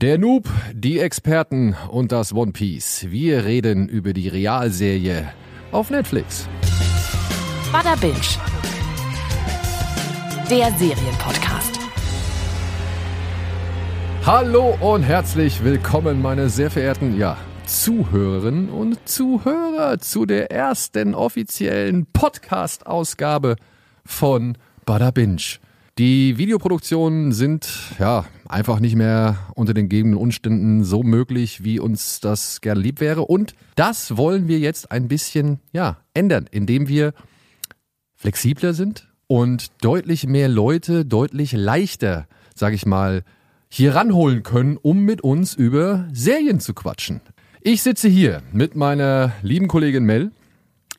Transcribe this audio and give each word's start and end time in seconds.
Der 0.00 0.16
Noob, 0.16 0.48
die 0.72 1.00
Experten 1.00 1.74
und 1.90 2.12
das 2.12 2.32
One 2.32 2.52
Piece. 2.52 3.06
Wir 3.10 3.44
reden 3.44 3.88
über 3.88 4.12
die 4.12 4.28
Realserie 4.28 5.32
auf 5.72 5.90
Netflix. 5.90 6.48
Bada 7.72 7.96
Binge. 7.96 8.14
Der 10.48 10.70
Serienpodcast. 10.78 11.80
Hallo 14.24 14.78
und 14.80 15.02
herzlich 15.02 15.64
willkommen, 15.64 16.22
meine 16.22 16.48
sehr 16.48 16.70
verehrten, 16.70 17.18
ja, 17.18 17.36
Zuhörerinnen 17.66 18.68
und 18.68 19.00
Zuhörer 19.08 19.98
zu 19.98 20.26
der 20.26 20.52
ersten 20.52 21.16
offiziellen 21.16 22.06
Podcast-Ausgabe 22.12 23.56
von 24.04 24.56
Bada 24.84 25.10
Binge. 25.10 25.58
Die 25.98 26.38
Videoproduktionen 26.38 27.32
sind 27.32 27.68
ja 27.98 28.24
einfach 28.48 28.80
nicht 28.80 28.96
mehr 28.96 29.38
unter 29.54 29.74
den 29.74 29.88
gegebenen 29.88 30.18
Umständen 30.18 30.84
so 30.84 31.02
möglich, 31.02 31.64
wie 31.64 31.78
uns 31.78 32.20
das 32.20 32.60
gerne 32.60 32.80
lieb 32.80 33.00
wäre. 33.00 33.22
Und 33.22 33.54
das 33.76 34.16
wollen 34.16 34.48
wir 34.48 34.58
jetzt 34.58 34.90
ein 34.90 35.08
bisschen 35.08 35.60
ja 35.72 35.98
ändern, 36.14 36.46
indem 36.50 36.88
wir 36.88 37.12
flexibler 38.16 38.74
sind 38.74 39.08
und 39.26 39.70
deutlich 39.82 40.26
mehr 40.26 40.48
Leute 40.48 41.04
deutlich 41.04 41.52
leichter, 41.52 42.26
sage 42.54 42.74
ich 42.74 42.86
mal, 42.86 43.22
hier 43.68 43.94
ranholen 43.94 44.42
können, 44.42 44.78
um 44.78 45.00
mit 45.00 45.20
uns 45.20 45.54
über 45.54 46.08
Serien 46.12 46.60
zu 46.60 46.74
quatschen. 46.74 47.20
Ich 47.60 47.82
sitze 47.82 48.08
hier 48.08 48.42
mit 48.52 48.76
meiner 48.76 49.32
lieben 49.42 49.68
Kollegin 49.68 50.04
Mel. 50.04 50.30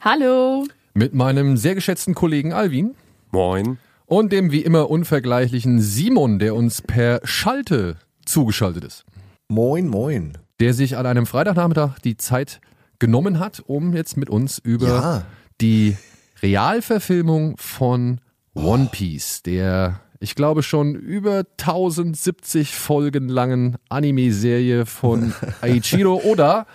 Hallo. 0.02 0.66
Mit 0.94 1.13
meinem 1.13 1.58
sehr 1.58 1.75
geschätzten 1.75 2.13
Kollegen 2.13 2.53
Alvin. 2.53 2.95
Moin 3.31 3.80
und 4.09 4.31
dem 4.31 4.52
wie 4.52 4.62
immer 4.62 4.90
unvergleichlichen 4.90 5.80
Simon, 5.80 6.40
der 6.40 6.55
uns 6.55 6.81
per 6.81 7.22
Schalte 7.23 7.98
zugeschaltet 8.26 8.84
ist. 8.84 9.05
Moin, 9.48 9.88
moin. 9.88 10.38
Der 10.59 10.73
sich 10.73 10.98
an 10.98 11.05
einem 11.05 11.26
Freitagnachmittag 11.26 12.00
die 12.00 12.17
Zeit 12.17 12.59
genommen 12.98 13.39
hat, 13.39 13.64
um 13.66 13.95
jetzt 13.95 14.17
mit 14.17 14.30
uns 14.30 14.58
über 14.58 14.88
ja. 14.88 15.25
die 15.61 15.95
Realverfilmung 16.42 17.56
von 17.58 18.20
One 18.56 18.89
Piece, 18.92 19.44
der 19.44 20.02
ich 20.20 20.36
glaube 20.36 20.64
schon 20.64 20.95
über 20.95 21.45
1070 21.59 22.76
Folgen 22.76 23.30
langen 23.30 23.78
Anime-Serie 23.89 24.86
von 24.86 25.33
Aichiro 25.61 26.22
Oda, 26.26 26.66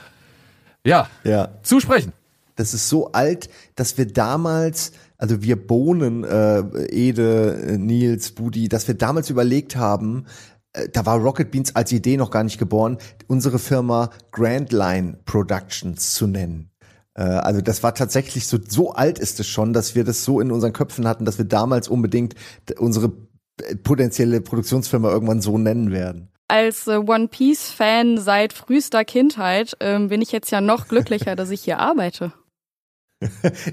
ja, 0.87 1.09
ja, 1.25 1.51
zu 1.63 1.81
sprechen. 1.81 2.13
Das 2.57 2.73
ist 2.73 2.89
so 2.89 3.11
alt, 3.13 3.51
dass 3.75 3.99
wir 3.99 4.07
damals 4.07 4.93
also 5.19 5.43
wir 5.43 5.57
Bohnen, 5.57 6.25
äh, 6.25 6.87
Ede, 6.91 7.77
Nils, 7.79 8.33
Budi, 8.33 8.69
dass 8.69 8.89
wir 8.89 8.95
damals 8.95 9.31
überlegt 9.31 9.77
haben, 9.77 10.27
äh, 10.73 10.89
da 10.93 11.07
war 11.07 11.19
Rocket 11.19 11.51
Beans 11.51 11.75
als 11.77 11.93
Idee 11.93 12.17
noch 12.17 12.31
gar 12.31 12.45
nicht 12.45 12.59
geboren, 12.59 12.99
unsere 13.27 13.59
Firma 13.59 14.11
Grand 14.33 14.73
Line 14.73 15.19
Productions 15.25 16.15
zu 16.15 16.27
nennen. 16.27 16.71
Äh, 17.15 17.23
also 17.23 17.61
das 17.61 17.83
war 17.83 17.95
tatsächlich 17.95 18.47
so, 18.47 18.59
so 18.67 18.93
alt 18.93 19.19
ist 19.19 19.41
es 19.41 19.47
schon, 19.47 19.73
dass 19.73 19.95
wir 19.95 20.05
das 20.05 20.25
so 20.25 20.41
in 20.41 20.51
unseren 20.51 20.73
Köpfen 20.73 21.07
hatten, 21.07 21.25
dass 21.25 21.39
wir 21.39 21.45
damals 21.45 21.89
unbedingt 21.89 22.35
unsere 22.79 23.13
äh, 23.63 23.77
potenzielle 23.77 24.41
Produktionsfirma 24.41 25.11
irgendwann 25.11 25.41
so 25.41 25.59
nennen 25.59 25.91
werden 25.91 26.31
als 26.49 26.87
äh, 26.87 26.97
One 26.97 27.29
Piece 27.29 27.71
Fan 27.71 28.19
seit 28.19 28.53
frühester 28.53 29.05
Kindheit 29.05 29.77
ähm, 29.81 30.09
bin 30.09 30.23
ich 30.23 30.33
jetzt 30.33 30.51
ja 30.51 30.61
noch 30.61 30.89
glücklicher, 30.89 31.37
dass 31.37 31.51
ich 31.51 31.63
hier 31.63 31.79
arbeite. 31.79 32.33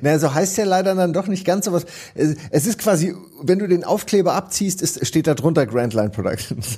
Na, 0.01 0.17
so 0.19 0.33
heißt 0.33 0.57
ja 0.57 0.65
leider 0.65 0.95
dann 0.95 1.13
doch 1.13 1.27
nicht 1.27 1.45
ganz, 1.45 1.67
aber 1.67 1.81
es, 2.15 2.35
es 2.51 2.65
ist 2.67 2.79
quasi, 2.79 3.15
wenn 3.41 3.59
du 3.59 3.67
den 3.67 3.83
Aufkleber 3.83 4.33
abziehst, 4.33 4.81
ist, 4.81 5.05
steht 5.05 5.27
da 5.27 5.33
drunter 5.33 5.65
Grand 5.65 5.93
Line 5.93 6.09
Productions. 6.09 6.77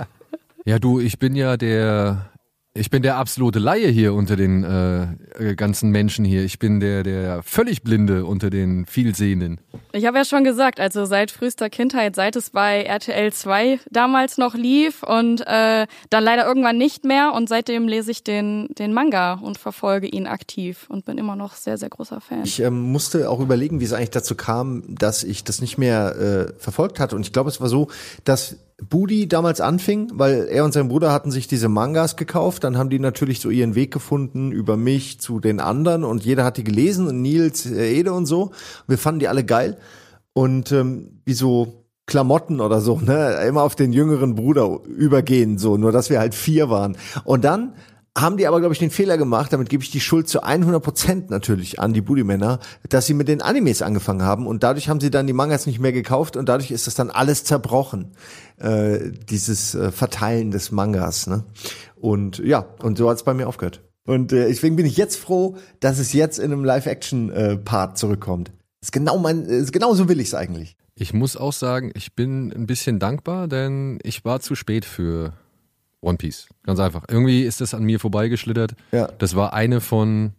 ja, 0.64 0.78
du, 0.78 1.00
ich 1.00 1.18
bin 1.18 1.34
ja 1.34 1.56
der 1.56 2.30
ich 2.76 2.90
bin 2.90 3.02
der 3.02 3.16
absolute 3.18 3.60
Laie 3.60 3.86
hier 3.86 4.14
unter 4.14 4.34
den 4.34 4.64
äh, 4.64 5.54
ganzen 5.54 5.90
Menschen 5.90 6.24
hier. 6.24 6.42
Ich 6.42 6.58
bin 6.58 6.80
der, 6.80 7.04
der 7.04 7.40
völlig 7.44 7.84
Blinde 7.84 8.24
unter 8.24 8.50
den 8.50 8.84
Vielsehenden. 8.84 9.60
Ich 9.92 10.06
habe 10.06 10.18
ja 10.18 10.24
schon 10.24 10.42
gesagt, 10.42 10.80
also 10.80 11.04
seit 11.04 11.30
frühester 11.30 11.70
Kindheit, 11.70 12.16
seit 12.16 12.34
es 12.34 12.50
bei 12.50 12.82
RTL 12.82 13.32
2 13.32 13.78
damals 13.92 14.38
noch 14.38 14.56
lief 14.56 15.04
und 15.04 15.42
äh, 15.46 15.86
dann 16.10 16.24
leider 16.24 16.44
irgendwann 16.48 16.76
nicht 16.76 17.04
mehr. 17.04 17.32
Und 17.32 17.48
seitdem 17.48 17.86
lese 17.86 18.10
ich 18.10 18.24
den, 18.24 18.66
den 18.76 18.92
Manga 18.92 19.34
und 19.34 19.56
verfolge 19.56 20.08
ihn 20.08 20.26
aktiv 20.26 20.86
und 20.88 21.04
bin 21.04 21.16
immer 21.16 21.36
noch 21.36 21.54
sehr, 21.54 21.78
sehr 21.78 21.90
großer 21.90 22.20
Fan. 22.20 22.42
Ich 22.42 22.58
ähm, 22.58 22.80
musste 22.80 23.30
auch 23.30 23.38
überlegen, 23.38 23.78
wie 23.78 23.84
es 23.84 23.92
eigentlich 23.92 24.10
dazu 24.10 24.34
kam, 24.34 24.82
dass 24.88 25.22
ich 25.22 25.44
das 25.44 25.60
nicht 25.60 25.78
mehr 25.78 26.16
äh, 26.16 26.60
verfolgt 26.60 26.98
hatte. 26.98 27.14
Und 27.14 27.24
ich 27.24 27.32
glaube, 27.32 27.50
es 27.50 27.60
war 27.60 27.68
so, 27.68 27.86
dass 28.24 28.56
Budi 28.82 29.28
damals 29.28 29.60
anfing, 29.60 30.10
weil 30.14 30.48
er 30.50 30.64
und 30.64 30.72
sein 30.72 30.88
Bruder 30.88 31.12
hatten 31.12 31.30
sich 31.30 31.46
diese 31.46 31.68
Mangas 31.68 32.16
gekauft, 32.16 32.63
dann 32.64 32.76
haben 32.76 32.90
die 32.90 32.98
natürlich 32.98 33.40
so 33.40 33.50
ihren 33.50 33.74
Weg 33.74 33.92
gefunden 33.92 34.50
über 34.50 34.76
mich 34.76 35.20
zu 35.20 35.38
den 35.38 35.60
anderen 35.60 36.02
und 36.02 36.24
jeder 36.24 36.44
hat 36.44 36.56
die 36.56 36.64
gelesen 36.64 37.06
und 37.06 37.22
Nils, 37.22 37.66
äh, 37.66 37.98
Ede 37.98 38.12
und 38.12 38.26
so. 38.26 38.50
Wir 38.88 38.98
fanden 38.98 39.20
die 39.20 39.28
alle 39.28 39.44
geil 39.44 39.78
und 40.32 40.72
ähm, 40.72 41.20
wie 41.24 41.34
so 41.34 41.84
Klamotten 42.06 42.60
oder 42.60 42.80
so, 42.80 42.98
ne, 42.98 43.34
immer 43.46 43.62
auf 43.62 43.76
den 43.76 43.92
jüngeren 43.92 44.34
Bruder 44.34 44.80
übergehen, 44.84 45.58
so, 45.58 45.76
nur 45.76 45.92
dass 45.92 46.10
wir 46.10 46.18
halt 46.18 46.34
vier 46.34 46.68
waren. 46.68 46.96
Und 47.24 47.44
dann 47.44 47.74
haben 48.16 48.36
die 48.36 48.46
aber, 48.46 48.60
glaube 48.60 48.72
ich, 48.74 48.78
den 48.78 48.90
Fehler 48.90 49.18
gemacht, 49.18 49.52
damit 49.52 49.68
gebe 49.68 49.82
ich 49.82 49.90
die 49.90 50.00
Schuld 50.00 50.28
zu 50.28 50.42
100 50.44 50.80
Prozent 50.80 51.30
natürlich 51.30 51.80
an 51.80 51.92
die 51.92 52.00
Booty-Männer, 52.00 52.60
dass 52.88 53.06
sie 53.06 53.14
mit 53.14 53.26
den 53.26 53.42
Animes 53.42 53.82
angefangen 53.82 54.22
haben 54.22 54.46
und 54.46 54.62
dadurch 54.62 54.88
haben 54.88 55.00
sie 55.00 55.10
dann 55.10 55.26
die 55.26 55.32
Mangas 55.32 55.66
nicht 55.66 55.80
mehr 55.80 55.92
gekauft 55.92 56.36
und 56.36 56.48
dadurch 56.48 56.70
ist 56.70 56.86
das 56.86 56.94
dann 56.94 57.10
alles 57.10 57.42
zerbrochen, 57.42 58.12
äh, 58.58 59.10
dieses 59.28 59.74
äh, 59.74 59.90
Verteilen 59.90 60.52
des 60.52 60.70
Mangas. 60.70 61.26
Ne? 61.26 61.42
Und 62.04 62.38
ja, 62.40 62.66
und 62.82 62.98
so 62.98 63.08
hat 63.08 63.16
es 63.16 63.22
bei 63.22 63.32
mir 63.32 63.48
aufgehört. 63.48 63.80
Und 64.06 64.30
äh, 64.30 64.48
deswegen 64.48 64.76
bin 64.76 64.84
ich 64.84 64.98
jetzt 64.98 65.16
froh, 65.16 65.56
dass 65.80 65.98
es 65.98 66.12
jetzt 66.12 66.38
in 66.38 66.52
einem 66.52 66.62
Live-Action-Part 66.62 67.92
äh, 67.92 67.94
zurückkommt. 67.94 68.52
Ist 68.82 68.92
genau 68.92 69.16
mein, 69.16 69.46
ist 69.46 69.72
genau 69.72 69.94
so 69.94 70.06
will 70.06 70.20
ich 70.20 70.26
es 70.26 70.34
eigentlich. 70.34 70.76
Ich 70.96 71.14
muss 71.14 71.34
auch 71.34 71.54
sagen, 71.54 71.92
ich 71.94 72.14
bin 72.14 72.52
ein 72.52 72.66
bisschen 72.66 72.98
dankbar, 72.98 73.48
denn 73.48 74.00
ich 74.02 74.22
war 74.22 74.40
zu 74.40 74.54
spät 74.54 74.84
für 74.84 75.32
One 76.02 76.18
Piece. 76.18 76.46
Ganz 76.64 76.78
einfach. 76.78 77.04
Irgendwie 77.08 77.42
ist 77.44 77.62
das 77.62 77.72
an 77.72 77.84
mir 77.84 77.98
vorbeigeschlittert. 77.98 78.74
Ja. 78.92 79.08
Das 79.16 79.34
war 79.34 79.54
eine 79.54 79.80
von, 79.80 80.34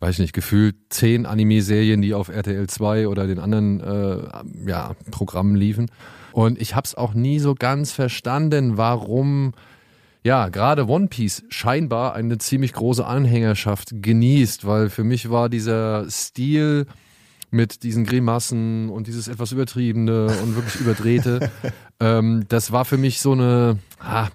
weiß 0.00 0.14
ich 0.14 0.20
nicht, 0.20 0.32
gefühlt 0.32 0.76
zehn 0.88 1.26
Anime-Serien, 1.26 2.00
die 2.00 2.14
auf 2.14 2.30
RTL 2.30 2.68
2 2.68 3.08
oder 3.08 3.26
den 3.26 3.38
anderen 3.38 3.80
äh, 3.80 4.70
ja, 4.70 4.96
Programmen 5.10 5.56
liefen. 5.56 5.90
Und 6.32 6.58
ich 6.58 6.74
habe 6.74 6.86
es 6.86 6.94
auch 6.94 7.12
nie 7.12 7.38
so 7.38 7.54
ganz 7.54 7.92
verstanden, 7.92 8.78
warum 8.78 9.52
ja, 10.24 10.48
gerade 10.48 10.86
One 10.86 11.08
Piece 11.08 11.42
scheinbar 11.48 12.14
eine 12.14 12.38
ziemlich 12.38 12.72
große 12.72 13.04
Anhängerschaft 13.04 13.90
genießt, 13.92 14.66
weil 14.66 14.88
für 14.88 15.04
mich 15.04 15.30
war 15.30 15.48
dieser 15.48 16.08
Stil 16.10 16.86
mit 17.50 17.82
diesen 17.82 18.04
Grimassen 18.04 18.88
und 18.88 19.06
dieses 19.06 19.28
etwas 19.28 19.52
übertriebene 19.52 20.26
und 20.42 20.56
wirklich 20.56 20.80
überdrehte, 20.80 21.50
ähm, 22.00 22.44
das 22.48 22.72
war 22.72 22.84
für 22.84 22.96
mich 22.96 23.20
so 23.20 23.32
eine, 23.32 23.78
ah, 24.00 24.28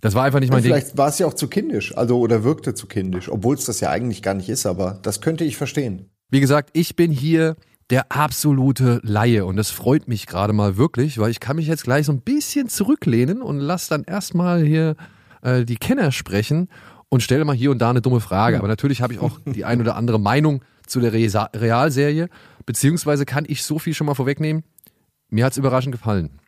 das 0.00 0.14
war 0.14 0.24
einfach 0.24 0.40
nicht 0.40 0.52
mein 0.52 0.62
Ding. 0.62 0.72
Vielleicht 0.72 0.96
war 0.96 1.08
es 1.08 1.18
ja 1.18 1.26
auch 1.26 1.34
zu 1.34 1.48
kindisch, 1.48 1.96
also 1.96 2.18
oder 2.18 2.44
wirkte 2.44 2.74
zu 2.74 2.86
kindisch, 2.86 3.28
obwohl 3.28 3.56
es 3.56 3.64
das 3.64 3.80
ja 3.80 3.90
eigentlich 3.90 4.22
gar 4.22 4.34
nicht 4.34 4.48
ist, 4.48 4.66
aber 4.66 4.98
das 5.02 5.20
könnte 5.20 5.44
ich 5.44 5.56
verstehen. 5.56 6.10
Wie 6.30 6.40
gesagt, 6.40 6.70
ich 6.72 6.96
bin 6.96 7.10
hier 7.10 7.56
der 7.90 8.10
absolute 8.12 9.00
Laie 9.02 9.44
und 9.44 9.56
das 9.56 9.70
freut 9.70 10.08
mich 10.08 10.26
gerade 10.26 10.52
mal 10.52 10.76
wirklich, 10.76 11.18
weil 11.18 11.30
ich 11.30 11.40
kann 11.40 11.56
mich 11.56 11.66
jetzt 11.66 11.84
gleich 11.84 12.06
so 12.06 12.12
ein 12.12 12.22
bisschen 12.22 12.68
zurücklehnen 12.68 13.42
und 13.42 13.58
lass 13.58 13.88
dann 13.88 14.04
erstmal 14.04 14.64
hier 14.64 14.96
äh, 15.44 15.64
die 15.64 15.76
Kenner 15.76 16.10
sprechen 16.10 16.68
und 17.08 17.22
stelle 17.22 17.44
mal 17.44 17.54
hier 17.54 17.70
und 17.70 17.78
da 17.78 17.90
eine 17.90 18.02
dumme 18.02 18.20
Frage. 18.20 18.58
Aber 18.58 18.68
natürlich 18.68 19.00
habe 19.02 19.12
ich 19.12 19.20
auch 19.20 19.38
die 19.46 19.64
ein 19.64 19.80
oder 19.80 19.96
andere 19.96 20.18
Meinung 20.18 20.64
zu 20.86 21.00
der 21.00 21.12
Re 21.12 21.48
Realserie, 21.54 22.28
beziehungsweise 22.66 23.24
kann 23.24 23.44
ich 23.46 23.62
so 23.62 23.78
viel 23.78 23.94
schon 23.94 24.06
mal 24.06 24.14
vorwegnehmen. 24.14 24.64
Mir 25.30 25.44
hat's 25.44 25.56
überraschend 25.56 25.92
gefallen 25.92 26.40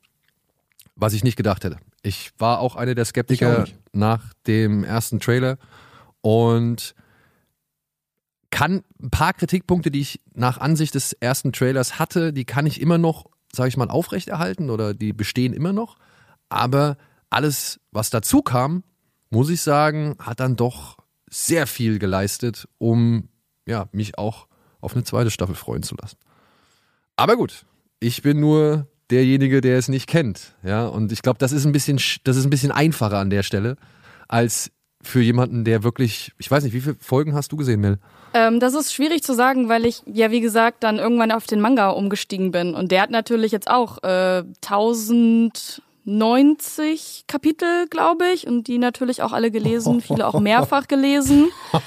was 0.96 1.12
ich 1.12 1.22
nicht 1.22 1.36
gedacht 1.36 1.62
hätte. 1.64 1.76
Ich 2.02 2.32
war 2.38 2.58
auch 2.58 2.74
einer 2.74 2.94
der 2.94 3.04
Skeptiker 3.04 3.66
nach 3.92 4.32
dem 4.46 4.82
ersten 4.82 5.20
Trailer 5.20 5.58
und 6.22 6.94
kann 8.50 8.82
ein 9.00 9.10
paar 9.10 9.34
Kritikpunkte, 9.34 9.90
die 9.90 10.00
ich 10.00 10.20
nach 10.32 10.58
Ansicht 10.58 10.94
des 10.94 11.12
ersten 11.12 11.52
Trailers 11.52 11.98
hatte, 11.98 12.32
die 12.32 12.44
kann 12.44 12.64
ich 12.64 12.80
immer 12.80 12.96
noch, 12.96 13.26
sage 13.52 13.68
ich 13.68 13.76
mal, 13.76 13.90
aufrechterhalten 13.90 14.70
oder 14.70 14.94
die 14.94 15.12
bestehen 15.12 15.52
immer 15.52 15.72
noch. 15.72 15.96
Aber 16.48 16.96
alles, 17.36 17.80
was 17.92 18.08
dazu 18.08 18.40
kam, 18.40 18.82
muss 19.28 19.50
ich 19.50 19.60
sagen, 19.60 20.16
hat 20.18 20.40
dann 20.40 20.56
doch 20.56 20.96
sehr 21.28 21.66
viel 21.66 21.98
geleistet, 21.98 22.66
um 22.78 23.28
ja, 23.66 23.88
mich 23.92 24.16
auch 24.16 24.46
auf 24.80 24.94
eine 24.94 25.04
zweite 25.04 25.30
Staffel 25.30 25.54
freuen 25.54 25.82
zu 25.82 25.96
lassen. 25.96 26.16
Aber 27.14 27.36
gut, 27.36 27.66
ich 28.00 28.22
bin 28.22 28.40
nur 28.40 28.86
derjenige, 29.10 29.60
der 29.60 29.76
es 29.76 29.88
nicht 29.88 30.06
kennt. 30.06 30.54
Ja, 30.62 30.86
und 30.86 31.12
ich 31.12 31.20
glaube, 31.20 31.38
das 31.38 31.52
ist 31.52 31.66
ein 31.66 31.72
bisschen, 31.72 32.00
das 32.24 32.38
ist 32.38 32.44
ein 32.44 32.50
bisschen 32.50 32.72
einfacher 32.72 33.18
an 33.18 33.28
der 33.28 33.42
Stelle 33.42 33.76
als 34.28 34.70
für 35.02 35.20
jemanden, 35.20 35.64
der 35.64 35.82
wirklich, 35.84 36.32
ich 36.38 36.50
weiß 36.50 36.64
nicht, 36.64 36.72
wie 36.72 36.80
viele 36.80 36.96
Folgen 36.98 37.34
hast 37.34 37.52
du 37.52 37.56
gesehen, 37.56 37.80
Mel? 37.80 37.98
Ähm, 38.32 38.60
das 38.60 38.74
ist 38.74 38.94
schwierig 38.94 39.22
zu 39.22 39.34
sagen, 39.34 39.68
weil 39.68 39.84
ich 39.84 40.02
ja, 40.06 40.30
wie 40.30 40.40
gesagt, 40.40 40.82
dann 40.82 40.98
irgendwann 40.98 41.32
auf 41.32 41.46
den 41.46 41.60
Manga 41.60 41.90
umgestiegen 41.90 42.50
bin. 42.50 42.74
Und 42.74 42.90
der 42.90 43.02
hat 43.02 43.10
natürlich 43.10 43.52
jetzt 43.52 43.68
auch 43.70 44.02
äh, 44.02 44.42
1000 44.64 45.82
90 46.06 47.24
Kapitel, 47.26 47.86
glaube 47.88 48.24
ich, 48.32 48.46
und 48.46 48.68
die 48.68 48.78
natürlich 48.78 49.22
auch 49.22 49.32
alle 49.32 49.50
gelesen, 49.50 50.00
viele 50.00 50.26
auch 50.26 50.40
mehrfach 50.40 50.88
gelesen. 50.88 51.48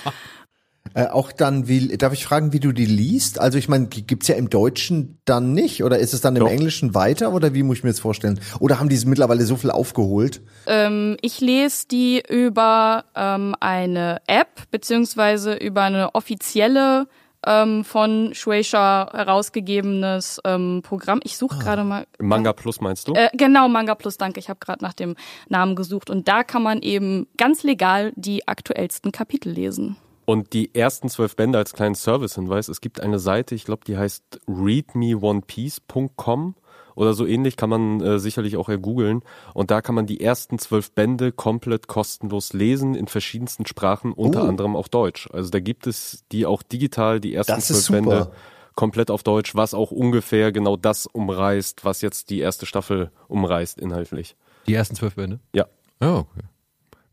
Äh, 0.96 1.08
auch 1.08 1.32
dann, 1.32 1.68
wie 1.68 1.98
darf 1.98 2.14
ich 2.14 2.26
fragen, 2.26 2.52
wie 2.52 2.60
du 2.60 2.72
die 2.72 2.86
liest? 2.86 3.40
Also 3.40 3.58
ich 3.58 3.70
meine, 3.70 3.88
gibt's 3.88 4.28
ja 4.28 4.36
im 4.36 4.50
Deutschen 4.50 5.20
dann 5.26 5.54
nicht 5.54 5.84
oder 5.84 6.00
ist 6.00 6.14
es 6.14 6.22
dann 6.22 6.36
im 6.36 6.46
Doch. 6.46 6.50
Englischen 6.50 6.96
weiter 6.96 7.32
oder 7.34 7.54
wie 7.54 7.64
muss 7.64 7.78
ich 7.78 7.84
mir 7.84 7.92
das 7.92 8.00
vorstellen? 8.00 8.40
Oder 8.60 8.80
haben 8.80 8.90
die 8.90 8.98
mittlerweile 9.06 9.46
so 9.46 9.56
viel 9.56 9.70
aufgeholt? 9.70 10.42
Ähm, 10.66 11.18
ich 11.22 11.42
lese 11.42 11.88
die 11.90 12.24
über 12.28 13.06
ähm, 13.16 13.56
eine 13.60 14.22
App 14.26 14.64
beziehungsweise 14.72 15.54
über 15.54 15.84
eine 15.84 16.16
offizielle 16.16 17.08
ähm, 17.46 17.84
von 17.84 18.34
Shueisha 18.34 19.12
herausgegebenes 19.14 20.40
ähm, 20.46 20.82
Programm. 20.84 21.20
Ich 21.24 21.38
suche 21.38 21.60
gerade 21.60 21.84
mal. 21.84 22.08
Manga 22.20 22.54
Plus 22.54 22.82
meinst 22.82 23.08
du? 23.08 23.14
Äh, 23.14 23.30
genau, 23.34 23.70
Manga 23.70 23.94
Plus, 23.96 24.18
danke. 24.18 24.40
Ich 24.40 24.50
habe 24.50 24.60
gerade 24.60 24.84
nach 24.84 24.94
dem 24.94 25.16
Namen 25.48 25.76
gesucht. 25.76 26.10
Und 26.10 26.28
da 26.28 26.44
kann 26.44 26.64
man 26.64 26.82
eben 26.82 27.28
ganz 27.38 27.64
legal 27.64 28.12
die 28.16 28.48
aktuellsten 28.48 29.12
Kapitel 29.12 29.52
lesen. 29.52 29.98
Und 30.26 30.54
die 30.54 30.74
ersten 30.76 31.10
zwölf 31.10 31.36
Bände 31.36 31.58
als 31.58 31.74
kleinen 31.74 31.96
Service-Hinweis. 31.96 32.68
Es 32.68 32.82
gibt 32.82 33.02
eine 33.02 33.18
Seite, 33.18 33.56
ich 33.56 33.66
glaube, 33.66 33.82
die 33.88 33.98
heißt 33.98 34.42
readmeonepiece.com 34.48 36.54
oder 37.00 37.14
so 37.14 37.26
ähnlich, 37.26 37.56
kann 37.56 37.70
man 37.70 38.02
äh, 38.02 38.20
sicherlich 38.20 38.58
auch 38.58 38.68
ergoogeln. 38.70 39.24
Und 39.54 39.72
da 39.72 39.82
kann 39.82 39.96
man 39.96 40.06
die 40.06 40.20
ersten 40.22 40.60
zwölf 40.60 40.92
Bände 40.92 41.32
komplett 41.32 41.88
kostenlos 41.88 42.52
lesen 42.54 42.94
in 42.94 43.08
verschiedensten 43.08 43.66
Sprachen, 43.66 44.12
unter 44.12 44.44
Oh. 44.44 44.48
anderem 44.48 44.76
auch 44.76 44.88
Deutsch. 44.90 45.30
Also 45.32 45.50
da 45.50 45.60
gibt 45.60 45.88
es 45.88 46.26
die 46.32 46.46
auch 46.46 46.62
digital, 46.62 47.20
die 47.22 47.34
ersten 47.34 47.60
zwölf 47.62 47.80
super. 47.80 48.02
Bände 48.02 48.32
komplett 48.76 49.12
auf 49.12 49.24
Deutsch, 49.24 49.56
was 49.56 49.74
auch 49.74 49.92
ungefähr 49.92 50.52
genau 50.52 50.76
das 50.78 51.06
umreißt, 51.08 51.86
was 51.86 52.02
jetzt 52.02 52.30
die 52.30 52.40
erste 52.40 52.66
Staffel 52.66 53.12
umreißt 53.28 53.80
inhaltlich. 53.80 54.36
Die 54.68 54.74
ersten 54.74 54.96
zwölf 54.96 55.16
Bände? 55.16 55.40
Ja. 55.54 55.68
Ja, 56.02 56.18
okay. 56.18 56.42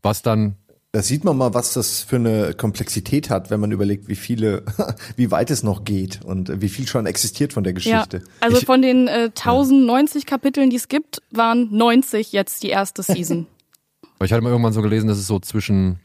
Was 0.03 0.21
dann 0.21 0.55
Da 0.97 1.03
sieht 1.03 1.23
man 1.23 1.37
mal, 1.37 1.53
was 1.53 1.73
das 1.73 2.01
für 2.01 2.15
eine 2.15 2.55
Komplexität 2.55 3.29
hat, 3.29 3.51
wenn 3.51 3.59
man 3.59 3.71
überlegt, 3.71 4.07
wie 4.07 4.15
viele, 4.15 4.63
wie 5.15 5.29
weit 5.29 5.51
es 5.51 5.61
noch 5.61 5.83
geht 5.83 6.25
und 6.25 6.59
wie 6.59 6.69
viel 6.69 6.87
schon 6.87 7.05
existiert 7.05 7.53
von 7.53 7.63
der 7.63 7.73
Geschichte. 7.73 8.17
Ja, 8.17 8.23
also 8.39 8.57
ich, 8.57 8.65
von 8.65 8.81
den 8.81 9.07
äh, 9.07 9.29
1090 9.29 10.25
Kapiteln, 10.25 10.71
die 10.71 10.75
es 10.75 10.87
gibt, 10.87 11.21
waren 11.29 11.69
90 11.71 12.31
jetzt 12.31 12.63
die 12.63 12.69
erste 12.69 13.03
Season. 13.03 13.45
Weil 14.17 14.25
ich 14.25 14.33
hatte 14.33 14.41
mal 14.41 14.49
irgendwann 14.49 14.73
so 14.73 14.81
gelesen, 14.81 15.07
dass 15.07 15.19
es 15.19 15.27
so 15.27 15.39
zwischen 15.39 15.99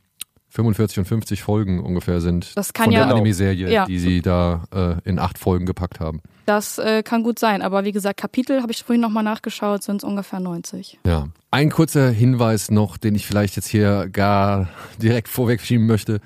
45 0.53 0.99
und 0.99 1.05
50 1.07 1.43
Folgen 1.43 1.81
ungefähr 1.81 2.21
sind 2.21 2.57
Das 2.57 2.73
kann 2.75 2.85
von 2.87 2.93
ja- 2.93 3.07
der 3.07 3.15
Anime-Serie, 3.15 3.71
Ja. 3.73 3.87
die 3.87 3.99
sie 3.99 4.21
da 4.21 4.65
äh, 5.05 5.09
in 5.09 5.19
acht 5.19 5.39
Folgen 5.39 5.65
gepackt 5.67 5.99
haben. 5.99 6.21
Das 6.45 6.79
äh, 6.79 7.03
kann 7.03 7.23
gut 7.23 7.39
sein, 7.39 7.63
aber 7.63 7.85
wie 7.85 7.93
gesagt, 7.93 8.19
Kapitel 8.21 8.61
habe 8.63 8.73
ich 8.73 8.83
vorhin 8.85 9.01
nochmal 9.01 9.23
nachgeschaut, 9.25 9.83
sind 9.83 9.97
es 9.97 10.05
ungefähr 10.05 10.41
90. 10.41 10.99
Ja. 11.07 11.29
Ein 11.51 11.71
kurzer 11.71 12.11
Hinweis 12.11 12.71
noch, 12.71 12.99
den 12.99 13.15
ich 13.15 13.27
vielleicht 13.27 13.57
jetzt 13.57 13.69
hier 13.69 14.09
gar 14.11 14.69
direkt 15.01 15.29
vorwegschieben 15.29 15.87
möchte. 15.87 16.21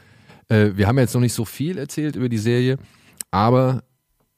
Äh, 0.49 0.71
wir 0.75 0.89
haben 0.89 0.99
jetzt 0.99 1.15
noch 1.15 1.21
nicht 1.21 1.35
so 1.35 1.45
viel 1.45 1.79
erzählt 1.79 2.17
über 2.17 2.29
die 2.29 2.39
Serie, 2.39 2.79
aber 3.31 3.83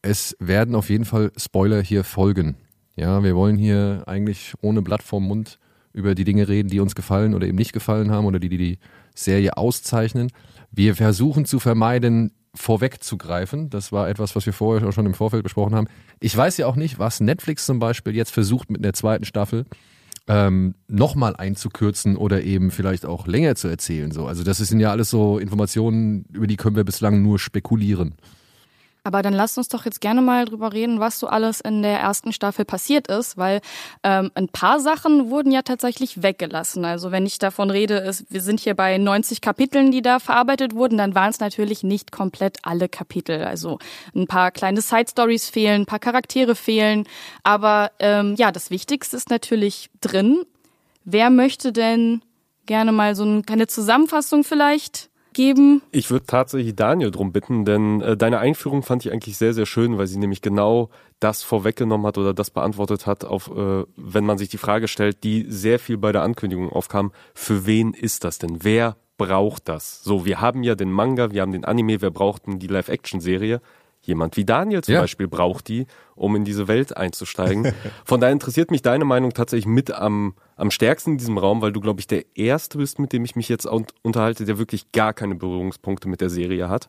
es 0.03 0.37
werden 0.39 0.75
auf 0.75 0.91
jeden 0.91 1.05
Fall 1.07 1.33
Spoiler 1.37 1.81
hier 1.83 2.05
folgen. 2.05 2.57
Ja, 2.97 3.23
wir 3.23 3.37
wollen 3.37 3.57
hier 3.57 4.03
eigentlich 4.07 4.53
ohne 4.61 4.83
Blatt 4.83 5.03
vorm 5.03 5.25
Mund 5.29 5.59
über 5.99 6.15
die 6.15 6.25
Dinge 6.25 6.49
reden, 6.49 6.69
die 6.69 6.81
uns 6.81 6.95
gefallen 6.95 7.35
oder 7.35 7.47
eben 7.47 7.59
nicht 7.59 7.73
gefallen 7.73 8.11
haben 8.11 8.25
oder 8.25 8.39
die 8.39 8.49
die, 8.49 8.57
die 8.57 8.79
Serie 9.15 9.57
auszeichnen. 9.57 10.31
Wir 10.71 10.95
versuchen 10.95 11.45
zu 11.45 11.59
vermeiden, 11.59 12.33
vorwegzugreifen. 12.55 13.69
Das 13.71 13.93
war 13.93 14.09
etwas, 14.09 14.37
was 14.37 14.47
wir 14.47 14.53
vorher 14.53 14.89
auch 14.89 14.93
schon 14.93 15.07
im 15.07 15.15
Vorfeld 15.15 15.43
besprochen 15.43 15.75
haben. 15.75 15.89
Ich 16.21 16.37
weiß 16.37 16.57
ja 16.57 16.67
auch 16.67 16.77
nicht, 16.77 16.99
was 16.99 17.21
Netflix 17.21 17.67
zum 17.67 17.79
Beispiel 17.79 18.15
jetzt 18.15 18.31
versucht 18.31 18.71
mit 18.71 18.85
der 18.85 18.93
zweiten 18.93 19.25
Staffel 19.25 19.67
ähm, 20.29 20.75
nochmal 20.87 21.35
einzukürzen 21.37 22.17
oder 22.17 22.43
eben 22.43 22.71
vielleicht 22.71 23.07
auch 23.07 23.27
länger 23.27 23.55
zu 23.55 23.69
erzählen. 23.69 24.11
So. 24.13 24.27
Also 24.27 24.45
das 24.45 24.59
sind 24.59 24.81
ja 24.81 24.91
alles 24.91 25.11
so 25.11 25.39
Informationen, 25.39 26.25
über 26.33 26.47
die 26.47 26.57
können 26.57 26.77
wir 26.77 26.85
bislang 26.85 27.23
nur 27.23 27.39
spekulieren. 27.39 28.15
Aber 29.09 29.23
dann 29.23 29.33
lasst 29.33 29.57
uns 29.57 29.69
doch 29.69 29.87
jetzt 29.87 30.03
gerne 30.03 30.21
mal 30.21 30.45
drüber 30.45 30.75
reden, 30.75 31.01
was 31.01 31.19
so 31.19 31.29
alles 31.29 31.63
in 31.63 31.81
der 31.81 31.99
ersten 31.99 32.31
Staffel 32.31 32.67
passiert 32.67 33.09
ist, 33.09 33.39
weil 33.39 33.63
ähm, 34.03 34.31
ein 34.35 34.49
paar 34.49 34.81
Sachen 34.81 35.31
wurden 35.31 35.51
ja 35.51 35.63
tatsächlich 35.63 36.23
weggelassen. 36.23 36.85
Also 36.85 37.11
wenn 37.11 37.25
ich 37.25 37.39
davon 37.39 37.71
rede, 37.71 37.95
ist, 37.95 38.27
wir 38.31 38.43
sind 38.43 38.61
hier 38.61 38.75
bei 38.75 38.99
90 38.99 39.41
Kapiteln, 39.41 39.93
die 39.93 40.03
da 40.03 40.19
verarbeitet 40.19 40.75
wurden, 40.75 40.99
dann 40.99 41.15
waren 41.15 41.31
es 41.31 41.41
natürlich 41.41 41.83
nicht 41.83 42.13
komplett 42.13 42.59
alle 42.65 42.91
Kapitel. 42.91 43.45
Also 43.45 43.79
ein 44.15 44.27
paar 44.27 44.51
kleine 44.51 44.83
Side-Stories 44.83 45.49
fehlen, 45.49 45.83
ein 45.83 45.87
paar 45.87 46.01
Charaktere 46.01 46.55
fehlen. 46.55 47.09
Aber 47.45 47.93
ähm, 48.01 48.35
ja, 48.37 48.53
das 48.53 48.69
Wichtigste 48.69 49.17
ist 49.17 49.31
natürlich 49.31 49.89
drin. 50.03 50.45
Wer 51.05 51.31
möchte 51.31 51.73
denn 51.73 52.21
gerne 52.67 52.93
mal 52.93 53.15
so 53.15 53.23
eine 53.23 53.41
kleine 53.43 53.69
Zusammenfassung 53.69 54.45
vielleicht 54.45 55.08
geben? 55.39 55.83
Ich 55.93 56.11
würde 56.11 56.27
tatsächlich 56.27 56.75
Daniel 56.75 57.13
drum 57.13 57.31
bitten, 57.31 57.65
denn 57.65 58.01
äh, 58.01 58.17
deine 58.17 58.41
Einführung 58.41 58.83
fand 58.83 59.07
ich 59.07 59.13
eigentlich 59.13 59.39
sehr, 59.39 59.55
sehr 59.55 59.67
schön, 59.67 59.97
weil 59.97 60.09
sie 60.09 60.19
nämlich 60.19 60.43
genau 60.43 60.91
das 61.21 61.45
vorweggenommen 61.45 62.07
hat 62.09 62.19
oder 62.19 62.35
das 62.35 62.51
beantwortet 62.51 63.07
hat, 63.07 63.25
auf, 63.25 63.49
äh, 63.49 63.85
wenn 63.97 64.27
man 64.27 64.37
sich 64.37 64.49
die 64.49 64.59
Frage 64.59 64.89
stellt, 64.89 65.23
die 65.23 65.47
sehr 65.49 65.79
viel 65.79 65.97
bei 65.97 66.11
der 66.11 66.23
Ankündigung 66.23 66.69
aufkam, 66.71 67.13
für 67.35 67.67
wen 67.67 67.95
ist 67.95 68.25
das 68.25 68.39
denn? 68.39 68.65
Wer 68.65 68.97
braucht 69.17 69.69
das? 69.69 70.03
So, 70.03 70.25
wir 70.25 70.41
haben 70.41 70.65
ja 70.65 70.75
den 70.75 70.91
Manga, 70.91 71.31
wir 71.31 71.43
haben 71.43 71.53
den 71.53 71.65
Anime, 71.65 72.03
wir 72.03 72.11
brauchten 72.11 72.59
die 72.59 72.67
Live-Action-Serie. 72.67 73.61
Jemand 74.09 74.37
wie 74.39 74.45
Daniel 74.47 74.83
zum 74.83 74.95
Ja. 74.95 75.03
Beispiel 75.03 75.29
braucht 75.29 75.69
die, 75.69 75.87
um 76.15 76.35
in 76.35 76.45
diese 76.45 76.67
Welt 76.67 76.97
einzusteigen. 76.97 77.73
Von 78.07 78.21
daher 78.21 78.33
interessiert 78.33 78.71
mich 78.71 78.81
deine 78.81 79.05
Meinung 79.05 79.35
tatsächlich 79.35 79.67
mit 79.67 79.91
am, 79.91 80.35
am 80.57 80.71
stärksten 80.71 81.13
in 81.13 81.19
diesem 81.19 81.37
Raum, 81.37 81.61
weil 81.61 81.73
du, 81.73 81.81
glaube 81.81 82.01
ich, 82.01 82.07
der 82.07 82.25
Erste 82.35 82.79
bist, 82.79 82.99
mit 82.99 83.13
dem 83.13 83.25
ich 83.27 83.37
mich 83.37 83.51
jetzt 83.51 83.67
un- 83.67 83.85
unterhalte, 84.03 84.47
der 84.47 84.57
wirklich 84.59 84.93
gar 84.93 85.13
keine 85.13 85.35
Berührungspunkte 85.35 86.09
mit 86.09 86.23
der 86.23 86.31
Serie 86.31 86.71
hat. 86.71 86.89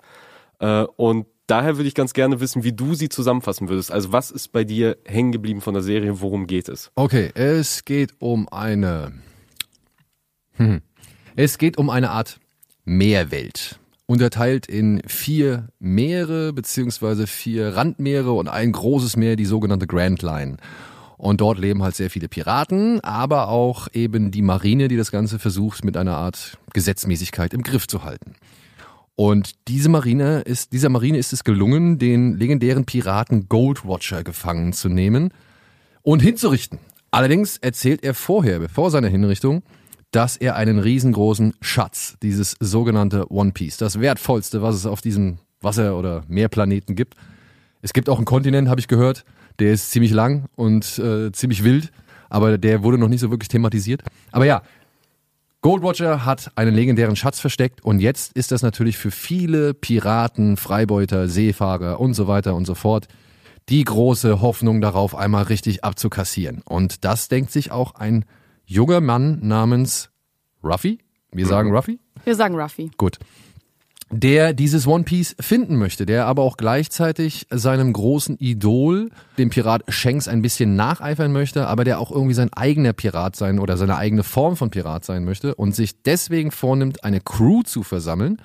Äh, 0.60 0.83
und 0.95 1.27
daher 1.48 1.75
würde 1.77 1.89
ich 1.89 1.94
ganz 1.95 2.13
gerne 2.13 2.39
wissen, 2.39 2.63
wie 2.63 2.71
du 2.74 2.94
sie 2.94 3.10
zusammenfassen 3.10 3.68
würdest. 3.69 3.92
Also 3.92 4.12
was 4.13 4.31
ist 4.31 4.54
bei 4.54 4.63
dir 4.63 4.98
hängen 5.06 5.31
geblieben 5.33 5.60
von 5.60 5.74
der 5.74 5.83
Serie? 5.83 6.21
Worum 6.21 6.48
geht 6.48 6.69
es? 6.69 6.89
Okay, 6.95 7.31
es 7.33 7.83
geht 7.83 8.13
um 8.19 8.48
eine. 8.50 9.12
Hm. 10.54 10.81
Es 11.36 11.57
geht 11.57 11.77
um 11.77 11.89
eine 11.89 12.12
Art 12.12 12.39
Meerwelt. 12.86 13.78
Unterteilt 14.09 14.65
in 14.65 15.03
vier 15.06 15.67
Meere 15.77 16.51
beziehungsweise 16.51 17.27
vier 17.27 17.75
Randmeere 17.75 18.31
und 18.31 18.47
ein 18.47 18.71
großes 18.71 19.17
Meer, 19.17 19.35
die 19.35 19.45
sogenannte 19.45 19.85
Grand 19.85 20.23
Line. 20.23 20.57
Und 21.17 21.41
dort 21.41 21.59
leben 21.59 21.83
halt 21.83 21.95
sehr 21.95 22.09
viele 22.09 22.27
Piraten, 22.27 23.01
aber 23.01 23.50
auch 23.50 23.88
eben 23.94 24.31
die 24.31 24.41
Marine, 24.41 24.88
die 24.88 24.97
das 24.97 25.11
Ganze 25.11 25.38
versucht, 25.38 25.85
mit 25.85 25.95
einer 25.95 26.17
Art 26.17 26.57
Gesetzmäßigkeit 26.73 27.53
im 27.53 27.61
Griff 27.61 27.87
zu 27.87 28.04
halten. 28.04 28.33
Und 29.16 29.51
diese 29.68 29.89
Marine 29.89 30.39
ist, 30.42 30.73
dieser 30.73 30.89
Marine 30.89 31.19
ist 31.19 31.31
es 31.31 31.44
gelungen, 31.44 31.99
den 31.99 32.35
legendären 32.35 32.85
Piraten 32.85 33.47
Goldwatcher 33.47 34.23
gefangen 34.23 34.73
zu 34.73 34.89
nehmen 34.89 35.31
und 36.01 36.23
hinzurichten. 36.23 36.80
Allerdings 37.11 37.57
erzählt 37.57 38.04
er 38.04 38.16
vorher, 38.16 38.57
bevor 38.57 38.89
seiner 38.89 39.09
Hinrichtung, 39.09 39.61
dass 40.11 40.37
er 40.37 40.56
einen 40.56 40.80
riesengroßen 40.80 41.54
Schatz, 41.61 42.18
dieses 42.21 42.56
sogenannte 42.59 43.31
One 43.31 43.51
Piece, 43.51 43.78
das 43.78 43.99
wertvollste, 43.99 44.61
was 44.61 44.75
es 44.75 44.85
auf 44.85 45.01
diesem 45.01 45.37
Wasser- 45.61 45.97
oder 45.97 46.23
Meerplaneten 46.28 46.95
gibt. 46.95 47.16
Es 47.81 47.94
gibt 47.94 48.09
auch 48.09 48.18
einen 48.18 48.25
Kontinent, 48.25 48.69
habe 48.69 48.80
ich 48.80 48.87
gehört, 48.87 49.25
der 49.59 49.73
ist 49.73 49.92
ziemlich 49.92 50.11
lang 50.11 50.45
und 50.56 50.99
äh, 50.99 51.31
ziemlich 51.31 51.63
wild, 51.63 51.92
aber 52.30 52.57
der 52.57 52.83
wurde 52.83 52.97
noch 52.97 53.07
nicht 53.07 53.19
so 53.19 53.30
wirklich 53.30 53.49
thematisiert. 53.49 54.04
Aber 54.31 54.45
ja, 54.45 54.61
Goldwatcher 55.61 56.25
hat 56.25 56.51
einen 56.56 56.73
legendären 56.73 57.18
Schatz 57.18 57.39
versteckt 57.39 57.83
und 57.83 57.99
jetzt 57.99 58.33
ist 58.33 58.51
das 58.51 58.61
natürlich 58.61 58.97
für 58.97 59.11
viele 59.11 59.73
Piraten, 59.73 60.56
Freibeuter, 60.56 61.28
Seefahrer 61.28 61.99
und 61.99 62.13
so 62.13 62.28
weiter 62.28 62.56
und 62.56 62.66
so 62.66 62.75
fort 62.75 63.07
die 63.68 63.83
große 63.83 64.42
Hoffnung 64.42 64.81
darauf, 64.81 65.16
einmal 65.16 65.44
richtig 65.44 65.83
abzukassieren. 65.83 66.61
Und 66.66 67.06
das 67.06 67.28
denkt 67.28 67.51
sich 67.51 67.71
auch 67.71 67.95
ein 67.95 68.25
junger 68.69 69.02
Mann 69.02 69.40
namens 69.42 70.11
Ruffy. 70.64 70.99
Wir 71.31 71.47
sagen 71.47 71.71
Ruffy? 71.71 71.99
Wir 72.23 72.35
sagen 72.35 72.56
Ruffy. 72.56 72.92
Gut. 72.97 73.18
Der 74.11 74.54
dieses 74.54 74.88
One 74.88 75.04
Piece 75.04 75.35
finden 75.40 75.76
möchte, 75.78 76.06
der 76.06 76.26
aber 76.26 76.42
auch 76.44 76.57
gleichzeitig 76.57 77.45
seinem 77.52 77.94
großen 77.94 78.38
Idol, 78.38 79.11
dem 79.38 79.49
Pirat 79.49 79.83
Shanks, 79.88 80.28
ein 80.28 80.42
bisschen 80.42 80.76
nacheifern 80.76 81.31
möchte, 81.31 81.68
aber 81.68 81.83
der 81.83 81.99
auch 81.99 82.11
irgendwie 82.11 82.33
sein 82.33 82.52
eigener 82.54 82.94
Pirat 82.94 83.35
sein 83.35 83.59
oder 83.59 83.78
seine 83.78 83.97
eigene 83.97 84.23
Form 84.23 84.56
von 84.56 84.71
Pirat 84.71 85.06
sein 85.06 85.26
möchte 85.26 85.54
und 85.56 85.76
sich 85.76 86.02
deswegen 86.02 86.52
vornimmt, 86.52 87.04
eine 87.04 87.21
Crew 87.21 87.61
zu 87.64 87.83
versammeln, 87.83 88.42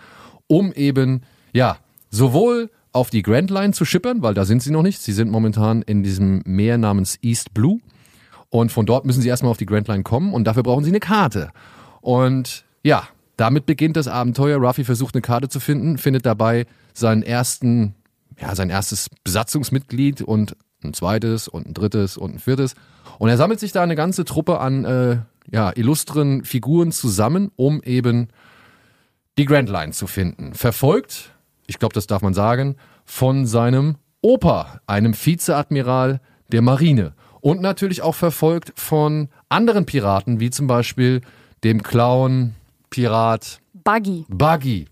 um 0.47 0.73
eben, 0.73 1.23
ja, 1.53 1.79
sowohl 2.11 2.71
auf 2.93 3.11
die 3.11 3.23
Grand 3.23 3.51
Line 3.51 3.73
zu 3.73 3.85
schippern, 3.85 4.23
weil 4.23 4.35
da 4.35 4.45
sind 4.45 4.63
sie 4.63 4.71
noch 4.71 4.83
nicht. 4.83 5.01
Sie 5.01 5.13
sind 5.13 5.31
momentan 5.31 5.83
in 5.83 6.03
diesem 6.03 6.43
Meer 6.45 6.79
namens 6.79 7.19
East 7.23 7.55
Blue. 7.55 7.81
Und 8.55 8.71
von 8.71 8.87
dort 8.87 9.05
müssen 9.05 9.21
sie 9.21 9.29
erstmal 9.29 9.51
auf 9.51 9.57
die 9.57 9.67
Grand 9.67 9.89
Line 9.89 10.05
kommen 10.05 10.33
und 10.33 10.45
dafür 10.45 10.63
brauchen 10.63 10.85
sie 10.85 10.93
eine 10.93 11.01
Karte. 11.01 11.51
Und 12.03 12.65
ja, 12.85 13.09
damit 13.37 13.67
beginnt 13.67 13.97
das 13.97 14.07
Abenteuer. 14.07 14.59
Ruffy 14.59 14.85
versucht 14.85 15.17
eine 15.17 15.23
Karte 15.23 15.49
zu 15.49 15.59
finden, 15.59 15.99
findet 15.99 16.25
dabei 16.25 16.67
seinen 16.93 17.25
ersten, 17.25 17.97
ja, 18.41 18.55
sein 18.55 18.71
erstes 18.71 19.11
Besatzungsmitglied 19.25 20.23
und 20.23 20.57
ein 20.85 20.95
zweites 20.95 21.49
und 21.49 21.67
ein 21.67 21.75
drittes 21.75 22.17
und 22.17 22.37
ein 22.37 22.39
viertes. 22.39 22.77
Und 23.19 23.29
er 23.29 23.37
sammelt 23.39 23.59
sich 23.59 23.73
da 23.73 23.83
eine 23.83 23.97
ganze 23.97 24.25
Truppe 24.25 24.61
an 24.61 24.85
äh, 24.85 25.17
ja, 25.51 25.73
illustren 25.75 26.45
Figuren 26.45 26.93
zusammen, 26.93 27.51
um 27.57 27.83
eben 27.83 28.29
die 29.37 29.47
Grand 29.47 29.69
Line 29.69 29.91
zu 29.91 30.07
finden. 30.07 30.55
Verfolgt, 30.55 31.33
ich 31.67 31.81
glaube, 31.81 31.95
das 31.95 32.07
darf 32.07 32.23
man 32.23 32.35
sagen, 32.35 32.77
von 33.05 33.47
seinem 33.47 33.97
Opa, 34.21 34.81
einem 34.87 35.13
Vizeadmiral 35.13 36.21
der 36.53 36.63
Marine. 36.63 37.15
Und 37.45 37.61
natürlich 37.61 38.01
auch 38.01 38.15
verfolgt 38.15 38.73
von 38.75 39.29
anderen 39.51 39.85
Piraten, 39.85 40.41
wie 40.41 40.49
zum 40.49 40.67
Beispiel 40.67 41.21
dem 41.63 41.83
Clown, 41.83 42.55
Pirat 42.89 43.61
Buggy. 43.75 44.25
Buggy, 44.31 44.87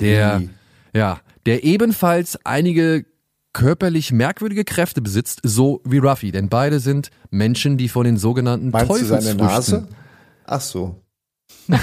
der, 0.00 0.40
ja, 0.94 1.20
der 1.44 1.64
ebenfalls 1.64 2.38
einige 2.46 3.04
körperlich 3.52 4.12
merkwürdige 4.12 4.64
Kräfte 4.64 5.02
besitzt, 5.02 5.40
so 5.42 5.82
wie 5.84 5.98
Ruffy. 5.98 6.32
Denn 6.32 6.48
beide 6.48 6.80
sind 6.80 7.10
Menschen, 7.28 7.76
die 7.76 7.90
von 7.90 8.04
den 8.04 8.16
sogenannten 8.16 8.70
Meinst 8.70 8.88
du 8.88 9.04
seine 9.04 9.36
Teufelsfrüchten. 9.36 9.46
Nase? 9.46 9.88
Ach 10.46 10.60
so. 10.62 11.02
nein, 11.66 11.78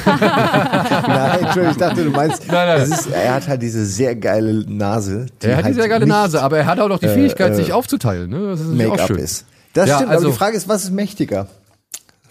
Entschuldigung, 1.41 1.71
ich 1.71 1.77
dachte, 1.77 2.03
du 2.05 2.09
meinst, 2.09 2.47
Nein, 2.47 2.67
nein. 2.67 2.81
Es 2.81 2.89
ist, 2.89 3.11
er 3.11 3.35
hat 3.35 3.47
halt 3.47 3.61
diese 3.61 3.85
sehr 3.85 4.15
geile 4.15 4.65
Nase. 4.67 5.27
Die 5.43 5.45
Er 5.45 5.57
hat 5.57 5.65
halt 5.65 5.75
diese 5.75 5.87
geile 5.87 6.05
nicht 6.05 6.09
Nase, 6.15 6.41
aber 6.41 6.57
er 6.57 6.65
hat 6.65 6.79
auch 6.79 6.89
noch 6.89 6.97
die 6.97 7.05
äh, 7.05 7.13
Fähigkeit, 7.13 7.51
äh, 7.51 7.55
sich 7.55 7.71
aufzuteilen. 7.71 8.31
Ne? 8.31 8.47
Das 8.47 8.61
ist 8.61 8.69
natürlich 8.69 8.87
auch 8.87 8.91
Make-up 8.93 9.07
schön. 9.09 9.19
ist. 9.19 9.45
Das 9.75 9.89
Ja, 9.89 9.97
stimmt, 9.97 10.11
also- 10.11 10.25
aber 10.25 10.31
die 10.31 10.37
Frage 10.37 10.57
ist, 10.57 10.67
was 10.69 10.85
ist 10.85 10.91
mächtiger? 10.91 11.47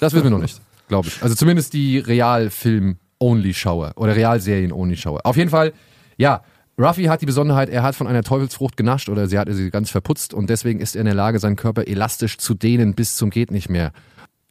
Das 0.01 0.13
wissen 0.15 0.25
wir 0.25 0.31
noch 0.31 0.39
nicht, 0.39 0.61
glaube 0.89 1.09
ich. 1.09 1.23
Also 1.23 1.35
zumindest 1.35 1.75
die 1.75 1.99
Realfilm-Only-Schauer 1.99 3.93
oder 3.97 4.17
Realserien-Only-Schauer. 4.17 5.21
Auf 5.25 5.37
jeden 5.37 5.51
Fall, 5.51 5.73
ja, 6.17 6.43
Ruffy 6.79 7.05
hat 7.05 7.21
die 7.21 7.27
Besonderheit, 7.27 7.69
er 7.69 7.83
hat 7.83 7.95
von 7.95 8.07
einer 8.07 8.23
Teufelsfrucht 8.23 8.77
genascht 8.77 9.09
oder 9.09 9.29
sie 9.29 9.39
hat 9.39 9.49
sie 9.53 9.71
ganz 9.71 9.91
verputzt 9.91 10.35
und 10.35 10.51
deswegen 10.51 10.81
ist 10.81 10.97
er 10.97 11.01
in 11.01 11.05
der 11.05 11.15
Lage, 11.15 11.39
seinen 11.39 11.57
Körper 11.57 11.87
elastisch 11.87 12.39
zu 12.39 12.55
dehnen 12.55 12.95
bis 12.95 13.17
zum 13.17 13.31
geht 13.31 13.51
nicht 13.51 13.69
mehr. 13.69 13.93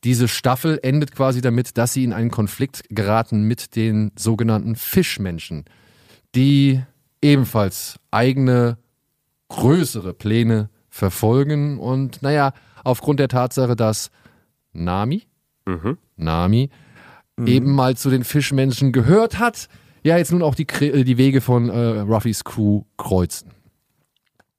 Diese 0.03 0.27
Staffel 0.27 0.79
endet 0.83 1.13
quasi 1.15 1.41
damit, 1.41 1.77
dass 1.77 1.93
sie 1.93 2.03
in 2.03 2.13
einen 2.13 2.29
Konflikt 2.31 2.83
geraten 2.89 3.43
mit 3.43 3.75
den 3.75 4.11
sogenannten 4.17 4.75
Fischmenschen, 4.75 5.65
die 6.35 6.81
ebenfalls 7.21 7.97
eigene 8.11 8.77
größere 9.49 10.13
Pläne 10.13 10.69
verfolgen 10.89 11.79
und 11.79 12.21
naja, 12.21 12.53
aufgrund 12.83 13.19
der 13.19 13.27
Tatsache, 13.27 13.75
dass 13.75 14.11
Nami, 14.73 15.23
Nami, 16.15 16.69
eben 17.45 17.71
mal 17.73 17.95
zu 17.97 18.09
den 18.09 18.23
Fischmenschen 18.23 18.91
gehört 18.91 19.39
hat, 19.39 19.67
ja 20.03 20.17
jetzt 20.17 20.31
nun 20.31 20.41
auch 20.43 20.55
die, 20.55 20.67
äh, 20.81 21.03
die 21.03 21.17
Wege 21.17 21.41
von 21.41 21.69
äh, 21.69 21.99
Ruffys 22.01 22.43
Crew 22.43 22.83
kreuzen. 22.97 23.51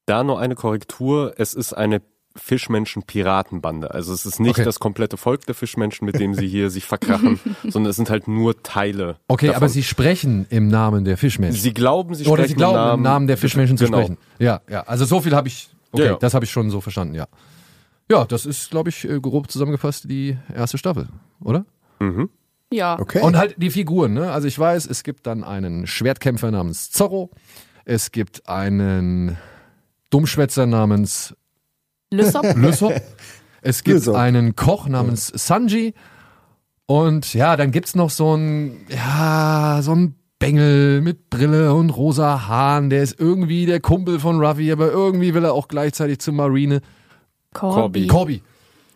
Da 0.06 0.22
nur 0.24 0.38
eine 0.40 0.54
Korrektur. 0.54 1.34
Es 1.38 1.54
ist 1.54 1.72
eine 1.72 2.02
Fischmenschen-Piratenbande. 2.36 3.92
Also 3.94 4.12
es 4.12 4.26
ist 4.26 4.40
nicht 4.40 4.50
Okay. 4.50 4.64
das 4.64 4.80
komplette 4.80 5.16
Volk 5.16 5.46
der 5.46 5.54
Fischmenschen, 5.54 6.04
mit 6.04 6.18
dem 6.18 6.34
sie 6.34 6.48
hier 6.48 6.70
sich 6.70 6.84
verkrachen, 6.84 7.38
sondern 7.62 7.90
es 7.90 7.96
sind 7.96 8.10
halt 8.10 8.26
nur 8.28 8.62
Teile. 8.62 9.16
Okay, 9.28 9.46
davon. 9.46 9.56
aber 9.62 9.68
sie 9.68 9.82
sprechen 9.82 10.46
im 10.50 10.68
Namen 10.68 11.04
der 11.04 11.16
Fischmenschen. 11.16 11.60
Sie 11.60 11.72
glauben, 11.72 12.14
sie 12.14 12.24
Oder 12.24 12.42
sprechen 12.42 12.48
sie 12.48 12.54
glauben, 12.56 12.98
im 12.98 13.02
Namen 13.02 13.26
der 13.26 13.36
Fischmenschen 13.36 13.76
zu 13.78 13.84
genau. 13.84 13.98
sprechen. 13.98 14.18
Ja, 14.38 14.60
ja. 14.68 14.82
Also 14.82 15.04
so 15.04 15.20
viel 15.20 15.34
habe 15.34 15.48
ich, 15.48 15.68
okay, 15.92 16.04
Ja, 16.04 16.10
ja. 16.12 16.16
das 16.18 16.34
habe 16.34 16.44
ich 16.44 16.50
schon 16.50 16.70
so 16.70 16.80
verstanden, 16.80 17.14
ja. 17.14 17.26
Ja, 18.10 18.24
das 18.24 18.46
ist, 18.46 18.70
glaube 18.70 18.90
ich, 18.90 19.08
äh, 19.08 19.20
grob 19.20 19.50
zusammengefasst 19.50 20.10
die 20.10 20.36
erste 20.54 20.78
Staffel, 20.78 21.08
oder? 21.40 21.64
Ja. 22.72 22.98
Okay. 22.98 23.20
Und 23.20 23.36
halt 23.36 23.54
die 23.56 23.70
Figuren, 23.70 24.14
ne? 24.14 24.32
Also 24.32 24.48
ich 24.48 24.58
weiß, 24.58 24.86
es 24.86 25.04
gibt 25.04 25.26
dann 25.26 25.44
einen 25.44 25.86
Schwertkämpfer 25.86 26.50
namens 26.50 26.90
Zorro, 26.90 27.30
es 27.84 28.12
gibt 28.12 28.48
einen 28.48 29.38
Dummschwätzer 30.10 30.66
namens 30.66 31.34
Lysop. 32.10 32.44
Lysop, 32.56 33.00
es 33.62 33.84
gibt 33.84 33.98
Lysop. 34.00 34.16
einen 34.16 34.56
Koch 34.56 34.88
namens 34.88 35.28
Sanji 35.28 35.94
und 36.86 37.32
ja, 37.32 37.56
dann 37.56 37.70
gibt's 37.70 37.94
noch 37.94 38.10
so 38.10 38.32
einen, 38.32 38.86
ja, 38.88 39.80
so 39.82 39.92
einen 39.92 40.16
Bengel 40.38 41.00
mit 41.00 41.30
Brille 41.30 41.72
und 41.72 41.90
rosa 41.90 42.46
Haaren, 42.48 42.90
der 42.90 43.02
ist 43.02 43.18
irgendwie 43.18 43.66
der 43.66 43.80
Kumpel 43.80 44.20
von 44.20 44.44
Ruffy, 44.44 44.70
aber 44.70 44.90
irgendwie 44.90 45.32
will 45.32 45.44
er 45.44 45.54
auch 45.54 45.68
gleichzeitig 45.68 46.18
zur 46.18 46.34
Marine. 46.34 46.82
Corby. 47.54 48.06
Corby. 48.06 48.42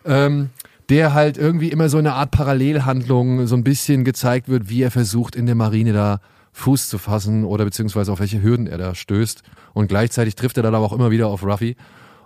Ähm, 0.04 0.50
der 0.90 1.14
halt 1.14 1.38
irgendwie 1.38 1.68
immer 1.68 1.88
so 1.88 1.98
eine 1.98 2.14
Art 2.14 2.30
Parallelhandlung 2.30 3.46
so 3.46 3.56
ein 3.56 3.64
bisschen 3.64 4.04
gezeigt 4.04 4.48
wird, 4.48 4.68
wie 4.68 4.82
er 4.82 4.90
versucht, 4.90 5.36
in 5.36 5.46
der 5.46 5.54
Marine 5.54 5.92
da 5.92 6.20
Fuß 6.52 6.88
zu 6.88 6.98
fassen 6.98 7.44
oder 7.44 7.64
beziehungsweise 7.64 8.12
auf 8.12 8.20
welche 8.20 8.42
Hürden 8.42 8.66
er 8.66 8.78
da 8.78 8.94
stößt. 8.94 9.42
Und 9.74 9.88
gleichzeitig 9.88 10.34
trifft 10.34 10.56
er 10.56 10.62
dann 10.62 10.74
aber 10.74 10.86
auch 10.86 10.92
immer 10.92 11.10
wieder 11.10 11.28
auf 11.28 11.44
Ruffy. 11.44 11.76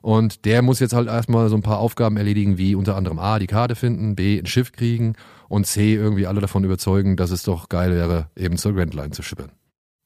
Und 0.00 0.44
der 0.44 0.62
muss 0.62 0.80
jetzt 0.80 0.94
halt 0.94 1.08
erstmal 1.08 1.48
so 1.48 1.56
ein 1.56 1.62
paar 1.62 1.78
Aufgaben 1.78 2.16
erledigen, 2.16 2.58
wie 2.58 2.74
unter 2.74 2.96
anderem 2.96 3.18
A, 3.18 3.38
die 3.38 3.46
Karte 3.46 3.76
finden, 3.76 4.16
B, 4.16 4.38
ein 4.38 4.46
Schiff 4.46 4.72
kriegen 4.72 5.14
und 5.48 5.66
C, 5.66 5.94
irgendwie 5.94 6.26
alle 6.26 6.40
davon 6.40 6.64
überzeugen, 6.64 7.16
dass 7.16 7.30
es 7.30 7.44
doch 7.44 7.68
geil 7.68 7.92
wäre, 7.92 8.26
eben 8.34 8.56
zur 8.56 8.74
Grand 8.74 8.94
Line 8.94 9.10
zu 9.10 9.22
schippern. 9.22 9.52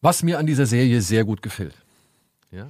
Was 0.03 0.23
mir 0.23 0.39
an 0.39 0.47
dieser 0.47 0.67
Serie 0.67 1.01
sehr 1.01 1.25
gut 1.25 1.41
gefällt. 1.41 1.75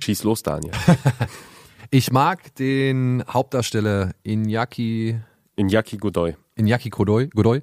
Schieß 0.00 0.22
los, 0.25 0.42
Daniel. 0.42 0.72
Ich 1.90 2.11
mag 2.12 2.55
den 2.57 3.23
Hauptdarsteller 3.28 4.12
Iñaki 4.25 5.19
Inyaki 5.57 5.97
Godoy. 5.97 6.35
Iñaki 6.59 6.90
Godoy. 6.90 7.28
Godoy. 7.28 7.62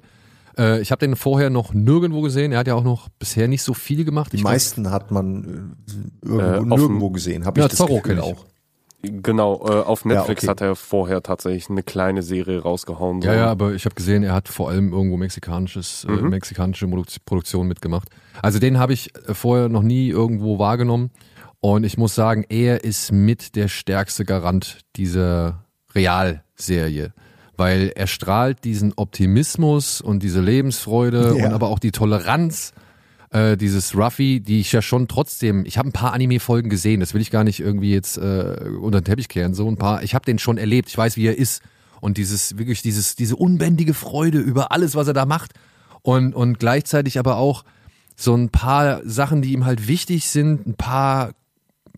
Äh, 0.56 0.80
ich 0.80 0.90
habe 0.92 1.00
den 1.06 1.16
vorher 1.16 1.50
noch 1.50 1.74
nirgendwo 1.74 2.20
gesehen. 2.22 2.52
Er 2.52 2.58
hat 2.60 2.66
ja 2.66 2.74
auch 2.74 2.84
noch 2.84 3.08
bisher 3.18 3.48
nicht 3.48 3.62
so 3.62 3.74
viel 3.74 4.04
gemacht. 4.04 4.32
die 4.32 4.36
Ich 4.36 4.42
glaub- 4.42 4.52
meisten 4.52 4.90
hat 4.90 5.10
man 5.10 5.76
äh, 6.24 6.26
irgendwo, 6.28 6.74
Äh, 6.74 6.78
nirgendwo 6.78 7.10
gesehen, 7.10 7.44
habe 7.44 7.60
Ja, 7.60 7.66
ich 7.66 7.70
das 7.70 7.78
Zorro 7.78 8.00
Gefühl 8.00 8.20
auch. 8.20 8.46
Genau, 9.02 9.56
äh, 9.68 9.82
auf 9.82 10.06
Netflix 10.06 10.42
okay. 10.44 10.50
hat 10.50 10.60
er 10.62 10.74
vorher 10.76 11.22
tatsächlich 11.22 11.68
eine 11.68 11.82
kleine 11.82 12.22
Serie 12.22 12.62
rausgehauen. 12.62 13.20
so. 13.20 13.28
Ja, 13.28 13.34
ja, 13.34 13.46
aber 13.50 13.74
ich 13.74 13.84
habe 13.84 13.94
gesehen, 13.94 14.22
er 14.22 14.32
hat 14.32 14.48
vor 14.48 14.70
allem 14.70 14.92
irgendwo 14.94 15.18
mexikanisches, 15.18 16.06
äh, 16.08 16.12
Mhm. 16.12 16.30
mexikanische 16.30 16.86
Produ- 16.86 17.18
Produktion 17.26 17.68
mitgemacht. 17.68 18.08
Also 18.40 18.58
den 18.58 18.78
habe 18.78 18.94
ich 18.94 19.14
äh, 19.28 19.34
vorher 19.34 19.68
noch 19.68 19.82
nie 19.82 20.08
irgendwo 20.08 20.58
wahrgenommen. 20.58 21.10
Und 21.64 21.84
ich 21.84 21.96
muss 21.96 22.14
sagen, 22.14 22.44
er 22.50 22.84
ist 22.84 23.10
mit 23.10 23.56
der 23.56 23.68
stärkste 23.68 24.26
Garant 24.26 24.80
dieser 24.96 25.64
Realserie. 25.94 27.14
Weil 27.56 27.90
er 27.96 28.06
strahlt 28.06 28.64
diesen 28.64 28.92
Optimismus 28.96 30.02
und 30.02 30.22
diese 30.22 30.42
Lebensfreude 30.42 31.36
Ja. 31.38 31.46
und 31.46 31.54
aber 31.54 31.68
auch 31.68 31.78
die 31.78 31.90
Toleranz 31.90 32.74
äh, 33.30 33.56
dieses 33.56 33.96
Ruffy, 33.96 34.40
die 34.40 34.60
ich 34.60 34.72
ja 34.72 34.82
schon 34.82 35.08
trotzdem, 35.08 35.64
ich 35.64 35.78
habe 35.78 35.88
ein 35.88 35.92
paar 35.92 36.12
Anime-Folgen 36.12 36.68
gesehen, 36.68 37.00
das 37.00 37.14
will 37.14 37.22
ich 37.22 37.30
gar 37.30 37.44
nicht 37.44 37.60
irgendwie 37.60 37.94
jetzt 37.94 38.18
äh, 38.18 38.68
unter 38.78 39.00
den 39.00 39.04
Teppich 39.06 39.28
kehren, 39.30 39.54
so 39.54 39.66
ein 39.66 39.78
paar, 39.78 40.02
ich 40.02 40.14
habe 40.14 40.26
den 40.26 40.38
schon 40.38 40.58
erlebt, 40.58 40.90
ich 40.90 40.98
weiß, 40.98 41.16
wie 41.16 41.28
er 41.28 41.38
ist 41.38 41.62
und 42.02 42.18
dieses, 42.18 42.58
wirklich 42.58 42.82
dieses, 42.82 43.16
diese 43.16 43.36
unbändige 43.36 43.94
Freude 43.94 44.36
über 44.36 44.70
alles, 44.70 44.96
was 44.96 45.08
er 45.08 45.14
da 45.14 45.24
macht 45.24 45.52
und, 46.02 46.34
und 46.34 46.58
gleichzeitig 46.58 47.18
aber 47.18 47.38
auch 47.38 47.64
so 48.16 48.34
ein 48.34 48.50
paar 48.50 49.00
Sachen, 49.06 49.40
die 49.40 49.54
ihm 49.54 49.64
halt 49.64 49.88
wichtig 49.88 50.28
sind, 50.28 50.66
ein 50.66 50.74
paar 50.74 51.32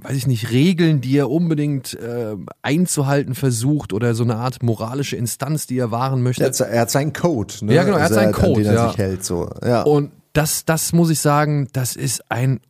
weiß 0.03 0.17
ich 0.17 0.27
nicht, 0.27 0.51
Regeln, 0.51 1.01
die 1.01 1.17
er 1.17 1.31
unbedingt 1.31 1.95
äh, 1.95 2.37
einzuhalten 2.63 3.35
versucht 3.35 3.93
oder 3.93 4.15
so 4.15 4.25
eine 4.25 4.37
Art 4.37 4.63
moralische 4.63 5.17
Instanz, 5.17 5.67
die 5.67 5.79
er 5.79 5.91
wahren 5.91 6.23
möchte. 6.23 6.43
Er 6.43 6.49
hat, 6.49 6.61
er 6.61 6.81
hat 6.83 6.91
seinen 6.91 7.13
Code, 7.13 7.55
ne? 7.63 7.75
Ja, 7.75 7.85
genau, 7.85 7.97
er 7.97 8.05
hat 8.05 8.13
seinen 8.13 8.35
an 8.35 8.41
Code, 8.41 8.63
den 8.63 8.67
er 8.67 8.75
ja. 8.75 8.89
sich 8.89 8.99
hält, 8.99 9.25
so. 9.25 9.51
Ja. 9.65 9.83
Und 9.83 10.13
das, 10.35 10.65
das 10.67 10.93
muss 10.93 11.11
ich 11.11 11.21
sagen, 11.21 11.69
das 11.73 11.97
ist 11.97 12.31
ein 12.31 12.61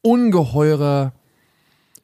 ungeheurer, 0.00 1.12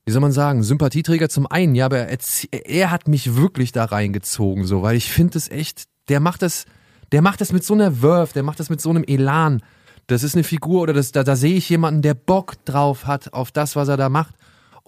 wie 0.05 0.13
soll 0.13 0.21
man 0.21 0.33
sagen, 0.33 0.63
Sympathieträger 0.63 1.31
zum 1.31 1.47
einen, 1.47 1.75
ja, 1.75 1.87
aber 1.87 1.99
er, 1.99 2.19
er 2.51 2.91
hat 2.91 3.09
mich 3.09 3.37
wirklich 3.37 3.73
da 3.73 3.85
reingezogen, 3.85 4.65
so, 4.65 4.83
weil 4.83 4.97
ich 4.97 5.11
finde 5.11 5.39
es 5.39 5.51
echt, 5.51 5.85
der 6.11 6.21
macht 6.21 6.43
das, 6.43 6.67
der 7.11 7.23
macht 7.23 7.41
das 7.41 7.53
mit 7.53 7.65
so 7.65 7.73
einer 7.73 8.03
Wurf, 8.03 8.35
der 8.35 8.43
macht 8.43 8.61
das 8.61 8.69
mit 8.69 8.83
so 8.83 8.91
einem 8.91 9.05
Elan. 9.05 9.63
Das 10.09 10.23
ist 10.23 10.35
eine 10.35 10.45
Figur 10.45 10.83
oder 10.83 10.93
das, 10.93 11.13
da, 11.13 11.25
da 11.25 11.37
sehe 11.37 11.55
ich 11.55 11.69
jemanden, 11.69 12.01
der 12.03 12.15
Bock 12.15 12.65
drauf 12.65 13.07
hat 13.07 13.33
auf 13.35 13.51
das, 13.51 13.77
was 13.77 13.89
er 13.89 13.97
da 13.97 14.09
macht. 14.09 14.35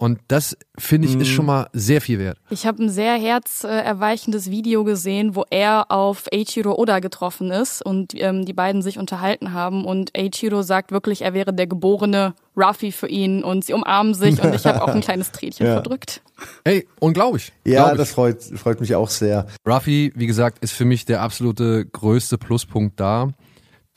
Und 0.01 0.19
das 0.29 0.57
finde 0.79 1.07
ich 1.07 1.15
ist 1.15 1.27
schon 1.27 1.45
mal 1.45 1.67
sehr 1.73 2.01
viel 2.01 2.17
wert. 2.17 2.39
Ich 2.49 2.65
habe 2.65 2.81
ein 2.83 2.89
sehr 2.89 3.13
herzerweichendes 3.13 4.49
Video 4.49 4.83
gesehen, 4.83 5.35
wo 5.35 5.45
er 5.51 5.91
auf 5.91 6.25
Eiichiro 6.33 6.73
Oda 6.73 6.97
getroffen 6.97 7.51
ist 7.51 7.85
und 7.85 8.13
ähm, 8.15 8.43
die 8.43 8.53
beiden 8.53 8.81
sich 8.81 8.97
unterhalten 8.97 9.53
haben 9.53 9.85
und 9.85 10.17
Eiichiro 10.17 10.63
sagt 10.63 10.91
wirklich, 10.91 11.21
er 11.21 11.35
wäre 11.35 11.53
der 11.53 11.67
geborene 11.67 12.33
Ruffy 12.57 12.91
für 12.91 13.07
ihn 13.09 13.43
und 13.43 13.63
sie 13.63 13.73
umarmen 13.73 14.15
sich 14.15 14.41
und 14.41 14.55
ich 14.55 14.65
habe 14.65 14.81
auch 14.81 14.87
ein 14.87 15.01
kleines 15.01 15.31
Tränchen 15.31 15.67
Ja. 15.71 15.73
verdrückt. 15.73 16.23
Ey, 16.63 16.87
unglaublich. 16.99 17.53
ja, 17.63 17.83
Glaub 17.83 17.91
ich. 17.91 17.97
das 17.99 18.09
freut, 18.11 18.41
freut 18.41 18.81
mich 18.81 18.95
auch 18.95 19.09
sehr. 19.09 19.45
Ruffy, 19.67 20.11
wie 20.15 20.25
gesagt, 20.25 20.63
ist 20.63 20.73
für 20.73 20.85
mich 20.85 21.05
der 21.05 21.21
absolute 21.21 21.85
größte 21.85 22.39
Pluspunkt 22.39 22.99
da, 22.99 23.29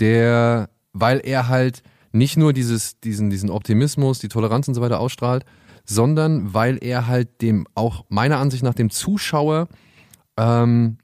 der, 0.01 0.69
weil 0.93 1.23
er 1.25 1.49
halt 1.49 1.83
nicht 2.13 2.37
nur 2.37 2.53
dieses, 2.53 3.01
diesen, 3.01 3.31
diesen 3.31 3.49
Optimismus, 3.49 4.19
die 4.19 4.29
Toleranz 4.29 4.69
und 4.69 4.75
so 4.75 4.83
weiter 4.83 5.01
ausstrahlt, 5.01 5.47
sondern 5.85 6.55
weil 6.55 6.79
er 6.83 7.07
halt 7.07 7.43
dem, 7.43 7.67
auch 7.75 8.05
meiner 8.09 8.39
Ansicht 8.39 8.63
nach 8.63 8.75
dem 8.75 8.91
Zuschauer, 8.91 9.69
ähm, 10.37 10.99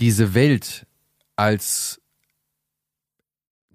diese 0.00 0.34
Welt 0.34 0.86
als, 1.36 2.00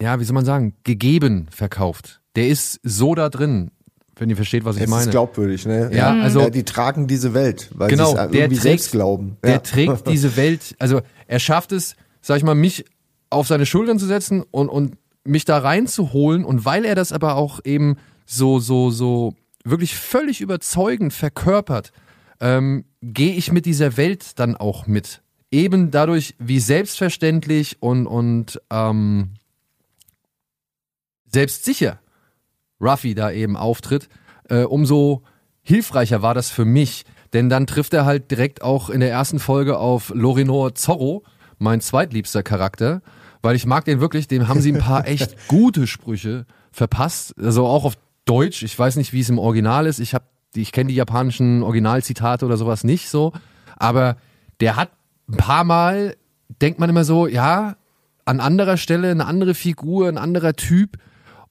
ja, 0.01 0.19
wie 0.19 0.23
soll 0.23 0.33
man 0.33 0.45
sagen, 0.45 0.73
gegeben 0.83 1.47
verkauft. 1.51 2.21
Der 2.35 2.47
ist 2.47 2.79
so 2.83 3.15
da 3.15 3.29
drin. 3.29 3.71
wenn 4.17 4.29
ihr 4.29 4.35
versteht, 4.35 4.65
was 4.65 4.75
ich 4.75 4.83
Es 4.83 4.89
meine. 4.89 5.05
ist 5.05 5.09
glaubwürdig, 5.09 5.65
ne? 5.65 5.89
Ja, 5.95 6.11
Mhm. 6.11 6.21
also- 6.21 6.41
ja, 6.41 6.49
die 6.51 6.63
tragen 6.63 7.07
diese 7.07 7.33
Welt, 7.33 7.71
weil 7.73 7.89
genau, 7.89 8.11
sie 8.11 8.17
es 8.17 8.21
irgendwie 8.31 8.37
trägt, 8.49 8.61
selbst 8.61 8.91
glauben. 8.91 9.37
Der 9.43 9.51
ja. 9.53 9.57
trägt 9.59 10.07
diese 10.07 10.35
Welt, 10.35 10.75
also 10.77 11.01
er 11.25 11.39
schafft 11.39 11.71
es, 11.71 11.95
sag 12.21 12.37
ich 12.37 12.43
mal, 12.43 12.53
mich 12.53 12.85
auf 13.31 13.47
seine 13.47 13.65
Schultern 13.65 13.97
zu 13.97 14.05
setzen 14.05 14.43
und, 14.51 14.69
und 14.69 14.95
mich 15.23 15.45
da 15.45 15.57
reinzuholen 15.57 16.45
und 16.45 16.65
weil 16.65 16.85
er 16.85 16.93
das 16.93 17.11
aber 17.11 17.35
auch 17.35 17.61
eben 17.63 17.95
so, 18.27 18.59
so, 18.59 18.91
so 18.91 19.33
wirklich 19.63 19.95
völlig 19.95 20.41
überzeugend 20.41 21.13
verkörpert, 21.13 21.91
ähm, 22.39 22.85
gehe 23.01 23.33
ich 23.33 23.51
mit 23.51 23.65
dieser 23.65 23.97
Welt 23.97 24.39
dann 24.39 24.55
auch 24.55 24.87
mit. 24.87 25.21
Eben 25.51 25.91
dadurch, 25.91 26.35
wie 26.39 26.59
selbstverständlich 26.59 27.81
und, 27.81 28.07
und 28.07 28.61
ähm, 28.69 29.31
selbstsicher 31.31 31.99
Ruffy 32.79 33.13
da 33.15 33.31
eben 33.31 33.57
auftritt, 33.57 34.09
äh, 34.49 34.63
umso 34.63 35.23
hilfreicher 35.61 36.21
war 36.21 36.33
das 36.33 36.49
für 36.49 36.65
mich. 36.65 37.05
Denn 37.33 37.49
dann 37.49 37.67
trifft 37.67 37.93
er 37.93 38.05
halt 38.05 38.31
direkt 38.31 38.61
auch 38.61 38.89
in 38.89 38.99
der 38.99 39.11
ersten 39.11 39.39
Folge 39.39 39.77
auf 39.77 40.11
Lorinor 40.13 40.75
Zorro, 40.75 41.23
mein 41.59 41.79
zweitliebster 41.79 42.43
Charakter, 42.43 43.01
weil 43.41 43.55
ich 43.55 43.65
mag 43.65 43.85
den 43.85 44.01
wirklich, 44.01 44.27
dem 44.27 44.47
haben 44.47 44.61
sie 44.61 44.73
ein 44.73 44.79
paar 44.79 45.07
echt 45.07 45.47
gute 45.47 45.87
Sprüche 45.87 46.45
verpasst. 46.71 47.33
Also 47.39 47.65
auch 47.67 47.85
auf 47.85 47.95
Deutsch, 48.25 48.63
ich 48.63 48.77
weiß 48.77 48.95
nicht, 48.97 49.13
wie 49.13 49.19
es 49.19 49.29
im 49.29 49.39
Original 49.39 49.85
ist. 49.85 49.99
Ich 49.99 50.13
habe 50.13 50.25
ich 50.53 50.73
kenne 50.73 50.89
die 50.89 50.95
japanischen 50.95 51.63
Originalzitate 51.63 52.45
oder 52.45 52.57
sowas 52.57 52.83
nicht 52.83 53.09
so, 53.09 53.31
aber 53.77 54.17
der 54.59 54.75
hat 54.75 54.91
ein 55.29 55.37
paar 55.37 55.63
Mal 55.63 56.17
denkt 56.61 56.79
man 56.79 56.89
immer 56.89 57.03
so, 57.03 57.27
ja, 57.27 57.75
an 58.25 58.39
anderer 58.39 58.77
Stelle 58.77 59.11
eine 59.11 59.25
andere 59.25 59.53
Figur, 59.53 60.07
ein 60.07 60.17
anderer 60.17 60.53
Typ 60.53 60.97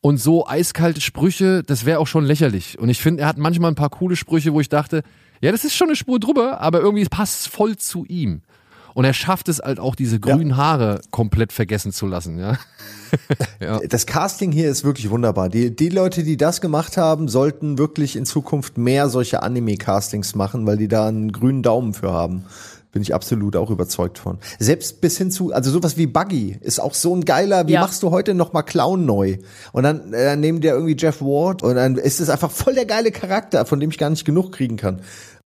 und 0.00 0.18
so 0.18 0.46
eiskalte 0.46 1.00
Sprüche, 1.00 1.62
das 1.62 1.84
wäre 1.84 1.98
auch 1.98 2.06
schon 2.06 2.24
lächerlich. 2.24 2.78
Und 2.78 2.88
ich 2.88 3.00
finde, 3.00 3.22
er 3.22 3.28
hat 3.28 3.38
manchmal 3.38 3.70
ein 3.70 3.76
paar 3.76 3.90
coole 3.90 4.16
Sprüche, 4.16 4.52
wo 4.52 4.60
ich 4.60 4.68
dachte, 4.68 5.02
ja, 5.40 5.52
das 5.52 5.64
ist 5.64 5.74
schon 5.74 5.88
eine 5.88 5.96
Spur 5.96 6.20
drüber, 6.20 6.60
aber 6.60 6.80
irgendwie 6.80 7.04
passt 7.06 7.40
es 7.40 7.46
voll 7.46 7.76
zu 7.76 8.04
ihm. 8.06 8.42
Und 8.94 9.04
er 9.04 9.12
schafft 9.12 9.48
es 9.48 9.58
halt 9.60 9.78
auch, 9.80 9.94
diese 9.94 10.18
grünen 10.20 10.56
Haare 10.56 11.00
komplett 11.10 11.52
vergessen 11.52 11.92
zu 11.92 12.06
lassen, 12.06 12.38
ja. 13.60 13.80
Das 13.88 14.06
Casting 14.06 14.52
hier 14.52 14.70
ist 14.70 14.84
wirklich 14.84 15.10
wunderbar. 15.10 15.48
Die, 15.48 15.74
die 15.74 15.88
Leute, 15.88 16.22
die 16.22 16.36
das 16.36 16.60
gemacht 16.60 16.96
haben, 16.96 17.28
sollten 17.28 17.78
wirklich 17.78 18.16
in 18.16 18.24
Zukunft 18.24 18.78
mehr 18.78 19.08
solche 19.08 19.42
Anime-Castings 19.42 20.34
machen, 20.34 20.66
weil 20.66 20.76
die 20.76 20.88
da 20.88 21.08
einen 21.08 21.32
grünen 21.32 21.62
Daumen 21.62 21.92
für 21.94 22.12
haben. 22.12 22.44
Bin 22.92 23.02
ich 23.02 23.14
absolut 23.14 23.54
auch 23.54 23.70
überzeugt 23.70 24.18
von. 24.18 24.38
Selbst 24.58 25.00
bis 25.00 25.16
hin 25.16 25.30
zu, 25.30 25.52
also 25.52 25.70
sowas 25.70 25.96
wie 25.96 26.08
Buggy 26.08 26.58
ist 26.60 26.80
auch 26.80 26.94
so 26.94 27.14
ein 27.14 27.24
geiler, 27.24 27.68
wie 27.68 27.72
Ja. 27.74 27.80
machst 27.82 28.02
du 28.02 28.10
heute 28.10 28.34
noch 28.34 28.52
mal 28.52 28.62
Clown 28.62 29.06
neu? 29.06 29.38
Und 29.72 29.84
dann, 29.84 30.12
äh, 30.12 30.24
dann 30.24 30.40
nehmen 30.40 30.60
die 30.60 30.68
irgendwie 30.68 30.96
Jeff 30.98 31.20
Ward 31.20 31.62
und 31.62 31.76
dann 31.76 31.96
ist 31.96 32.20
es 32.20 32.28
einfach 32.28 32.50
voll 32.50 32.74
der 32.74 32.86
geile 32.86 33.12
Charakter, 33.12 33.64
von 33.64 33.78
dem 33.78 33.90
ich 33.90 33.98
gar 33.98 34.10
nicht 34.10 34.24
genug 34.24 34.50
kriegen 34.50 34.76
kann. 34.76 35.02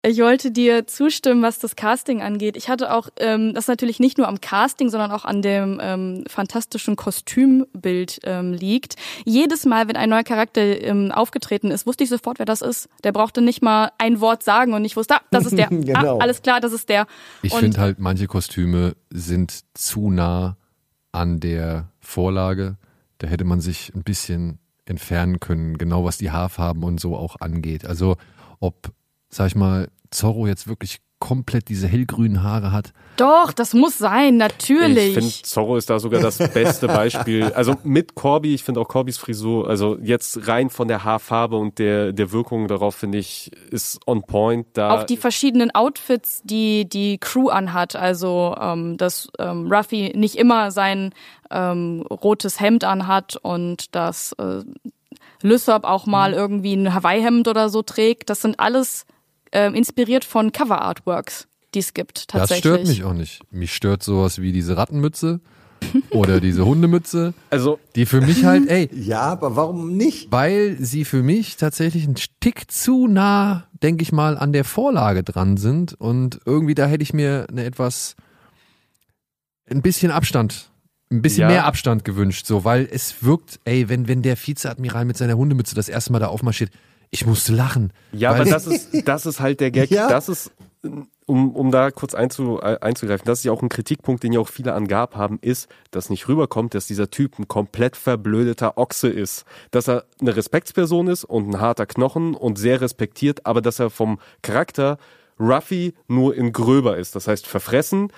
Ich 0.03 0.17
wollte 0.17 0.49
dir 0.49 0.87
zustimmen, 0.87 1.43
was 1.43 1.59
das 1.59 1.75
Casting 1.75 2.23
angeht. 2.23 2.57
Ich 2.57 2.69
hatte 2.69 2.91
auch 2.91 3.09
ähm, 3.17 3.53
das 3.53 3.67
natürlich 3.67 3.99
nicht 3.99 4.17
nur 4.17 4.27
am 4.27 4.41
Casting, 4.41 4.89
sondern 4.89 5.11
auch 5.11 5.25
an 5.25 5.43
dem 5.43 5.79
ähm, 5.79 6.23
fantastischen 6.27 6.95
Kostümbild 6.95 8.19
ähm, 8.23 8.51
liegt. 8.51 8.95
Jedes 9.25 9.63
Mal, 9.65 9.87
wenn 9.87 9.95
ein 9.95 10.09
neuer 10.09 10.23
Charakter 10.23 10.61
ähm, 10.61 11.11
aufgetreten 11.11 11.69
ist, 11.69 11.85
wusste 11.85 12.03
ich 12.03 12.09
sofort, 12.09 12.39
wer 12.39 12.47
das 12.47 12.63
ist. 12.63 12.89
Der 13.03 13.11
brauchte 13.11 13.41
nicht 13.41 13.61
mal 13.61 13.91
ein 13.99 14.21
Wort 14.21 14.41
sagen 14.41 14.73
und 14.73 14.83
ich 14.85 14.97
wusste, 14.97 15.17
ah, 15.17 15.21
das 15.29 15.45
ist 15.45 15.57
der. 15.57 15.69
Genau. 15.91 16.17
Ah, 16.17 16.23
alles 16.23 16.41
klar, 16.41 16.61
das 16.61 16.73
ist 16.73 16.89
der. 16.89 17.05
Ich 17.41 17.53
finde 17.53 17.79
halt, 17.79 17.99
manche 17.99 18.27
Kostüme 18.27 18.95
sind 19.09 19.61
zu 19.73 20.09
nah 20.09 20.57
an 21.11 21.39
der 21.39 21.89
Vorlage. 21.99 22.77
Da 23.17 23.27
hätte 23.27 23.43
man 23.43 23.61
sich 23.61 23.93
ein 23.93 24.03
bisschen 24.03 24.59
entfernen 24.85 25.39
können, 25.39 25.77
genau 25.77 26.05
was 26.05 26.17
die 26.17 26.31
Haarfarben 26.31 26.83
und 26.83 26.99
so 26.99 27.15
auch 27.15 27.35
angeht. 27.39 27.85
Also 27.85 28.17
ob, 28.59 28.91
sag 29.31 29.47
ich 29.47 29.55
mal, 29.55 29.87
Zorro 30.11 30.45
jetzt 30.47 30.67
wirklich 30.67 30.99
komplett 31.19 31.69
diese 31.69 31.87
hellgrünen 31.87 32.41
Haare 32.41 32.71
hat. 32.71 32.93
Doch, 33.15 33.53
das 33.53 33.75
muss 33.75 33.99
sein, 33.99 34.37
natürlich. 34.37 35.09
Ich 35.09 35.13
finde, 35.13 35.29
Zorro 35.43 35.77
ist 35.77 35.87
da 35.91 35.99
sogar 35.99 36.19
das 36.19 36.39
beste 36.39 36.87
Beispiel. 36.87 37.51
Also 37.55 37.75
mit 37.83 38.15
Corby, 38.15 38.55
ich 38.55 38.63
finde 38.63 38.79
auch 38.79 38.87
Corbys 38.87 39.19
Frisur, 39.19 39.69
also 39.69 39.99
jetzt 40.01 40.47
rein 40.47 40.71
von 40.71 40.87
der 40.87 41.03
Haarfarbe 41.03 41.57
und 41.57 41.77
der, 41.77 42.11
der 42.11 42.31
Wirkung 42.31 42.67
darauf, 42.67 42.95
finde 42.95 43.19
ich, 43.19 43.51
ist 43.69 43.99
on 44.07 44.23
point. 44.23 44.65
Da 44.73 44.95
auch 45.01 45.03
die 45.03 45.15
verschiedenen 45.17 45.69
Outfits, 45.69 46.41
die 46.43 46.89
die 46.89 47.19
Crew 47.19 47.49
anhat. 47.49 47.95
Also, 47.95 48.55
ähm, 48.59 48.97
dass 48.97 49.29
ähm, 49.37 49.71
Ruffy 49.71 50.13
nicht 50.15 50.35
immer 50.37 50.71
sein 50.71 51.13
ähm, 51.51 52.01
rotes 52.09 52.59
Hemd 52.59 52.83
anhat 52.83 53.35
und 53.35 53.95
dass 53.95 54.31
äh, 54.39 54.63
Lysop 55.43 55.83
auch 55.83 56.07
Mhm. 56.07 56.11
mal 56.11 56.33
irgendwie 56.33 56.73
ein 56.73 56.93
Hawaii-Hemd 56.95 57.47
oder 57.47 57.69
so 57.69 57.83
trägt. 57.83 58.31
Das 58.31 58.41
sind 58.41 58.59
alles 58.59 59.05
ähm, 59.51 59.73
inspiriert 59.75 60.25
von 60.25 60.51
Cover-Artworks, 60.51 61.47
die 61.73 61.79
es 61.79 61.93
gibt 61.93 62.17
Das 62.33 62.41
tatsächlich. 62.49 62.59
stört 62.59 62.87
mich 62.87 63.03
auch 63.03 63.13
nicht. 63.13 63.41
Mich 63.51 63.73
stört 63.73 64.03
sowas 64.03 64.41
wie 64.41 64.51
diese 64.51 64.77
Rattenmütze 64.77 65.39
oder 66.11 66.39
diese 66.39 66.63
Hundemütze, 66.65 67.33
also 67.49 67.79
die 67.95 68.05
für 68.05 68.21
mich 68.21 68.45
halt, 68.45 68.67
ey, 68.69 68.87
Ja, 68.93 69.21
aber 69.21 69.55
warum 69.55 69.97
nicht? 69.97 70.31
weil 70.31 70.77
sie 70.79 71.05
für 71.05 71.23
mich 71.23 71.57
tatsächlich 71.57 72.05
ein 72.07 72.15
Tick 72.39 72.69
zu 72.71 73.07
nah, 73.07 73.67
denke 73.81 74.03
ich 74.03 74.11
mal, 74.11 74.37
an 74.37 74.53
der 74.53 74.63
Vorlage 74.63 75.23
dran 75.23 75.57
sind 75.57 75.93
und 75.99 76.39
irgendwie 76.45 76.75
da 76.75 76.85
hätte 76.85 77.01
ich 77.03 77.13
mir 77.13 77.47
eine 77.49 77.63
etwas 77.65 78.15
ein 79.69 79.81
bisschen 79.81 80.11
Abstand, 80.11 80.69
ein 81.11 81.21
bisschen 81.21 81.41
Ja. 81.41 81.47
mehr 81.47 81.65
Abstand 81.65 82.05
gewünscht, 82.05 82.45
so, 82.45 82.63
weil 82.63 82.87
es 82.91 83.23
wirkt, 83.23 83.59
ey, 83.65 83.89
wenn 83.89 84.07
wenn 84.07 84.21
der 84.21 84.37
Vizeadmiral 84.37 85.05
mit 85.05 85.17
seiner 85.17 85.35
Hundemütze 85.37 85.75
das 85.75 85.89
erste 85.89 86.11
Mal 86.11 86.19
da 86.19 86.27
aufmarschiert, 86.27 86.71
ich 87.11 87.25
musste 87.25 87.53
lachen. 87.53 87.93
Ja, 88.13 88.31
aber 88.31 88.45
das 88.45 88.65
ist, 88.65 89.07
das 89.07 89.25
ist 89.25 89.39
halt 89.39 89.59
der 89.59 89.71
Gag. 89.71 89.91
Ja. 89.91 90.07
Das 90.07 90.29
ist, 90.29 90.51
um, 91.25 91.53
um 91.53 91.69
da 91.69 91.91
kurz 91.91 92.13
einzu, 92.13 92.59
äh, 92.61 92.77
einzugreifen, 92.79 93.25
das 93.25 93.39
ist 93.39 93.45
ja 93.45 93.51
auch 93.51 93.61
ein 93.61 93.69
Kritikpunkt, 93.69 94.23
den 94.23 94.31
ja 94.31 94.39
auch 94.39 94.47
viele 94.47 94.73
an 94.73 94.87
Gab 94.87 95.15
haben, 95.15 95.37
ist, 95.41 95.67
dass 95.91 96.09
nicht 96.09 96.29
rüberkommt, 96.29 96.73
dass 96.73 96.87
dieser 96.87 97.09
Typ 97.09 97.37
ein 97.37 97.49
komplett 97.49 97.97
verblödeter 97.97 98.77
Ochse 98.77 99.09
ist. 99.09 99.43
Dass 99.71 99.89
er 99.89 100.05
eine 100.21 100.35
Respektsperson 100.35 101.07
ist 101.07 101.25
und 101.25 101.49
ein 101.49 101.59
harter 101.59 101.85
Knochen 101.85 102.33
und 102.33 102.57
sehr 102.57 102.79
respektiert, 102.79 103.45
aber 103.45 103.61
dass 103.61 103.79
er 103.79 103.89
vom 103.89 104.19
Charakter 104.41 104.97
Ruffy 105.37 105.93
nur 106.07 106.35
in 106.35 106.53
gröber 106.53 106.97
ist. 106.97 107.15
Das 107.15 107.27
heißt, 107.27 107.45
verfressen, 107.45 108.13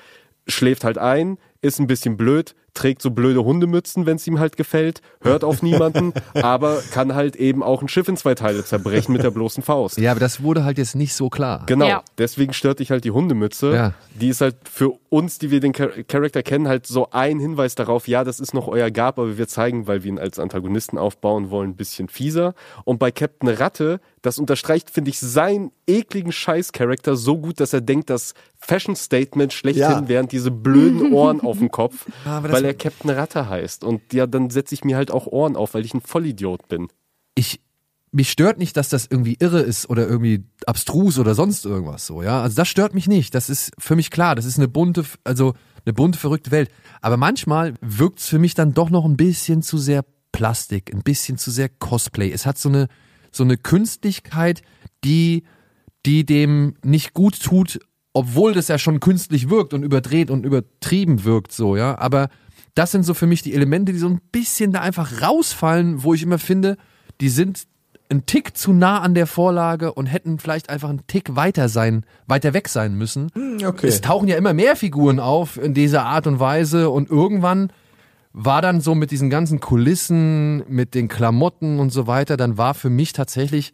schläft 0.48 0.84
halt 0.84 1.00
ein, 1.00 1.38
ist 1.62 1.80
ein 1.80 1.88
bisschen 1.88 2.18
blöd, 2.18 2.54
trägt 2.74 3.02
so 3.02 3.12
blöde 3.12 3.44
Hundemützen, 3.44 4.06
wenn 4.06 4.16
es 4.16 4.26
ihm 4.28 4.40
halt 4.40 4.58
gefällt, 4.58 5.02
hört 5.22 5.44
auf 5.44 5.62
niemanden, 5.62 6.14
aber 6.34 6.82
kann 6.92 7.14
halt 7.14 7.36
eben 7.36 7.62
auch 7.64 7.82
ein 7.82 7.88
Schiff 7.88 8.08
in 8.08 8.18
zwei 8.18 8.34
Teile 8.36 8.66
zerbrechen 8.66 9.14
mit 9.14 9.24
der 9.24 9.32
bloßen 9.32 9.62
Faust. 9.64 9.98
ja, 9.98 10.12
aber 10.12 10.20
das 10.20 10.42
wurde 10.42 10.64
halt 10.64 10.78
jetzt 10.78 10.96
nicht 10.96 11.14
so 11.14 11.30
klar. 11.30 11.64
Genau, 11.68 11.88
Ja. 11.88 12.04
deswegen 12.18 12.54
stört 12.54 12.80
dich 12.80 12.90
halt 12.92 13.04
die 13.04 13.12
Hundemütze. 13.12 13.74
Ja. 13.74 13.94
Die 14.20 14.30
ist 14.30 14.42
halt 14.42 14.56
für 14.70 14.94
uns, 15.10 15.38
die 15.38 15.52
wir 15.52 15.60
den 15.60 15.74
Char 15.74 15.90
Charakter 16.08 16.42
kennen, 16.44 16.68
halt 16.68 16.88
so 16.88 17.10
ein 17.12 17.40
Hinweis 17.40 17.76
darauf, 17.76 18.08
ja, 18.08 18.24
das 18.24 18.40
ist 18.40 18.54
noch 18.54 18.68
euer 18.68 18.90
Gab, 18.92 19.20
aber 19.20 19.38
wir 19.38 19.48
zeigen, 19.48 19.86
weil 19.88 20.04
wir 20.04 20.10
ihn 20.10 20.20
als 20.20 20.40
Antagonisten 20.40 20.98
aufbauen 20.98 21.50
wollen, 21.52 21.72
ein 21.72 21.76
bisschen 21.76 22.08
fieser. 22.10 22.56
Und 22.84 22.98
bei 23.00 23.12
Captain 23.12 23.50
Ratte, 23.50 24.00
das 24.24 24.40
unterstreicht, 24.40 24.90
finde 24.90 25.10
ich, 25.12 25.20
seinen 25.20 25.72
ekligen 25.86 26.32
Scheiß-Charakter 26.32 27.16
so 27.16 27.38
gut, 27.38 27.60
dass 27.60 27.74
er 27.74 27.82
denkt, 27.82 28.10
das 28.10 28.34
Fashion-Statement 28.58 29.54
schlechthin 29.54 29.82
Ja. 29.84 30.08
wären 30.08 30.28
diese 30.28 30.50
blöden 30.52 31.12
Ohren 31.14 31.42
auf 31.42 31.60
dem 31.60 31.70
Kopf, 31.72 32.06
Aber 32.26 32.48
das- 32.48 32.63
weil 32.64 32.70
er 32.70 32.74
Captain 32.74 33.12
Ratte 33.12 33.50
heißt. 33.50 33.84
Und 33.84 34.14
ja, 34.14 34.26
dann 34.26 34.50
setze 34.50 34.74
ich 34.74 34.86
mir 34.86 34.96
halt 34.96 35.12
auch 35.12 35.28
Ohren 35.28 35.58
auf, 35.58 35.74
weil 35.74 35.84
ich 35.84 35.94
ein 35.94 36.02
Vollidiot 36.02 36.68
bin. 36.70 36.88
ich 37.36 37.60
mich 38.16 38.30
stört 38.30 38.60
nicht, 38.60 38.78
dass 38.78 38.90
das 38.90 39.08
irgendwie 39.10 39.38
irre 39.40 39.62
ist 39.62 39.90
oder 39.90 40.08
irgendwie 40.08 40.44
abstrus 40.68 41.18
oder 41.18 41.34
sonst 41.34 41.66
irgendwas 41.66 42.06
so, 42.06 42.22
ja. 42.22 42.44
Also 42.44 42.56
das 42.56 42.68
stört 42.68 42.94
mich 42.94 43.08
nicht. 43.08 43.34
Das 43.34 43.50
ist 43.50 43.72
für 43.80 43.96
mich 43.96 44.12
klar. 44.12 44.36
Das 44.36 44.46
ist 44.46 44.60
eine 44.60 44.68
bunte, 44.68 45.04
also 45.24 45.56
eine 45.84 45.94
bunte, 45.94 46.20
verrückte 46.20 46.52
Welt. 46.52 46.70
Aber 47.02 47.18
manchmal 47.18 47.74
wirkt 47.82 48.20
es 48.20 48.28
für 48.28 48.38
mich 48.38 48.54
dann 48.54 48.76
doch 48.76 48.92
noch 48.92 49.04
ein 49.06 49.18
bisschen 49.18 49.64
zu 49.64 49.80
sehr 49.80 50.06
Plastik, 50.32 50.94
ein 50.94 51.02
bisschen 51.02 51.40
zu 51.40 51.50
sehr 51.50 51.70
Cosplay. 51.70 52.32
Es 52.32 52.46
hat 52.46 52.60
so 52.60 52.70
eine, 52.70 52.88
so 53.32 53.44
eine 53.44 53.58
Künstlichkeit, 53.58 54.62
die, 55.04 55.44
die 56.06 56.24
dem 56.24 56.76
nicht 56.84 57.16
gut 57.16 57.42
tut, 57.42 57.80
obwohl 58.14 58.54
das 58.54 58.68
ja 58.68 58.78
schon 58.78 59.00
künstlich 59.00 59.50
wirkt 59.50 59.74
und 59.74 59.82
überdreht 59.82 60.30
und 60.30 60.46
übertrieben 60.46 61.24
wirkt, 61.24 61.52
so, 61.52 61.76
ja. 61.76 61.98
Aber 61.98 62.30
das 62.76 62.92
sind 62.92 63.04
so 63.04 63.14
für 63.14 63.28
mich 63.28 63.42
die 63.42 63.54
Elemente, 63.54 63.94
die 63.94 64.00
so 64.00 64.10
ein 64.10 64.22
bisschen 64.32 64.72
da 64.72 64.82
einfach 64.82 65.22
rausfallen, 65.22 66.04
wo 66.04 66.14
ich 66.14 66.24
immer 66.24 66.40
finde, 66.40 66.78
die 67.22 67.30
sind 67.30 67.64
ein 68.10 68.26
Tick 68.26 68.56
zu 68.58 68.74
nah 68.74 69.00
an 69.00 69.16
der 69.16 69.28
Vorlage 69.28 69.94
und 69.94 70.06
hätten 70.06 70.40
vielleicht 70.40 70.70
einfach 70.70 70.90
einen 70.90 71.08
Tick 71.08 71.36
weiter 71.36 71.70
sein, 71.70 72.06
weiter 72.28 72.54
weg 72.54 72.70
sein 72.70 72.96
müssen. 72.96 73.32
Okay. 73.66 73.88
Es 73.88 74.02
tauchen 74.02 74.28
ja 74.28 74.38
immer 74.38 74.54
mehr 74.54 74.76
Figuren 74.76 75.20
auf 75.20 75.58
in 75.58 75.74
dieser 75.74 76.06
Art 76.06 76.28
und 76.28 76.40
Weise 76.40 76.90
und 76.90 77.10
irgendwann 77.10 77.72
war 78.34 78.62
dann 78.62 78.82
so 78.82 78.96
mit 78.96 79.12
diesen 79.12 79.30
ganzen 79.30 79.60
Kulissen, 79.60 80.64
mit 80.68 80.96
den 80.96 81.08
Klamotten 81.08 81.80
und 81.80 81.92
so 81.92 82.08
weiter, 82.08 82.36
dann 82.36 82.58
war 82.58 82.74
für 82.74 82.90
mich 82.90 83.14
tatsächlich, 83.14 83.74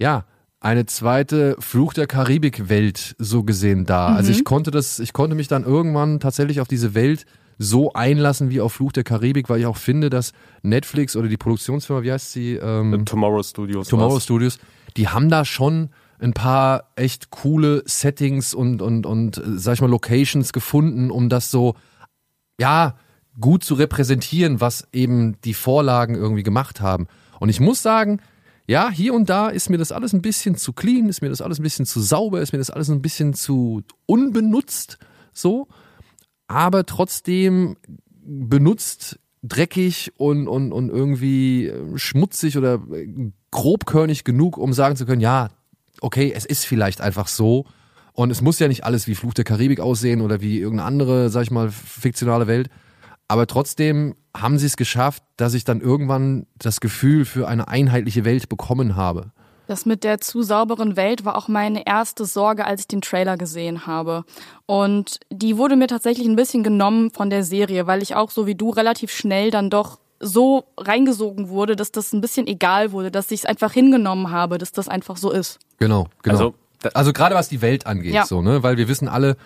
ja, 0.00 0.24
eine 0.60 0.86
zweite 0.86 1.56
Fluch 1.58 1.92
der 1.92 2.06
Karibik-Welt 2.06 3.14
so 3.18 3.42
gesehen 3.42 3.84
da. 3.84 4.14
Also 4.14 4.32
ich 4.32 4.44
konnte 4.44 4.70
das, 4.70 4.98
ich 4.98 5.12
konnte 5.12 5.36
mich 5.36 5.46
dann 5.46 5.62
irgendwann 5.62 6.20
tatsächlich 6.20 6.62
auf 6.62 6.68
diese 6.68 6.94
Welt 6.94 7.26
so 7.58 7.92
einlassen 7.92 8.50
wie 8.50 8.60
auf 8.60 8.72
Fluch 8.72 8.92
der 8.92 9.04
Karibik, 9.04 9.48
weil 9.48 9.60
ich 9.60 9.66
auch 9.66 9.76
finde, 9.76 10.10
dass 10.10 10.32
Netflix 10.62 11.16
oder 11.16 11.28
die 11.28 11.36
Produktionsfirma, 11.36 12.02
wie 12.02 12.12
heißt 12.12 12.32
sie? 12.32 12.54
Ähm, 12.54 13.04
Tomorrow 13.04 13.42
Studios. 13.42 13.88
Tomorrow 13.88 14.14
war's. 14.14 14.24
Studios, 14.24 14.58
die 14.96 15.08
haben 15.08 15.28
da 15.28 15.44
schon 15.44 15.90
ein 16.18 16.32
paar 16.32 16.90
echt 16.96 17.30
coole 17.30 17.82
Settings 17.86 18.54
und, 18.54 18.82
und, 18.82 19.06
und, 19.06 19.38
äh, 19.38 19.42
sag 19.56 19.74
ich 19.74 19.80
mal, 19.80 19.90
Locations 19.90 20.52
gefunden, 20.52 21.10
um 21.10 21.28
das 21.28 21.50
so, 21.50 21.74
ja, 22.58 22.96
gut 23.40 23.64
zu 23.64 23.74
repräsentieren, 23.74 24.60
was 24.60 24.86
eben 24.92 25.40
die 25.42 25.54
Vorlagen 25.54 26.14
irgendwie 26.14 26.44
gemacht 26.44 26.80
haben. 26.80 27.08
Und 27.40 27.48
ich 27.48 27.60
muss 27.60 27.82
sagen, 27.82 28.20
ja, 28.66 28.90
hier 28.90 29.12
und 29.12 29.28
da 29.28 29.48
ist 29.48 29.68
mir 29.68 29.76
das 29.76 29.92
alles 29.92 30.12
ein 30.12 30.22
bisschen 30.22 30.56
zu 30.56 30.72
clean, 30.72 31.08
ist 31.08 31.20
mir 31.20 31.28
das 31.28 31.42
alles 31.42 31.58
ein 31.58 31.62
bisschen 31.62 31.84
zu 31.84 32.00
sauber, 32.00 32.40
ist 32.40 32.52
mir 32.52 32.58
das 32.58 32.70
alles 32.70 32.88
ein 32.88 33.02
bisschen 33.02 33.34
zu 33.34 33.82
unbenutzt, 34.06 34.98
so. 35.32 35.68
Aber 36.46 36.86
trotzdem 36.86 37.76
benutzt, 38.24 39.18
dreckig 39.42 40.12
und, 40.16 40.48
und, 40.48 40.72
und 40.72 40.88
irgendwie 40.88 41.66
äh, 41.66 41.98
schmutzig 41.98 42.56
oder 42.56 42.80
äh, 42.92 43.30
grobkörnig 43.50 44.24
genug, 44.24 44.56
um 44.56 44.72
sagen 44.72 44.96
zu 44.96 45.06
können, 45.06 45.20
ja, 45.20 45.50
okay, 46.00 46.32
es 46.34 46.44
ist 46.44 46.64
vielleicht 46.64 47.00
einfach 47.00 47.28
so. 47.28 47.66
Und 48.12 48.30
es 48.30 48.40
muss 48.40 48.58
ja 48.58 48.68
nicht 48.68 48.84
alles 48.84 49.06
wie 49.06 49.14
Fluch 49.14 49.34
der 49.34 49.44
Karibik 49.44 49.80
aussehen 49.80 50.20
oder 50.20 50.40
wie 50.40 50.60
irgendeine 50.60 50.86
andere, 50.86 51.30
sag 51.30 51.42
ich 51.42 51.50
mal, 51.50 51.70
fiktionale 51.70 52.46
Welt. 52.46 52.68
Aber 53.28 53.46
trotzdem 53.46 54.14
haben 54.36 54.58
sie 54.58 54.66
es 54.66 54.76
geschafft, 54.76 55.22
dass 55.36 55.54
ich 55.54 55.64
dann 55.64 55.80
irgendwann 55.80 56.46
das 56.58 56.80
Gefühl 56.80 57.24
für 57.24 57.48
eine 57.48 57.68
einheitliche 57.68 58.24
Welt 58.24 58.48
bekommen 58.48 58.96
habe. 58.96 59.32
Das 59.66 59.86
mit 59.86 60.04
der 60.04 60.20
zu 60.20 60.42
sauberen 60.42 60.96
Welt 60.96 61.24
war 61.24 61.36
auch 61.36 61.48
meine 61.48 61.86
erste 61.86 62.26
Sorge, 62.26 62.66
als 62.66 62.82
ich 62.82 62.88
den 62.88 63.00
Trailer 63.00 63.36
gesehen 63.36 63.86
habe. 63.86 64.24
Und 64.66 65.20
die 65.30 65.56
wurde 65.56 65.76
mir 65.76 65.86
tatsächlich 65.86 66.26
ein 66.26 66.36
bisschen 66.36 66.62
genommen 66.62 67.10
von 67.10 67.30
der 67.30 67.44
Serie, 67.44 67.86
weil 67.86 68.02
ich 68.02 68.14
auch 68.14 68.30
so 68.30 68.46
wie 68.46 68.54
du 68.54 68.70
relativ 68.70 69.10
schnell 69.10 69.50
dann 69.50 69.70
doch 69.70 69.98
so 70.20 70.64
reingesogen 70.78 71.48
wurde, 71.48 71.76
dass 71.76 71.92
das 71.92 72.12
ein 72.12 72.20
bisschen 72.20 72.46
egal 72.46 72.92
wurde, 72.92 73.10
dass 73.10 73.30
ich 73.30 73.40
es 73.40 73.46
einfach 73.46 73.72
hingenommen 73.72 74.30
habe, 74.30 74.58
dass 74.58 74.72
das 74.72 74.88
einfach 74.88 75.16
so 75.16 75.30
ist. 75.30 75.58
Genau, 75.78 76.08
genau. 76.22 76.34
Also, 76.36 76.54
Also 76.94 77.12
gerade 77.12 77.34
was 77.34 77.48
die 77.48 77.62
Welt 77.62 77.86
angeht, 77.86 78.12
Ja. 78.12 78.26
so, 78.26 78.42
ne? 78.42 78.62
Weil 78.62 78.76
wir 78.76 78.88
wissen 78.88 79.08
alle, 79.08 79.36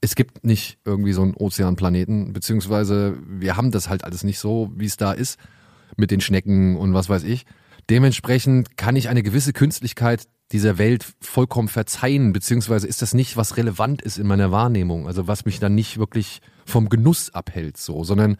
es 0.00 0.14
gibt 0.16 0.44
nicht 0.44 0.78
irgendwie 0.84 1.12
so 1.12 1.22
einen 1.22 1.34
Ozeanplaneten, 1.34 2.32
beziehungsweise 2.32 3.16
wir 3.26 3.56
haben 3.56 3.70
das 3.70 3.88
halt 3.88 4.04
alles 4.04 4.24
nicht 4.24 4.38
so, 4.38 4.70
wie 4.74 4.86
es 4.86 4.96
da 4.96 5.12
ist, 5.12 5.38
mit 5.96 6.10
den 6.10 6.20
Schnecken 6.20 6.76
und 6.76 6.94
was 6.94 7.08
weiß 7.08 7.22
ich. 7.24 7.44
Dementsprechend 7.92 8.78
kann 8.78 8.96
ich 8.96 9.10
eine 9.10 9.22
gewisse 9.22 9.52
Künstlichkeit 9.52 10.26
dieser 10.50 10.78
Welt 10.78 11.04
vollkommen 11.20 11.68
verzeihen, 11.68 12.32
beziehungsweise 12.32 12.86
ist 12.86 13.02
das 13.02 13.12
nicht, 13.12 13.36
was 13.36 13.58
relevant 13.58 14.00
ist 14.00 14.16
in 14.16 14.26
meiner 14.26 14.50
Wahrnehmung, 14.50 15.06
also 15.06 15.28
was 15.28 15.44
mich 15.44 15.60
dann 15.60 15.74
nicht 15.74 15.98
wirklich 15.98 16.40
vom 16.64 16.88
Genuss 16.88 17.34
abhält, 17.34 17.76
so, 17.76 18.02
sondern 18.02 18.38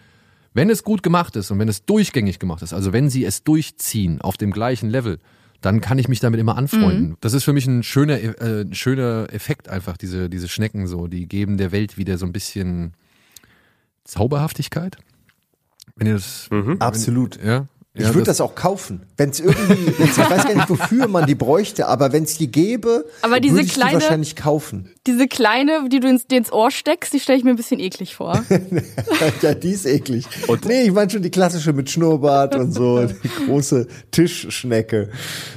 wenn 0.55 0.71
es 0.71 0.85
gut 0.85 1.03
gemacht 1.03 1.37
ist 1.37 1.51
und 1.51 1.59
wenn 1.59 1.69
es 1.69 1.85
durchgängig 1.85 2.39
gemacht 2.39 2.63
ist, 2.63 2.73
also 2.73 2.95
wenn 2.95 3.11
sie 3.11 3.27
es 3.27 3.45
durchziehen 3.45 4.23
auf 4.23 4.39
dem 4.39 4.53
gleichen 4.53 4.89
Level, 4.89 5.19
dann 5.61 5.83
kann 5.83 5.99
ich 5.99 6.09
mich 6.09 6.21
damit 6.21 6.41
immer 6.41 6.57
anfreunden. 6.57 7.19
Das 7.21 7.35
ist 7.35 7.45
für 7.45 7.53
mich 7.53 7.67
ein 7.67 7.83
schöner, 7.83 8.23
äh, 8.23 8.63
ein 8.63 8.73
schöner 8.73 9.27
Effekt 9.35 9.69
einfach, 9.69 9.99
diese, 9.99 10.31
diese 10.31 10.49
Schnecken 10.49 10.87
so, 10.87 11.09
die 11.09 11.29
geben 11.29 11.59
der 11.59 11.73
Welt 11.73 11.99
wieder 11.99 12.17
so 12.17 12.25
ein 12.25 12.33
bisschen 12.33 12.95
Zauberhaftigkeit. 14.05 14.97
Wenn 15.95 16.07
ihr 16.07 16.15
das, 16.15 16.49
Absolut. 16.79 17.39
ja. 17.45 17.67
Ich 17.95 18.05
ja, 18.05 18.15
würde 18.15 18.25
das, 18.25 18.41
auch 18.41 18.55
kaufen. 18.55 19.03
Wenn 19.19 19.29
es 19.31 19.41
irgendwie, 19.41 19.87
wenn's, 19.99 20.17
ich 20.17 20.31
weiß 20.31 20.45
gar 20.47 20.55
nicht, 20.55 20.71
wofür 20.71 21.09
man 21.09 21.27
die 21.27 21.35
bräuchte, 21.35 21.89
aber 21.89 22.11
wenn 22.13 22.23
es 22.25 22.39
die 22.39 22.51
gäbe, 22.51 23.05
würde 23.23 23.47
ich 23.61 23.75
kleine- 23.75 23.91
die 23.91 23.95
wahrscheinlich 23.97 24.35
kaufen. 24.35 24.89
Diese 25.07 25.29
kleine, 25.29 25.89
die 25.91 26.01
du 26.01 26.09
ins, 26.09 26.27
dir 26.27 26.39
ins 26.39 26.51
Ohr 26.53 26.71
steckst, 26.71 27.13
die 27.13 27.21
stelle 27.21 27.37
ich 27.39 27.45
mir 27.45 27.51
ein 27.51 27.57
bisschen 27.57 27.81
eklig 27.81 28.15
vor. 28.15 28.43
ja, 29.43 29.53
die 29.55 29.73
ist 29.73 29.85
eklig. 29.85 30.27
nee, 30.65 30.83
ich 30.85 30.93
meine 30.93 31.11
schon 31.11 31.21
die 31.23 31.31
klassische 31.31 31.73
mit 31.75 31.91
Schnurrbart 31.91 32.55
und 32.55 32.73
so, 32.73 33.05
die 33.25 33.45
große 33.47 33.87
Tischschnecke. 34.11 35.11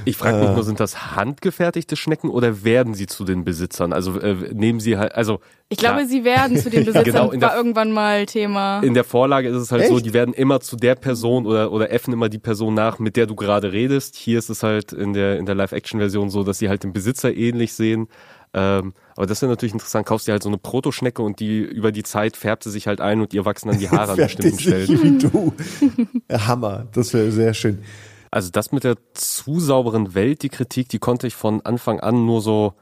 Ich 0.03 0.17
frage 0.17 0.39
mich 0.39 0.49
nur, 0.49 0.63
sind 0.63 0.79
das 0.79 1.15
handgefertigte 1.15 1.95
Schnecken 1.95 2.29
oder 2.29 2.63
werden 2.63 2.95
sie 2.95 3.05
zu 3.07 3.23
den 3.23 3.45
Besitzern? 3.45 3.93
Also 3.93 4.19
äh, 4.19 4.35
nehmen 4.53 4.79
sie 4.79 4.97
halt, 4.97 5.15
also 5.15 5.39
Ich 5.69 5.77
glaube, 5.77 6.05
sie 6.05 6.23
werden 6.23 6.57
zu 6.57 6.69
den 6.69 6.85
Besitzern, 6.85 7.03
genau, 7.05 7.31
in 7.31 7.39
der- 7.39 7.49
war 7.49 7.55
irgendwann 7.57 7.91
mal 7.91 8.25
Thema. 8.25 8.81
in 8.81 8.93
der 8.93 9.03
Vorlage 9.03 9.47
ist 9.49 9.55
es 9.57 9.71
halt 9.71 9.87
so, 9.87 9.95
Echt? 9.97 10.05
die 10.07 10.13
werden 10.13 10.33
immer 10.33 10.59
zu 10.59 10.75
der 10.75 10.95
Person 10.95 11.45
oder, 11.45 11.71
oder 11.71 11.91
äffen 11.91 12.13
immer 12.13 12.24
die 12.29 12.39
Person 12.39 12.73
nach, 12.73 12.99
mit 12.99 13.15
der 13.15 13.25
du 13.25 13.35
gerade 13.35 13.71
redest. 13.71 14.15
Hier 14.15 14.39
ist 14.39 14.49
es 14.49 14.63
halt 14.63 14.93
in 14.93 15.13
der, 15.13 15.37
in 15.37 15.45
der 15.45 15.55
Live-Action-Version 15.55 16.29
so, 16.29 16.43
dass 16.43 16.59
sie 16.59 16.69
halt 16.69 16.83
den 16.83 16.93
Besitzer 16.93 17.33
ähnlich 17.33 17.73
sehen. 17.73 18.07
Ähm, 18.53 18.93
aber 19.15 19.25
das 19.25 19.41
wäre 19.41 19.51
natürlich 19.51 19.73
interessant. 19.73 20.05
Kaufst 20.05 20.27
dir 20.27 20.31
halt 20.31 20.43
so 20.43 20.49
eine 20.49 20.57
Protoschnecke 20.57 21.21
und 21.21 21.39
die 21.39 21.59
über 21.59 21.91
die 21.91 22.03
Zeit 22.03 22.37
färbt 22.37 22.63
sie 22.63 22.71
sich 22.71 22.87
halt 22.87 23.01
ein 23.01 23.19
und 23.21 23.33
ihr 23.33 23.45
wachsen 23.45 23.69
dann 23.69 23.79
die 23.79 23.89
Haare 23.89 24.13
an 24.13 24.17
bestimmten 24.17 24.59
Stellen. 24.59 25.03
wie 25.03 25.17
du. 25.17 25.53
Hammer, 26.31 26.87
das 26.93 27.13
wäre 27.13 27.31
sehr 27.31 27.53
schön. 27.53 27.79
Also 28.31 28.49
das 28.51 28.71
mit 28.71 28.83
der 28.83 28.95
zu 29.13 29.59
sauberen 29.59 30.13
Welt, 30.13 30.43
die 30.43 30.49
Kritik, 30.49 30.89
die 30.89 30.99
konnte 30.99 31.27
ich 31.27 31.35
von 31.35 31.61
Anfang 31.61 31.99
an 31.99 32.25
nur 32.25 32.41
so 32.41 32.73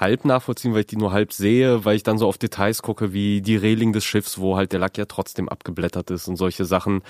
halb 0.00 0.24
nachvollziehen, 0.24 0.72
weil 0.72 0.80
ich 0.80 0.86
die 0.86 0.96
nur 0.96 1.12
halb 1.12 1.32
sehe, 1.32 1.84
weil 1.84 1.96
ich 1.96 2.02
dann 2.02 2.18
so 2.18 2.26
auf 2.26 2.38
Details 2.38 2.82
gucke, 2.82 3.12
wie 3.12 3.40
die 3.40 3.56
Reling 3.56 3.92
des 3.92 4.04
Schiffs, 4.04 4.38
wo 4.38 4.56
halt 4.56 4.72
der 4.72 4.80
Lack 4.80 4.98
ja 4.98 5.04
trotzdem 5.04 5.48
abgeblättert 5.48 6.10
ist 6.10 6.28
und 6.28 6.36
solche 6.36 6.64
Sachen. 6.64 7.02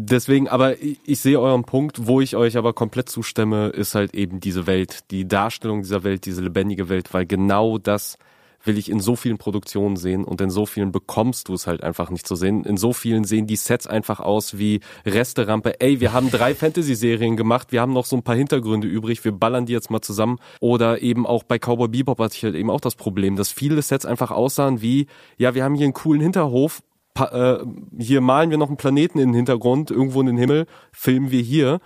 Deswegen, 0.00 0.46
aber 0.46 0.80
ich, 0.80 1.18
sehe 1.18 1.40
euren 1.40 1.64
Punkt, 1.64 2.06
wo 2.06 2.20
ich 2.20 2.36
euch 2.36 2.56
aber 2.56 2.72
komplett 2.72 3.08
zustimme, 3.08 3.70
ist 3.70 3.96
halt 3.96 4.14
eben 4.14 4.38
diese 4.38 4.68
Welt, 4.68 5.10
die 5.10 5.26
Darstellung 5.26 5.82
dieser 5.82 6.04
Welt, 6.04 6.24
diese 6.24 6.40
lebendige 6.40 6.88
Welt, 6.88 7.12
weil 7.12 7.26
genau 7.26 7.78
das 7.78 8.16
will 8.62 8.78
ich 8.78 8.90
in 8.90 9.00
so 9.00 9.16
vielen 9.16 9.38
Produktionen 9.38 9.96
sehen 9.96 10.24
und 10.24 10.40
in 10.40 10.50
so 10.50 10.66
vielen 10.66 10.92
bekommst 10.92 11.48
du 11.48 11.54
es 11.54 11.66
halt 11.66 11.82
einfach 11.82 12.10
nicht 12.10 12.28
zu 12.28 12.36
sehen. 12.36 12.62
In 12.62 12.76
so 12.76 12.92
vielen 12.92 13.24
sehen 13.24 13.48
die 13.48 13.56
Sets 13.56 13.88
einfach 13.88 14.20
aus 14.20 14.56
wie 14.56 14.80
Resterampe. 15.04 15.80
Ey, 15.80 15.98
wir 15.98 16.12
haben 16.12 16.30
drei 16.30 16.54
Fantasy-Serien 16.54 17.36
gemacht, 17.36 17.72
wir 17.72 17.80
haben 17.80 17.92
noch 17.92 18.06
so 18.06 18.14
ein 18.14 18.22
paar 18.22 18.36
Hintergründe 18.36 18.86
übrig, 18.86 19.24
wir 19.24 19.32
ballern 19.32 19.66
die 19.66 19.72
jetzt 19.72 19.90
mal 19.90 20.00
zusammen. 20.00 20.38
Oder 20.60 21.02
eben 21.02 21.26
auch 21.26 21.42
bei 21.42 21.58
Cowboy 21.58 21.88
Bebop 21.88 22.20
hatte 22.20 22.36
ich 22.36 22.44
halt 22.44 22.54
eben 22.54 22.70
auch 22.70 22.80
das 22.80 22.94
Problem, 22.94 23.34
dass 23.34 23.50
viele 23.50 23.82
Sets 23.82 24.06
einfach 24.06 24.30
aussahen 24.30 24.80
wie, 24.80 25.08
ja, 25.38 25.56
wir 25.56 25.64
haben 25.64 25.74
hier 25.74 25.86
einen 25.86 25.94
coolen 25.94 26.20
Hinterhof, 26.20 26.82
äh, 27.20 27.58
hier 27.98 28.20
malen 28.20 28.50
wir 28.50 28.58
noch 28.58 28.68
einen 28.68 28.76
Planeten 28.76 29.18
in 29.18 29.28
den 29.28 29.34
Hintergrund, 29.34 29.90
irgendwo 29.90 30.20
in 30.20 30.26
den 30.26 30.38
Himmel, 30.38 30.66
filmen 30.92 31.30
wir 31.30 31.42
hier. 31.42 31.80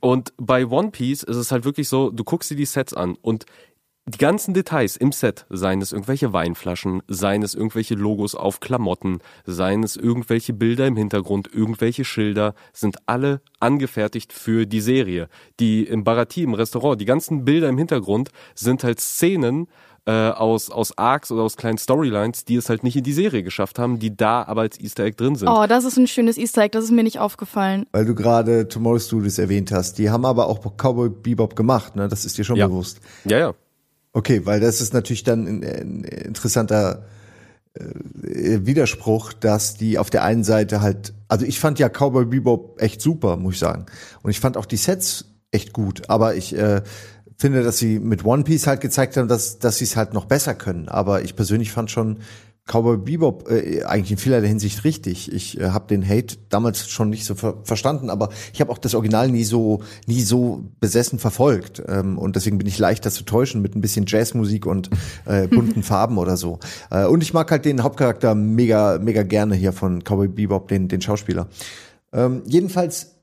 Und 0.00 0.32
bei 0.36 0.66
One 0.66 0.90
Piece 0.90 1.22
ist 1.22 1.36
es 1.36 1.50
halt 1.50 1.64
wirklich 1.64 1.88
so, 1.88 2.10
du 2.10 2.24
guckst 2.24 2.50
dir 2.50 2.56
die 2.56 2.64
Sets 2.64 2.94
an 2.94 3.16
und 3.20 3.46
die 4.08 4.18
ganzen 4.18 4.54
Details 4.54 4.96
im 4.96 5.12
Set, 5.12 5.44
seien 5.50 5.82
es 5.82 5.92
irgendwelche 5.92 6.32
Weinflaschen, 6.32 7.02
seien 7.08 7.42
es 7.42 7.54
irgendwelche 7.54 7.94
Logos 7.94 8.34
auf 8.34 8.58
Klamotten, 8.58 9.18
seien 9.44 9.82
es 9.82 9.96
irgendwelche 9.96 10.54
Bilder 10.54 10.86
im 10.86 10.96
Hintergrund, 10.96 11.52
irgendwelche 11.52 12.06
Schilder, 12.06 12.54
sind 12.72 12.96
alle 13.04 13.42
angefertigt 13.60 14.32
für 14.32 14.64
die 14.64 14.80
Serie. 14.80 15.28
Die 15.60 15.84
im 15.84 16.04
Barati, 16.04 16.42
im 16.42 16.54
Restaurant, 16.54 16.98
die 16.98 17.04
ganzen 17.04 17.44
Bilder 17.44 17.68
im 17.68 17.76
Hintergrund 17.76 18.30
sind 18.54 18.82
halt 18.82 18.98
Szenen 18.98 19.68
äh, 20.06 20.30
aus, 20.30 20.70
aus 20.70 20.96
Arcs 20.96 21.30
oder 21.30 21.42
aus 21.42 21.56
kleinen 21.56 21.78
Storylines, 21.78 22.44
die 22.44 22.56
es 22.56 22.68
halt 22.70 22.82
nicht 22.82 22.96
in 22.96 23.04
die 23.04 23.12
Serie 23.12 23.42
geschafft 23.42 23.78
haben, 23.78 23.98
die 23.98 24.16
da 24.16 24.42
aber 24.44 24.62
als 24.62 24.80
Easter 24.80 25.04
Egg 25.04 25.16
drin 25.16 25.34
sind. 25.36 25.48
Oh, 25.48 25.66
das 25.68 25.84
ist 25.84 25.98
ein 25.98 26.06
schönes 26.06 26.38
Easter 26.38 26.62
Egg, 26.62 26.70
das 26.72 26.84
ist 26.84 26.90
mir 26.92 27.02
nicht 27.02 27.18
aufgefallen. 27.18 27.86
Weil 27.92 28.06
du 28.06 28.14
gerade 28.14 28.68
Tomorrow 28.68 28.98
Studios 28.98 29.38
erwähnt 29.38 29.70
hast. 29.70 29.98
Die 29.98 30.08
haben 30.10 30.24
aber 30.24 30.46
auch 30.46 30.60
Cowboy 30.76 31.10
Bebop 31.10 31.56
gemacht, 31.56 31.94
ne? 31.96 32.08
Das 32.08 32.24
ist 32.24 32.38
dir 32.38 32.44
schon 32.44 32.56
Ja. 32.56 32.66
bewusst. 32.68 33.00
Ja, 33.24 33.38
ja. 33.38 33.54
Okay, 34.14 34.46
weil 34.46 34.60
das 34.60 34.80
ist 34.80 34.94
natürlich 34.94 35.24
dann 35.24 35.46
ein, 35.46 35.62
ein 35.64 36.04
interessanter 36.04 37.04
äh, 37.74 38.60
Widerspruch, 38.66 39.32
dass 39.34 39.76
die 39.76 39.98
auf 39.98 40.10
der 40.10 40.24
einen 40.24 40.42
Seite 40.44 40.80
halt, 40.80 41.12
also 41.28 41.44
ich 41.44 41.60
fand 41.60 41.78
ja 41.78 41.88
Cowboy 41.88 42.24
Bebop 42.24 42.80
echt 42.80 43.00
super, 43.02 43.36
muss 43.36 43.54
ich 43.54 43.60
sagen. 43.60 43.86
Und 44.22 44.30
ich 44.30 44.40
fand 44.40 44.56
auch 44.56 44.66
die 44.66 44.76
Sets 44.76 45.26
echt 45.50 45.72
gut, 45.72 46.08
aber 46.08 46.34
ich 46.34 46.54
äh, 46.56 46.82
finde, 47.38 47.62
dass 47.62 47.78
sie 47.78 48.00
mit 48.00 48.24
One 48.24 48.42
Piece 48.42 48.66
halt 48.66 48.80
gezeigt 48.80 49.16
haben, 49.16 49.28
dass, 49.28 49.58
dass 49.58 49.78
sie 49.78 49.84
es 49.84 49.96
halt 49.96 50.12
noch 50.12 50.24
besser 50.24 50.54
können. 50.54 50.88
Aber 50.88 51.22
ich 51.22 51.36
persönlich 51.36 51.70
fand 51.70 51.90
schon 51.90 52.18
Cowboy 52.68 52.98
Bebop 52.98 53.50
äh, 53.50 53.82
eigentlich 53.84 54.12
in 54.12 54.18
vielerlei 54.18 54.48
Hinsicht 54.48 54.84
richtig. 54.84 55.32
Ich 55.32 55.58
äh, 55.58 55.70
habe 55.70 55.86
den 55.86 56.06
Hate 56.06 56.36
damals 56.50 56.88
schon 56.88 57.10
nicht 57.10 57.24
so 57.24 57.34
ver 57.34 57.56
verstanden, 57.64 58.10
aber 58.10 58.28
ich 58.52 58.60
habe 58.60 58.70
auch 58.70 58.78
das 58.78 58.94
Original 58.94 59.30
nie 59.30 59.44
so 59.44 59.82
nie 60.06 60.20
so 60.20 60.64
besessen 60.78 61.18
verfolgt 61.18 61.82
ähm, 61.88 62.18
und 62.18 62.36
deswegen 62.36 62.58
bin 62.58 62.66
ich 62.66 62.78
leichter 62.78 63.10
zu 63.10 63.24
täuschen 63.24 63.62
mit 63.62 63.74
ein 63.74 63.80
bisschen 63.80 64.04
Jazzmusik 64.06 64.66
und 64.66 64.90
äh, 65.24 65.46
bunten 65.48 65.82
Farben 65.82 66.18
oder 66.18 66.36
so. 66.36 66.58
Äh, 66.90 67.06
und 67.06 67.22
ich 67.22 67.32
mag 67.32 67.50
halt 67.50 67.64
den 67.64 67.82
Hauptcharakter 67.82 68.34
mega 68.34 68.98
mega 68.98 69.22
gerne 69.22 69.54
hier 69.54 69.72
von 69.72 70.04
Cowboy 70.04 70.28
Bebop, 70.28 70.68
den 70.68 70.88
den 70.88 71.00
Schauspieler. 71.00 71.48
Ähm, 72.12 72.42
jedenfalls 72.44 73.17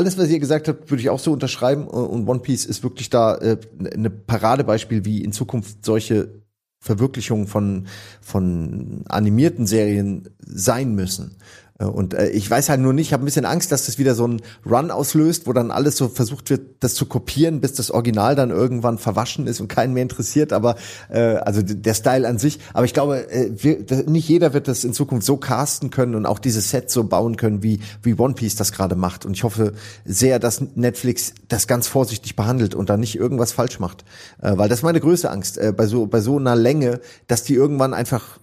alles, 0.00 0.16
was 0.16 0.30
ihr 0.30 0.40
gesagt 0.40 0.66
habt, 0.66 0.90
würde 0.90 1.02
ich 1.02 1.10
auch 1.10 1.18
so 1.18 1.30
unterschreiben. 1.30 1.86
Und 1.86 2.26
One 2.26 2.40
Piece 2.40 2.64
ist 2.64 2.82
wirklich 2.82 3.10
da 3.10 3.34
äh, 3.36 3.58
eine 3.94 4.08
Paradebeispiel, 4.08 5.04
wie 5.04 5.22
in 5.22 5.32
Zukunft 5.32 5.84
solche 5.84 6.40
Verwirklichungen 6.78 7.46
von, 7.46 7.86
von 8.22 9.02
animierten 9.06 9.66
Serien 9.66 10.30
sein 10.38 10.94
müssen. 10.94 11.36
Äh, 11.80 11.84
Und 11.84 12.14
äh, 12.14 12.28
ich 12.28 12.48
weiß 12.48 12.68
halt 12.68 12.80
nur 12.80 12.92
nicht, 12.92 13.08
ich 13.08 13.12
habe 13.12 13.24
ein 13.24 13.26
bisschen 13.26 13.44
Angst, 13.44 13.72
dass 13.72 13.86
das 13.86 13.98
wieder 13.98 14.14
so 14.14 14.26
ein 14.26 14.42
Run 14.64 14.90
auslöst, 14.90 15.46
wo 15.46 15.52
dann 15.52 15.70
alles 15.70 15.96
so 15.96 16.08
versucht 16.08 16.50
wird, 16.50 16.60
das 16.80 16.94
zu 16.94 17.06
kopieren, 17.06 17.60
bis 17.60 17.72
das 17.72 17.90
Original 17.90 18.36
dann 18.36 18.50
irgendwann 18.50 18.98
verwaschen 18.98 19.46
ist 19.46 19.60
und 19.60 19.68
keinen 19.68 19.94
mehr 19.94 20.02
interessiert. 20.02 20.52
Aber 20.52 20.76
äh, 21.08 21.36
also 21.36 21.62
der 21.62 21.94
Style 21.94 22.28
an 22.28 22.38
sich. 22.38 22.60
Aber 22.74 22.84
ich 22.84 22.94
glaube, 22.94 23.30
äh, 23.30 23.50
wir, 23.56 24.04
nicht 24.06 24.28
jeder 24.28 24.52
wird 24.52 24.68
das 24.68 24.84
in 24.84 24.92
Zukunft 24.92 25.26
so 25.26 25.36
casten 25.36 25.90
können 25.90 26.14
und 26.14 26.26
auch 26.26 26.38
dieses 26.38 26.70
Set 26.70 26.90
so 26.90 27.04
bauen 27.04 27.36
können, 27.36 27.62
wie 27.62 27.80
wie 28.02 28.14
One 28.14 28.34
Piece 28.34 28.56
das 28.56 28.72
gerade 28.72 28.94
macht. 28.94 29.24
Und 29.24 29.32
ich 29.32 29.44
hoffe 29.44 29.72
sehr, 30.04 30.38
dass 30.38 30.60
Netflix 30.74 31.34
das 31.48 31.66
ganz 31.66 31.86
vorsichtig 31.86 32.36
behandelt 32.36 32.74
und 32.74 32.90
da 32.90 32.96
nicht 32.96 33.16
irgendwas 33.16 33.52
falsch 33.52 33.80
macht, 33.80 34.04
äh, 34.42 34.56
weil 34.56 34.68
das 34.68 34.80
ist 34.80 34.82
meine 34.82 35.00
größte 35.00 35.30
Angst 35.30 35.58
äh, 35.58 35.72
bei 35.76 35.86
so 35.86 36.06
bei 36.06 36.20
so 36.20 36.38
einer 36.38 36.56
Länge, 36.56 37.00
dass 37.26 37.42
die 37.42 37.54
irgendwann 37.54 37.94
einfach 37.94 38.38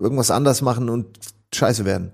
irgendwas 0.00 0.30
anders 0.30 0.62
machen 0.62 0.88
und 0.88 1.06
Scheiße 1.52 1.84
werden. 1.84 2.12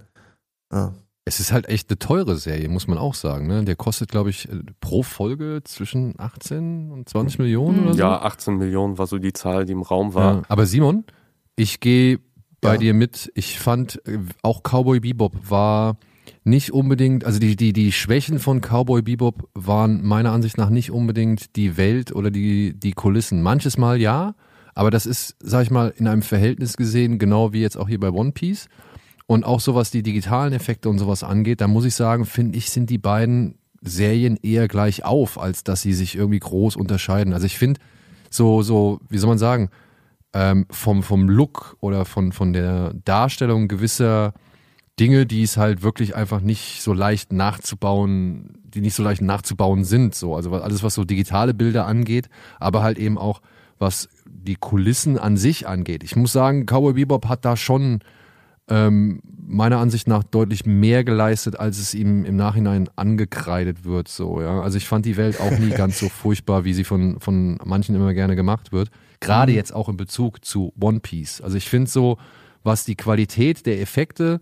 Ja. 0.72 0.94
Es 1.26 1.40
ist 1.40 1.52
halt 1.52 1.68
echt 1.70 1.88
eine 1.88 1.98
teure 1.98 2.36
Serie, 2.36 2.68
muss 2.68 2.86
man 2.86 2.98
auch 2.98 3.14
sagen. 3.14 3.46
Ne? 3.46 3.64
Der 3.64 3.76
kostet, 3.76 4.10
glaube 4.10 4.28
ich, 4.30 4.46
äh, 4.48 4.60
pro 4.80 5.02
Folge 5.02 5.62
zwischen 5.64 6.14
18 6.18 6.90
und 6.92 7.08
20 7.08 7.38
Millionen 7.38 7.84
oder 7.84 7.94
so. 7.94 7.98
Ja, 7.98 8.20
18 8.20 8.56
Millionen 8.58 8.98
war 8.98 9.06
so 9.06 9.18
die 9.18 9.32
Zahl, 9.32 9.64
die 9.64 9.72
im 9.72 9.80
Raum 9.82 10.12
war. 10.12 10.34
Ja. 10.36 10.42
Aber 10.48 10.66
Simon, 10.66 11.04
ich 11.56 11.80
gehe 11.80 12.18
bei 12.60 12.72
Ja. 12.74 12.78
dir 12.78 12.94
mit. 12.94 13.32
Ich 13.34 13.58
fand 13.58 14.02
äh, 14.06 14.18
auch 14.42 14.62
Cowboy 14.62 15.00
Bebop 15.00 15.32
war 15.48 15.96
nicht 16.46 16.72
unbedingt, 16.72 17.24
also 17.24 17.38
die, 17.38 17.56
die, 17.56 17.72
die 17.72 17.90
Schwächen 17.92 18.38
von 18.38 18.60
Cowboy 18.60 19.00
Bebop 19.00 19.48
waren 19.54 20.04
meiner 20.04 20.32
Ansicht 20.32 20.58
nach 20.58 20.68
nicht 20.68 20.90
unbedingt 20.90 21.56
die 21.56 21.78
Welt 21.78 22.12
oder 22.12 22.30
die, 22.30 22.78
die 22.78 22.92
Kulissen. 22.92 23.42
Manches 23.42 23.78
Mal 23.78 23.98
ja, 23.98 24.34
aber 24.74 24.90
das 24.90 25.06
ist, 25.06 25.36
sag 25.40 25.62
ich 25.62 25.70
mal, 25.70 25.94
in 25.96 26.06
einem 26.06 26.20
Verhältnis 26.22 26.76
gesehen, 26.76 27.18
genau 27.18 27.54
wie 27.54 27.60
jetzt 27.62 27.78
auch 27.78 27.88
hier 27.88 28.00
bei 28.00 28.10
One 28.10 28.32
Piece. 28.32 28.68
Und 29.26 29.44
auch 29.44 29.60
so 29.60 29.74
was 29.74 29.90
die 29.90 30.02
digitalen 30.02 30.52
Effekte 30.52 30.88
und 30.88 30.98
sowas 30.98 31.22
angeht, 31.22 31.60
da 31.60 31.68
muss 31.68 31.84
ich 31.84 31.94
sagen, 31.94 32.26
finde 32.26 32.58
ich, 32.58 32.70
sind 32.70 32.90
die 32.90 32.98
beiden 32.98 33.56
Serien 33.80 34.38
eher 34.42 34.68
gleich 34.68 35.04
auf, 35.04 35.38
als 35.38 35.64
dass 35.64 35.82
sie 35.82 35.92
sich 35.92 36.16
irgendwie 36.16 36.40
groß 36.40 36.76
unterscheiden. 36.76 37.32
Also 37.32 37.46
ich 37.46 37.58
finde, 37.58 37.80
so, 38.30 38.62
so, 38.62 39.00
wie 39.08 39.18
soll 39.18 39.28
man 39.28 39.38
sagen, 39.38 39.70
ähm, 40.32 40.66
vom, 40.70 41.02
vom 41.02 41.28
Look 41.28 41.76
oder 41.80 42.04
von, 42.04 42.32
von 42.32 42.52
der 42.52 42.92
Darstellung 43.04 43.68
gewisser 43.68 44.34
Dinge, 44.98 45.26
die 45.26 45.42
es 45.42 45.56
halt 45.56 45.82
wirklich 45.82 46.14
einfach 46.14 46.40
nicht 46.40 46.82
so 46.82 46.92
leicht 46.92 47.32
nachzubauen, 47.32 48.58
die 48.64 48.80
nicht 48.80 48.94
so 48.94 49.02
leicht 49.02 49.22
nachzubauen 49.22 49.84
sind. 49.84 50.14
So, 50.14 50.36
also 50.36 50.52
alles, 50.52 50.82
was 50.82 50.94
so 50.94 51.04
digitale 51.04 51.54
Bilder 51.54 51.86
angeht, 51.86 52.28
aber 52.60 52.82
halt 52.82 52.98
eben 52.98 53.18
auch 53.18 53.40
was 53.78 54.08
die 54.26 54.54
Kulissen 54.54 55.18
an 55.18 55.36
sich 55.36 55.66
angeht. 55.66 56.04
Ich 56.04 56.14
muss 56.14 56.32
sagen, 56.32 56.64
Cowboy 56.66 56.92
Bebop 56.92 57.28
hat 57.28 57.44
da 57.44 57.56
schon 57.56 58.00
ähm, 58.68 59.20
meiner 59.46 59.78
Ansicht 59.78 60.08
nach 60.08 60.24
deutlich 60.24 60.64
mehr 60.64 61.04
geleistet, 61.04 61.58
als 61.58 61.78
es 61.78 61.94
ihm 61.94 62.24
im 62.24 62.36
Nachhinein 62.36 62.88
angekreidet 62.96 63.84
wird. 63.84 64.08
So, 64.08 64.40
ja. 64.40 64.60
Also 64.62 64.78
ich 64.78 64.86
fand 64.86 65.04
die 65.06 65.16
Welt 65.16 65.40
auch 65.40 65.58
nie 65.58 65.70
ganz 65.70 65.98
so 65.98 66.08
furchtbar, 66.08 66.64
wie 66.64 66.74
sie 66.74 66.84
von, 66.84 67.20
von 67.20 67.58
manchen 67.64 67.94
immer 67.94 68.14
gerne 68.14 68.36
gemacht 68.36 68.72
wird. 68.72 68.90
Gerade 69.20 69.52
jetzt 69.52 69.74
auch 69.74 69.88
in 69.88 69.96
Bezug 69.96 70.44
zu 70.44 70.72
One 70.80 71.00
Piece. 71.00 71.40
Also 71.40 71.56
ich 71.56 71.68
finde 71.68 71.90
so, 71.90 72.18
was 72.62 72.84
die 72.84 72.96
Qualität 72.96 73.66
der 73.66 73.80
Effekte 73.80 74.40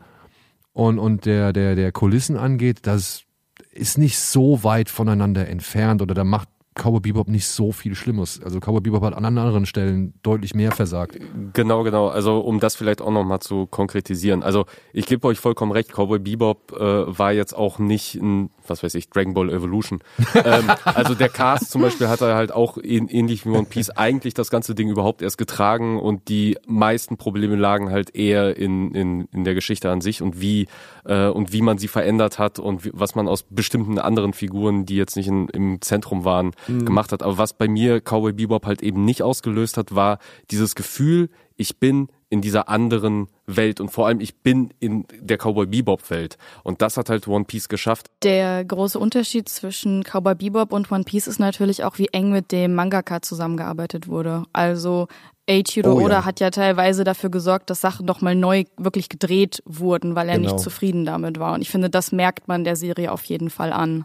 und, 0.72 0.98
und 0.98 1.26
der, 1.26 1.52
der, 1.52 1.74
der 1.74 1.92
Kulissen 1.92 2.36
angeht, 2.36 2.80
das 2.82 3.24
ist 3.72 3.98
nicht 3.98 4.18
so 4.18 4.64
weit 4.64 4.88
voneinander 4.88 5.48
entfernt 5.48 6.02
oder 6.02 6.14
da 6.14 6.24
macht 6.24 6.48
Cowboy 6.74 7.00
Bebop 7.00 7.28
nicht 7.28 7.46
so 7.46 7.70
viel 7.72 7.94
Schlimmes. 7.94 8.40
Also 8.42 8.58
Cowboy 8.58 8.80
Bebop 8.80 9.02
hat 9.02 9.14
an 9.14 9.24
anderen 9.24 9.66
Stellen 9.66 10.14
deutlich 10.22 10.54
mehr 10.54 10.72
versagt. 10.72 11.18
Genau, 11.52 11.82
genau. 11.82 12.08
Also 12.08 12.40
um 12.40 12.60
das 12.60 12.76
vielleicht 12.76 13.02
auch 13.02 13.10
nochmal 13.10 13.40
zu 13.40 13.66
konkretisieren. 13.66 14.42
Also 14.42 14.64
ich 14.92 15.06
gebe 15.06 15.26
euch 15.28 15.38
vollkommen 15.38 15.72
recht, 15.72 15.92
Cowboy 15.92 16.18
Bebop 16.18 16.72
äh, 16.72 17.18
war 17.18 17.32
jetzt 17.32 17.54
auch 17.54 17.78
nicht 17.78 18.14
ein, 18.14 18.50
was 18.66 18.82
weiß 18.82 18.94
ich, 18.94 19.08
Dragon 19.10 19.34
Ball 19.34 19.50
Evolution. 19.50 20.00
ähm, 20.34 20.70
also 20.84 21.14
der 21.14 21.28
Cast 21.28 21.70
zum 21.70 21.82
Beispiel 21.82 22.08
hat 22.08 22.20
er 22.20 22.34
halt 22.34 22.52
auch 22.52 22.76
ähn- 22.78 23.08
ähnlich 23.10 23.44
wie 23.44 23.50
One 23.50 23.66
Piece 23.66 23.90
eigentlich 23.90 24.34
das 24.34 24.50
ganze 24.50 24.74
Ding 24.74 24.88
überhaupt 24.88 25.22
erst 25.22 25.38
getragen 25.38 25.98
und 25.98 26.28
die 26.28 26.56
meisten 26.66 27.16
Probleme 27.16 27.56
lagen 27.56 27.90
halt 27.90 28.14
eher 28.14 28.56
in, 28.56 28.94
in, 28.94 29.28
in 29.32 29.44
der 29.44 29.54
Geschichte 29.54 29.90
an 29.90 30.00
sich 30.00 30.22
und 30.22 30.40
wie 30.40 30.66
äh, 31.04 31.28
und 31.28 31.52
wie 31.52 31.62
man 31.62 31.78
sie 31.78 31.88
verändert 31.88 32.38
hat 32.38 32.58
und 32.58 32.84
wie, 32.84 32.90
was 32.92 33.14
man 33.14 33.28
aus 33.28 33.44
bestimmten 33.48 33.98
anderen 33.98 34.32
Figuren, 34.32 34.86
die 34.86 34.96
jetzt 34.96 35.16
nicht 35.16 35.28
in, 35.28 35.48
im 35.48 35.80
Zentrum 35.80 36.24
waren, 36.24 36.52
gemacht 36.66 37.12
hat. 37.12 37.22
Aber 37.22 37.38
was 37.38 37.52
bei 37.54 37.68
mir 37.68 38.00
Cowboy 38.00 38.32
Bebop 38.32 38.66
halt 38.66 38.82
eben 38.82 39.04
nicht 39.04 39.22
ausgelöst 39.22 39.76
hat, 39.76 39.94
war 39.94 40.18
dieses 40.50 40.74
Gefühl, 40.74 41.28
ich 41.56 41.78
bin 41.78 42.08
in 42.28 42.40
dieser 42.40 42.68
anderen 42.68 43.28
Welt 43.56 43.80
und 43.80 43.90
vor 43.90 44.06
allem 44.06 44.20
ich 44.20 44.36
bin 44.36 44.72
in 44.80 45.04
der 45.20 45.38
Cowboy 45.38 45.66
Bebop 45.66 46.10
Welt 46.10 46.38
und 46.62 46.82
das 46.82 46.96
hat 46.96 47.08
halt 47.10 47.26
One 47.28 47.44
Piece 47.44 47.68
geschafft. 47.68 48.10
Der 48.22 48.64
große 48.64 48.98
Unterschied 48.98 49.48
zwischen 49.48 50.02
Cowboy 50.04 50.34
Bebop 50.34 50.72
und 50.72 50.90
One 50.90 51.04
Piece 51.04 51.26
ist 51.26 51.38
natürlich 51.38 51.84
auch, 51.84 51.98
wie 51.98 52.08
eng 52.12 52.30
mit 52.32 52.52
dem 52.52 52.74
Mangaka 52.74 53.22
zusammengearbeitet 53.22 54.08
wurde. 54.08 54.44
Also 54.52 55.08
Eiichiro 55.48 55.94
Oh 55.94 55.98
ja. 56.00 56.06
Oda 56.06 56.24
hat 56.24 56.38
ja 56.40 56.50
teilweise 56.50 57.02
dafür 57.04 57.28
gesorgt, 57.30 57.68
dass 57.68 57.80
Sachen 57.80 58.06
nochmal 58.06 58.36
neu 58.36 58.64
wirklich 58.76 59.08
gedreht 59.08 59.60
wurden, 59.66 60.14
weil 60.14 60.28
er 60.28 60.36
Genau. 60.38 60.52
nicht 60.52 60.62
zufrieden 60.62 61.04
damit 61.04 61.38
war. 61.40 61.54
Und 61.54 61.62
ich 61.62 61.70
finde, 61.70 61.90
das 61.90 62.12
merkt 62.12 62.46
man 62.46 62.62
der 62.64 62.76
Serie 62.76 63.10
auf 63.10 63.24
jeden 63.24 63.50
Fall 63.50 63.72
an. 63.72 64.04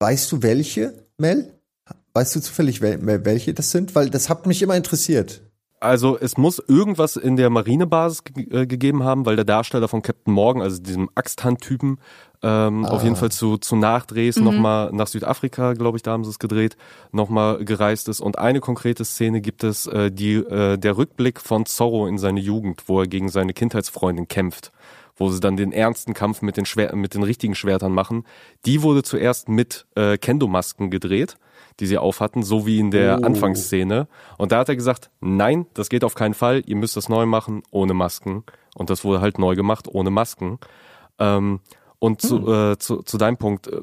Weißt 0.00 0.30
du 0.32 0.42
welche, 0.42 0.94
Mel? 1.18 1.52
Weißt 2.14 2.34
du 2.34 2.40
zufällig, 2.40 2.80
wel 2.80 2.98
wel- 3.06 3.24
welche 3.24 3.52
das 3.54 3.70
sind? 3.70 3.94
Weil 3.94 4.10
das 4.10 4.28
hat 4.28 4.46
mich 4.46 4.62
immer 4.62 4.76
interessiert. 4.76 5.42
Also 5.80 6.18
es 6.18 6.36
muss 6.36 6.58
irgendwas 6.58 7.16
in 7.16 7.36
der 7.36 7.50
Marinebasis 7.50 8.24
ge 8.24 8.44
äh, 8.50 8.66
gegeben 8.66 9.04
haben, 9.04 9.26
weil 9.26 9.36
der 9.36 9.44
Darsteller 9.44 9.88
von 9.88 10.02
Captain 10.02 10.32
Morgan, 10.32 10.62
also 10.62 10.82
diesem 10.82 11.08
Axthandtypen, 11.14 11.98
ähm, 12.42 12.84
auf 12.84 13.02
jeden 13.02 13.16
Fall 13.16 13.30
zu, 13.30 13.58
zu 13.58 13.76
Nachdrehs 13.76 14.36
nochmal 14.36 14.90
nach 14.92 15.08
Südafrika, 15.08 15.72
glaube 15.72 15.96
ich, 15.96 16.02
da 16.02 16.12
haben 16.12 16.24
sie 16.24 16.30
es 16.30 16.38
gedreht, 16.38 16.76
nochmal 17.10 17.64
gereist 17.64 18.08
ist. 18.08 18.20
Und 18.20 18.38
eine 18.38 18.60
konkrete 18.60 19.04
Szene 19.04 19.40
gibt 19.40 19.64
es, 19.64 19.86
äh, 19.86 20.10
die, 20.10 20.34
äh, 20.34 20.78
der 20.78 20.96
Rückblick 20.96 21.40
von 21.40 21.66
Zorro 21.66 22.06
in 22.06 22.18
seine 22.18 22.40
Jugend, 22.40 22.84
wo 22.86 23.00
er 23.00 23.06
gegen 23.06 23.28
seine 23.28 23.52
Kindheitsfreundin 23.52 24.28
kämpft 24.28 24.72
wo 25.20 25.30
sie 25.30 25.40
dann 25.40 25.56
den 25.56 25.72
ernsten 25.72 26.14
Kampf 26.14 26.42
mit 26.42 26.56
den, 26.56 26.64
Schwer 26.64 26.94
mit 26.94 27.14
den 27.14 27.24
richtigen 27.24 27.56
Schwertern 27.56 27.92
machen. 27.92 28.24
Die 28.64 28.82
wurde 28.82 29.02
zuerst 29.02 29.48
mit 29.48 29.84
äh, 29.96 30.16
Kendo-Masken 30.16 30.90
gedreht, 30.90 31.36
die 31.80 31.86
sie 31.86 31.98
aufhatten, 31.98 32.42
so 32.42 32.66
wie 32.66 32.78
in 32.78 32.90
der 32.90 33.18
Oh. 33.20 33.24
Anfangsszene. 33.26 34.08
Und 34.36 34.52
da 34.52 34.58
hat 34.58 34.68
er 34.68 34.76
gesagt, 34.76 35.10
nein, 35.20 35.66
das 35.74 35.88
geht 35.88 36.04
auf 36.04 36.14
keinen 36.14 36.34
Fall, 36.34 36.62
ihr 36.66 36.76
müsst 36.76 36.96
das 36.96 37.08
neu 37.08 37.26
machen, 37.26 37.62
ohne 37.70 37.94
Masken. 37.94 38.44
Und 38.74 38.90
das 38.90 39.04
wurde 39.04 39.20
halt 39.20 39.38
neu 39.38 39.54
gemacht, 39.54 39.86
ohne 39.88 40.10
Masken. 40.10 40.58
Ähm, 41.18 41.60
und 41.98 42.20
zu, 42.20 42.52
äh, 42.52 42.78
zu, 42.78 43.02
zu 43.02 43.18
deinem 43.18 43.36
Punkt, 43.36 43.68
äh, 43.68 43.80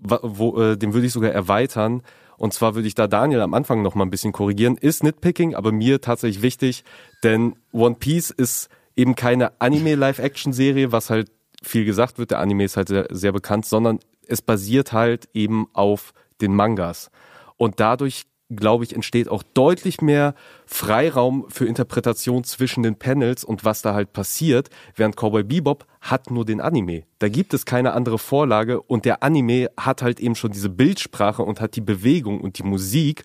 wo, 0.00 0.60
äh, 0.60 0.76
den 0.76 0.94
würde 0.94 1.06
ich 1.06 1.12
sogar 1.12 1.30
erweitern. 1.30 2.02
Und 2.36 2.52
zwar 2.52 2.74
würde 2.74 2.88
ich 2.88 2.94
da 2.94 3.06
Daniel 3.06 3.40
am 3.40 3.54
Anfang 3.54 3.82
noch 3.82 3.94
mal 3.94 4.04
ein 4.04 4.10
bisschen 4.10 4.32
korrigieren. 4.32 4.76
Ist 4.76 5.04
Nitpicking, 5.04 5.54
aber 5.54 5.70
mir 5.70 6.00
tatsächlich 6.00 6.42
wichtig, 6.42 6.84
denn 7.22 7.54
One 7.72 7.96
Piece 7.96 8.30
ist 8.30 8.68
eben 8.96 9.14
keine 9.14 9.60
Anime-Live-Action-Serie, 9.60 10.90
was 10.92 11.08
halt 11.10 11.30
viel 11.62 11.84
gesagt 11.84 12.18
wird. 12.18 12.32
Der 12.32 12.40
Anime 12.40 12.64
ist 12.64 12.76
halt 12.76 12.88
sehr, 12.88 13.06
sehr 13.10 13.32
bekannt, 13.32 13.66
sondern 13.66 14.00
es 14.26 14.42
basiert 14.42 14.92
halt 14.92 15.28
eben 15.34 15.68
auf 15.72 16.12
den 16.42 16.54
Mangas. 16.54 17.10
Und 17.56 17.80
dadurch, 17.80 18.24
glaube 18.50 18.84
ich, 18.84 18.94
entsteht 18.94 19.28
auch 19.28 19.42
deutlich 19.42 20.02
mehr 20.02 20.34
Freiraum 20.66 21.46
für 21.48 21.64
Interpretation 21.66 22.44
zwischen 22.44 22.82
den 22.82 22.96
Panels 22.96 23.44
und 23.44 23.64
was 23.64 23.82
da 23.82 23.94
halt 23.94 24.12
passiert, 24.12 24.68
während 24.94 25.16
Cowboy 25.16 25.44
Bebop 25.44 25.86
hat 26.00 26.30
nur 26.30 26.44
den 26.44 26.60
Anime. 26.60 27.04
Da 27.18 27.28
gibt 27.28 27.54
es 27.54 27.64
keine 27.64 27.92
andere 27.94 28.18
Vorlage 28.18 28.82
und 28.82 29.04
der 29.04 29.22
Anime 29.22 29.70
hat 29.78 30.02
halt 30.02 30.20
eben 30.20 30.34
schon 30.34 30.52
diese 30.52 30.68
Bildsprache 30.68 31.42
und 31.42 31.60
hat 31.60 31.76
die 31.76 31.80
Bewegung 31.80 32.40
und 32.40 32.58
die 32.58 32.64
Musik 32.64 33.24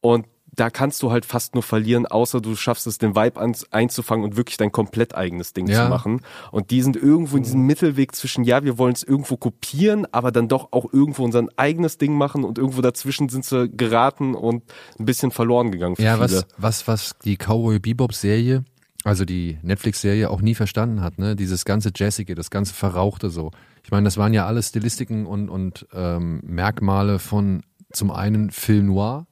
und 0.00 0.26
da 0.54 0.70
kannst 0.70 1.02
du 1.02 1.10
halt 1.10 1.26
fast 1.26 1.54
nur 1.54 1.62
verlieren, 1.62 2.06
außer 2.06 2.40
du 2.40 2.56
schaffst 2.56 2.86
es, 2.86 2.96
den 2.96 3.14
Vibe 3.14 3.38
an, 3.40 3.54
einzufangen 3.70 4.24
und 4.24 4.36
wirklich 4.36 4.56
dein 4.56 4.72
komplett 4.72 5.14
eigenes 5.14 5.52
Ding 5.52 5.66
Ja. 5.66 5.84
zu 5.84 5.90
machen. 5.90 6.22
Und 6.50 6.70
die 6.70 6.80
sind 6.80 6.96
irgendwo 6.96 7.36
in 7.36 7.42
diesem 7.42 7.60
Mittelweg 7.62 8.14
zwischen, 8.14 8.42
ja, 8.44 8.64
wir 8.64 8.78
wollen 8.78 8.94
es 8.94 9.02
irgendwo 9.02 9.36
kopieren, 9.36 10.06
aber 10.12 10.32
dann 10.32 10.48
doch 10.48 10.68
auch 10.72 10.90
irgendwo 10.92 11.24
unser 11.24 11.46
eigenes 11.56 11.98
Ding 11.98 12.14
machen 12.14 12.42
und 12.44 12.56
irgendwo 12.56 12.80
dazwischen 12.80 13.28
sind 13.28 13.44
sie 13.44 13.68
geraten 13.68 14.34
und 14.34 14.62
ein 14.98 15.04
bisschen 15.04 15.30
verloren 15.30 15.70
gegangen 15.72 15.96
Ja, 15.98 16.14
viele. 16.14 16.24
was, 16.24 16.46
was, 16.56 16.88
was 16.88 17.18
die 17.24 17.36
Cowboy 17.36 17.78
Bebop 17.78 18.14
Serie, 18.14 18.64
also 19.04 19.24
die 19.26 19.58
Netflix-Serie 19.62 20.30
auch 20.30 20.40
nie 20.40 20.54
verstanden 20.54 21.02
hat, 21.02 21.18
ne? 21.18 21.36
Dieses 21.36 21.64
ganze 21.66 21.90
Jazzige, 21.94 22.34
das 22.34 22.50
ganze 22.50 22.72
Verrauchte 22.72 23.28
so. 23.30 23.50
Ich 23.84 23.90
meine, 23.90 24.04
das 24.04 24.16
waren 24.16 24.32
ja 24.32 24.46
alles 24.46 24.68
Stilistiken 24.70 25.26
und, 25.26 25.48
und 25.50 25.86
ähm, 25.92 26.40
Merkmale 26.44 27.18
von 27.18 27.62
zum 27.92 28.10
einen 28.10 28.50
Film 28.50 28.86
Noir, 28.86 29.26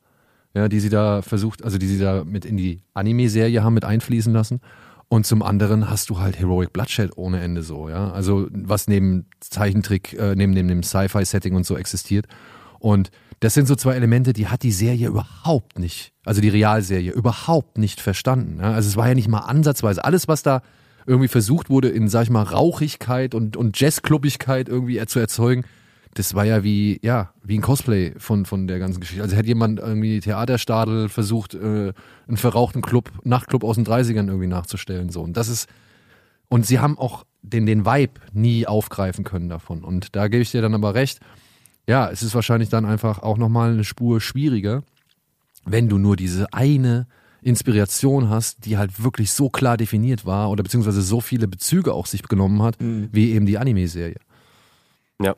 ja, 0.55 0.69
die 0.69 0.81
sie 0.81 0.89
da 0.89 1.23
versucht, 1.23 1.65
also 1.65 1.79
die 1.79 1.87
sie 1.87 1.99
da 1.99 2.25
mit 2.25 2.45
in 2.45 2.57
die 2.57 2.81
Anime-Serie 2.95 3.63
haben 3.63 3.75
mit 3.75 3.85
einfließen 3.85 4.33
lassen. 4.33 4.61
Und 5.09 5.27
zum 5.27 5.43
anderen 5.43 5.91
hast 5.91 6.11
du 6.11 6.19
halt 6.19 6.39
Heroic 6.39 6.73
Bloodshed 6.73 7.13
ohne 7.17 7.41
Ende 7.41 7.63
so, 7.63 7.89
ja. 7.89 8.11
Also 8.13 8.49
was 8.51 8.89
neben 8.89 9.27
Zeichentrick, 9.41 10.15
äh, 10.15 10.35
neben, 10.35 10.53
neben 10.53 10.69
dem 10.69 10.83
Sci-Fi-Setting 10.83 11.55
und 11.55 11.67
so 11.67 11.77
existiert. 11.77 12.27
Und 12.79 13.11
das 13.41 13.55
sind 13.55 13.67
so 13.67 13.75
zwei 13.75 13.95
Elemente, 13.95 14.33
die 14.33 14.49
hat 14.49 14.63
die 14.63 14.73
Serie 14.73 15.09
überhaupt 15.09 15.79
nicht, 15.79 16.13
also 16.25 16.41
die 16.41 16.49
Realserie 16.49 17.13
überhaupt 17.13 17.79
nicht 17.79 18.01
verstanden. 18.01 18.61
Ja? 18.61 18.73
Also 18.73 18.89
es 18.89 18.97
war 18.97 19.09
ja 19.09 19.15
nicht 19.15 19.29
mal 19.29 19.41
ansatzweise. 19.41 20.05
Alles, 20.05 20.29
was 20.29 20.43
da 20.43 20.63
irgendwie 21.07 21.29
versucht 21.29 21.69
wurde, 21.69 21.89
in, 21.89 22.09
sag 22.09 22.25
ich 22.25 22.31
mal, 22.31 22.43
Rauchigkeit 22.43 23.35
und, 23.35 23.57
und 23.57 23.79
Jazzclubbigkeit 23.79 24.69
irgendwie 24.69 25.05
zu 25.07 25.19
erzeugen, 25.19 25.65
das 26.15 26.35
war 26.35 26.45
ja 26.45 26.65
wie, 26.65 26.99
ja, 27.03 27.31
wie 27.43 27.59
ein 27.59 27.63
Cosplay 27.63 28.15
von, 28.19 28.47
von 28.47 28.67
der 28.67 28.79
ganzen 28.79 29.01
Geschichte. 29.01 29.23
Also 29.23 29.37
hätte 29.37 29.49
jemand 29.49 29.81
irgendwie 29.81 30.21
Theaterstadel 30.21 31.09
versucht, 31.09 31.55
äh, 31.55 31.93
einen 32.27 32.37
verrauchten 32.37 32.83
Club, 32.83 33.11
Nachtclub 33.25 33.65
aus 33.65 33.77
den 33.77 33.87
30ern 33.87 34.29
irgendwie 34.29 34.47
nachzustellen, 34.47 35.11
so. 35.11 35.23
Und 35.23 35.37
das 35.37 35.49
ist, 35.49 35.69
und 36.49 36.67
sie 36.67 36.79
haben 36.79 36.99
auch 36.99 37.25
den, 37.43 37.67
den 37.67 37.85
Vibe 37.85 38.21
nie 38.33 38.67
aufgreifen 38.67 39.25
können 39.25 39.49
davon. 39.49 39.85
Und 39.85 40.17
da 40.17 40.29
gebe 40.29 40.43
ich 40.43 40.51
dir 40.51 40.63
dann 40.63 40.75
aber 40.75 40.95
recht. 40.95 41.21
Ja, 41.87 42.11
es 42.11 42.23
ist 42.23 42.35
wahrscheinlich 42.35 42.71
dann 42.71 42.87
einfach 42.87 43.19
auch 43.23 43.37
nochmal 43.37 43.73
eine 43.73 43.85
Spur 43.85 44.21
schwieriger, 44.21 44.83
wenn 45.67 45.89
du 45.89 45.99
nur 45.99 46.17
diese 46.17 46.53
eine 46.53 47.07
Inspiration 47.43 48.31
hast, 48.31 48.65
die 48.65 48.79
halt 48.79 49.05
wirklich 49.05 49.33
so 49.33 49.51
klar 49.51 49.77
definiert 49.77 50.25
war 50.25 50.51
oder 50.51 50.63
beziehungsweise 50.63 51.03
so 51.03 51.21
viele 51.21 51.47
Bezüge 51.47 51.93
auch 51.93 52.07
sich 52.07 52.23
genommen 52.23 52.63
hat, 52.63 52.81
mhm. 52.81 53.11
wie 53.13 53.33
eben 53.33 53.45
die 53.45 53.59
Anime-Serie. 53.59 54.17
Ja. 55.23 55.37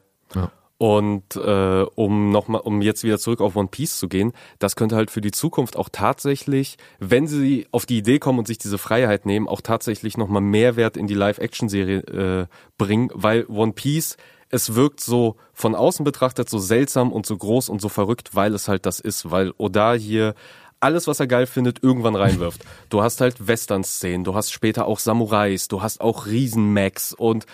Und 0.79 1.37
äh, 1.37 1.87
um 1.95 2.31
nochmal, 2.31 2.61
um 2.61 2.83
jetzt 2.83 3.03
wieder 3.03 3.19
zurück 3.19 3.41
auf 3.41 3.57
One 3.57 3.69
Piece 3.69 3.99
zu 3.99 4.09
gehen, 4.09 4.33
das 4.59 4.77
könnte 4.77 4.97
halt 4.97 5.11
für 5.11 5.23
die 5.23 5.31
Zukunft 5.31 5.77
auch 5.77 5.89
tatsächlich, 5.91 6.77
wenn 6.99 7.27
sie 7.27 7.67
auf 7.73 7.87
die 7.87 7.99
Idee 7.99 8.19
kommen 8.19 8.39
und 8.39 8.47
sich 8.47 8.59
diese 8.59 8.77
Freiheit 8.77 9.25
nehmen, 9.25 9.49
auch 9.49 9.63
tatsächlich 9.63 10.19
nochmal 10.19 10.43
Mehrwert 10.43 10.99
in 10.99 11.07
die 11.07 11.15
Live-Action-Serie 11.15 12.01
äh, 12.01 12.47
bringen, 12.77 13.11
weil 13.15 13.47
One 13.47 13.73
Piece 13.73 14.17
es 14.49 14.75
wirkt 14.75 15.01
so 15.01 15.37
von 15.53 15.75
außen 15.75 16.05
betrachtet 16.05 16.49
so 16.49 16.59
seltsam 16.59 17.13
und 17.13 17.27
so 17.27 17.37
groß 17.37 17.69
und 17.69 17.81
so 17.81 17.89
verrückt, 17.89 18.35
weil 18.35 18.55
es 18.55 18.69
halt 18.69 18.87
das 18.87 19.01
ist, 19.01 19.31
weil 19.31 19.53
Oda 19.59 19.95
hier 19.95 20.35
alles, 20.79 21.07
was 21.07 21.21
er 21.21 21.27
geil 21.27 21.47
findet, 21.47 21.83
irgendwann 21.83 22.17
reinwirft. 22.17 22.65
Du 22.91 23.03
hast 23.03 23.21
halt 23.21 23.49
Western-Szenen, 23.49 24.25
du 24.25 24.35
hast 24.35 24.53
später 24.53 24.87
auch 24.87 25.01
Samurais, 25.01 25.67
du 25.69 25.83
hast 25.83 26.01
auch 26.01 26.27
Riesen-Max 26.27 27.13
und 27.13 27.47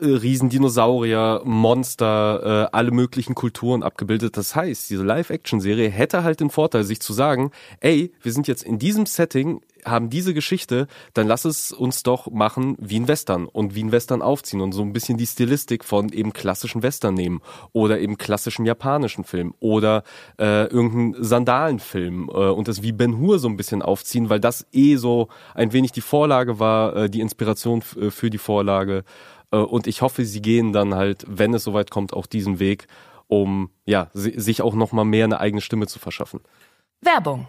äh, 0.00 0.06
Riesendinosaurier, 0.06 1.42
Monster, 1.44 2.68
äh, 2.72 2.76
alle 2.76 2.90
möglichen 2.90 3.34
Kulturen 3.34 3.82
abgebildet. 3.82 4.36
Das 4.36 4.54
heißt, 4.54 4.90
diese 4.90 5.04
Live-Action-Serie 5.04 5.88
hätte 5.90 6.24
halt 6.24 6.40
den 6.40 6.50
Vorteil, 6.50 6.84
sich 6.84 7.00
zu 7.00 7.12
sagen, 7.12 7.50
ey, 7.80 8.12
wir 8.22 8.32
sind 8.32 8.48
jetzt 8.48 8.62
in 8.62 8.78
diesem 8.78 9.06
Setting, 9.06 9.60
haben 9.84 10.10
diese 10.10 10.34
Geschichte, 10.34 10.86
dann 11.14 11.26
lass 11.26 11.44
es 11.44 11.72
uns 11.72 12.02
doch 12.02 12.30
machen 12.30 12.76
wie 12.78 12.98
ein 12.98 13.08
Western 13.08 13.46
und 13.46 13.74
wie 13.74 13.82
ein 13.82 13.92
Western 13.92 14.22
aufziehen 14.22 14.60
und 14.60 14.72
so 14.72 14.82
ein 14.82 14.92
bisschen 14.92 15.18
die 15.18 15.26
Stilistik 15.26 15.84
von 15.84 16.10
eben 16.10 16.32
klassischen 16.32 16.82
Western 16.82 17.14
nehmen 17.14 17.40
oder 17.72 17.98
eben 18.00 18.18
klassischen 18.18 18.66
japanischen 18.66 19.24
Film 19.24 19.54
oder 19.60 20.04
äh, 20.38 20.66
irgendeinen 20.66 21.22
Sandalenfilm 21.22 22.28
äh, 22.28 22.32
und 22.32 22.68
das 22.68 22.82
wie 22.82 22.92
Ben 22.92 23.18
Hur 23.18 23.38
so 23.38 23.48
ein 23.48 23.56
bisschen 23.56 23.82
aufziehen, 23.82 24.28
weil 24.30 24.40
das 24.40 24.66
eh 24.72 24.96
so 24.96 25.28
ein 25.54 25.72
wenig 25.72 25.92
die 25.92 26.00
Vorlage 26.00 26.58
war, 26.58 26.96
äh, 26.96 27.10
die 27.10 27.20
Inspiration 27.20 27.82
für 27.82 28.30
die 28.30 28.38
Vorlage 28.38 29.04
und 29.50 29.86
ich 29.86 30.02
hoffe, 30.02 30.24
sie 30.24 30.42
gehen 30.42 30.72
dann 30.72 30.94
halt, 30.94 31.24
wenn 31.28 31.54
es 31.54 31.64
soweit 31.64 31.90
kommt, 31.90 32.12
auch 32.12 32.26
diesen 32.26 32.58
Weg, 32.58 32.86
um 33.26 33.70
ja 33.84 34.10
sich 34.12 34.62
auch 34.62 34.74
noch 34.74 34.92
mal 34.92 35.04
mehr 35.04 35.24
eine 35.24 35.40
eigene 35.40 35.60
Stimme 35.60 35.86
zu 35.86 35.98
verschaffen. 35.98 36.40
Werbung. 37.00 37.46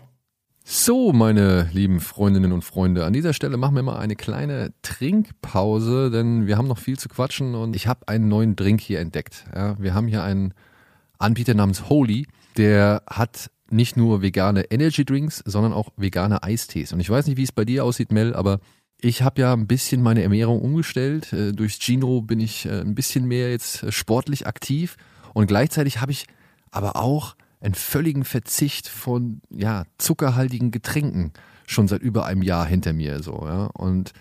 So, 0.63 1.11
meine 1.11 1.69
lieben 1.73 1.99
Freundinnen 1.99 2.51
und 2.51 2.63
Freunde, 2.63 3.05
an 3.05 3.13
dieser 3.13 3.33
Stelle 3.33 3.57
machen 3.57 3.75
wir 3.75 3.83
mal 3.83 3.97
eine 3.97 4.15
kleine 4.15 4.73
Trinkpause, 4.83 6.11
denn 6.11 6.45
wir 6.45 6.57
haben 6.57 6.67
noch 6.67 6.77
viel 6.77 6.99
zu 6.99 7.09
quatschen 7.09 7.55
und 7.55 7.75
ich 7.75 7.87
habe 7.87 8.07
einen 8.07 8.27
neuen 8.27 8.55
Drink 8.55 8.79
hier 8.79 8.99
entdeckt. 8.99 9.45
Ja, 9.55 9.75
wir 9.79 9.95
haben 9.95 10.07
hier 10.07 10.23
einen 10.23 10.53
Anbieter 11.17 11.55
namens 11.55 11.89
Holy, 11.89 12.27
der 12.57 13.01
hat 13.09 13.49
nicht 13.71 13.97
nur 13.97 14.21
vegane 14.21 14.69
Energy 14.69 15.03
Drinks, 15.03 15.41
sondern 15.45 15.73
auch 15.73 15.89
vegane 15.97 16.43
Eistees. 16.43 16.93
Und 16.93 16.99
ich 16.99 17.09
weiß 17.09 17.25
nicht, 17.25 17.37
wie 17.37 17.43
es 17.43 17.51
bei 17.51 17.65
dir 17.65 17.83
aussieht, 17.83 18.11
Mel, 18.11 18.35
aber 18.35 18.59
ich 19.03 19.23
habe 19.23 19.41
ja 19.41 19.53
ein 19.53 19.67
bisschen 19.67 20.01
meine 20.01 20.21
Ernährung 20.21 20.61
umgestellt. 20.61 21.33
Äh, 21.33 21.51
durch 21.51 21.79
Gino 21.79 22.21
bin 22.21 22.39
ich 22.39 22.65
äh, 22.65 22.81
ein 22.81 22.95
bisschen 22.95 23.25
mehr 23.25 23.49
jetzt 23.49 23.83
äh, 23.83 23.91
sportlich 23.91 24.47
aktiv 24.47 24.95
und 25.33 25.47
gleichzeitig 25.47 25.99
habe 25.99 26.11
ich 26.11 26.27
aber 26.69 26.95
auch 26.95 27.35
einen 27.59 27.73
völligen 27.73 28.23
Verzicht 28.23 28.87
von 28.87 29.41
ja 29.49 29.85
zuckerhaltigen 29.97 30.71
Getränken 30.71 31.33
schon 31.67 31.87
seit 31.87 32.01
über 32.01 32.25
einem 32.25 32.41
Jahr 32.43 32.65
hinter 32.65 32.93
mir 32.93 33.21
so 33.23 33.43
ja 33.45 33.65
und 33.65 34.13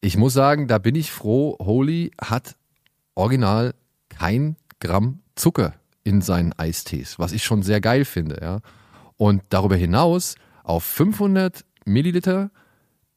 ich 0.00 0.16
muss 0.16 0.32
sagen, 0.32 0.66
da 0.66 0.78
bin 0.78 0.96
ich 0.96 1.12
froh. 1.12 1.56
Holy 1.60 2.10
hat 2.20 2.56
original 3.14 3.72
kein 4.08 4.56
Gramm 4.80 5.20
Zucker 5.36 5.74
in 6.02 6.20
seinen 6.20 6.52
Eistees, 6.54 7.18
was 7.18 7.32
ich 7.32 7.44
schon 7.44 7.62
sehr 7.62 7.80
geil 7.80 8.04
finde 8.04 8.38
ja 8.42 8.60
und 9.16 9.42
darüber 9.48 9.76
hinaus 9.76 10.34
auf 10.64 10.84
500 10.84 11.64
Milliliter 11.86 12.50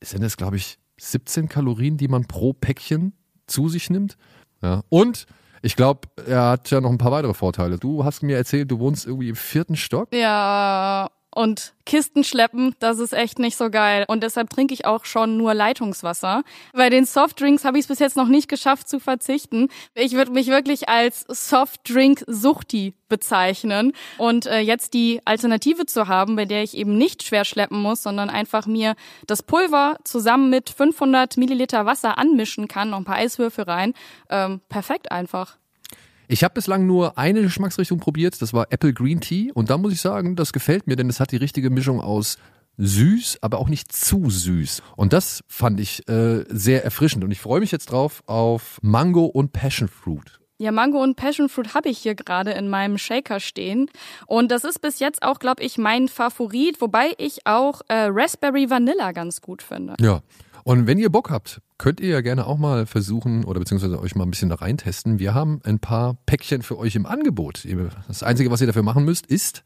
sind 0.02 0.24
es 0.24 0.38
glaube 0.38 0.56
ich 0.56 0.78
17 0.98 1.50
Kalorien, 1.50 1.98
die 1.98 2.08
man 2.08 2.26
pro 2.26 2.54
Päckchen 2.54 3.14
zu 3.48 3.70
sich 3.70 3.90
nimmt. 3.90 4.18
Ja. 4.62 4.84
Und 4.90 5.26
ich 5.62 5.76
glaube, 5.76 6.08
er 6.28 6.50
hat 6.50 6.70
ja 6.72 6.80
noch 6.82 6.92
ein 6.92 6.98
paar 6.98 7.12
weitere 7.12 7.34
Vorteile. 7.34 7.78
Du 7.78 8.06
hast 8.06 8.22
mir 8.22 8.38
erzählt, 8.38 8.70
du 8.70 8.80
wohnst 8.80 9.06
irgendwie 9.06 9.30
im 9.30 9.36
vierten 9.36 9.76
Stock. 9.76 10.14
Ja, 10.14 11.10
und 11.36 11.74
Kisten 11.86 12.24
schleppen, 12.24 12.76
das 12.80 12.98
ist 12.98 13.14
echt 13.14 13.40
nicht 13.40 13.58
so 13.58 13.70
geil. 13.70 14.06
Und 14.08 14.24
deshalb 14.24 14.50
trinke 14.50 14.74
ich 14.74 14.86
auch 14.86 15.06
schon 15.06 15.38
nur 15.38 15.54
Leitungswasser. 15.54 16.44
Bei 16.74 16.90
den 16.90 17.06
Softdrinks 17.06 17.66
habe 17.66 17.78
ich 17.78 17.84
es 17.84 17.88
bis 17.90 18.00
jetzt 18.00 18.16
noch 18.16 18.30
nicht 18.30 18.48
geschafft 18.48 18.88
zu 18.88 19.00
verzichten. 19.00 19.68
Ich 19.94 20.14
würde 20.14 20.32
mich 20.32 20.48
wirklich 20.48 20.88
als 20.88 21.26
Softdrink-Suchti 21.28 22.94
bezeichnen. 23.10 23.92
Und 24.18 24.46
äh, 24.46 24.60
jetzt 24.60 24.94
die 24.94 25.20
Alternative 25.26 25.86
zu 25.86 26.08
haben, 26.08 26.38
bei 26.38 26.46
der 26.46 26.64
ich 26.64 26.76
eben 26.76 26.98
nicht 26.98 27.22
schwer 27.22 27.44
schleppen 27.44 27.82
muss, 27.82 28.02
sondern 28.02 28.30
einfach 28.30 28.66
mir 28.66 28.96
das 29.28 29.44
Pulver 29.44 29.98
zusammen 30.06 30.50
mit 30.50 30.70
500 30.70 31.36
Milliliter 31.36 31.86
Wasser 31.86 32.18
anmischen 32.18 32.70
kann, 32.70 32.92
noch 32.92 32.98
ein 32.98 33.06
paar 33.06 33.18
Eiswürfel 33.18 33.66
rein. 33.66 33.94
Ähm, 34.30 34.62
perfekt 34.70 35.12
einfach. 35.12 35.58
Ich 36.28 36.44
habe 36.44 36.54
bislang 36.54 36.86
nur 36.88 37.18
eine 37.18 37.42
Geschmacksrichtung 37.42 38.00
probiert, 38.00 38.42
das 38.42 38.54
war 38.54 38.68
Apple 38.72 38.94
Green 38.94 39.20
Tea 39.20 39.52
und 39.54 39.70
da 39.70 39.78
muss 39.78 39.94
ich 39.94 40.02
sagen, 40.02 40.36
das 40.36 40.54
gefällt 40.54 40.88
mir, 40.88 40.96
denn 40.96 41.10
es 41.10 41.20
hat 41.20 41.32
die 41.32 41.38
richtige 41.38 41.70
Mischung 41.70 42.02
aus 42.02 42.38
süß, 42.78 43.40
aber 43.42 43.60
auch 43.60 43.70
nicht 43.70 43.92
zu 43.92 44.30
süß. 44.30 44.82
Und 44.96 45.14
das 45.14 45.44
fand 45.48 45.80
ich 45.80 46.08
äh, 46.10 46.44
sehr 46.50 46.84
erfrischend 46.84 47.24
und 47.24 47.32
ich 47.32 47.40
freue 47.40 47.60
mich 47.60 47.72
jetzt 47.72 47.92
drauf 47.92 48.24
auf 48.26 48.80
Mango 48.82 49.26
und 49.26 49.54
Passion 49.54 49.88
Fruit. 49.88 50.40
Ja, 50.58 50.72
Mango 50.72 51.04
und 51.04 51.16
Passion 51.16 51.50
Fruit 51.50 51.74
habe 51.74 51.90
ich 51.90 51.98
hier 51.98 52.16
gerade 52.16 52.52
in 52.52 52.70
meinem 52.70 52.98
Shaker 52.98 53.42
stehen. 53.42 53.90
Und 54.26 54.52
das 54.52 54.64
ist 54.64 54.80
bis 54.80 55.00
jetzt 55.00 55.22
auch, 55.22 55.40
glaube 55.40 55.62
ich, 55.64 55.78
mein 55.78 56.08
Favorit, 56.08 56.80
wobei 56.80 57.12
ich 57.18 57.46
auch 57.46 57.82
äh, 57.90 58.08
Raspberry 58.10 58.70
Vanilla 58.70 59.12
ganz 59.12 59.42
gut 59.42 59.62
finde. 59.62 59.96
Ja. 60.00 60.22
Und 60.68 60.88
wenn 60.88 60.98
ihr 60.98 61.12
Bock 61.12 61.30
habt, 61.30 61.62
könnt 61.78 62.00
ihr 62.00 62.10
ja 62.10 62.22
gerne 62.22 62.48
auch 62.48 62.58
mal 62.58 62.88
versuchen 62.88 63.46
oder 63.46 63.60
beziehungsweise 63.60 64.00
euch 64.02 64.16
mal 64.16 64.24
ein 64.24 64.32
bisschen 64.32 64.50
da 64.50 64.56
reintesten. 64.56 65.20
Wir 65.20 65.36
haben 65.36 65.62
ein 65.64 65.78
paar 65.78 66.18
Päckchen 66.26 66.64
für 66.64 66.80
euch 66.80 66.96
im 66.96 67.06
Angebot. 67.06 67.68
Das 68.08 68.24
Einzige, 68.24 68.50
was 68.50 68.62
ihr 68.62 68.68
dafür 68.68 68.82
machen 68.82 69.06
müsst, 69.06 69.28
ist 69.28 69.64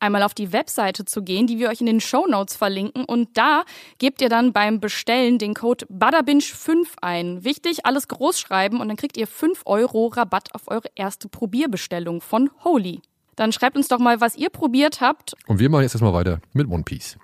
einmal 0.00 0.24
auf 0.24 0.34
die 0.34 0.52
Webseite 0.52 1.04
zu 1.04 1.22
gehen, 1.22 1.46
die 1.46 1.60
wir 1.60 1.68
euch 1.68 1.80
in 1.80 1.86
den 1.86 2.00
Show 2.00 2.26
Notes 2.26 2.56
verlinken. 2.56 3.04
Und 3.04 3.28
da 3.34 3.62
gebt 3.98 4.20
ihr 4.20 4.28
dann 4.28 4.52
beim 4.52 4.80
Bestellen 4.80 5.38
den 5.38 5.54
Code 5.54 5.86
BADABINCH5 5.88 6.86
ein. 7.00 7.44
Wichtig, 7.44 7.86
alles 7.86 8.08
groß 8.08 8.40
schreiben 8.40 8.80
und 8.80 8.88
dann 8.88 8.96
kriegt 8.96 9.16
ihr 9.16 9.28
5 9.28 9.62
Euro 9.66 10.08
Rabatt 10.08 10.52
auf 10.56 10.62
eure 10.66 10.88
erste 10.96 11.28
Probierbestellung 11.28 12.20
von 12.20 12.50
Holy. 12.64 13.02
Dann 13.36 13.52
schreibt 13.52 13.76
uns 13.76 13.86
doch 13.86 14.00
mal, 14.00 14.20
was 14.20 14.34
ihr 14.34 14.50
probiert 14.50 15.00
habt. 15.00 15.34
Und 15.46 15.60
wir 15.60 15.70
machen 15.70 15.82
jetzt 15.82 15.94
erstmal 15.94 16.12
weiter 16.12 16.40
mit 16.54 16.68
One 16.68 16.82
Piece. 16.82 17.18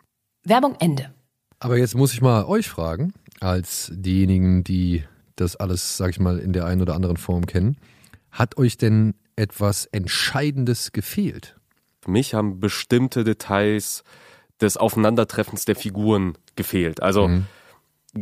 Werbung 0.44 0.76
Ende. 0.78 1.15
Aber 1.58 1.78
jetzt 1.78 1.94
muss 1.94 2.12
ich 2.12 2.20
mal 2.20 2.44
euch 2.44 2.68
fragen, 2.68 3.12
als 3.40 3.90
diejenigen, 3.94 4.64
die 4.64 5.04
das 5.36 5.56
alles, 5.56 5.96
sag 5.96 6.10
ich 6.10 6.20
mal, 6.20 6.38
in 6.38 6.52
der 6.52 6.64
einen 6.66 6.82
oder 6.82 6.94
anderen 6.94 7.16
Form 7.16 7.46
kennen. 7.46 7.76
Hat 8.30 8.58
euch 8.58 8.76
denn 8.76 9.14
etwas 9.36 9.86
Entscheidendes 9.86 10.92
gefehlt? 10.92 11.56
Für 12.00 12.10
mich 12.10 12.34
haben 12.34 12.60
bestimmte 12.60 13.24
Details 13.24 14.04
des 14.60 14.76
Aufeinandertreffens 14.76 15.64
der 15.64 15.76
Figuren 15.76 16.38
gefehlt. 16.56 17.02
Also 17.02 17.28
mhm. 17.28 17.46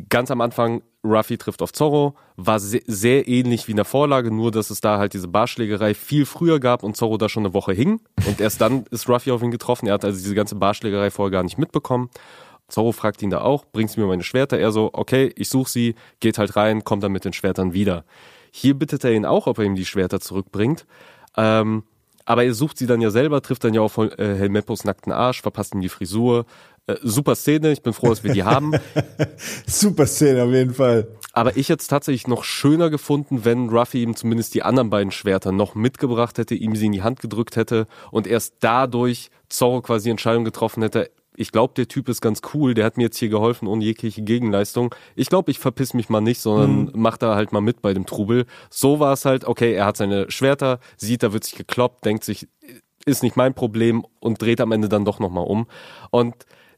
ganz 0.08 0.30
am 0.30 0.40
Anfang, 0.40 0.82
Ruffy 1.04 1.36
trifft 1.36 1.62
auf 1.62 1.72
Zorro, 1.72 2.16
war 2.36 2.58
sehr, 2.58 2.80
sehr, 2.86 3.28
ähnlich 3.28 3.68
wie 3.68 3.72
in 3.72 3.76
der 3.76 3.84
Vorlage, 3.84 4.30
nur 4.30 4.50
dass 4.50 4.70
es 4.70 4.80
da 4.80 4.98
halt 4.98 5.12
diese 5.12 5.28
Barschlägerei 5.28 5.94
viel 5.94 6.26
früher 6.26 6.58
gab 6.58 6.82
und 6.82 6.96
Zorro 6.96 7.18
da 7.18 7.28
schon 7.28 7.44
eine 7.44 7.54
Woche 7.54 7.72
hing. 7.72 8.00
Und 8.26 8.40
erst 8.40 8.60
dann 8.60 8.84
ist 8.90 9.08
Ruffy 9.08 9.30
auf 9.30 9.42
ihn 9.42 9.50
getroffen. 9.50 9.86
Er 9.86 9.94
hat 9.94 10.04
also 10.04 10.18
diese 10.18 10.34
ganze 10.34 10.56
Barschlägerei 10.56 11.10
vorher 11.10 11.30
gar 11.30 11.42
nicht 11.44 11.58
mitbekommen. 11.58 12.10
Zorro 12.68 12.92
fragt 12.92 13.22
ihn 13.22 13.30
da 13.30 13.40
auch, 13.40 13.64
bringst 13.66 13.96
mir 13.96 14.06
meine 14.06 14.22
Schwerter? 14.22 14.58
Er 14.58 14.72
so, 14.72 14.90
okay, 14.92 15.32
ich 15.36 15.48
suche 15.48 15.70
sie, 15.70 15.94
geht 16.20 16.38
halt 16.38 16.56
rein, 16.56 16.84
kommt 16.84 17.02
dann 17.02 17.12
mit 17.12 17.24
den 17.24 17.32
Schwertern 17.32 17.72
wieder. 17.72 18.04
Hier 18.50 18.74
bittet 18.74 19.04
er 19.04 19.12
ihn 19.12 19.26
auch, 19.26 19.46
ob 19.46 19.58
er 19.58 19.64
ihm 19.64 19.74
die 19.74 19.84
Schwerter 19.84 20.20
zurückbringt. 20.20 20.86
Ähm, 21.36 21.84
aber 22.24 22.44
er 22.44 22.54
sucht 22.54 22.78
sie 22.78 22.86
dann 22.86 23.00
ja 23.00 23.10
selber, 23.10 23.42
trifft 23.42 23.64
dann 23.64 23.74
ja 23.74 23.82
auf 23.82 23.98
äh, 23.98 24.10
Helmeppos 24.16 24.84
nackten 24.84 25.12
Arsch, 25.12 25.42
verpasst 25.42 25.74
ihm 25.74 25.80
die 25.80 25.88
Frisur. 25.88 26.46
Äh, 26.86 26.96
super 27.02 27.34
Szene, 27.34 27.72
ich 27.72 27.82
bin 27.82 27.92
froh, 27.92 28.08
dass 28.08 28.24
wir 28.24 28.32
die 28.32 28.44
haben. 28.44 28.72
super 29.66 30.06
Szene 30.06 30.44
auf 30.44 30.50
jeden 30.50 30.74
Fall. 30.74 31.08
Aber 31.32 31.56
ich 31.56 31.68
hätte 31.68 31.80
es 31.80 31.88
tatsächlich 31.88 32.28
noch 32.28 32.44
schöner 32.44 32.90
gefunden, 32.90 33.44
wenn 33.44 33.68
Ruffy 33.68 34.02
ihm 34.02 34.16
zumindest 34.16 34.54
die 34.54 34.62
anderen 34.62 34.88
beiden 34.88 35.10
Schwerter 35.10 35.52
noch 35.52 35.74
mitgebracht 35.74 36.38
hätte, 36.38 36.54
ihm 36.54 36.76
sie 36.76 36.86
in 36.86 36.92
die 36.92 37.02
Hand 37.02 37.20
gedrückt 37.20 37.56
hätte 37.56 37.86
und 38.10 38.26
erst 38.26 38.54
dadurch 38.60 39.30
Zorro 39.48 39.82
quasi 39.82 40.10
Entscheidung 40.10 40.44
getroffen 40.44 40.82
hätte, 40.82 41.10
ich 41.36 41.52
glaube, 41.52 41.74
der 41.74 41.88
Typ 41.88 42.08
ist 42.08 42.20
ganz 42.20 42.40
cool, 42.54 42.74
der 42.74 42.84
hat 42.84 42.96
mir 42.96 43.04
jetzt 43.04 43.18
hier 43.18 43.28
geholfen 43.28 43.66
ohne 43.68 43.84
jegliche 43.84 44.22
Gegenleistung. 44.22 44.94
Ich 45.16 45.28
glaube, 45.28 45.50
ich 45.50 45.58
verpiss 45.58 45.94
mich 45.94 46.08
mal 46.08 46.20
nicht, 46.20 46.40
sondern 46.40 46.82
mhm. 46.82 46.90
mach 46.94 47.16
da 47.16 47.34
halt 47.34 47.52
mal 47.52 47.60
mit 47.60 47.82
bei 47.82 47.92
dem 47.92 48.06
Trubel. 48.06 48.46
So 48.70 49.00
war 49.00 49.12
es 49.12 49.24
halt, 49.24 49.44
okay, 49.44 49.72
er 49.74 49.86
hat 49.86 49.96
seine 49.96 50.30
Schwerter, 50.30 50.78
sieht, 50.96 51.22
da 51.22 51.32
wird 51.32 51.44
sich 51.44 51.56
gekloppt, 51.56 52.04
denkt 52.04 52.24
sich, 52.24 52.48
ist 53.04 53.22
nicht 53.22 53.36
mein 53.36 53.54
Problem 53.54 54.04
und 54.20 54.40
dreht 54.40 54.60
am 54.60 54.72
Ende 54.72 54.88
dann 54.88 55.04
doch 55.04 55.18
nochmal 55.18 55.46
um. 55.46 55.66
Und 56.10 56.34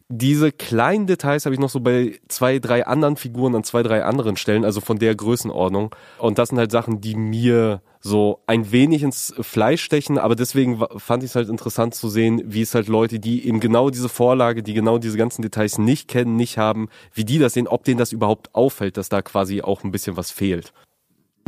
diese 0.09 0.53
kleinen 0.53 1.09
Details 1.09 1.47
habe 1.47 1.55
ich 1.55 1.61
noch 1.61 1.71
so 1.71 1.81
bei 1.81 2.21
zwei, 2.29 2.61
drei 2.61 2.87
anderen 2.87 3.17
Figuren 3.17 3.57
an 3.57 3.65
zwei, 3.65 3.83
drei 3.83 4.05
anderen 4.05 4.37
Stellen, 4.37 4.65
also 4.65 4.81
von 4.81 4.99
der 5.01 5.15
Größenordnung. 5.17 5.95
Und 6.19 6.39
das 6.39 6.51
sind 6.51 6.59
halt 6.59 6.71
Sachen, 6.71 7.01
die 7.01 7.17
mir 7.17 7.83
so 8.01 8.41
ein 8.47 8.71
wenig 8.71 9.03
ins 9.03 9.35
Fleisch 9.41 9.83
stechen, 9.83 10.17
aber 10.17 10.37
deswegen 10.37 10.81
fand 10.97 11.25
ich 11.25 11.31
es 11.31 11.37
halt 11.37 11.49
interessant 11.49 11.97
zu 11.97 12.09
sehen, 12.09 12.41
wie 12.45 12.63
es 12.63 12.75
halt 12.75 12.87
Leute, 12.87 13.19
die 13.19 13.49
eben 13.49 13.59
genau 13.59 13.91
diese 13.91 14.09
Vorlage, 14.09 14.63
die 14.63 14.75
genau 14.75 14.99
diese 14.99 15.19
ganzen 15.19 15.43
Details 15.43 15.79
nicht 15.79 16.07
kennen, 16.07 16.37
nicht 16.37 16.57
haben, 16.57 16.89
wie 17.13 17.25
die 17.25 17.39
das 17.39 17.55
sehen, 17.55 17.67
ob 17.67 17.83
denen 17.83 17.99
das 17.99 18.13
überhaupt 18.13 18.55
auffällt, 18.55 18.97
dass 18.97 19.09
da 19.09 19.23
quasi 19.23 19.61
auch 19.63 19.83
ein 19.83 19.91
bisschen 19.91 20.17
was 20.17 20.31
fehlt. 20.31 20.73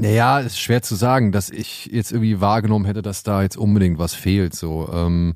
Naja, 0.01 0.41
ist 0.41 0.61
schwer 0.61 0.83
zu 0.83 0.97
sagen, 0.97 1.31
dass 1.31 1.51
ich 1.51 1.87
jetzt 1.87 2.11
irgendwie 2.11 2.41
wahrgenommen 2.41 2.87
hätte, 2.87 3.03
dass 3.03 3.23
da 3.23 3.43
jetzt 3.43 3.57
unbedingt 3.57 3.99
was 3.99 4.15
fehlt. 4.15 4.55
So, 4.55 4.89
ähm, 4.93 5.35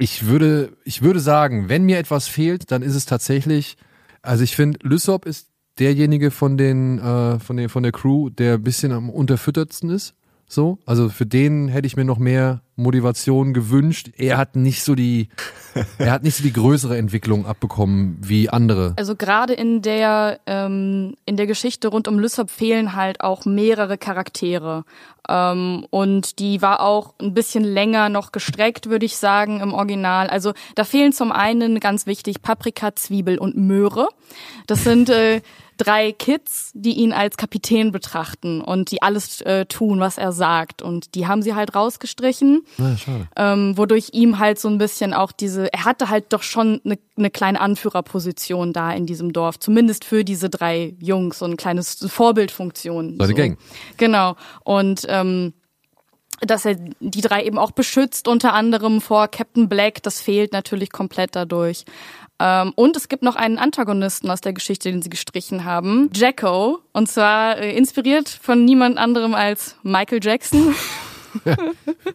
ich 0.00 0.26
würde, 0.26 0.76
ich 0.84 1.02
würde 1.02 1.20
sagen, 1.20 1.68
wenn 1.68 1.84
mir 1.84 1.98
etwas 1.98 2.26
fehlt, 2.26 2.70
dann 2.70 2.82
ist 2.82 2.94
es 2.94 3.04
tatsächlich, 3.04 3.76
also 4.22 4.42
ich 4.42 4.56
finde, 4.56 4.78
Lysop 4.82 5.26
ist 5.26 5.50
derjenige 5.78 6.30
von 6.30 6.56
den, 6.56 6.98
äh, 6.98 7.38
von 7.38 7.56
den, 7.56 7.68
von 7.68 7.82
der 7.82 7.92
Crew, 7.92 8.30
der 8.30 8.54
ein 8.54 8.62
bisschen 8.62 8.92
am 8.92 9.10
unterfüttertsten 9.10 9.90
ist. 9.90 10.14
So, 10.52 10.78
also 10.84 11.08
für 11.08 11.26
den 11.26 11.68
hätte 11.68 11.86
ich 11.86 11.96
mir 11.96 12.04
noch 12.04 12.18
mehr 12.18 12.62
Motivation 12.74 13.54
gewünscht. 13.54 14.10
Er 14.16 14.36
hat 14.36 14.56
nicht 14.56 14.82
so 14.82 14.96
die, 14.96 15.28
er 15.98 16.10
hat 16.10 16.24
nicht 16.24 16.34
so 16.34 16.42
die 16.42 16.52
größere 16.52 16.98
Entwicklung 16.98 17.46
abbekommen 17.46 18.18
wie 18.20 18.50
andere. 18.50 18.94
Also 18.96 19.14
gerade 19.14 19.52
in 19.52 19.80
der 19.80 20.40
ähm, 20.46 21.14
in 21.24 21.36
der 21.36 21.46
Geschichte 21.46 21.86
rund 21.86 22.08
um 22.08 22.18
Lysop 22.18 22.50
fehlen 22.50 22.96
halt 22.96 23.20
auch 23.20 23.44
mehrere 23.44 23.96
Charaktere 23.96 24.84
ähm, 25.28 25.86
und 25.90 26.40
die 26.40 26.60
war 26.60 26.80
auch 26.80 27.14
ein 27.20 27.32
bisschen 27.32 27.62
länger 27.62 28.08
noch 28.08 28.32
gestreckt, 28.32 28.90
würde 28.90 29.06
ich 29.06 29.16
sagen 29.16 29.60
im 29.60 29.72
Original. 29.72 30.28
Also 30.28 30.52
da 30.74 30.82
fehlen 30.82 31.12
zum 31.12 31.30
einen 31.30 31.78
ganz 31.78 32.06
wichtig 32.06 32.42
Paprika, 32.42 32.96
Zwiebel 32.96 33.38
und 33.38 33.56
Möhre. 33.56 34.08
Das 34.66 34.82
sind 34.82 35.10
äh, 35.10 35.42
drei 35.80 36.12
Kids, 36.12 36.70
die 36.74 36.92
ihn 36.92 37.12
als 37.12 37.36
Kapitän 37.36 37.90
betrachten 37.90 38.60
und 38.60 38.90
die 38.90 39.02
alles 39.02 39.40
äh, 39.40 39.64
tun, 39.64 40.00
was 40.00 40.18
er 40.18 40.32
sagt. 40.32 40.82
Und 40.82 41.14
die 41.14 41.26
haben 41.26 41.42
sie 41.42 41.54
halt 41.54 41.74
rausgestrichen, 41.74 42.62
ja, 42.76 42.96
schade. 42.96 43.28
Ähm, 43.36 43.76
wodurch 43.76 44.10
ihm 44.12 44.38
halt 44.38 44.58
so 44.58 44.68
ein 44.68 44.78
bisschen 44.78 45.14
auch 45.14 45.32
diese, 45.32 45.72
er 45.72 45.84
hatte 45.84 46.10
halt 46.10 46.32
doch 46.32 46.42
schon 46.42 46.80
eine, 46.84 46.98
eine 47.16 47.30
kleine 47.30 47.60
Anführerposition 47.60 48.72
da 48.72 48.92
in 48.92 49.06
diesem 49.06 49.32
Dorf, 49.32 49.58
zumindest 49.58 50.04
für 50.04 50.24
diese 50.24 50.50
drei 50.50 50.94
Jungs, 51.00 51.38
so 51.38 51.46
ein 51.46 51.56
kleines 51.56 51.94
Vorbildfunktion. 52.06 53.18
So. 53.18 53.34
Gang. 53.34 53.58
Genau. 53.96 54.36
Und 54.64 55.06
ähm, 55.08 55.54
dass 56.40 56.64
er 56.64 56.76
die 57.00 57.20
drei 57.20 57.44
eben 57.44 57.58
auch 57.58 57.70
beschützt, 57.70 58.26
unter 58.26 58.54
anderem 58.54 59.00
vor 59.00 59.28
Captain 59.28 59.68
Black, 59.68 60.02
das 60.02 60.20
fehlt 60.20 60.52
natürlich 60.52 60.90
komplett 60.90 61.36
dadurch. 61.36 61.84
Ähm, 62.40 62.72
und 62.74 62.96
es 62.96 63.08
gibt 63.08 63.22
noch 63.22 63.36
einen 63.36 63.58
Antagonisten 63.58 64.30
aus 64.30 64.40
der 64.40 64.54
Geschichte, 64.54 64.90
den 64.90 65.02
sie 65.02 65.10
gestrichen 65.10 65.66
haben, 65.66 66.08
Jacko, 66.14 66.78
und 66.92 67.06
zwar 67.10 67.58
äh, 67.58 67.76
inspiriert 67.76 68.30
von 68.30 68.64
niemand 68.64 68.96
anderem 68.96 69.34
als 69.34 69.76
Michael 69.82 70.20
Jackson. 70.22 70.74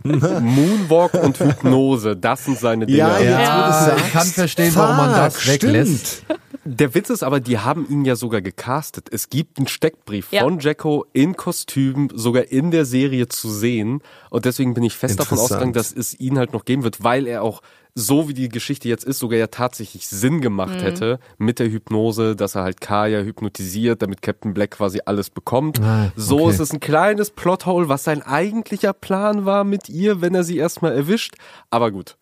Moonwalk 0.03 1.13
und 1.13 1.39
Hypnose, 1.39 2.17
das 2.17 2.45
sind 2.45 2.57
seine 2.57 2.87
Dinge. 2.87 2.97
Ja, 2.97 3.19
ja. 3.19 3.39
ja 3.39 3.95
ich 3.97 4.11
kann 4.11 4.27
verstehen, 4.27 4.75
warum 4.75 4.97
man 4.97 5.11
das 5.11 5.47
weglässt. 5.47 6.25
Der 6.67 6.95
Witz 6.95 7.11
ist 7.11 7.21
aber, 7.21 7.39
die 7.39 7.59
haben 7.59 7.87
ihn 7.87 8.05
ja 8.05 8.15
sogar 8.15 8.41
gecastet. 8.41 9.07
Es 9.11 9.29
gibt 9.29 9.59
einen 9.59 9.67
Steckbrief 9.67 10.31
ja. 10.31 10.41
von 10.41 10.59
Jacko 10.59 11.05
in 11.13 11.37
Kostüm, 11.37 12.09
sogar 12.11 12.45
in 12.51 12.71
der 12.71 12.85
Serie 12.85 13.27
zu 13.27 13.51
sehen. 13.51 14.01
Und 14.31 14.45
deswegen 14.45 14.73
bin 14.73 14.83
ich 14.83 14.95
fest 14.95 15.19
davon 15.19 15.37
ausgegangen, 15.37 15.73
dass 15.73 15.93
es 15.93 16.19
ihn 16.19 16.39
halt 16.39 16.53
noch 16.53 16.65
geben 16.65 16.83
wird, 16.83 17.03
weil 17.03 17.27
er 17.27 17.43
auch 17.43 17.61
so 17.93 18.27
wie 18.27 18.33
die 18.33 18.49
Geschichte 18.49 18.89
jetzt 18.89 19.05
ist, 19.05 19.19
sogar 19.19 19.37
ja 19.37 19.45
tatsächlich 19.45 20.07
Sinn 20.07 20.41
gemacht 20.41 20.77
mhm. 20.77 20.81
hätte 20.81 21.19
mit 21.37 21.59
der 21.59 21.69
Hypnose, 21.69 22.35
dass 22.35 22.55
er 22.55 22.63
halt 22.63 22.81
Kaya 22.81 23.21
hypnotisiert, 23.21 24.01
damit 24.01 24.23
Captain 24.23 24.55
Black 24.55 24.71
quasi 24.71 25.01
alles 25.05 25.29
bekommt. 25.29 25.79
Ah, 25.79 26.07
okay. 26.07 26.13
So 26.15 26.49
ist 26.49 26.59
es 26.59 26.73
ein 26.73 26.79
kleines 26.79 27.29
Plothole, 27.29 27.87
was 27.89 28.03
sein 28.03 28.23
eigentlicher 28.23 28.93
Plan 28.93 29.45
war 29.45 29.63
mit 29.63 29.87
ihr, 29.87 30.19
wenn 30.21 30.33
er 30.33 30.43
sie 30.43 30.57
erstmal 30.57 30.93
erwischt. 30.93 31.35
Aber 31.69 31.91
gut. 31.91 32.17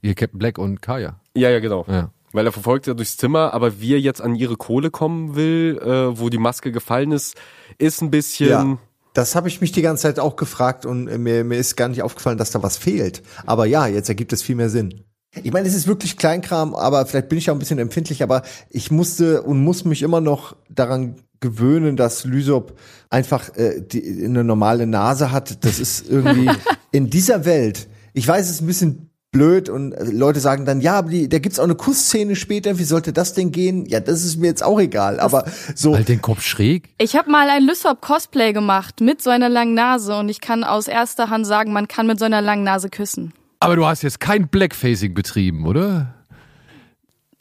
Ihr 0.00 0.14
Captain 0.14 0.38
Black 0.38 0.56
und 0.56 0.80
Kaya. 0.80 1.20
Ja, 1.34 1.50
ja, 1.50 1.60
genau. 1.60 1.84
Ja. 1.86 2.10
Weil 2.32 2.46
er 2.46 2.52
verfolgt 2.52 2.86
ja 2.86 2.94
durchs 2.94 3.16
Zimmer, 3.16 3.52
aber 3.52 3.80
wie 3.80 3.94
er 3.94 4.00
jetzt 4.00 4.20
an 4.20 4.34
ihre 4.34 4.56
Kohle 4.56 4.90
kommen 4.90 5.34
will, 5.34 5.78
äh, 5.82 6.18
wo 6.18 6.28
die 6.28 6.38
Maske 6.38 6.72
gefallen 6.72 7.12
ist, 7.12 7.36
ist 7.78 8.02
ein 8.02 8.10
bisschen. 8.10 8.48
Ja 8.48 8.78
das 9.14 9.34
habe 9.34 9.48
ich 9.48 9.60
mich 9.60 9.72
die 9.72 9.82
ganze 9.82 10.02
Zeit 10.02 10.18
auch 10.18 10.36
gefragt 10.36 10.86
und 10.86 11.04
mir, 11.04 11.44
mir 11.44 11.58
ist 11.58 11.76
gar 11.76 11.88
nicht 11.88 12.02
aufgefallen, 12.02 12.38
dass 12.38 12.50
da 12.50 12.62
was 12.62 12.76
fehlt. 12.76 13.22
Aber 13.44 13.66
ja, 13.66 13.86
jetzt 13.86 14.08
ergibt 14.08 14.32
es 14.32 14.42
viel 14.42 14.56
mehr 14.56 14.70
Sinn. 14.70 15.04
Ich 15.42 15.52
meine, 15.52 15.66
es 15.66 15.74
ist 15.74 15.86
wirklich 15.86 16.16
Kleinkram, 16.16 16.74
aber 16.74 17.06
vielleicht 17.06 17.28
bin 17.28 17.38
ich 17.38 17.50
auch 17.50 17.54
ein 17.54 17.58
bisschen 17.58 17.78
empfindlich, 17.78 18.22
aber 18.22 18.42
ich 18.68 18.90
musste 18.90 19.42
und 19.42 19.62
muss 19.62 19.84
mich 19.84 20.02
immer 20.02 20.20
noch 20.20 20.56
daran 20.68 21.16
gewöhnen, 21.40 21.96
dass 21.96 22.24
Lysop 22.24 22.78
einfach 23.10 23.54
äh, 23.56 23.80
die, 23.80 24.24
eine 24.24 24.44
normale 24.44 24.86
Nase 24.86 25.32
hat. 25.32 25.64
Das 25.64 25.78
ist 25.78 26.08
irgendwie 26.08 26.50
in 26.92 27.10
dieser 27.10 27.44
Welt. 27.44 27.88
Ich 28.12 28.28
weiß, 28.28 28.46
es 28.46 28.56
ist 28.56 28.60
ein 28.60 28.66
bisschen 28.66 29.10
blöd 29.32 29.68
und 29.68 29.92
äh, 29.92 30.04
Leute 30.04 30.38
sagen 30.38 30.64
dann, 30.64 30.80
ja, 30.80 30.94
aber 30.98 31.10
die, 31.10 31.28
da 31.28 31.38
gibt's 31.38 31.58
auch 31.58 31.64
eine 31.64 31.74
Kussszene 31.74 32.36
später, 32.36 32.78
wie 32.78 32.84
sollte 32.84 33.12
das 33.12 33.34
denn 33.34 33.50
gehen? 33.50 33.86
Ja, 33.86 33.98
das 33.98 34.24
ist 34.24 34.36
mir 34.36 34.46
jetzt 34.46 34.62
auch 34.62 34.78
egal, 34.78 35.18
aber 35.18 35.44
so. 35.74 35.96
Halt 35.96 36.08
den 36.08 36.22
Kopf 36.22 36.42
schräg. 36.42 36.90
Ich 36.98 37.16
habe 37.16 37.30
mal 37.30 37.48
ein 37.48 37.64
Lysop-Cosplay 37.64 38.52
gemacht 38.52 39.00
mit 39.00 39.20
so 39.22 39.30
einer 39.30 39.48
langen 39.48 39.74
Nase 39.74 40.16
und 40.16 40.28
ich 40.28 40.40
kann 40.40 40.62
aus 40.62 40.86
erster 40.86 41.30
Hand 41.30 41.46
sagen, 41.46 41.72
man 41.72 41.88
kann 41.88 42.06
mit 42.06 42.18
so 42.18 42.26
einer 42.26 42.42
langen 42.42 42.62
Nase 42.62 42.90
küssen. 42.90 43.32
Aber 43.58 43.74
du 43.76 43.86
hast 43.86 44.02
jetzt 44.02 44.20
kein 44.20 44.48
Blackfacing 44.48 45.14
betrieben, 45.14 45.66
oder? 45.66 46.14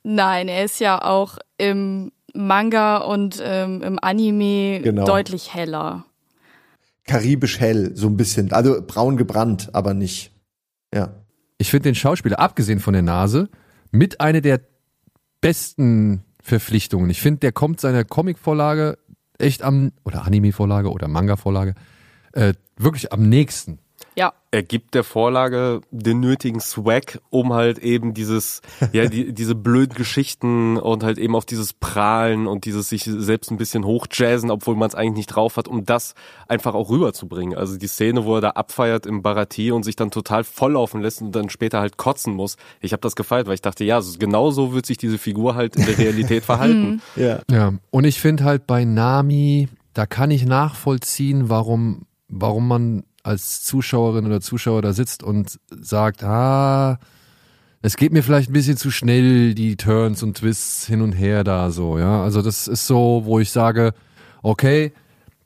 Nein, 0.04 0.48
er 0.48 0.66
ist 0.66 0.80
ja 0.80 1.02
auch 1.02 1.38
im 1.58 2.12
Manga 2.34 2.98
und 2.98 3.42
ähm, 3.44 3.82
im 3.82 4.00
Anime 4.02 4.82
genau. 4.82 5.06
deutlich 5.06 5.54
heller. 5.54 6.06
Karibisch 7.06 7.60
hell, 7.60 7.92
so 7.96 8.08
ein 8.08 8.16
bisschen. 8.16 8.54
Also 8.54 8.82
braun 8.86 9.18
gebrannt, 9.18 9.70
aber 9.74 9.94
nicht. 9.94 10.32
Ja. 10.94 11.10
Ich 11.62 11.70
finde 11.70 11.90
den 11.90 11.96
Schauspieler, 11.96 12.40
abgesehen 12.40 12.80
von 12.80 12.94
der 12.94 13.04
Nase, 13.04 13.48
mit 13.92 14.20
einer 14.20 14.42
der 14.42 14.62
besten 15.42 16.24
Verpflichtungen. 16.42 17.12
Ich 17.12 17.22
finde, 17.22 17.42
der 17.42 17.52
kommt 17.52 17.80
seiner 17.80 18.04
Comic-Vorlage 18.04 18.98
echt 19.38 19.62
am, 19.62 19.92
oder 20.04 20.26
Anime-Vorlage 20.26 20.92
oder 20.92 21.08
Manga-Vorlage, 21.08 21.76
äh, 22.34 22.56
wirklich 22.78 23.14
am 23.14 23.30
nächsten. 23.30 23.78
Ja. 24.16 24.34
Er 24.54 24.64
gibt 24.64 24.96
der 24.96 25.06
Vorlage 25.06 25.80
den 25.92 26.20
nötigen 26.20 26.60
Swag, 26.60 27.22
um 27.30 27.54
halt 27.54 27.80
eben 27.80 28.14
dieses, 28.14 28.62
ja, 28.92 29.08
die, 29.08 29.34
diese 29.34 29.56
blöden 29.56 29.96
Geschichten 29.96 30.78
und 30.78 31.04
halt 31.04 31.18
eben 31.18 31.36
auf 31.36 31.46
dieses 31.46 31.74
Prahlen 31.74 32.48
und 32.48 32.66
dieses 32.66 32.90
sich 32.90 33.04
selbst 33.06 33.50
ein 33.52 33.58
bisschen 33.58 33.86
hochjazzen, 33.86 34.52
obwohl 34.52 34.76
man 34.76 34.90
es 34.90 34.96
eigentlich 34.96 35.16
nicht 35.16 35.28
drauf 35.28 35.56
hat, 35.56 35.68
um 35.70 35.86
das 35.86 36.16
einfach 36.48 36.74
auch 36.74 36.90
rüberzubringen. 36.90 37.58
Also 37.58 37.78
die 37.78 37.88
Szene, 37.88 38.26
wo 38.26 38.36
er 38.36 38.42
da 38.42 38.50
abfeiert 38.52 39.06
im 39.06 39.22
Baratier 39.22 39.74
und 39.74 39.84
sich 39.84 39.96
dann 39.96 40.12
total 40.12 40.44
volllaufen 40.44 41.02
lässt 41.02 41.22
und 41.22 41.34
dann 41.34 41.50
später 41.50 41.80
halt 41.80 41.96
kotzen 41.96 42.34
muss. 42.34 42.58
Ich 42.82 42.92
habe 42.92 43.02
das 43.02 43.16
gefeiert, 43.16 43.48
weil 43.48 43.54
ich 43.54 43.62
dachte, 43.62 43.86
ja, 43.86 44.02
genau 44.20 44.52
so 44.52 44.74
wird 44.74 44.86
sich 44.86 44.98
diese 44.98 45.18
Figur 45.18 45.56
halt 45.56 45.78
in 45.78 45.86
der 45.86 45.98
Realität 45.98 46.44
verhalten. 46.46 47.02
ja. 47.16 47.40
ja. 47.50 47.74
Und 47.90 48.04
ich 48.04 48.20
finde 48.20 48.44
halt 48.44 48.68
bei 48.68 48.84
Nami, 48.84 49.70
da 49.94 50.06
kann 50.06 50.32
ich 50.32 50.46
nachvollziehen, 50.46 51.50
warum, 51.50 52.06
warum 52.28 52.68
man 52.68 53.04
als 53.24 53.64
Zuschauerin 53.64 54.26
oder 54.26 54.42
Zuschauer 54.42 54.82
da 54.82 54.94
sitzt 54.94 55.24
und 55.24 55.60
sagt, 55.70 56.24
ah, 56.24 57.00
es 57.82 57.98
geht 57.98 58.14
mir 58.14 58.24
vielleicht 58.24 58.50
ein 58.50 58.54
bisschen 58.54 58.78
zu 58.78 58.92
schnell, 58.92 59.56
die 59.56 59.76
Turns 59.76 60.22
und 60.22 60.38
Twists 60.38 60.86
hin 60.86 61.02
und 61.02 61.14
her 61.14 61.44
da 61.44 61.72
so, 61.72 61.98
ja. 61.98 62.24
Also 62.24 62.42
das 62.42 62.68
ist 62.68 62.86
so, 62.86 63.24
wo 63.26 63.40
ich 63.40 63.52
sage, 63.52 63.94
okay, 64.44 64.94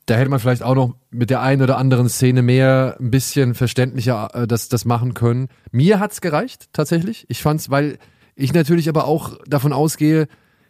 da 0.06 0.14
hätte 0.14 0.30
man 0.30 0.38
vielleicht 0.38 0.62
auch 0.62 0.74
noch 0.74 0.94
mit 1.10 1.30
der 1.30 1.40
einen 1.42 1.62
oder 1.62 1.78
anderen 1.78 2.08
Szene 2.08 2.42
mehr 2.42 2.96
ein 3.00 3.10
bisschen 3.10 3.54
verständlicher 3.54 4.30
äh, 4.34 4.46
das, 4.46 4.68
das 4.68 4.84
machen 4.84 5.14
können. 5.14 5.48
Mir 5.72 5.98
hat's 5.98 6.20
gereicht, 6.20 6.68
tatsächlich. 6.72 7.26
Ich 7.28 7.42
fand's, 7.42 7.70
weil 7.70 7.98
ich 8.36 8.52
natürlich 8.52 8.88
aber 8.88 9.06
auch 9.06 9.36
davon 9.46 9.72
ausgehe, 9.72 10.28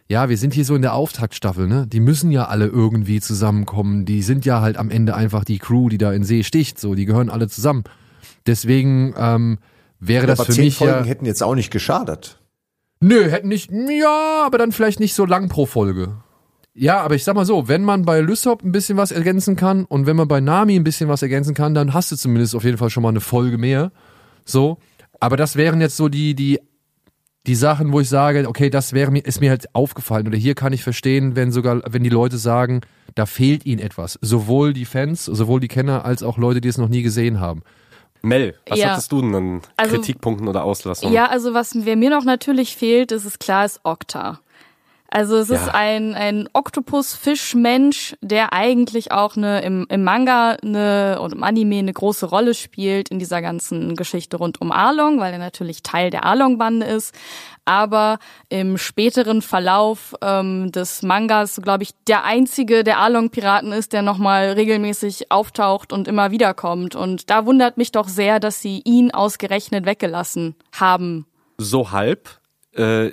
ja, 0.09 0.29
wir 0.29 0.37
sind 0.37 0.53
hier 0.53 0.63
so 0.63 0.75
in 0.75 0.81
der 0.81 0.93
Auftaktstaffel, 0.93 1.67
ne? 1.67 1.85
Die 1.85 1.99
müssen 1.99 2.31
ja 2.31 2.45
alle 2.45 2.67
irgendwie 2.67 3.19
zusammenkommen. 3.19 4.05
Die 4.05 4.21
sind 4.21 4.45
ja 4.45 4.61
halt 4.61 4.77
am 4.77 4.89
Ende 4.89 5.15
einfach 5.15 5.43
die 5.43 5.59
Crew, 5.59 5.89
die 5.89 5.97
da 5.97 6.13
in 6.13 6.23
See 6.23 6.43
sticht. 6.43 6.79
So, 6.79 6.95
die 6.95 7.05
gehören 7.05 7.29
alle 7.29 7.49
zusammen. 7.49 7.83
Deswegen 8.45 9.13
ähm, 9.17 9.57
wäre 9.99 10.23
ja, 10.23 10.27
das 10.27 10.39
aber 10.39 10.45
für 10.47 10.53
zehn 10.53 10.65
mich 10.65 10.77
Folgen 10.77 10.93
ja, 10.93 11.03
hätten 11.03 11.25
jetzt 11.25 11.43
auch 11.43 11.55
nicht 11.55 11.71
geschadet. 11.71 12.39
Nö, 13.01 13.29
hätten 13.29 13.49
nicht. 13.49 13.69
Ja, 13.71 14.43
aber 14.45 14.57
dann 14.57 14.71
vielleicht 14.71 14.99
nicht 15.01 15.13
so 15.13 15.25
lang 15.25 15.49
pro 15.49 15.65
Folge. 15.65 16.15
Ja, 16.73 17.01
aber 17.01 17.15
ich 17.15 17.23
sag 17.23 17.35
mal 17.35 17.45
so, 17.45 17.67
wenn 17.67 17.83
man 17.83 18.03
bei 18.03 18.21
Lysop 18.21 18.63
ein 18.63 18.71
bisschen 18.71 18.97
was 18.97 19.11
ergänzen 19.11 19.55
kann 19.55 19.83
und 19.85 20.05
wenn 20.05 20.15
man 20.15 20.27
bei 20.27 20.39
Nami 20.39 20.75
ein 20.75 20.83
bisschen 20.83 21.09
was 21.09 21.21
ergänzen 21.21 21.53
kann, 21.53 21.73
dann 21.73 21.93
hast 21.93 22.11
du 22.11 22.15
zumindest 22.15 22.55
auf 22.55 22.63
jeden 22.63 22.77
Fall 22.77 22.91
schon 22.91 23.03
mal 23.03 23.09
eine 23.09 23.19
Folge 23.19 23.57
mehr. 23.57 23.91
So. 24.45 24.77
Aber 25.19 25.35
das 25.35 25.55
wären 25.55 25.81
jetzt 25.81 25.97
so 25.97 26.07
die, 26.07 26.35
die 26.35 26.59
die 27.47 27.55
Sachen, 27.55 27.93
wo 27.93 27.99
ich 28.01 28.09
sage, 28.09 28.47
okay, 28.47 28.69
das 28.69 28.93
wäre 28.93 29.09
mir, 29.09 29.25
ist 29.25 29.39
mir 29.41 29.49
halt 29.49 29.73
aufgefallen. 29.73 30.27
Oder 30.27 30.37
hier 30.37 30.53
kann 30.53 30.73
ich 30.73 30.83
verstehen, 30.83 31.35
wenn 31.35 31.51
sogar, 31.51 31.81
wenn 31.87 32.03
die 32.03 32.09
Leute 32.09 32.37
sagen, 32.37 32.81
da 33.15 33.25
fehlt 33.25 33.65
ihnen 33.65 33.79
etwas. 33.79 34.19
Sowohl 34.21 34.73
die 34.73 34.85
Fans, 34.85 35.25
sowohl 35.25 35.59
die 35.59 35.67
Kenner, 35.69 36.05
als 36.05 36.23
auch 36.23 36.37
Leute, 36.37 36.61
die 36.61 36.67
es 36.67 36.77
noch 36.77 36.89
nie 36.89 37.01
gesehen 37.01 37.39
haben. 37.39 37.63
Mel, 38.21 38.55
was 38.67 38.79
Ja. 38.79 38.89
hattest 38.91 39.11
du 39.11 39.21
denn 39.21 39.33
an 39.35 39.61
Also- 39.77 39.95
Kritikpunkten 39.95 40.47
oder 40.47 40.63
Auslassungen? 40.63 41.13
Ja, 41.13 41.27
also 41.27 41.53
was 41.53 41.73
wer 41.85 41.95
mir 41.95 42.09
noch 42.09 42.25
natürlich 42.25 42.75
fehlt, 42.75 43.11
ist 43.11 43.25
es 43.25 43.39
klar, 43.39 43.63
ist 43.65 43.79
Okta. 43.83 44.39
Also 45.09 45.37
es 45.37 45.49
ist 45.49 45.67
Ja. 45.67 45.73
ein, 45.73 46.15
ein 46.15 46.49
Oktopus-Fischmensch, 46.53 48.15
der 48.21 48.53
eigentlich 48.53 49.11
auch 49.11 49.37
eine, 49.37 49.61
im, 49.61 49.85
im 49.89 50.03
Manga 50.03 50.57
eine, 50.61 51.19
und 51.21 51.33
im 51.33 51.43
Anime 51.43 51.79
eine 51.79 51.93
große 51.93 52.25
Rolle 52.25 52.53
spielt 52.53 53.09
in 53.09 53.19
dieser 53.19 53.41
ganzen 53.41 53.95
Geschichte 53.95 54.37
rund 54.37 54.59
um 54.61 54.71
Arlong, 54.71 55.19
weil 55.19 55.31
er 55.33 55.39
natürlich 55.39 55.81
Teil 55.83 56.09
der 56.09 56.25
Arlong-Bande 56.25 56.85
ist. 56.85 57.15
Aber 57.65 58.19
im 58.49 58.77
späteren 58.77 59.41
Verlauf 59.41 60.13
ähm, 60.21 60.71
des 60.71 61.01
Mangas, 61.03 61.59
glaube 61.61 61.83
ich, 61.83 61.91
der 62.07 62.23
einzige 62.23 62.83
der 62.83 62.97
Arlong-Piraten 62.99 63.71
ist, 63.73 63.93
der 63.93 64.01
nochmal 64.01 64.51
regelmäßig 64.51 65.31
auftaucht 65.31 65.91
und 65.91 66.07
immer 66.07 66.31
wiederkommt. 66.31 66.95
Und 66.95 67.29
da 67.29 67.45
wundert 67.45 67.77
mich 67.77 67.91
doch 67.91 68.07
sehr, 68.07 68.39
dass 68.39 68.61
sie 68.61 68.81
ihn 68.85 69.11
ausgerechnet 69.11 69.85
weggelassen 69.85 70.55
haben. 70.73 71.25
so 71.57 71.91
halb. 71.91 72.29
Äh, 72.73 73.11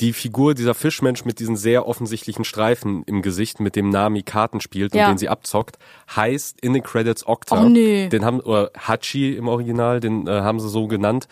die 0.00 0.12
Figur 0.12 0.54
dieser 0.54 0.74
Fischmensch 0.74 1.24
mit 1.24 1.38
diesen 1.40 1.56
sehr 1.56 1.86
offensichtlichen 1.86 2.44
Streifen 2.44 3.02
im 3.04 3.22
Gesicht, 3.22 3.60
mit 3.60 3.76
dem 3.76 3.90
Nami 3.90 4.22
Karten 4.22 4.60
spielt 4.60 4.94
Ja. 4.94 5.04
und 5.04 5.10
den 5.12 5.18
sie 5.18 5.28
abzockt, 5.28 5.78
heißt 6.16 6.60
in 6.60 6.72
den 6.72 6.82
Credits 6.82 7.26
Okta. 7.26 7.62
Oh, 7.64 7.68
nee. 7.68 8.08
Den 8.08 8.24
haben, 8.24 8.40
oder 8.40 8.70
Hachi 8.76 9.34
im 9.36 9.48
Original, 9.48 10.00
den 10.00 10.26
äh, 10.26 10.30
haben 10.40 10.58
sie 10.60 10.68
so 10.68 10.86
genannt. 10.86 11.28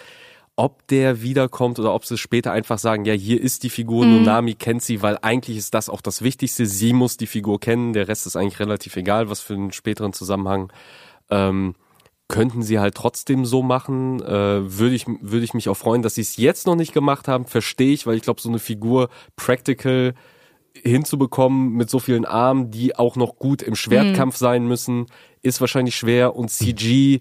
Ob 0.57 0.87
der 0.89 1.23
wiederkommt 1.23 1.79
oder 1.79 1.95
ob 1.95 2.05
sie 2.05 2.19
später 2.19 2.51
einfach 2.51 2.79
sagen, 2.79 3.05
ja, 3.05 3.15
hier 3.15 3.41
ist 3.41 3.63
die 3.63 3.71
Figur, 3.71 4.05
Mhm. 4.05 4.11
nur 4.11 4.21
Nami 4.23 4.55
kennt 4.55 4.83
sie, 4.83 5.03
weil 5.03 5.17
eigentlich 5.23 5.57
ist 5.57 5.73
das 5.73 5.89
auch 5.89 6.01
das 6.01 6.21
Wichtigste. 6.23 6.67
Sie 6.67 6.93
muss 6.93 7.17
die 7.17 7.29
Figur 7.29 7.61
kennen, 7.61 7.93
der 7.93 8.09
Rest 8.09 8.27
ist 8.27 8.35
eigentlich 8.37 8.59
relativ 8.59 8.97
egal, 8.97 9.31
was 9.31 9.41
für 9.41 9.55
einen 9.55 9.71
späteren 9.73 10.13
Zusammenhang. 10.13 10.73
Ähm, 11.31 11.75
könnten 12.29 12.63
sie 12.63 12.79
halt 12.79 12.95
trotzdem 12.95 13.45
so 13.45 13.63
machen. 13.63 14.23
Äh, 14.23 14.79
würde 14.79 14.95
ich 14.95 15.07
würde 15.07 15.45
ich 15.45 15.55
mich 15.55 15.69
auch 15.69 15.77
freuen, 15.77 16.03
dass 16.03 16.15
sie 16.15 16.21
es 16.21 16.37
jetzt 16.37 16.67
noch 16.67 16.77
nicht 16.77 16.93
gemacht 16.93 17.27
haben. 17.27 17.47
Verstehe 17.47 17.93
ich, 17.93 18.07
weil 18.07 18.17
ich 18.17 18.23
glaube, 18.23 18.41
so 18.41 18.49
eine 18.49 18.59
Figur 18.59 19.09
practical 19.37 20.15
hinzubekommen 20.75 21.73
mit 21.73 21.91
so 21.91 21.99
vielen 21.99 22.25
Armen, 22.25 22.71
die 22.71 22.95
auch 22.97 23.17
noch 23.17 23.37
gut 23.37 23.63
im 23.63 23.75
Schwertkampf 23.75 24.37
sein 24.37 24.67
müssen, 24.67 25.07
ist 25.43 25.61
wahrscheinlich 25.61 25.97
schwer 25.97 26.37
und 26.37 26.51
CG 26.51 27.21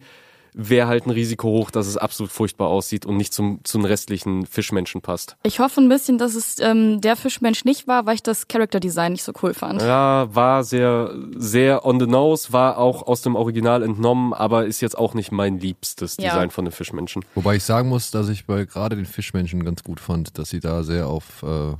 wäre 0.59 0.87
halt 0.87 1.05
ein 1.05 1.11
Risiko 1.11 1.49
hoch, 1.49 1.69
dass 1.71 1.85
es 1.87 1.97
absolut 1.97 2.31
furchtbar 2.31 2.67
aussieht 2.67 3.05
und 3.05 3.15
nicht 3.17 3.33
zum 3.33 3.59
zu 3.63 3.77
den 3.77 3.85
restlichen 3.85 4.45
Fischmenschen 4.45 5.01
passt. 5.01 5.37
Ich 5.43 5.59
hoffe 5.59 5.79
ein 5.81 5.87
bisschen, 5.89 6.17
dass 6.17 6.33
es 6.35 6.57
ähm, 6.59 6.99
der 7.01 7.15
Fischmensch 7.15 7.63
nicht 7.63 7.87
war, 7.87 8.05
weil 8.05 8.15
ich 8.15 8.23
das 8.23 8.47
Character 8.47 8.79
Design 8.79 9.11
nicht 9.13 9.23
so 9.23 9.33
cool 9.43 9.53
fand. 9.53 9.81
Ja, 9.81 10.27
war 10.33 10.63
sehr 10.63 11.13
sehr 11.35 11.85
on 11.85 11.99
the 11.99 12.07
nose, 12.07 12.51
war 12.53 12.77
auch 12.77 13.03
aus 13.05 13.21
dem 13.21 13.35
Original 13.35 13.83
entnommen, 13.83 14.33
aber 14.33 14.65
ist 14.65 14.81
jetzt 14.81 14.97
auch 14.97 15.13
nicht 15.13 15.31
mein 15.31 15.59
liebstes 15.59 16.17
Ja. 16.17 16.29
Design 16.31 16.49
von 16.49 16.65
den 16.65 16.71
Fischmenschen. 16.71 17.23
Wobei 17.35 17.55
ich 17.57 17.63
sagen 17.63 17.89
muss, 17.89 18.11
dass 18.11 18.27
ich 18.29 18.45
bei 18.45 18.65
gerade 18.65 18.95
den 18.95 19.05
Fischmenschen 19.05 19.63
ganz 19.63 19.83
gut 19.83 19.99
fand, 19.99 20.37
dass 20.39 20.49
sie 20.49 20.59
da 20.59 20.83
sehr 20.83 21.07
auf 21.07 21.43
äh, 21.43 21.73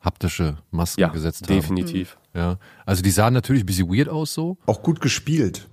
haptische 0.00 0.58
Masken 0.70 1.00
Ja, 1.00 1.08
gesetzt 1.08 1.44
haben. 1.48 1.54
definitiv. 1.54 2.18
Ja. 2.34 2.58
Also 2.84 3.02
die 3.02 3.10
sahen 3.10 3.32
natürlich 3.32 3.62
ein 3.62 3.66
bisschen 3.66 3.88
weird 3.88 4.08
aus 4.08 4.34
so. 4.34 4.56
Auch 4.66 4.82
gut 4.82 5.00
gespielt. 5.00 5.68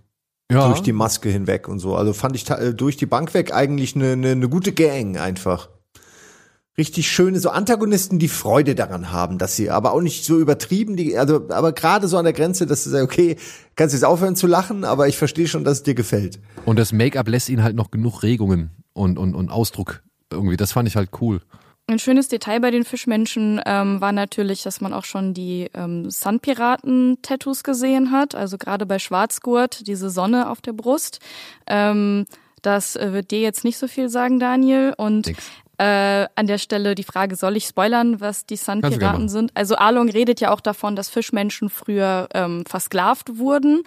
Ja. 0.51 0.67
Durch 0.67 0.81
die 0.81 0.91
Maske 0.91 1.29
hinweg 1.29 1.69
und 1.69 1.79
so. 1.79 1.95
Also 1.95 2.11
fand 2.11 2.35
ich 2.35 2.49
äh, 2.49 2.73
durch 2.73 2.97
die 2.97 3.05
Bank 3.05 3.33
weg 3.33 3.53
eigentlich 3.53 3.95
eine, 3.95 4.11
eine, 4.11 4.31
eine 4.31 4.49
gute 4.49 4.73
Gang 4.73 5.17
einfach. 5.17 5.69
Richtig 6.77 7.09
schöne, 7.09 7.39
so 7.39 7.49
Antagonisten, 7.49 8.19
die 8.19 8.27
Freude 8.27 8.75
daran 8.75 9.11
haben, 9.11 9.37
dass 9.37 9.55
sie, 9.55 9.69
aber 9.69 9.93
auch 9.93 10.01
nicht 10.01 10.25
so 10.25 10.39
übertrieben, 10.39 10.95
die, 10.95 11.17
also, 11.17 11.47
aber 11.49 11.73
gerade 11.73 12.07
so 12.07 12.17
an 12.17 12.23
der 12.23 12.33
Grenze, 12.33 12.65
dass 12.65 12.83
du 12.83 12.89
sagst, 12.89 13.03
okay, 13.03 13.37
kannst 13.75 13.93
jetzt 13.93 14.03
aufhören 14.03 14.35
zu 14.35 14.47
lachen, 14.47 14.83
aber 14.83 15.07
ich 15.07 15.17
verstehe 15.17 15.47
schon, 15.47 15.63
dass 15.63 15.79
es 15.79 15.83
dir 15.83 15.95
gefällt. 15.95 16.39
Und 16.65 16.79
das 16.79 16.91
Make-up 16.91 17.27
lässt 17.27 17.49
ihnen 17.49 17.63
halt 17.63 17.75
noch 17.75 17.91
genug 17.91 18.23
Regungen 18.23 18.71
und, 18.93 19.17
und, 19.17 19.35
und 19.35 19.49
Ausdruck 19.49 20.01
irgendwie. 20.31 20.57
Das 20.57 20.71
fand 20.71 20.87
ich 20.87 20.95
halt 20.95 21.09
cool. 21.21 21.41
Ein 21.87 21.99
schönes 21.99 22.29
Detail 22.29 22.59
bei 22.61 22.71
den 22.71 22.85
Fischmenschen 22.85 23.61
ähm, 23.65 23.99
war 23.99 24.13
natürlich, 24.13 24.63
dass 24.63 24.79
man 24.79 24.93
auch 24.93 25.03
schon 25.03 25.33
die 25.33 25.69
ähm, 25.73 26.09
Sun-Piraten-Tattoos 26.09 27.63
gesehen 27.63 28.11
hat. 28.11 28.33
Also 28.33 28.57
gerade 28.57 28.85
bei 28.85 28.97
Schwarzgurt, 28.97 29.87
diese 29.87 30.09
Sonne 30.09 30.49
auf 30.49 30.61
der 30.61 30.73
Brust. 30.73 31.19
Ähm, 31.67 32.27
das 32.61 32.95
äh, 32.95 33.11
wird 33.11 33.31
dir 33.31 33.41
jetzt 33.41 33.63
nicht 33.63 33.77
so 33.77 33.87
viel 33.87 34.07
sagen, 34.07 34.39
Daniel. 34.39 34.93
Und 34.95 35.27
Nix. 35.27 35.43
äh, 35.79 36.27
an 36.35 36.47
der 36.47 36.59
Stelle 36.59 36.95
die 36.95 37.03
Frage, 37.03 37.35
soll 37.35 37.57
ich 37.57 37.65
spoilern, 37.65 38.21
was 38.21 38.45
die 38.45 38.57
machen. 39.13 39.29
sind? 39.29 39.51
Also 39.55 39.75
Arlong 39.75 40.09
redet 40.09 40.39
ja 40.39 40.53
auch 40.53 40.61
davon, 40.61 40.95
dass 40.95 41.09
Fischmenschen 41.09 41.69
früher 41.69 42.29
ähm, 42.33 42.63
versklavt 42.65 43.37
wurden. 43.37 43.81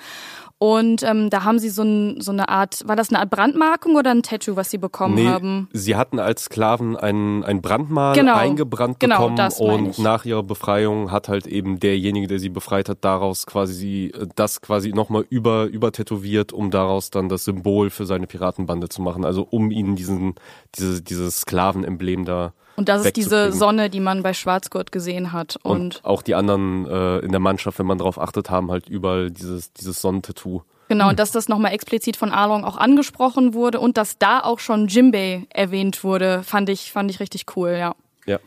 Und 0.65 1.03
ähm, 1.03 1.29
da 1.29 1.45
haben 1.45 1.59
sie 1.59 1.69
so, 1.69 1.83
ein, 1.83 2.23
so 2.23 2.33
eine 2.33 2.49
Art, 2.49 2.89
war 2.89 2.97
das 2.97 3.11
eine 3.11 3.19
Art 3.19 3.29
Brandmarkung 3.29 3.97
oder 3.97 4.11
ein 4.13 4.23
Tattoo, 4.23 4.57
was 4.57 4.71
sie 4.71 4.79
bekommen 4.79 5.15
Nee, 5.15 5.27
haben? 5.29 5.69
sie 5.75 5.95
hatten 5.95 6.19
als 6.19 6.45
Sklaven 6.45 6.97
ein, 6.97 7.45
ein 7.45 7.61
Brandmal 7.61 8.15
Genau. 8.15 8.35
eingebrannt 8.35 8.99
Genau, 8.99 9.17
bekommen 9.19 9.37
das 9.37 9.61
und 9.61 9.91
ich. 9.91 9.99
nach 9.99 10.25
ihrer 10.25 10.43
Befreiung 10.43 11.11
hat 11.11 11.29
halt 11.29 11.47
eben 11.47 11.81
derjenige, 11.81 12.29
der 12.29 12.39
sie 12.39 12.49
befreit 12.49 12.89
hat, 12.89 12.99
daraus 13.03 13.45
quasi 13.45 14.11
äh, 14.19 14.27
das 14.37 14.63
quasi 14.63 14.95
nochmal 14.95 15.27
über, 15.29 15.65
über 15.67 15.93
tätowiert, 15.93 16.55
um 16.55 16.71
daraus 16.71 17.11
dann 17.11 17.29
das 17.29 17.45
Symbol 17.45 17.91
für 17.91 18.07
seine 18.07 18.27
Piratenbande 18.27 18.89
zu 18.89 19.03
machen. 19.03 19.27
Also 19.27 19.47
um 19.51 19.71
ihnen 19.71 19.97
diesen, 19.97 20.35
diese, 20.77 21.03
dieses 21.03 21.41
Sklavenemblem 21.43 22.25
da 22.25 22.55
Und 22.77 22.89
das 22.89 23.05
ist 23.05 23.17
diese. 23.17 23.53
Sonne, 23.53 23.91
die 23.91 24.01
man 24.01 24.23
bei 24.23 24.35
Schwarzgurt 24.35 24.93
gesehen 24.93 25.33
hat. 25.33 25.57
Und, 25.63 25.97
Und, 25.97 26.05
auch 26.05 26.23
die 26.23 26.35
anderen 26.35 26.87
äh, 26.87 27.19
in 27.19 27.31
der 27.31 27.41
Mannschaft, 27.41 27.79
wenn 27.79 27.87
man 27.87 27.99
drauf 27.99 28.19
achtet, 28.19 28.51
haben 28.51 28.71
halt 28.71 28.89
überall 28.89 29.31
dieses, 29.31 29.73
dieses 29.73 30.01
Sonnentattoo. 30.01 30.63
genau, 30.89 31.09
und 31.09 31.19
dass 31.19 31.31
das 31.31 31.49
nochmal 31.49 31.73
explizit 31.73 32.17
von 32.17 32.31
Arlong 32.31 32.65
auch 32.65 32.77
angesprochen 32.77 33.55
wurde 33.55 33.81
und 33.81 33.97
dass 33.97 34.19
da 34.19 34.41
auch 34.41 34.59
schon 34.59 34.89
Jimbei 34.89 35.47
erwähnt 35.51 36.05
wurde, 36.05 36.43
fand 36.43 36.69
ich, 36.69 36.93
fand 36.93 37.11
ich 37.11 37.21
richtig 37.21 37.47
cool, 37.57 37.77
ja. 37.79 37.95
Ja. 38.27 38.39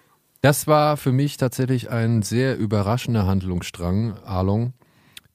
Das 0.41 0.67
war 0.67 0.97
für 0.97 1.11
mich 1.11 1.37
tatsächlich 1.37 1.89
ein 1.89 2.21
sehr 2.21 2.57
überraschender 2.57 3.25
Handlungsstrang, 3.25 4.17
Arlong. 4.25 4.73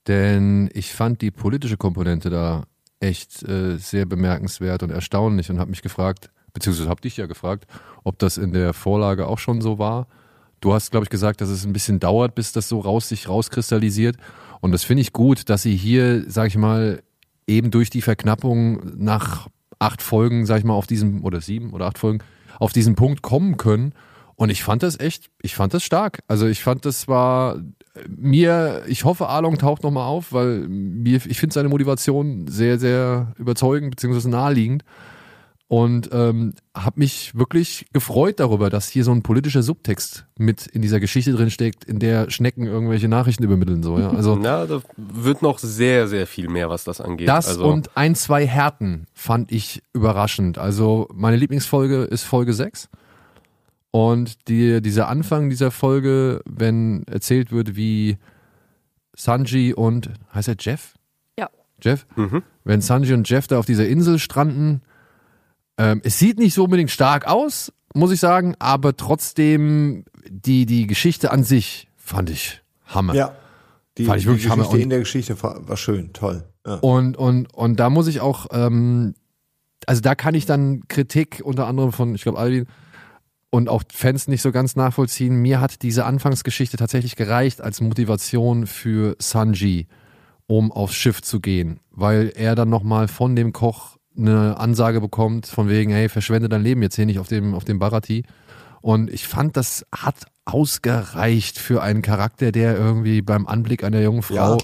Denn 0.08 0.68
ich 0.74 0.92
fand 0.92 1.22
die 1.22 1.30
politische 1.30 1.76
Komponente 1.76 2.28
da 2.28 2.64
echt 3.00 3.42
äh, 3.48 3.76
sehr 3.78 4.06
bemerkenswert 4.06 4.82
und 4.82 4.90
erstaunlich 4.90 5.50
und 5.50 5.58
habe 5.58 5.70
mich 5.70 5.82
gefragt, 5.82 6.30
beziehungsweise 6.52 6.88
habe 6.88 7.00
dich 7.00 7.16
ja 7.16 7.26
gefragt, 7.26 7.66
ob 8.04 8.18
das 8.18 8.38
in 8.38 8.52
der 8.52 8.72
Vorlage 8.72 9.26
auch 9.26 9.38
schon 9.38 9.60
so 9.60 9.78
war. 9.78 10.06
Du 10.60 10.72
hast, 10.72 10.90
glaube 10.90 11.04
ich, 11.04 11.10
gesagt, 11.10 11.40
dass 11.40 11.48
es 11.48 11.64
ein 11.64 11.72
bisschen 11.72 11.98
dauert, 11.98 12.34
bis 12.34 12.52
das 12.52 12.68
so 12.68 12.80
raus 12.80 13.08
sich 13.08 13.28
rauskristallisiert. 13.28 14.16
Und 14.60 14.72
das 14.72 14.84
finde 14.84 15.00
ich 15.00 15.12
gut, 15.12 15.48
dass 15.48 15.62
sie 15.62 15.76
hier, 15.76 16.24
sag 16.28 16.48
ich 16.48 16.56
mal, 16.56 17.02
eben 17.46 17.70
durch 17.70 17.90
die 17.90 18.02
Verknappung 18.02 18.96
nach 18.96 19.48
acht 19.80 20.02
Folgen, 20.02 20.46
sag 20.46 20.58
ich 20.58 20.64
mal, 20.64 20.74
auf 20.74 20.86
diesem, 20.86 21.24
oder 21.24 21.40
sieben 21.40 21.72
oder 21.72 21.86
acht 21.86 21.98
Folgen, 21.98 22.20
auf 22.58 22.72
diesen 22.72 22.94
Punkt 22.94 23.22
kommen 23.22 23.56
können. 23.56 23.92
Und 24.36 24.50
ich 24.50 24.62
fand 24.62 24.82
das 24.82 24.98
echt, 24.98 25.30
ich 25.42 25.54
fand 25.54 25.74
das 25.74 25.82
stark. 25.82 26.20
Also 26.28 26.46
ich 26.46 26.62
fand, 26.62 26.84
das 26.84 27.08
war 27.08 27.60
mir, 28.08 28.82
ich 28.86 29.04
hoffe, 29.04 29.28
Arlong 29.28 29.58
taucht 29.58 29.82
nochmal 29.82 30.06
auf, 30.06 30.32
weil 30.32 30.68
mir, 30.68 31.20
ich 31.26 31.38
finde 31.38 31.54
seine 31.54 31.68
Motivation 31.68 32.46
sehr, 32.48 32.78
sehr 32.78 33.34
überzeugend 33.36 33.90
beziehungsweise 33.90 34.30
naheliegend. 34.30 34.84
Und 35.72 36.10
ähm, 36.12 36.52
habe 36.76 37.00
mich 37.00 37.34
wirklich 37.34 37.86
gefreut 37.94 38.40
darüber, 38.40 38.68
dass 38.68 38.90
hier 38.90 39.04
so 39.04 39.10
ein 39.10 39.22
politischer 39.22 39.62
Subtext 39.62 40.26
mit 40.36 40.66
in 40.66 40.82
dieser 40.82 41.00
Geschichte 41.00 41.32
drin 41.32 41.50
steckt, 41.50 41.84
in 41.84 41.98
der 41.98 42.28
Schnecken 42.30 42.66
irgendwelche 42.66 43.08
Nachrichten 43.08 43.42
übermitteln. 43.42 43.82
So, 43.82 43.98
ja. 43.98 44.10
Also 44.10 44.36
Ja, 44.42 44.66
da 44.66 44.82
wird 44.98 45.40
noch 45.40 45.58
sehr, 45.58 46.08
sehr 46.08 46.26
viel 46.26 46.50
mehr, 46.50 46.68
was 46.68 46.84
das 46.84 47.00
angeht. 47.00 47.26
das 47.26 47.48
also, 47.48 47.64
und 47.64 47.96
ein, 47.96 48.14
zwei 48.14 48.46
Härten 48.46 49.06
fand 49.14 49.50
ich 49.50 49.82
überraschend. 49.94 50.58
Also 50.58 51.08
meine 51.14 51.38
Lieblingsfolge 51.38 52.02
ist 52.02 52.24
Folge 52.24 52.52
6. 52.52 52.90
Und 53.92 54.48
die, 54.48 54.82
dieser 54.82 55.08
Anfang 55.08 55.48
dieser 55.48 55.70
Folge, 55.70 56.42
wenn 56.44 57.04
erzählt 57.06 57.50
wird, 57.50 57.76
wie 57.76 58.18
Sanji 59.16 59.72
und, 59.72 60.10
heißt 60.34 60.48
er 60.48 60.56
Jeff? 60.60 60.96
Ja. 61.38 61.48
Jeff? 61.80 62.04
Mhm. 62.14 62.42
Wenn 62.62 62.82
Sanji 62.82 63.14
und 63.14 63.26
Jeff 63.26 63.46
da 63.46 63.58
auf 63.58 63.64
dieser 63.64 63.88
Insel 63.88 64.18
stranden, 64.18 64.82
ähm, 65.82 66.00
es 66.04 66.18
sieht 66.18 66.38
nicht 66.38 66.54
so 66.54 66.64
unbedingt 66.64 66.90
stark 66.90 67.26
aus, 67.26 67.72
muss 67.94 68.12
ich 68.12 68.20
sagen, 68.20 68.54
aber 68.58 68.96
trotzdem 68.96 70.04
die, 70.28 70.66
die 70.66 70.86
Geschichte 70.86 71.30
an 71.30 71.44
sich 71.44 71.88
fand 71.96 72.30
ich 72.30 72.62
Hammer. 72.86 73.14
Ja. 73.14 73.34
Die, 73.98 74.04
Fand 74.06 74.20
ich 74.20 74.26
wirklich 74.26 74.44
die 74.44 74.50
Hammer. 74.50 74.62
Geschichte 74.62 74.76
Und- 74.76 74.82
in 74.82 74.90
der 74.90 74.98
Geschichte 75.00 75.42
war, 75.42 75.68
war 75.68 75.76
schön, 75.76 76.12
toll. 76.12 76.44
Ja. 76.66 76.76
Und, 76.76 77.16
und, 77.16 77.52
und 77.52 77.80
da 77.80 77.90
muss 77.90 78.06
ich 78.06 78.20
auch, 78.20 78.46
ähm, 78.52 79.14
also 79.86 80.00
da 80.00 80.14
kann 80.14 80.34
ich 80.34 80.46
dann 80.46 80.86
Kritik 80.88 81.42
unter 81.44 81.66
anderem 81.66 81.92
von, 81.92 82.14
ich 82.14 82.22
glaube, 82.22 82.38
Alvin 82.38 82.66
und 83.50 83.68
auch 83.68 83.82
Fans 83.92 84.28
nicht 84.28 84.40
so 84.40 84.52
ganz 84.52 84.76
nachvollziehen. 84.76 85.36
Mir 85.42 85.60
hat 85.60 85.82
diese 85.82 86.04
Anfangsgeschichte 86.06 86.76
tatsächlich 86.78 87.16
gereicht 87.16 87.60
als 87.60 87.80
Motivation 87.80 88.66
für 88.66 89.16
Sanji, 89.18 89.88
um 90.46 90.72
aufs 90.72 90.94
Schiff 90.94 91.20
zu 91.20 91.40
gehen, 91.40 91.80
weil 91.90 92.32
er 92.34 92.54
dann 92.54 92.70
nochmal 92.70 93.08
von 93.08 93.36
dem 93.36 93.52
Koch 93.52 93.98
eine 94.16 94.58
Ansage 94.58 95.00
bekommt, 95.00 95.46
von 95.46 95.68
wegen, 95.68 95.90
hey, 95.90 96.08
verschwende 96.08 96.48
dein 96.48 96.62
Leben 96.62 96.82
jetzt 96.82 96.96
hier 96.96 97.06
nicht 97.06 97.18
auf 97.18 97.28
dem, 97.28 97.54
auf 97.54 97.64
dem 97.64 97.78
Barati. 97.78 98.24
Und 98.80 99.10
ich 99.10 99.26
fand, 99.26 99.56
das 99.56 99.86
hat 99.94 100.16
ausgereicht 100.44 101.58
für 101.58 101.82
einen 101.82 102.02
Charakter, 102.02 102.52
der 102.52 102.76
irgendwie 102.76 103.22
beim 103.22 103.46
Anblick 103.46 103.84
einer 103.84 104.00
jungen 104.00 104.22
Frau 104.22 104.58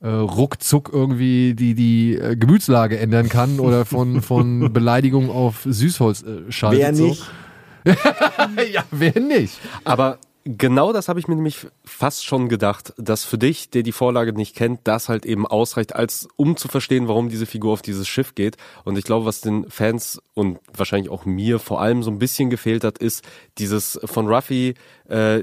äh, 0.00 0.08
ruckzuck 0.08 0.90
irgendwie 0.92 1.54
die, 1.54 1.74
die 1.74 2.14
äh, 2.14 2.36
Gemütslage 2.36 2.98
ändern 2.98 3.28
kann 3.28 3.60
oder 3.60 3.84
von, 3.84 4.22
von 4.22 4.72
Beleidigung 4.72 5.30
auf 5.30 5.62
Süßholz 5.64 6.22
äh, 6.22 6.52
schaltet. 6.52 6.80
Wer 6.80 6.94
so. 6.94 7.06
nicht? 7.08 7.30
ja, 8.72 8.84
wer 8.90 9.20
nicht? 9.20 9.58
Aber 9.84 10.18
genau 10.44 10.92
das 10.92 11.08
habe 11.08 11.20
ich 11.20 11.28
mir 11.28 11.34
nämlich 11.34 11.66
fast 11.84 12.24
schon 12.24 12.48
gedacht, 12.48 12.92
dass 12.96 13.24
für 13.24 13.38
dich, 13.38 13.70
der 13.70 13.82
die 13.82 13.92
Vorlage 13.92 14.32
nicht 14.32 14.56
kennt, 14.56 14.80
das 14.84 15.08
halt 15.08 15.26
eben 15.26 15.46
ausreicht, 15.46 15.94
als 15.94 16.28
um 16.36 16.56
zu 16.56 16.68
verstehen, 16.68 17.08
warum 17.08 17.28
diese 17.28 17.46
Figur 17.46 17.72
auf 17.72 17.82
dieses 17.82 18.08
Schiff 18.08 18.34
geht. 18.34 18.56
Und 18.84 18.96
ich 18.96 19.04
glaube, 19.04 19.26
was 19.26 19.40
den 19.40 19.68
Fans 19.70 20.20
und 20.34 20.58
wahrscheinlich 20.72 21.10
auch 21.10 21.24
mir 21.24 21.58
vor 21.58 21.80
allem 21.80 22.02
so 22.02 22.10
ein 22.10 22.18
bisschen 22.18 22.50
gefehlt 22.50 22.84
hat, 22.84 22.98
ist 22.98 23.24
dieses 23.58 24.00
von 24.04 24.28
Ruffy, 24.28 24.74
äh, 25.08 25.42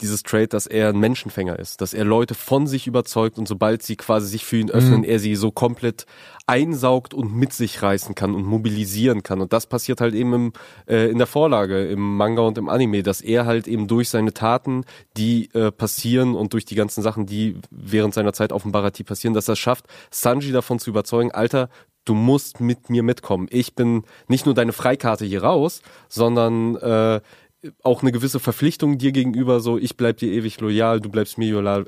dieses 0.00 0.22
Trait, 0.22 0.52
dass 0.52 0.66
er 0.66 0.90
ein 0.90 0.98
Menschenfänger 0.98 1.58
ist, 1.58 1.80
dass 1.80 1.94
er 1.94 2.04
Leute 2.04 2.34
von 2.34 2.66
sich 2.66 2.86
überzeugt 2.86 3.38
und 3.38 3.48
sobald 3.48 3.82
sie 3.82 3.96
quasi 3.96 4.28
sich 4.28 4.44
für 4.44 4.58
ihn 4.58 4.70
öffnen, 4.70 5.04
er 5.04 5.18
sie 5.18 5.36
so 5.36 5.50
komplett 5.50 6.06
einsaugt 6.46 7.14
und 7.14 7.34
mit 7.34 7.52
sich 7.52 7.82
reißen 7.82 8.14
kann 8.14 8.34
und 8.34 8.44
mobilisieren 8.44 9.22
kann. 9.22 9.40
Und 9.40 9.52
das 9.52 9.66
passiert 9.66 10.00
halt 10.00 10.14
eben 10.14 10.32
im, 10.32 10.52
äh, 10.86 11.10
in 11.10 11.18
der 11.18 11.26
Vorlage, 11.26 11.86
im 11.86 12.16
Manga 12.16 12.42
und 12.42 12.58
im 12.58 12.68
Anime, 12.68 13.02
dass 13.02 13.20
er 13.20 13.46
halt 13.46 13.66
eben 13.66 13.88
durch 13.88 14.10
seine 14.10 14.32
Taten, 14.32 14.84
die 15.16 15.48
äh, 15.54 15.72
passieren 15.72 16.34
und 16.34 16.52
durch 16.52 16.64
die 16.64 16.74
ganzen 16.74 17.02
Sachen, 17.02 17.26
die 17.26 17.56
während 17.70 18.14
seiner 18.14 18.32
Zeit 18.32 18.52
auf 18.52 18.62
dem 18.62 18.72
Barati 18.72 19.02
passieren, 19.02 19.34
dass 19.34 19.48
er 19.48 19.54
es 19.54 19.58
schafft, 19.58 19.86
Sanji 20.10 20.52
davon 20.52 20.78
zu 20.78 20.90
überzeugen, 20.90 21.32
Alter, 21.32 21.68
du 22.06 22.14
musst 22.14 22.60
mit 22.60 22.88
mir 22.88 23.02
mitkommen. 23.02 23.48
Ich 23.50 23.74
bin 23.74 24.04
nicht 24.28 24.46
nur 24.46 24.54
deine 24.54 24.72
Freikarte 24.72 25.24
hier 25.24 25.42
raus, 25.42 25.82
sondern 26.08 26.76
äh, 26.76 27.20
auch 27.82 28.02
eine 28.02 28.12
gewisse 28.12 28.40
Verpflichtung 28.40 28.98
dir 28.98 29.12
gegenüber, 29.12 29.60
so 29.60 29.78
ich 29.78 29.96
bleib 29.96 30.18
dir 30.18 30.32
ewig 30.32 30.60
loyal, 30.60 31.00
du 31.00 31.08
bleibst 31.08 31.38
mir 31.38 31.52
loyal, 31.52 31.86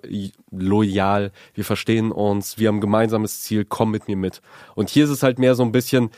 loyal, 0.51 1.33
wir 1.55 1.65
verstehen 1.65 2.13
uns, 2.13 2.59
wir 2.59 2.69
haben 2.69 2.77
ein 2.77 2.81
gemeinsames 2.81 3.43
Ziel, 3.43 3.65
komm 3.65 3.91
mit 3.91 4.09
mir 4.09 4.17
mit. 4.17 4.41
Und 4.75 4.91
hier 4.91 5.05
ist 5.05 5.11
es 5.11 5.23
halt 5.23 5.39
mehr 5.39 5.55
so 5.55 5.63
ein 5.63 5.73
bisschen, 5.73 6.11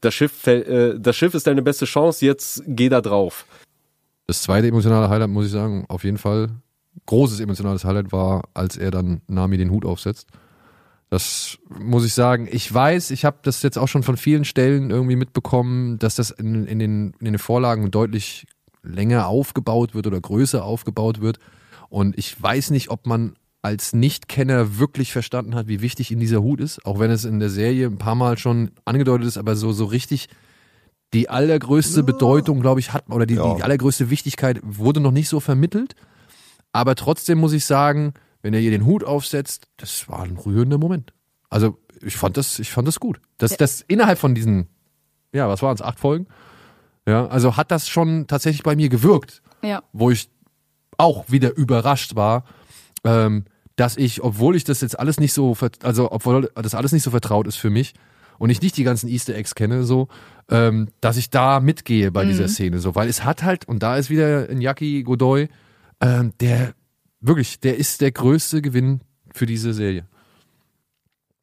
das 0.00 0.14
Schiff, 0.14 0.46
äh, 0.46 0.98
das 0.98 1.16
Schiff 1.16 1.34
ist 1.34 1.46
deine 1.46 1.62
beste 1.62 1.84
Chance, 1.84 2.24
jetzt 2.24 2.62
geh 2.66 2.88
da 2.88 3.00
drauf. 3.00 3.46
Das 4.26 4.42
zweite 4.42 4.68
emotionale 4.68 5.08
Highlight, 5.08 5.30
muss 5.30 5.46
ich 5.46 5.52
sagen, 5.52 5.86
auf 5.88 6.04
jeden 6.04 6.18
Fall, 6.18 6.50
großes 7.06 7.40
emotionales 7.40 7.84
Highlight 7.84 8.12
war, 8.12 8.42
als 8.54 8.76
er 8.76 8.90
dann 8.90 9.22
Nami 9.26 9.56
den 9.56 9.70
Hut 9.70 9.84
aufsetzt. 9.84 10.28
Das 11.10 11.56
muss 11.70 12.04
ich 12.04 12.12
sagen. 12.12 12.48
Ich 12.50 12.72
weiß, 12.72 13.10
ich 13.12 13.24
habe 13.24 13.38
das 13.42 13.62
jetzt 13.62 13.78
auch 13.78 13.88
schon 13.88 14.02
von 14.02 14.18
vielen 14.18 14.44
Stellen 14.44 14.90
irgendwie 14.90 15.16
mitbekommen, 15.16 15.98
dass 15.98 16.16
das 16.16 16.30
in, 16.30 16.66
in, 16.66 16.78
den, 16.78 17.14
in 17.18 17.24
den 17.24 17.38
Vorlagen 17.38 17.90
deutlich 17.90 18.46
länger 18.88 19.26
aufgebaut 19.28 19.94
wird 19.94 20.06
oder 20.06 20.20
größer 20.20 20.64
aufgebaut 20.64 21.20
wird. 21.20 21.38
Und 21.88 22.18
ich 22.18 22.40
weiß 22.40 22.70
nicht, 22.70 22.90
ob 22.90 23.06
man 23.06 23.34
als 23.62 23.92
Nichtkenner 23.92 24.78
wirklich 24.78 25.12
verstanden 25.12 25.54
hat, 25.54 25.68
wie 25.68 25.80
wichtig 25.80 26.10
ihm 26.10 26.20
dieser 26.20 26.42
Hut 26.42 26.60
ist, 26.60 26.84
auch 26.86 26.98
wenn 26.98 27.10
es 27.10 27.24
in 27.24 27.40
der 27.40 27.50
Serie 27.50 27.86
ein 27.86 27.98
paar 27.98 28.14
Mal 28.14 28.38
schon 28.38 28.70
angedeutet 28.84 29.26
ist, 29.26 29.36
aber 29.38 29.56
so, 29.56 29.72
so 29.72 29.84
richtig 29.86 30.28
die 31.14 31.28
allergrößte 31.28 32.02
Bedeutung, 32.02 32.60
glaube 32.60 32.80
ich, 32.80 32.92
hat, 32.92 33.08
oder 33.10 33.24
die, 33.26 33.34
Ja. 33.34 33.54
die 33.56 33.62
allergrößte 33.62 34.10
Wichtigkeit 34.10 34.60
wurde 34.62 35.00
noch 35.00 35.10
nicht 35.10 35.28
so 35.28 35.40
vermittelt. 35.40 35.94
Aber 36.72 36.94
trotzdem 36.94 37.38
muss 37.38 37.54
ich 37.54 37.64
sagen, 37.64 38.12
wenn 38.42 38.52
er 38.54 38.60
ihr 38.60 38.70
den 38.70 38.84
Hut 38.84 39.04
aufsetzt, 39.04 39.68
das 39.78 40.08
war 40.08 40.22
ein 40.22 40.36
rührender 40.36 40.76
Moment. 40.78 41.12
Also 41.48 41.78
ich 42.02 42.16
fand 42.16 42.36
das, 42.36 42.58
ich 42.58 42.70
fand 42.70 42.86
das 42.86 43.00
gut. 43.00 43.20
Das, 43.38 43.56
das 43.56 43.80
innerhalb 43.88 44.18
von 44.18 44.34
diesen, 44.34 44.68
ja, 45.32 45.48
was 45.48 45.62
waren 45.62 45.74
es, 45.74 45.82
acht 45.82 45.98
Folgen? 45.98 46.26
Ja, 47.08 47.26
also 47.26 47.56
hat 47.56 47.70
das 47.70 47.88
schon 47.88 48.26
tatsächlich 48.26 48.62
bei 48.62 48.76
mir 48.76 48.88
gewirkt, 48.90 49.40
Ja. 49.62 49.82
wo 49.92 50.10
ich 50.10 50.28
auch 50.98 51.24
wieder 51.30 51.56
überrascht 51.56 52.16
war, 52.16 52.44
ähm, 53.04 53.44
dass 53.76 53.96
ich, 53.96 54.22
obwohl 54.22 54.56
ich 54.56 54.64
das 54.64 54.80
jetzt 54.82 54.98
alles 54.98 55.18
nicht 55.18 55.32
so, 55.32 55.56
also 55.82 56.12
obwohl 56.12 56.50
das 56.54 56.74
alles 56.74 56.92
nicht 56.92 57.04
so 57.04 57.10
vertraut 57.10 57.46
ist 57.46 57.56
für 57.56 57.70
mich 57.70 57.94
und 58.38 58.50
ich 58.50 58.60
nicht 58.60 58.76
die 58.76 58.84
ganzen 58.84 59.08
Easter 59.08 59.34
Eggs 59.34 59.54
kenne, 59.54 59.84
so, 59.84 60.08
ähm, 60.50 60.88
dass 61.00 61.16
ich 61.16 61.30
da 61.30 61.60
mitgehe 61.60 62.10
bei 62.10 62.24
dieser 62.24 62.48
Szene, 62.48 62.78
so, 62.80 62.94
weil 62.94 63.08
es 63.08 63.24
hat 63.24 63.42
halt, 63.42 63.66
und 63.66 63.82
da 63.82 63.96
ist 63.96 64.10
wieder 64.10 64.48
ein 64.50 64.60
Jackie 64.60 65.02
Godoy, 65.02 65.48
ähm, 66.00 66.32
der 66.40 66.74
wirklich, 67.20 67.60
der 67.60 67.76
ist 67.78 68.00
der 68.00 68.12
größte 68.12 68.60
Gewinn 68.60 69.00
für 69.32 69.46
diese 69.46 69.72
Serie. 69.72 70.04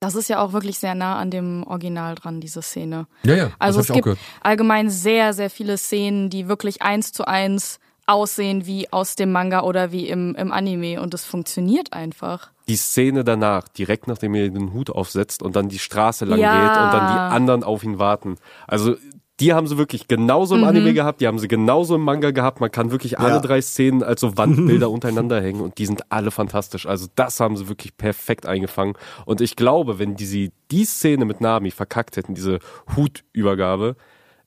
Das 0.06 0.14
ist 0.14 0.30
ja 0.30 0.40
auch 0.40 0.54
wirklich 0.54 0.78
sehr 0.78 0.94
nah 0.94 1.18
an 1.18 1.32
dem 1.32 1.64
Original 1.66 2.14
dran, 2.14 2.40
diese 2.40 2.62
Szene. 2.62 3.08
Ja, 3.24 3.34
ja, 3.36 3.52
Also 3.58 3.80
das 3.80 3.90
es 3.90 3.94
gibt 3.94 4.04
gehört. 4.04 4.20
allgemein 4.42 4.90
sehr, 4.92 5.34
sehr 5.34 5.50
viele 5.50 5.78
Szenen, 5.80 6.30
die 6.30 6.48
wirklich 6.48 6.84
eins 6.84 7.12
zu 7.12 7.26
eins 7.28 7.80
aussehen 8.06 8.68
wie 8.68 8.94
aus 8.94 9.16
dem 9.16 9.32
Manga 9.32 9.62
oder 9.64 9.92
wie 9.92 10.08
im, 10.08 10.36
im 10.36 10.52
Anime 10.52 11.02
und 11.02 11.16
es 11.16 11.26
funktioniert 11.26 11.92
einfach. 11.94 12.52
Die 12.68 12.76
Szene 12.76 13.24
danach, 13.24 13.68
direkt 13.68 14.08
nachdem 14.08 14.36
er 14.36 14.50
den 14.50 14.74
Hut 14.74 14.92
aufsetzt 14.92 15.42
und 15.42 15.56
dann 15.56 15.70
die 15.70 15.80
Straße 15.80 16.26
lang 16.26 16.38
Ja. 16.40 16.52
geht 16.52 16.78
und 16.78 16.94
dann 16.94 17.08
die 17.08 17.20
anderen 17.20 17.64
auf 17.64 17.84
ihn 17.84 17.98
warten. 17.98 18.38
Also 18.68 18.96
die 19.42 19.54
haben 19.54 19.68
sie 19.68 19.78
wirklich 19.78 20.08
genauso 20.08 20.56
im 20.56 20.64
Anime 20.64 20.94
gehabt, 20.94 21.20
die 21.20 21.28
haben 21.28 21.40
sie 21.40 21.48
genauso 21.50 21.96
im 21.96 22.02
Manga 22.02 22.32
gehabt. 22.32 22.62
Man 22.62 22.72
kann 22.72 22.92
wirklich 22.92 23.20
alle 23.20 23.36
Ja. 23.36 23.40
drei 23.40 23.62
Szenen 23.62 24.02
als 24.02 24.22
so 24.22 24.38
Wandbilder 24.38 24.90
untereinander 24.92 25.42
hängen 25.42 25.60
und 25.62 25.78
die 25.78 25.86
sind 25.86 26.10
alle 26.10 26.32
fantastisch. 26.32 26.86
Also 26.86 27.08
das 27.16 27.40
haben 27.42 27.58
sie 27.58 27.68
wirklich 27.68 27.98
perfekt 27.98 28.46
eingefangen. 28.46 28.94
Und 29.26 29.42
ich 29.42 29.56
glaube, 29.58 30.00
wenn 30.00 30.16
die 30.16 30.26
sie 30.26 30.52
die 30.72 30.86
Szene 30.86 31.26
mit 31.26 31.42
Nami 31.42 31.72
verkackt 31.72 32.16
hätten, 32.16 32.34
diese 32.34 32.60
Hutübergabe, 32.96 33.96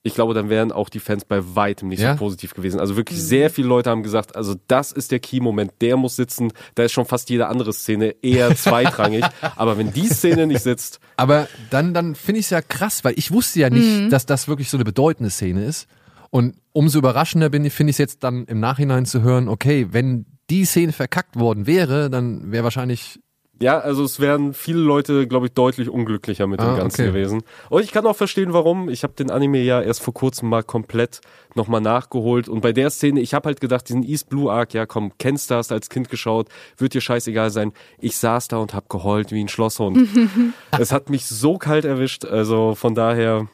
ich 0.08 0.14
glaube, 0.14 0.34
dann 0.34 0.48
wären 0.50 0.72
auch 0.72 0.88
die 0.88 0.98
Fans 0.98 1.24
bei 1.24 1.54
weitem 1.54 1.88
nicht 1.88 2.00
Ja. 2.00 2.12
so 2.14 2.18
positiv 2.18 2.54
gewesen. 2.54 2.80
Also 2.80 2.96
wirklich 2.96 3.22
sehr 3.22 3.48
viele 3.50 3.68
Leute 3.68 3.90
haben 3.90 4.02
gesagt, 4.02 4.34
also 4.34 4.56
das 4.66 4.90
ist 4.92 5.12
der 5.12 5.20
Key-Moment, 5.20 5.72
der 5.80 5.96
muss 5.96 6.16
sitzen. 6.16 6.52
Da 6.74 6.82
ist 6.82 6.92
schon 6.92 7.04
fast 7.04 7.30
jede 7.30 7.46
andere 7.46 7.72
Szene 7.72 8.16
eher 8.22 8.54
zweitrangig. 8.56 9.24
Aber 9.56 9.78
wenn 9.78 9.92
die 9.92 10.08
Szene 10.08 10.46
nicht 10.46 10.62
sitzt, 10.62 10.98
Aber 11.16 11.46
dann, 11.70 11.94
dann 11.94 12.14
finde 12.14 12.40
ich 12.40 12.46
es 12.46 12.50
ja 12.50 12.60
krass, 12.62 13.04
weil 13.04 13.14
ich 13.16 13.30
wusste 13.30 13.60
ja 13.60 13.70
nicht, 13.70 14.12
dass 14.12 14.26
das 14.26 14.48
wirklich 14.48 14.68
so 14.70 14.76
eine 14.76 14.84
bedeutende 14.84 15.30
Szene 15.30 15.64
ist. 15.64 15.86
Und 16.30 16.56
umso 16.72 16.98
überraschender 16.98 17.48
bin 17.48 17.64
ich, 17.64 17.72
finde 17.72 17.90
ich 17.90 17.94
es 17.94 17.98
jetzt 17.98 18.24
dann 18.24 18.44
im 18.44 18.60
Nachhinein 18.60 19.06
zu 19.06 19.22
hören, 19.22 19.48
okay, 19.48 19.88
wenn 19.92 20.26
die 20.50 20.64
Szene 20.64 20.92
verkackt 20.92 21.38
worden 21.38 21.66
wäre, 21.66 22.10
dann 22.10 22.52
wäre 22.52 22.64
wahrscheinlich 22.64 23.18
Ja, 23.60 23.78
also 23.80 24.04
es 24.04 24.20
wären 24.20 24.54
viele 24.54 24.78
Leute, 24.78 25.26
glaube 25.26 25.46
ich, 25.46 25.52
deutlich 25.52 25.88
unglücklicher 25.88 26.46
mit 26.46 26.60
dem 26.60 26.68
Ah, 26.68 26.76
Ganzen 26.76 27.00
okay. 27.02 27.10
gewesen. 27.10 27.42
Und 27.70 27.82
ich 27.82 27.90
kann 27.90 28.06
auch 28.06 28.14
verstehen, 28.14 28.52
warum. 28.52 28.88
Ich 28.88 29.02
habe 29.02 29.14
den 29.14 29.32
Anime 29.32 29.58
ja 29.58 29.82
erst 29.82 30.00
vor 30.00 30.14
kurzem 30.14 30.48
mal 30.48 30.62
komplett 30.62 31.20
nochmal 31.56 31.80
nachgeholt. 31.80 32.48
Und 32.48 32.60
bei 32.60 32.72
der 32.72 32.90
Szene, 32.90 33.20
ich 33.20 33.34
habe 33.34 33.46
halt 33.46 33.60
gedacht, 33.60 33.88
diesen 33.88 34.04
East 34.04 34.28
Blue 34.28 34.52
Arc, 34.52 34.74
ja 34.74 34.86
komm, 34.86 35.12
kennst 35.18 35.50
du, 35.50 35.56
hast 35.56 35.72
als 35.72 35.88
Kind 35.88 36.08
geschaut, 36.08 36.48
wird 36.76 36.94
dir 36.94 37.00
scheißegal 37.00 37.50
sein. 37.50 37.72
Ich 37.98 38.16
saß 38.16 38.46
da 38.46 38.58
und 38.58 38.74
hab 38.74 38.88
geheult 38.88 39.32
wie 39.32 39.42
ein 39.42 39.48
Schlosshund. 39.48 40.06
es 40.78 40.92
hat 40.92 41.10
mich 41.10 41.26
so 41.26 41.58
kalt 41.58 41.84
erwischt, 41.84 42.24
also 42.24 42.76
von 42.76 42.94
daher, 42.94 43.48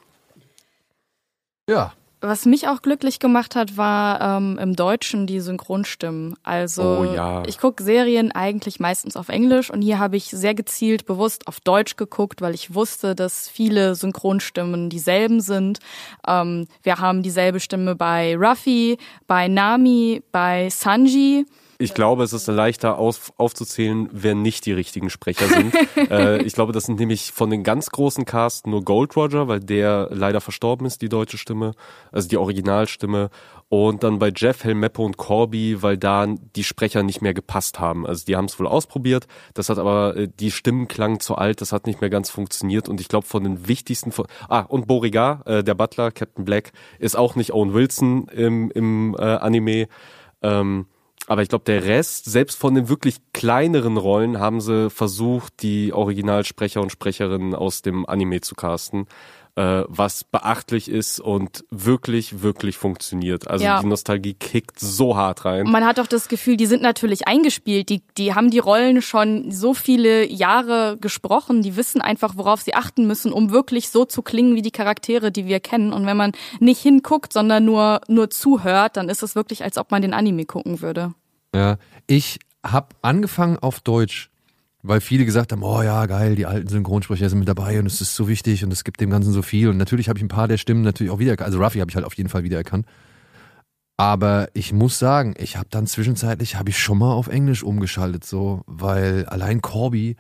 ja. 1.69 1.95
Was 2.27 2.47
mich 2.47 2.69
auch 2.69 2.81
glücklich 2.81 3.19
gemacht 3.19 3.55
hat, 3.55 3.77
war 3.77 4.39
ähm, 4.39 4.59
im 4.59 4.75
Deutschen 4.77 5.27
die 5.27 5.41
Synchronstimmen. 5.41 6.37
Also 6.43 6.83
Oh 6.83 7.15
ja. 7.15 7.43
ich 7.47 7.59
gucke 7.59 7.83
Serien 7.83 8.33
eigentlich 8.33 8.81
meistens 8.81 9.17
auf 9.17 9.29
Englisch 9.29 9.71
und 9.71 9.83
hier 9.83 9.99
habe 9.99 10.17
ich 10.17 10.25
sehr 10.25 10.55
gezielt 10.55 11.05
bewusst 11.05 11.47
auf 11.47 11.61
Deutsch 11.61 11.97
geguckt, 11.97 12.41
weil 12.41 12.55
ich 12.55 12.75
wusste, 12.75 13.15
dass 13.15 13.49
viele 13.49 13.95
Synchronstimmen 13.95 14.89
dieselben 14.89 15.41
sind. 15.41 15.81
Ähm, 16.27 16.67
wir 16.83 16.99
haben 16.99 17.23
dieselbe 17.23 17.61
Stimme 17.61 17.95
bei 17.95 18.37
Ruffy, 18.37 18.97
bei 19.27 19.49
Nami, 19.49 20.23
bei 20.33 20.71
Sanji. 20.71 21.45
Ich 21.79 21.95
glaube, 21.95 22.23
es 22.23 22.33
ist 22.33 22.47
leichter 22.47 22.99
auf, 22.99 23.33
aufzuzählen, 23.37 24.09
wer 24.13 24.35
nicht 24.35 24.67
die 24.67 24.73
richtigen 24.73 25.11
Sprecher 25.11 25.49
sind. 25.49 25.75
äh, 26.11 26.43
ich 26.43 26.55
glaube, 26.55 26.73
das 26.73 26.85
sind 26.85 27.01
nämlich 27.01 27.33
von 27.33 27.51
den 27.51 27.65
ganz 27.65 27.91
großen 27.91 28.25
Cast 28.25 28.67
nur 28.67 28.85
Gold 28.85 29.17
Roger, 29.17 29.49
weil 29.49 29.61
der 29.61 30.09
leider 30.13 30.41
verstorben 30.41 30.87
ist, 30.87 31.03
die 31.03 31.09
deutsche 31.09 31.39
Stimme, 31.39 31.73
also 32.13 32.29
die 32.29 32.37
Originalstimme. 32.37 33.31
Und 33.69 34.05
dann 34.05 34.19
bei 34.19 34.31
Jeff, 34.35 34.63
Helmeppe 34.63 35.03
und 35.03 35.17
Corby, 35.17 35.83
weil 35.83 35.97
da 35.97 36.27
die 36.27 36.65
Sprecher 36.65 37.03
nicht 37.03 37.23
mehr 37.23 37.35
gepasst 37.35 37.81
haben. 37.81 38.07
Also 38.07 38.25
die 38.25 38.37
haben 38.37 38.45
es 38.45 38.59
wohl 38.61 38.69
ausprobiert, 38.69 39.27
das 39.55 39.69
hat 39.69 39.79
aber, 39.79 40.17
äh, 40.17 40.29
die 40.29 40.51
Stimmen 40.53 40.87
klangen 40.87 41.19
zu 41.19 41.35
alt, 41.35 41.61
das 41.61 41.73
hat 41.73 41.87
nicht 41.87 42.01
mehr 42.01 42.11
ganz 42.11 42.31
funktioniert. 42.31 42.89
Und 42.89 43.01
ich 43.01 43.09
glaube, 43.09 43.27
von 43.27 43.43
den 43.43 43.67
wichtigsten, 43.67 44.13
von, 44.13 44.27
ah, 44.49 44.61
und 44.61 44.87
Boriga, 44.87 45.43
äh, 45.47 45.65
der 45.65 45.75
Butler, 45.75 46.13
Captain 46.13 46.45
Black, 46.45 46.73
ist 46.99 47.17
auch 47.17 47.35
nicht 47.35 47.53
Owen 47.53 47.75
Wilson 47.75 48.29
im, 48.29 48.71
im 48.71 49.17
äh, 49.19 49.23
Anime. 49.23 49.89
Ähm, 50.43 50.87
aber 51.27 51.43
ich 51.43 51.49
glaube, 51.49 51.65
der 51.65 51.85
Rest, 51.85 52.27
selbst 52.27 52.59
von 52.59 52.75
den 52.75 52.89
wirklich 52.89 53.17
kleineren 53.33 53.97
Rollen, 53.97 54.39
haben 54.39 54.61
sie 54.61 54.91
versucht, 54.91 55.63
die 55.63 55.93
Originalsprecher 55.93 56.81
und 56.83 56.93
Sprecherinnen 56.93 57.55
aus 57.55 57.83
dem 57.83 58.07
Anime 58.07 58.41
zu 58.41 58.55
casten. 58.55 59.07
Äh, 59.57 59.83
was 59.87 60.25
beachtlich 60.25 60.91
ist 60.91 61.21
und 61.21 61.65
wirklich, 61.71 62.43
wirklich 62.43 62.77
funktioniert. 62.77 63.49
Also 63.49 63.65
Ja. 63.65 63.81
die 63.81 63.87
Nostalgie 63.87 64.35
kickt 64.35 64.81
so 64.81 65.17
hart 65.17 65.45
rein. 65.45 65.65
Man 65.71 65.85
hat 65.85 66.01
auch 66.01 66.09
das 66.09 66.29
Gefühl, 66.29 66.57
die 66.57 66.67
sind 66.67 66.83
natürlich 66.83 67.29
eingespielt. 67.29 67.89
Die, 67.89 68.03
die 68.19 68.35
haben 68.35 68.51
die 68.51 68.59
Rollen 68.59 69.01
schon 69.01 69.53
so 69.53 69.73
viele 69.73 70.29
Jahre 70.29 70.97
gesprochen. 71.01 71.63
Die 71.63 71.77
wissen 71.77 72.01
einfach, 72.01 72.37
worauf 72.37 72.63
sie 72.63 72.75
achten 72.75 73.07
müssen, 73.07 73.33
um 73.33 73.51
wirklich 73.53 73.91
so 73.91 74.05
zu 74.05 74.23
klingen 74.23 74.57
wie 74.57 74.63
die 74.63 74.73
Charaktere, 74.73 75.31
die 75.31 75.47
wir 75.47 75.61
kennen. 75.61 75.93
Und 75.93 76.05
wenn 76.07 76.17
man 76.17 76.33
nicht 76.59 76.81
hinguckt, 76.81 77.33
sondern 77.33 77.65
nur, 77.65 78.01
nur 78.09 78.31
zuhört, 78.31 78.97
dann 78.97 79.09
ist 79.09 79.23
es 79.23 79.37
wirklich, 79.37 79.63
als 79.63 79.79
ob 79.79 79.93
man 79.93 80.03
den 80.03 80.15
Anime 80.15 80.47
gucken 80.47 80.81
würde. 80.81 81.15
Ja, 81.55 81.77
ich 82.09 82.41
habe 82.67 82.89
angefangen 83.03 83.59
auf 83.59 83.79
Deutsch, 83.81 84.31
weil 84.87 85.01
viele 85.01 85.25
gesagt 85.25 85.51
haben, 85.51 85.63
oh 85.63 85.83
ja, 85.83 86.05
geil, 86.05 86.37
die 86.37 86.45
alten 86.45 86.69
Synchronsprecher 86.69 87.31
sind 87.31 87.39
mit 87.39 87.49
dabei 87.49 87.79
und 87.79 87.87
es 87.87 88.03
ist 88.03 88.15
so 88.15 88.29
wichtig 88.29 88.65
und 88.65 88.73
es 88.73 88.85
gibt 88.85 89.01
dem 89.01 89.09
Ganzen 89.09 89.33
so 89.33 89.41
viel. 89.41 89.71
Und 89.71 89.79
natürlich 89.79 90.11
habe 90.11 90.19
ich 90.19 90.23
ein 90.23 90.29
paar 90.29 90.47
der 90.47 90.59
Stimmen 90.59 90.83
natürlich 90.83 91.11
auch 91.11 91.19
wiedererkannt. 91.19 91.47
Also 91.47 91.59
Ruffy 91.59 91.79
habe 91.79 91.91
ich 91.91 91.97
halt 91.97 92.05
auf 92.05 92.13
jeden 92.15 92.29
Fall 92.29 92.45
wiedererkannt. 92.45 92.85
Aber 93.97 94.49
ich 94.53 94.75
muss 94.75 94.99
sagen, 94.99 95.35
ich 95.39 95.57
habe 95.57 95.69
dann 95.71 95.87
zwischenzeitlich, 95.87 96.57
habe 96.57 96.69
ich 96.69 96.79
schon 96.79 96.99
mal 96.99 97.13
auf 97.13 97.29
Englisch 97.29 97.63
umgeschaltet, 97.63 98.27
so, 98.27 98.63
weil 98.67 99.25
allein 99.25 99.63
Corby 99.63 100.17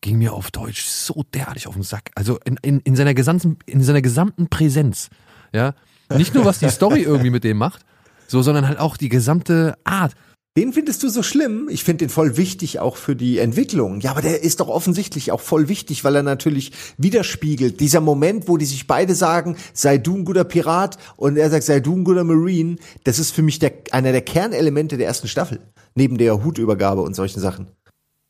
ging 0.00 0.18
mir 0.18 0.32
auf 0.32 0.50
Deutsch 0.50 0.84
so 0.84 1.24
derartig 1.32 1.68
auf 1.68 1.74
den 1.74 1.84
Sack. 1.84 2.10
Also 2.16 2.40
in, 2.44 2.58
in, 2.62 2.80
in, 2.80 2.96
seiner, 2.96 3.14
gesamten, 3.14 3.58
in 3.66 3.84
seiner 3.84 4.02
gesamten 4.02 4.48
Präsenz. 4.48 5.10
Ja, 5.52 5.74
nicht 6.12 6.34
nur 6.34 6.44
was 6.44 6.58
die 6.58 6.68
Story 6.70 7.02
irgendwie 7.06 7.30
mit 7.30 7.44
dem 7.44 7.56
macht, 7.56 7.84
so, 8.26 8.42
sondern 8.42 8.66
halt 8.66 8.80
auch 8.80 8.96
die 8.96 9.10
gesamte 9.10 9.78
Art. 9.84 10.14
Den 10.54 10.74
findest 10.74 11.02
du 11.02 11.08
so 11.08 11.22
schlimm? 11.22 11.68
Ich 11.70 11.82
finde 11.82 12.04
den 12.04 12.08
voll 12.10 12.36
wichtig 12.36 12.78
auch 12.78 12.96
für 12.96 13.16
die 13.16 13.38
Entwicklung. 13.38 14.00
Ja, 14.00 14.10
aber 14.10 14.20
der 14.20 14.42
ist 14.42 14.60
doch 14.60 14.68
offensichtlich 14.68 15.32
auch 15.32 15.40
voll 15.40 15.68
wichtig, 15.68 16.04
weil 16.04 16.14
er 16.14 16.22
natürlich 16.22 16.72
widerspiegelt. 16.98 17.80
Dieser 17.80 18.02
Moment, 18.02 18.48
wo 18.48 18.58
die 18.58 18.66
sich 18.66 18.86
beide 18.86 19.14
sagen, 19.14 19.56
sei 19.72 19.96
du 19.96 20.14
ein 20.14 20.26
guter 20.26 20.44
Pirat 20.44 20.98
und 21.16 21.38
er 21.38 21.48
sagt, 21.48 21.64
sei 21.64 21.80
du 21.80 21.96
ein 21.96 22.04
guter 22.04 22.24
Marine, 22.24 22.76
das 23.04 23.18
ist 23.18 23.30
für 23.30 23.40
mich 23.40 23.60
der, 23.60 23.72
einer 23.92 24.12
der 24.12 24.20
Kernelemente 24.20 24.98
der 24.98 25.06
ersten 25.06 25.26
Staffel. 25.26 25.58
Neben 25.94 26.18
der 26.18 26.44
Hutübergabe 26.44 27.00
und 27.00 27.14
solchen 27.14 27.40
Sachen. 27.40 27.68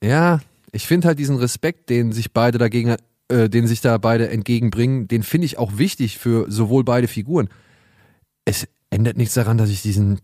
Ja, 0.03 0.41
ich 0.71 0.87
finde 0.87 1.09
halt 1.09 1.19
diesen 1.19 1.37
Respekt, 1.37 1.91
den 1.91 2.13
sich 2.13 2.33
beide 2.33 2.59
dagegen, 2.59 2.95
äh, 3.29 3.49
den 3.49 3.67
sich 3.67 3.81
da 3.81 3.99
beide 3.99 4.29
entgegenbringen, 4.29 5.09
den 5.09 5.25
finde 5.25 5.47
ich 5.47 5.59
auch 5.59 5.77
wichtig 5.77 6.19
für 6.19 6.49
sowohl 6.49 6.85
beide 6.85 7.09
Figuren. 7.09 7.49
Es 8.45 8.69
ändert 8.91 9.17
nichts 9.17 9.35
daran, 9.35 9.59
dass 9.59 9.71
ich 9.71 9.83
diesen 9.83 10.21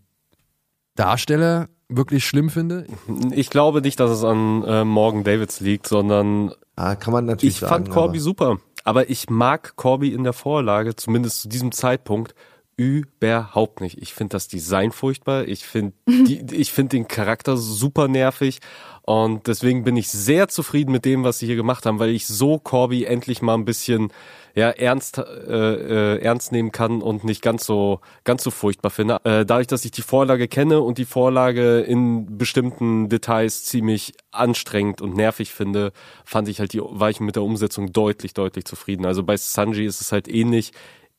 Darsteller 0.95 1.67
wirklich 1.89 2.25
schlimm 2.25 2.49
finde. 2.49 2.85
Ich 3.31 3.49
glaube 3.49 3.81
nicht, 3.81 3.99
dass 3.99 4.11
es 4.11 4.23
an 4.23 4.63
äh, 4.63 4.83
Morgan 4.85 5.23
Davids 5.23 5.59
liegt, 5.59 5.87
sondern 5.87 6.53
Ah, 6.75 6.95
kann 6.95 7.11
man 7.13 7.25
natürlich 7.25 7.55
ich 7.55 7.59
sagen. 7.59 7.85
fand 7.85 7.89
Corby 7.89 8.17
aber- 8.19 8.23
super. 8.23 8.57
Aber 8.85 9.09
ich 9.09 9.29
mag 9.29 9.75
Corby 9.75 10.13
in 10.13 10.23
der 10.23 10.33
Vorlage, 10.33 10.95
zumindest 10.95 11.41
zu 11.41 11.49
diesem 11.49 11.71
Zeitpunkt, 11.73 12.33
überhaupt 12.79 13.81
nicht. 13.81 14.01
Ich 14.01 14.13
finde 14.13 14.31
das 14.31 14.47
Design 14.47 14.93
furchtbar. 14.93 15.45
Ich 15.49 15.65
finde 15.65 15.93
ich 16.07 16.71
finde 16.71 16.91
den 16.91 17.09
Charakter 17.09 17.57
super 17.57 18.07
nervig. 18.07 18.59
Und 19.01 19.47
deswegen 19.47 19.83
bin 19.83 19.97
ich 19.97 20.07
sehr 20.07 20.47
zufrieden 20.47 20.91
mit 20.91 21.03
dem, 21.03 21.23
was 21.23 21.39
sie 21.39 21.47
hier 21.47 21.55
gemacht 21.55 21.85
haben, 21.85 21.99
weil 21.99 22.11
ich 22.11 22.25
so 22.25 22.57
Corby 22.57 23.03
endlich 23.03 23.41
mal 23.41 23.55
ein 23.55 23.65
bisschen 23.65 24.13
ja, 24.55 24.69
ernst, 24.69 25.17
äh, 25.17 26.13
äh, 26.13 26.21
ernst 26.21 26.51
nehmen 26.51 26.71
kann 26.71 27.01
und 27.01 27.23
nicht 27.23 27.41
ganz 27.41 27.65
so, 27.65 27.99
ganz 28.23 28.43
so 28.43 28.51
furchtbar 28.51 28.91
finde. 28.91 29.15
Äh, 29.23 29.45
dadurch, 29.45 29.67
dass 29.67 29.83
ich 29.83 29.91
die 29.91 30.01
Vorlage 30.01 30.47
kenne 30.47 30.79
und 30.79 30.97
die 30.97 31.05
Vorlage 31.05 31.79
in 31.81 32.37
bestimmten 32.37 33.09
Details 33.09 33.65
ziemlich 33.65 34.13
anstrengend 34.31 35.01
und 35.01 35.15
nervig 35.15 35.51
finde, 35.51 35.91
fand 36.23 36.47
ich 36.47 36.59
halt 36.59 36.73
die, 36.73 36.81
war 36.81 37.09
ich 37.09 37.19
mit 37.19 37.35
der 37.35 37.43
Umsetzung 37.43 37.91
deutlich, 37.91 38.33
deutlich 38.33 38.65
zufrieden. 38.65 39.05
Also 39.05 39.23
bei 39.23 39.35
Sanji 39.35 39.85
ist 39.85 40.01
es 40.01 40.11
halt 40.11 40.27
ähnlich. 40.27 40.71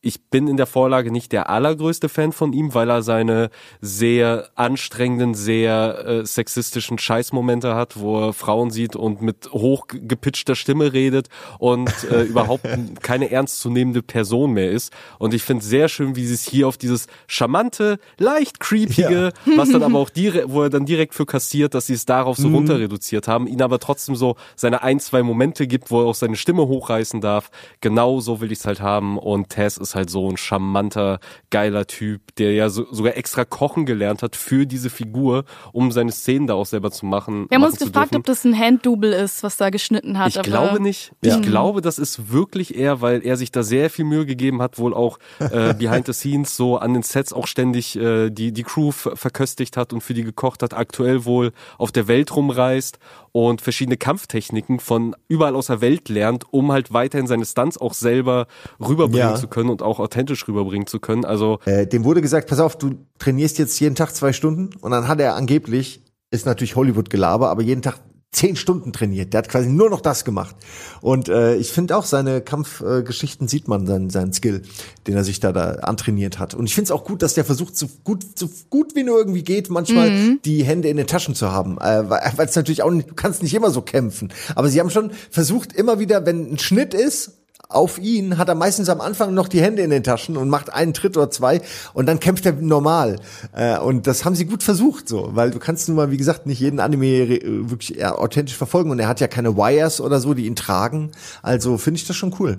Ich 0.03 0.23
bin 0.31 0.49
in 0.49 0.57
der 0.57 0.67
Vorlage 0.67 1.11
nicht 1.11 1.31
der 1.31 1.51
allergrößte 1.51 2.09
Fan 2.09 2.33
von 2.33 2.55
ihm, 2.55 2.73
weil 2.73 2.89
er 2.89 3.03
seine 3.03 3.51
sehr 3.83 4.49
anstrengenden, 4.55 5.35
sehr 5.35 6.05
äh, 6.07 6.27
sexistischen 6.27 6.97
Scheißmomente 6.97 7.75
hat, 7.75 8.01
wo 8.01 8.29
er 8.29 8.33
Frauen 8.33 8.71
sieht 8.71 8.97
und 8.97 9.21
mit 9.21 9.51
hochgepitchter 9.53 10.55
Stimme 10.55 10.95
redet 10.95 11.29
und 11.59 11.93
äh, 12.11 12.23
überhaupt 12.31 12.67
keine 13.03 13.31
ernstzunehmende 13.31 14.03
Person 14.03 14.53
mehr 14.53 14.71
ist. 14.71 14.91
Und 15.19 15.35
ich 15.35 15.43
finde 15.43 15.63
sehr 15.63 15.89
schön, 15.89 16.17
wie 16.17 16.25
sie 16.25 16.35
es 16.35 16.49
hier 16.49 16.67
auf 16.67 16.79
dieses 16.79 17.07
charmante, 17.27 17.99
leicht 18.17 18.59
creepige, 18.59 19.35
was 19.57 19.71
dann 19.71 19.83
aber 19.83 19.99
auch 19.99 20.11
direkt, 20.21 20.49
wo 20.49 20.63
er 20.63 20.71
dann 20.71 20.87
direkt 20.87 21.15
für 21.15 21.27
kassiert, 21.27 21.75
dass 21.75 21.89
sie 21.89 21.95
es 21.95 22.07
darauf 22.07 22.39
so 22.39 22.49
runter 22.49 22.79
reduziert 22.79 23.29
haben, 23.29 23.47
ihn 23.47 23.61
aber 23.61 23.79
trotzdem 23.79 24.17
so 24.17 24.37
seine 24.57 24.83
ein, 24.83 24.99
zwei 24.99 25.23
Momente 25.23 25.67
gibt, 25.67 25.91
wo 25.91 26.01
er 26.01 26.07
auch 26.07 26.15
seine 26.15 26.37
Stimme 26.37 26.67
hochreißen 26.67 27.21
darf. 27.21 27.51
Genau 27.83 28.21
so 28.21 28.41
will 28.41 28.51
ich 28.51 28.61
es 28.61 28.67
halt 28.67 28.81
haben. 28.81 29.19
Und 29.19 29.51
Tess 29.51 29.77
ist 29.77 29.89
halt 29.95 30.11
so 30.11 30.28
ein 30.28 30.36
charmanter, 30.36 31.20
geiler 31.51 31.86
Typ, 31.86 32.34
der 32.36 32.53
ja 32.53 32.68
so, 32.68 32.86
sogar 32.93 33.16
extra 33.16 33.45
kochen 33.45 33.86
gelernt 33.86 34.22
hat 34.22 34.36
für 34.36 34.66
diese 34.66 34.91
Figur, 34.91 35.45
um 35.72 35.93
seine 35.93 36.12
Szenen 36.12 36.47
da 36.47 36.55
auch 36.55 36.66
selber 36.66 36.91
zu 36.91 37.07
machen. 37.07 37.47
Wir 37.49 37.57
haben 37.57 37.64
uns 37.64 37.78
gefragt, 37.78 38.12
dürfen. 38.12 38.20
ob 38.20 38.26
das 38.26 38.45
ein 38.45 38.59
Handdouble 38.59 39.14
ist, 39.14 39.43
was 39.43 39.57
da 39.57 39.70
geschnitten 39.70 40.18
hat. 40.18 40.34
Ich 40.34 40.43
glaube 40.43 40.80
nicht. 40.82 41.12
Ja. 41.24 41.36
Ich 41.36 41.43
glaube, 41.43 41.80
das 41.80 41.99
ist 41.99 42.32
wirklich 42.32 42.76
er, 42.76 43.01
weil 43.01 43.24
er 43.24 43.36
sich 43.36 43.51
da 43.53 43.62
sehr 43.62 43.91
viel 43.91 44.05
Mühe 44.05 44.26
gegeben 44.26 44.62
hat, 44.62 44.78
wohl 44.78 44.95
auch 44.95 45.18
äh, 45.38 45.74
behind 45.78 46.07
the 46.07 46.12
scenes 46.12 46.57
so 46.57 46.76
an 46.76 46.95
den 46.95 47.03
Sets 47.03 47.32
auch 47.32 47.47
ständig 47.47 47.97
äh, 47.97 48.30
die 48.30 48.53
die 48.53 48.62
Crew 48.62 48.91
ver- 48.93 49.16
verköstigt 49.16 49.76
hat 49.76 49.93
und 49.93 50.03
für 50.03 50.14
die 50.14 50.24
gekocht 50.24 50.62
hat. 50.62 50.74
Aktuell 50.74 51.24
wohl 51.24 51.53
auf 51.78 51.93
der 51.93 52.09
Welt 52.09 52.34
rumreist 52.34 52.99
und 53.33 53.61
verschiedene 53.61 53.97
Kampftechniken 53.97 54.81
von 54.81 55.14
überall 55.28 55.55
aus 55.57 55.66
der 55.68 55.81
Welt 55.81 56.09
lernt, 56.09 56.45
um 56.53 56.72
halt 56.72 56.93
weiterhin 56.93 57.26
seine 57.26 57.45
Stunts 57.45 57.78
auch 57.78 57.95
selber 57.95 58.47
rüberbringen 58.81 59.31
Ja. 59.31 59.35
zu 59.37 59.49
können 59.49 59.70
und 59.70 59.83
auch 59.83 60.01
authentisch 60.01 60.47
rüberbringen 60.49 60.87
zu 60.87 61.01
können. 61.01 61.24
Also 61.24 61.59
Äh, 61.64 61.87
dem 61.87 62.05
wurde 62.05 62.20
gesagt, 62.22 62.49
pass 62.49 62.61
auf, 62.61 62.76
du 62.76 62.95
trainierst 63.18 63.59
jetzt 63.59 63.78
jeden 63.81 63.95
Tag 63.95 64.14
zwei 64.14 64.33
Stunden 64.33 64.70
und 64.81 64.91
dann 64.91 65.09
hat 65.09 65.20
er 65.20 65.35
angeblich, 65.37 66.03
ist 66.31 66.47
natürlich 66.47 66.76
Hollywood-Gelaber, 66.76 67.51
aber 67.51 67.62
jeden 67.62 67.83
Tag 67.83 68.01
zehn 68.33 68.55
Stunden 68.55 68.93
trainiert. 68.93 69.33
Der 69.33 69.39
hat 69.39 69.49
quasi 69.49 69.68
nur 69.68 69.91
noch 69.91 70.01
das 70.01 70.24
gemacht. 70.24 70.55
Und 71.01 71.28
äh, 71.28 71.57
ich 71.57 71.72
finde 71.72 71.97
auch, 71.97 72.05
seine 72.05 72.41
Kampfgeschichten 72.41 73.47
äh, 73.47 73.51
sieht 73.51 73.66
man 73.66 73.87
seinen, 73.87 74.11
seinen 74.11 74.33
Skill, 74.33 74.62
den 75.07 75.16
er 75.16 75.24
sich 75.24 75.41
da, 75.41 75.53
da 75.53 75.72
antrainiert 75.83 76.39
hat. 76.39 76.55
Und 76.55 76.66
ich 76.66 76.74
finde 76.74 76.87
es 76.87 76.91
auch 76.93 77.05
gut, 77.05 77.22
dass 77.22 77.35
der 77.35 77.45
versucht, 77.45 77.76
so 77.76 77.89
gut, 78.05 78.39
so 78.39 78.49
gut 78.70 78.95
wie 78.95 79.03
nur 79.03 79.18
irgendwie 79.18 79.43
geht, 79.43 79.68
manchmal 79.68 80.39
die 80.45 80.62
Hände 80.62 80.89
in 80.89 80.97
den 80.97 81.09
Taschen 81.09 81.35
zu 81.35 81.51
haben. 81.51 81.78
Äh, 81.78 82.09
weil 82.09 82.47
es 82.47 82.55
natürlich 82.55 82.83
auch 82.83 82.91
nicht, 82.91 83.11
du 83.11 83.14
kannst 83.14 83.43
nicht 83.43 83.55
immer 83.55 83.70
so 83.70 83.83
kämpfen. 83.83 84.33
Aber 84.55 84.68
sie 84.68 84.78
haben 84.78 84.91
schon 84.91 85.11
versucht, 85.31 85.72
immer 85.72 85.99
wieder, 85.99 86.24
wenn 86.24 86.53
ein 86.53 86.59
Schnitt 86.59 86.95
ist, 86.95 87.39
auf 87.71 87.99
ihn 87.99 88.37
hat 88.37 88.49
er 88.49 88.55
meistens 88.55 88.89
am 88.89 89.01
Anfang 89.01 89.33
noch 89.33 89.49
die 89.49 89.61
Hände 89.61 89.83
in 89.83 89.91
den 89.91 90.03
Taschen 90.03 90.37
und 90.37 90.49
macht 90.49 90.73
einen 90.73 90.93
Tritt 90.93 91.16
oder 91.16 91.31
zwei 91.31 91.61
und 91.95 92.07
dann 92.07 92.21
kämpft 92.21 92.45
er 92.47 92.53
normal. 92.53 93.16
Äh, 93.53 93.79
und 93.79 94.07
das 94.07 94.25
haben 94.25 94.35
sie 94.35 94.45
gut 94.45 94.62
versucht, 94.62 95.09
so, 95.09 95.31
weil 95.33 95.51
du 95.51 95.59
kannst 95.59 95.89
nun 95.89 95.97
mal, 95.97 96.11
wie 96.11 96.16
gesagt, 96.16 96.47
nicht 96.47 96.61
jeden 96.61 96.81
Anime 96.81 97.07
äh, 97.07 97.71
wirklich 97.71 97.99
eher 97.99 98.18
authentisch 98.18 98.57
verfolgen 98.57 98.91
und 98.91 98.99
er 98.99 99.09
hat 99.09 99.21
ja 99.21 99.29
keine 99.29 99.57
Wires 99.57 100.01
oder 100.01 100.21
so, 100.21 100.35
die 100.35 100.47
ihn 100.47 100.57
tragen. 100.57 101.12
Also 101.43 101.79
finde 101.79 101.99
ich 101.99 102.07
das 102.07 102.16
schon 102.16 102.35
cool. 102.39 102.59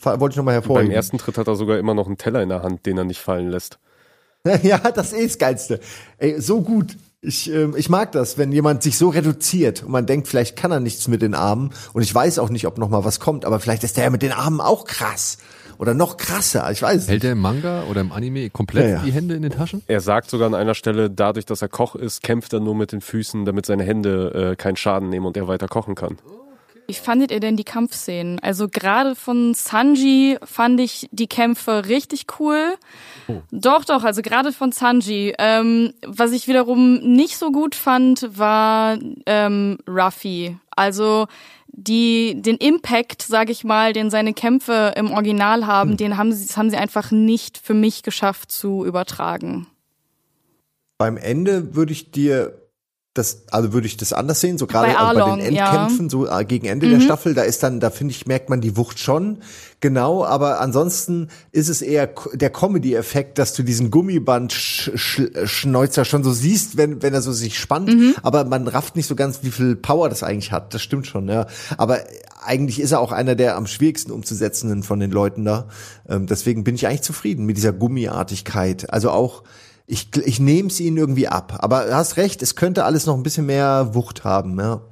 Wollte 0.00 0.32
ich 0.32 0.36
nochmal 0.36 0.54
beim 0.54 0.62
hervorheben. 0.62 0.92
ersten 0.92 1.18
Tritt 1.18 1.38
hat 1.38 1.46
er 1.46 1.54
sogar 1.54 1.78
immer 1.78 1.94
noch 1.94 2.06
einen 2.06 2.18
Teller 2.18 2.42
in 2.42 2.48
der 2.48 2.62
Hand, 2.62 2.86
den 2.86 2.98
er 2.98 3.04
nicht 3.04 3.20
fallen 3.20 3.48
lässt. 3.48 3.78
ja, 4.62 4.78
das 4.78 5.12
ist 5.12 5.18
eh 5.18 5.26
das 5.26 5.38
Geilste. 5.38 5.80
Ey, 6.18 6.40
so 6.40 6.62
gut. 6.62 6.96
Ich, 7.24 7.48
ähm, 7.52 7.74
ich 7.76 7.88
mag 7.88 8.10
das, 8.10 8.36
wenn 8.36 8.50
jemand 8.50 8.82
sich 8.82 8.98
so 8.98 9.08
reduziert 9.08 9.84
und 9.84 9.92
man 9.92 10.06
denkt, 10.06 10.26
vielleicht 10.26 10.56
kann 10.56 10.72
er 10.72 10.80
nichts 10.80 11.06
mit 11.06 11.22
den 11.22 11.34
Armen 11.34 11.70
und 11.92 12.02
ich 12.02 12.12
weiß 12.12 12.40
auch 12.40 12.48
nicht, 12.50 12.66
ob 12.66 12.78
noch 12.78 12.88
mal 12.88 13.04
was 13.04 13.20
kommt, 13.20 13.44
aber 13.44 13.60
vielleicht 13.60 13.84
ist 13.84 13.96
der 13.96 14.02
ja 14.02 14.10
mit 14.10 14.22
den 14.22 14.32
Armen 14.32 14.60
auch 14.60 14.84
krass 14.84 15.38
oder 15.78 15.94
noch 15.94 16.16
krasser. 16.16 16.68
Ich 16.72 16.82
weiß 16.82 17.06
Hält 17.06 17.22
nicht. 17.22 17.24
er 17.24 17.32
im 17.32 17.38
Manga 17.38 17.84
oder 17.88 18.00
im 18.00 18.10
Anime 18.10 18.50
komplett 18.50 18.86
Ja, 18.86 18.90
ja. 18.96 19.02
die 19.04 19.12
Hände 19.12 19.36
in 19.36 19.42
den 19.42 19.52
Taschen? 19.52 19.82
Er 19.86 20.00
sagt 20.00 20.30
sogar 20.30 20.48
an 20.48 20.56
einer 20.56 20.74
Stelle, 20.74 21.10
dadurch, 21.10 21.46
dass 21.46 21.62
er 21.62 21.68
Koch 21.68 21.94
ist, 21.94 22.24
kämpft 22.24 22.52
er 22.54 22.58
nur 22.58 22.74
mit 22.74 22.90
den 22.90 23.00
Füßen, 23.00 23.44
damit 23.44 23.66
seine 23.66 23.84
Hände 23.84 24.50
äh, 24.52 24.56
keinen 24.56 24.76
Schaden 24.76 25.08
nehmen 25.08 25.24
und 25.26 25.36
er 25.36 25.46
weiter 25.46 25.68
kochen 25.68 25.94
kann. 25.94 26.18
Wie 26.86 26.94
fandet 26.94 27.30
ihr 27.30 27.40
denn 27.40 27.56
die 27.56 27.64
Kampfszenen? 27.64 28.38
Also 28.40 28.68
gerade 28.68 29.14
von 29.14 29.54
Sanji 29.54 30.36
fand 30.44 30.80
ich 30.80 31.08
die 31.12 31.26
Kämpfe 31.26 31.86
richtig 31.86 32.26
cool. 32.38 32.74
Doch, 33.50 33.84
doch, 33.84 34.04
also 34.04 34.20
gerade 34.20 34.52
von 34.52 34.72
Sanji. 34.72 35.34
Ähm, 35.38 35.94
was 36.06 36.32
ich 36.32 36.48
wiederum 36.48 36.96
nicht 36.98 37.38
so 37.38 37.52
gut 37.52 37.74
fand, 37.74 38.36
war 38.36 38.98
ähm, 39.26 39.78
Ruffy. 39.88 40.56
Also 40.74 41.28
die, 41.68 42.40
den 42.40 42.56
Impact, 42.56 43.22
sage 43.22 43.52
ich 43.52 43.64
mal, 43.64 43.92
den 43.92 44.10
seine 44.10 44.34
Kämpfe 44.34 44.92
im 44.96 45.10
Original 45.10 45.66
haben, 45.66 45.96
den 45.96 46.16
haben 46.16 46.32
sie, 46.32 46.46
das 46.46 46.56
haben 46.56 46.70
sie 46.70 46.76
einfach 46.76 47.10
nicht 47.10 47.58
für 47.58 47.74
mich 47.74 48.02
geschafft 48.02 48.52
zu 48.52 48.84
übertragen. 48.84 49.66
Beim 50.98 51.16
Ende 51.16 51.74
würde 51.74 51.92
ich 51.92 52.10
dir 52.10 52.61
das, 53.14 53.42
also 53.50 53.72
würde 53.74 53.86
ich 53.86 53.98
das 53.98 54.14
anders 54.14 54.40
sehen, 54.40 54.56
so 54.56 54.66
gerade 54.66 54.94
Bei 54.94 54.98
auch 54.98 55.12
bei 55.12 55.36
den 55.36 55.54
ja. 55.54 55.66
Endkämpfen, 55.66 56.08
so 56.08 56.26
äh, 56.26 56.46
gegen 56.46 56.66
Ende 56.66 56.88
der 56.88 57.00
Staffel, 57.00 57.34
da 57.34 57.42
ist 57.42 57.62
dann, 57.62 57.78
da 57.78 57.90
finde 57.90 58.12
ich, 58.12 58.24
merkt 58.26 58.48
man 58.48 58.62
die 58.62 58.78
Wucht 58.78 58.98
schon, 58.98 59.40
genau, 59.80 60.24
aber 60.24 60.60
ansonsten 60.60 61.28
ist 61.50 61.68
es 61.68 61.82
eher 61.82 62.08
der 62.32 62.48
Comedy-Effekt, 62.48 63.38
dass 63.38 63.52
du 63.52 63.64
diesen 63.64 63.90
Gummiband-Schneuzer 63.90 66.06
schon 66.06 66.24
so 66.24 66.32
siehst, 66.32 66.78
wenn, 66.78 67.02
wenn 67.02 67.12
er 67.12 67.20
so 67.20 67.32
sich 67.32 67.58
spannt, 67.58 67.90
aber 68.22 68.44
man 68.44 68.66
rafft 68.66 68.96
nicht 68.96 69.08
so 69.08 69.14
ganz, 69.14 69.40
wie 69.42 69.50
viel 69.50 69.76
Power 69.76 70.08
das 70.08 70.22
eigentlich 70.22 70.50
hat, 70.50 70.72
das 70.72 70.80
stimmt 70.80 71.06
schon, 71.06 71.28
ja, 71.28 71.46
aber 71.76 71.98
eigentlich 72.42 72.80
ist 72.80 72.92
er 72.92 73.00
auch 73.00 73.12
einer 73.12 73.34
der 73.34 73.56
am 73.56 73.66
schwierigsten 73.66 74.10
umzusetzenden 74.10 74.82
von 74.82 75.00
den 75.00 75.10
Leuten 75.10 75.44
da, 75.44 75.68
ähm, 76.08 76.26
deswegen 76.26 76.64
bin 76.64 76.76
ich 76.76 76.86
eigentlich 76.86 77.02
zufrieden 77.02 77.44
mit 77.44 77.58
dieser 77.58 77.74
Gummiartigkeit, 77.74 78.90
also 78.90 79.10
auch, 79.10 79.42
ich, 79.86 80.08
ich 80.24 80.40
nehme 80.40 80.68
es 80.68 80.80
ihnen 80.80 80.96
irgendwie 80.96 81.28
ab. 81.28 81.58
Aber 81.60 81.86
du 81.86 81.94
hast 81.94 82.16
recht, 82.16 82.42
es 82.42 82.56
könnte 82.56 82.84
alles 82.84 83.06
noch 83.06 83.16
ein 83.16 83.22
bisschen 83.22 83.46
mehr 83.46 83.94
Wucht 83.94 84.24
haben, 84.24 84.58
ja. 84.58 84.82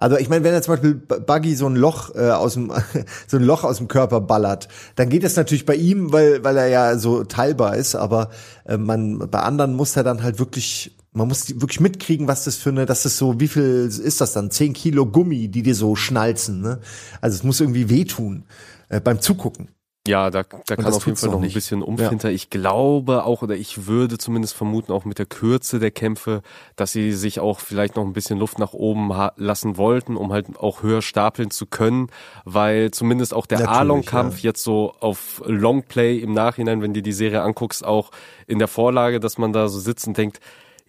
Also 0.00 0.16
ich 0.16 0.30
meine, 0.30 0.44
wenn 0.44 0.54
er 0.54 0.62
zum 0.62 0.72
Beispiel 0.72 0.94
Buggy 0.94 1.54
so 1.54 1.66
ein 1.66 1.76
Loch 1.76 2.14
äh, 2.14 2.30
aus 2.30 2.54
dem 2.54 2.72
so 3.26 3.36
ein 3.36 3.42
Loch 3.42 3.64
aus 3.64 3.76
dem 3.76 3.86
Körper 3.86 4.22
ballert, 4.22 4.68
dann 4.96 5.10
geht 5.10 5.24
das 5.24 5.36
natürlich 5.36 5.66
bei 5.66 5.74
ihm, 5.74 6.10
weil 6.10 6.42
weil 6.42 6.56
er 6.56 6.68
ja 6.68 6.96
so 6.96 7.22
teilbar 7.24 7.76
ist. 7.76 7.94
Aber 7.94 8.30
äh, 8.64 8.78
man 8.78 9.18
bei 9.18 9.40
anderen 9.40 9.74
muss 9.74 9.94
er 9.96 10.02
dann 10.02 10.22
halt 10.22 10.38
wirklich, 10.38 10.96
man 11.12 11.28
muss 11.28 11.50
wirklich 11.60 11.80
mitkriegen, 11.80 12.28
was 12.28 12.44
das 12.44 12.56
für 12.56 12.70
eine, 12.70 12.86
dass 12.86 13.02
das 13.02 13.18
so, 13.18 13.40
wie 13.40 13.48
viel 13.48 13.90
ist 13.92 14.22
das 14.22 14.32
dann? 14.32 14.50
Zehn 14.50 14.72
Kilo 14.72 15.04
Gummi, 15.04 15.48
die 15.48 15.62
dir 15.62 15.74
so 15.74 15.94
schnalzen. 15.96 16.62
Ne? 16.62 16.80
Also 17.20 17.36
es 17.36 17.42
muss 17.42 17.60
irgendwie 17.60 17.90
wehtun 17.90 18.44
äh, 18.88 19.00
beim 19.00 19.20
Zugucken. 19.20 19.68
Ja, 20.08 20.30
da, 20.30 20.44
da 20.66 20.76
kann 20.76 20.86
auf 20.86 21.04
jeden 21.04 21.18
Fall 21.18 21.28
noch 21.28 21.34
noch 21.34 21.40
ein 21.40 21.44
nicht. 21.44 21.54
bisschen 21.54 21.82
Umf 21.82 22.00
Ja. 22.00 22.30
Ich 22.30 22.48
glaube 22.48 23.24
auch, 23.24 23.42
oder 23.42 23.54
ich 23.54 23.86
würde 23.86 24.16
zumindest 24.16 24.54
vermuten, 24.54 24.92
auch 24.92 25.04
mit 25.04 25.18
der 25.18 25.26
Kürze 25.26 25.78
der 25.78 25.90
Kämpfe, 25.90 26.40
dass 26.74 26.92
sie 26.92 27.12
sich 27.12 27.38
auch 27.38 27.60
vielleicht 27.60 27.96
noch 27.96 28.04
ein 28.04 28.14
bisschen 28.14 28.38
Luft 28.38 28.58
nach 28.58 28.72
oben 28.72 29.12
lassen 29.36 29.76
wollten, 29.76 30.16
um 30.16 30.32
halt 30.32 30.58
auch 30.58 30.82
höher 30.82 31.02
stapeln 31.02 31.50
zu 31.50 31.66
können, 31.66 32.06
weil 32.46 32.92
zumindest 32.92 33.34
auch 33.34 33.44
der 33.44 33.68
Arlong-Kampf 33.68 34.38
ja. 34.38 34.50
jetzt 34.50 34.62
so 34.62 34.94
auf 35.00 35.42
Longplay 35.44 36.18
im 36.18 36.32
Nachhinein, 36.32 36.80
wenn 36.80 36.94
du 36.94 37.02
die 37.02 37.12
Serie 37.12 37.42
anguckst, 37.42 37.84
auch 37.84 38.10
in 38.46 38.58
der 38.58 38.68
Vorlage, 38.68 39.20
dass 39.20 39.36
man 39.36 39.52
da 39.52 39.68
so 39.68 39.78
sitzt 39.78 40.06
und 40.06 40.16
denkt, 40.16 40.40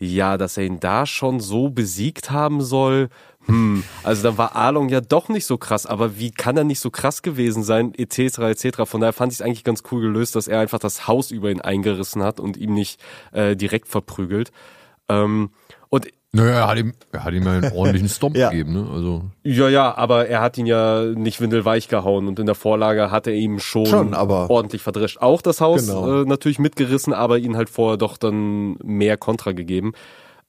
ja, 0.04 0.38
dass 0.38 0.58
er 0.58 0.64
ihn 0.64 0.80
da 0.80 1.06
schon 1.06 1.40
so 1.40 1.70
besiegt 1.70 2.32
haben 2.32 2.62
soll. 2.62 3.10
Hm, 3.48 3.84
also 4.04 4.24
dann 4.24 4.38
war 4.38 4.56
Arlong 4.56 4.90
ja 4.90 5.02
doch 5.02 5.28
nicht 5.30 5.46
so 5.46 5.58
krass, 5.58 5.86
aber 5.86 6.18
wie 6.20 6.32
kann 6.32 6.58
er 6.58 6.64
nicht 6.64 6.80
so 6.80 6.92
krass 6.92 7.22
gewesen 7.22 7.64
sein, 7.64 7.94
etc., 7.96 8.40
etc. 8.40 8.82
Von 8.86 9.02
daher 9.02 9.14
fand 9.14 9.32
ich 9.34 9.40
es 9.40 9.46
eigentlich 9.46 9.64
ganz 9.64 9.84
cool 9.92 10.02
gelöst, 10.02 10.36
dass 10.36 10.48
er 10.48 10.60
einfach 10.60 10.80
das 10.80 11.08
Haus 11.08 11.32
über 11.32 11.50
ihn 11.50 11.62
eingerissen 11.62 12.24
hat 12.24 12.40
und 12.40 12.56
ihm 12.58 12.74
nicht 12.74 13.02
äh, 13.32 13.56
direkt 13.56 13.88
verprügelt. 13.88 14.52
Ähm, 15.10 15.50
und 15.90 16.08
Naja, 16.34 16.52
er 16.60 16.68
hat 16.68 16.78
ihm, 16.78 16.94
er 17.12 17.24
hat 17.26 17.34
ihm 17.34 17.46
einen 17.48 17.72
ordentlichen 17.74 18.08
Stomp 18.10 18.38
Ja. 18.38 18.50
gegeben, 18.52 18.74
ne? 18.74 18.88
Also, 18.94 19.24
ja, 19.44 19.68
ja, 19.68 19.98
aber 19.98 20.28
er 20.28 20.40
hat 20.42 20.58
ihn 20.58 20.66
ja 20.68 21.04
nicht 21.04 21.42
windelweich 21.42 21.88
gehauen 21.90 22.28
und 22.30 22.40
in 22.40 22.46
der 22.46 22.56
Vorlage 22.56 23.12
hat 23.12 23.28
er 23.28 23.34
ihm 23.34 23.60
schon, 23.60 23.88
Schon, 23.88 24.14
aber- 24.14 24.50
ordentlich 24.50 24.82
verdrescht. 24.84 25.18
Auch 25.20 25.42
das 25.42 25.60
Haus 25.60 25.88
Genau. 25.88 26.22
äh, 26.22 26.26
natürlich 26.26 26.60
mitgerissen, 26.60 27.12
aber 27.14 27.40
ihn 27.40 27.58
halt 27.58 27.70
vorher 27.70 27.98
doch 27.98 28.18
dann 28.18 28.78
mehr 28.84 29.18
Kontra 29.18 29.52
gegeben. 29.52 29.92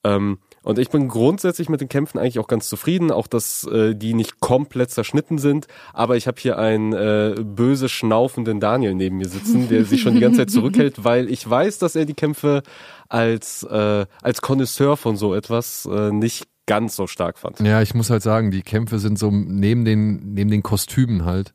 Ähm, 0.04 0.38
und 0.62 0.78
ich 0.78 0.90
bin 0.90 1.08
grundsätzlich 1.08 1.68
mit 1.68 1.80
den 1.80 1.88
Kämpfen 1.88 2.18
eigentlich 2.18 2.38
auch 2.38 2.46
ganz 2.46 2.68
zufrieden, 2.68 3.10
auch 3.10 3.26
dass 3.26 3.64
äh, 3.64 3.94
die 3.94 4.14
nicht 4.14 4.40
komplett 4.40 4.90
zerschnitten 4.90 5.38
sind. 5.38 5.66
Aber 5.92 6.16
ich 6.16 6.26
habe 6.26 6.40
hier 6.40 6.58
einen 6.58 6.92
äh, 6.92 7.34
böse 7.42 7.88
schnaufenden 7.88 8.60
Daniel 8.60 8.94
neben 8.94 9.16
mir 9.16 9.28
sitzen, 9.28 9.68
der 9.68 9.84
sich 9.84 10.02
schon 10.02 10.14
die 10.14 10.20
ganze 10.20 10.38
Zeit 10.38 10.50
zurückhält, 10.52 11.04
weil 11.04 11.30
ich 11.30 11.48
weiß, 11.48 11.78
dass 11.78 11.96
er 11.96 12.04
die 12.04 12.14
Kämpfe 12.14 12.62
als 13.08 13.62
äh, 13.64 14.06
als 14.22 14.40
Connoisseur 14.40 14.96
von 14.96 15.16
so 15.16 15.34
etwas 15.34 15.86
äh, 15.90 16.12
nicht 16.12 16.46
ganz 16.66 16.94
so 16.94 17.06
stark 17.06 17.38
fand. 17.38 17.58
ja, 17.60 17.82
ich 17.82 17.94
muss 17.94 18.08
halt 18.08 18.22
sagen, 18.22 18.50
die 18.50 18.62
Kämpfe 18.62 19.00
sind 19.00 19.18
so 19.18 19.30
neben 19.30 19.84
den, 19.84 20.34
neben 20.34 20.50
den 20.50 20.62
Kostümen 20.62 21.24
halt 21.24 21.52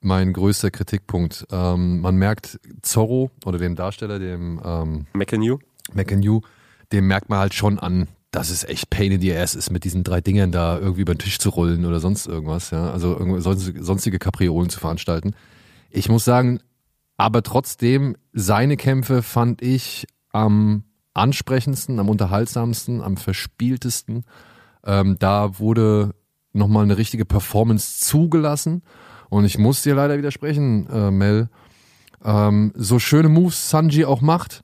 mein 0.00 0.32
größter 0.32 0.70
Kritikpunkt. 0.70 1.46
Ähm, 1.52 2.00
man 2.00 2.16
merkt 2.16 2.58
Zorro 2.82 3.30
oder 3.44 3.58
dem 3.58 3.76
Darsteller, 3.76 4.18
dem 4.18 4.60
ähm, 4.64 5.06
McEnue? 5.12 5.58
McAnew, 5.94 6.40
dem 6.92 7.06
merkt 7.06 7.28
man 7.28 7.38
halt 7.38 7.54
schon 7.54 7.78
an, 7.78 8.08
dass 8.32 8.50
es 8.50 8.64
echt 8.64 8.90
Pain 8.90 9.12
in 9.12 9.20
the 9.20 9.36
Ass 9.36 9.54
ist, 9.54 9.70
mit 9.70 9.84
diesen 9.84 10.02
drei 10.02 10.20
Dingern 10.20 10.50
da 10.50 10.78
irgendwie 10.78 11.02
über 11.02 11.14
den 11.14 11.20
Tisch 11.20 11.38
zu 11.38 11.50
rollen 11.50 11.84
oder 11.84 12.00
sonst 12.00 12.26
irgendwas, 12.26 12.70
ja. 12.70 12.90
Also 12.90 13.16
sonstige 13.38 14.18
Kapriolen 14.18 14.70
zu 14.70 14.80
veranstalten. 14.80 15.34
Ich 15.90 16.08
muss 16.08 16.24
sagen, 16.24 16.58
aber 17.18 17.42
trotzdem, 17.42 18.16
seine 18.32 18.78
Kämpfe 18.78 19.22
fand 19.22 19.60
ich 19.60 20.06
am 20.30 20.84
ansprechendsten, 21.12 22.00
am 22.00 22.08
unterhaltsamsten, 22.08 23.02
am 23.02 23.18
verspieltesten. 23.18 24.24
Ähm, 24.82 25.16
da 25.18 25.58
wurde 25.58 26.14
nochmal 26.54 26.84
eine 26.84 26.96
richtige 26.96 27.26
Performance 27.26 28.00
zugelassen. 28.00 28.82
Und 29.28 29.44
ich 29.44 29.58
muss 29.58 29.82
dir 29.82 29.94
leider 29.94 30.16
widersprechen, 30.16 30.88
äh, 30.90 31.10
Mel. 31.10 31.50
Ähm, 32.24 32.72
so 32.76 32.98
schöne 32.98 33.28
Moves 33.28 33.68
Sanji 33.68 34.06
auch 34.06 34.22
macht, 34.22 34.62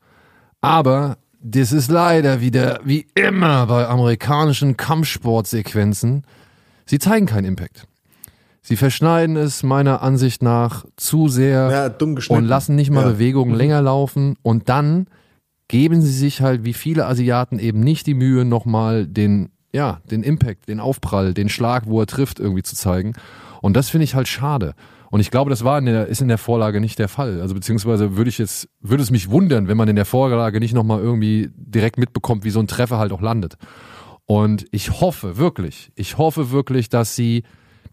aber 0.63 1.19
das 1.41 1.73
ist 1.73 1.91
leider 1.91 2.41
wieder, 2.41 2.81
wie 2.85 3.07
immer 3.15 3.67
bei 3.67 3.87
amerikanischen 3.87 4.77
Kampfsportsequenzen, 4.77 6.25
sie 6.87 6.99
zeigen 6.99 7.27
keinen 7.27 7.45
Impact. 7.45 7.87
Sie 8.61 8.77
verschneiden 8.77 9.37
es 9.37 9.63
meiner 9.63 10.03
Ansicht 10.03 10.43
nach 10.43 10.85
zu 10.97 11.29
sehr 11.29 11.71
Ja, 11.71 12.37
und 12.37 12.45
lassen 12.45 12.75
nicht 12.75 12.91
mal 12.91 13.05
Ja. 13.05 13.13
Bewegungen 13.13 13.55
länger 13.55 13.81
laufen 13.81 14.37
und 14.43 14.69
dann 14.69 15.07
geben 15.69 16.03
sie 16.03 16.13
sich 16.13 16.41
halt 16.43 16.65
wie 16.65 16.73
viele 16.75 17.07
Asiaten 17.07 17.59
eben 17.59 17.81
nicht 17.81 18.07
die 18.07 18.15
Mühe, 18.15 18.45
nochmal 18.45 19.07
den, 19.07 19.51
ja, 19.73 20.01
den 20.11 20.23
Impact, 20.23 20.69
den 20.69 20.81
Aufprall, 20.81 21.35
den 21.35 21.49
Schlag, 21.49 21.85
wo 21.87 22.01
er 22.01 22.07
trifft, 22.07 22.41
irgendwie 22.41 22.63
zu 22.63 22.75
zeigen. 22.75 23.15
Und 23.63 23.75
das 23.77 23.91
finde 23.91 24.05
ich 24.05 24.15
halt 24.15 24.29
schade. 24.29 24.75
Und 25.11 25.21
ich 25.21 25.31
glaube, 25.31 25.51
das 25.51 25.65
war 25.65 25.79
in 25.79 25.87
der, 25.87 26.07
ist 26.07 26.21
in 26.21 26.29
der 26.29 26.39
Vorlage 26.39 26.81
nicht 26.81 26.99
der 26.99 27.09
Fall. 27.09 27.41
Also 27.41 27.55
beziehungsweise 27.55 28.17
würde 28.17 28.29
ich 28.29 28.39
jetzt, 28.39 28.69
würde 28.81 29.03
es 29.03 29.11
mich 29.11 29.31
wundern, 29.31 29.69
wenn 29.69 29.77
man 29.77 29.89
in 29.89 29.97
der 29.97 30.05
Vorlage 30.05 30.61
nicht 30.61 30.75
nochmal 30.75 31.01
irgendwie 31.01 31.51
direkt 31.55 31.99
mitbekommt, 31.99 32.45
wie 32.45 32.51
so 32.51 32.61
ein 32.61 32.67
Treffer 32.67 32.99
halt 32.99 33.13
auch 33.13 33.23
landet. 33.23 33.57
Und 34.27 34.67
ich 34.71 35.01
hoffe 35.01 35.39
wirklich, 35.39 35.91
ich 35.95 36.19
hoffe 36.19 36.51
wirklich, 36.51 36.91
dass 36.91 37.17
sie 37.17 37.45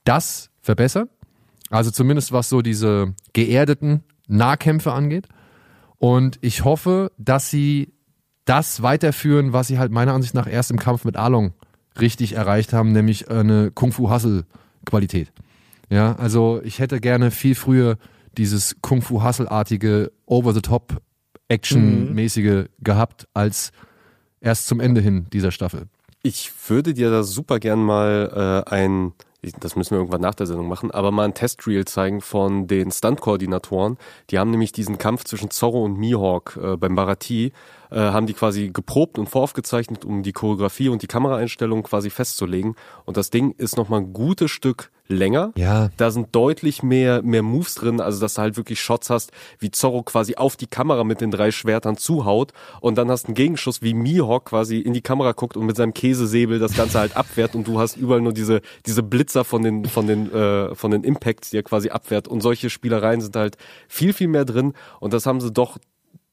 das 0.03 0.49
verbessern. 0.61 1.07
Also 1.69 1.91
zumindest 1.91 2.33
was 2.33 2.49
so 2.49 2.61
diese 2.61 3.13
geerdeten 3.33 4.03
Nahkämpfe 4.27 4.91
angeht. 4.91 5.27
Und 5.97 6.37
ich 6.41 6.65
hoffe, 6.65 7.11
dass 7.17 7.49
sie 7.49 7.93
das 8.43 8.81
weiterführen, 8.81 9.53
was 9.53 9.67
sie 9.67 9.79
halt 9.79 9.91
meiner 9.91 10.13
Ansicht 10.13 10.33
nach 10.33 10.47
erst 10.47 10.71
im 10.71 10.77
Kampf 10.77 11.05
mit 11.05 11.15
Arlong 11.15 11.53
richtig 11.99 12.33
erreicht 12.33 12.73
haben, 12.73 12.91
nämlich 12.91 13.29
eine 13.29 13.71
Kung-Fu-Hustle-Qualität. 13.71 15.31
Ja, 15.89 16.15
also 16.15 16.61
ich 16.63 16.79
hätte 16.79 16.99
gerne 16.99 17.31
viel 17.31 17.55
früher 17.55 17.97
dieses 18.37 18.75
Kung-Fu-Hustle-artige, 18.81 20.11
over-the-top, 20.25 21.01
Action-mäßige 21.47 22.65
gehabt, 22.79 23.27
als 23.33 23.71
erst 24.41 24.67
zum 24.67 24.79
Ende 24.79 25.01
hin 25.01 25.27
dieser 25.31 25.51
Staffel. 25.51 25.87
Ich 26.23 26.51
würde 26.67 26.93
dir 26.93 27.11
da 27.11 27.23
super 27.23 27.59
gern 27.59 27.83
mal 27.83 28.63
äh, 28.67 28.69
ein, 28.71 29.13
das 29.59 29.75
müssen 29.75 29.91
wir 29.91 29.99
irgendwann 29.99 30.21
nach 30.21 30.33
der 30.33 30.47
Sendung 30.47 30.67
machen, 30.67 30.89
aber 30.89 31.11
mal 31.11 31.25
ein 31.25 31.35
Testreel 31.35 31.85
zeigen 31.85 32.19
von 32.19 32.65
den 32.65 32.89
Stunt-Koordinatoren. 32.89 33.97
Die 34.31 34.39
haben 34.39 34.49
nämlich 34.49 34.71
diesen 34.71 34.97
Kampf 34.97 35.23
zwischen 35.25 35.51
Zorro 35.51 35.83
und 35.83 35.99
Mihawk 35.99 36.57
äh, 36.61 36.77
beim 36.77 36.95
Barati, 36.95 37.51
äh, 37.91 37.99
haben 37.99 38.27
die 38.27 38.33
quasi 38.33 38.69
geprobt 38.69 39.17
und 39.17 39.27
voraufgezeichnet, 39.27 40.05
um 40.05 40.23
die 40.23 40.33
Choreografie 40.33 40.89
und 40.89 41.01
die 41.01 41.07
Kameraeinstellung 41.07 41.83
quasi 41.83 42.09
festzulegen. 42.09 42.75
Und 43.05 43.17
das 43.17 43.29
Ding 43.29 43.53
ist 43.57 43.77
nochmal 43.77 44.01
ein 44.01 44.13
gutes 44.13 44.51
Stück 44.51 44.91
länger. 45.07 45.51
Ja. 45.55 45.89
Da 45.97 46.11
sind 46.11 46.35
deutlich 46.35 46.83
mehr, 46.83 47.21
mehr 47.21 47.43
Moves 47.43 47.75
drin, 47.75 48.01
also 48.01 48.19
dass 48.19 48.35
du 48.35 48.41
halt 48.41 48.57
wirklich 48.57 48.81
Shots 48.81 49.09
hast, 49.09 49.31
wie 49.59 49.71
Zorro 49.71 50.03
quasi 50.03 50.35
auf 50.35 50.55
die 50.55 50.67
Kamera 50.67 51.03
mit 51.03 51.21
den 51.21 51.31
drei 51.31 51.51
Schwertern 51.51 51.97
zuhaut 51.97 52.53
und 52.81 52.97
dann 52.97 53.09
hast 53.11 53.25
einen 53.25 53.35
Gegenschuss, 53.35 53.81
wie 53.81 53.93
Mihawk 53.93 54.45
quasi 54.45 54.79
in 54.79 54.93
die 54.93 55.01
Kamera 55.01 55.33
guckt 55.33 55.57
und 55.57 55.65
mit 55.65 55.75
seinem 55.75 55.93
Käsesäbel 55.93 56.59
das 56.59 56.75
Ganze 56.75 56.99
halt 56.99 57.15
abwehrt 57.15 57.55
und 57.55 57.67
du 57.67 57.79
hast 57.79 57.97
überall 57.97 58.21
nur 58.21 58.33
diese, 58.33 58.61
diese 58.85 59.03
Blitzer 59.03 59.43
von 59.43 59.61
den, 59.61 59.85
von 59.85 60.07
den, 60.07 60.31
äh, 60.33 60.73
von 60.73 60.91
den 60.91 61.03
Impacts, 61.03 61.51
die 61.51 61.57
er 61.57 61.63
quasi 61.63 61.89
abwehrt 61.89 62.27
und 62.27 62.41
solche 62.41 62.69
Spielereien 62.69 63.21
sind 63.21 63.35
halt 63.35 63.57
viel, 63.87 64.13
viel 64.13 64.27
mehr 64.27 64.45
drin 64.45 64.73
und 64.99 65.13
das 65.13 65.25
haben 65.25 65.41
sie 65.41 65.51
doch 65.51 65.77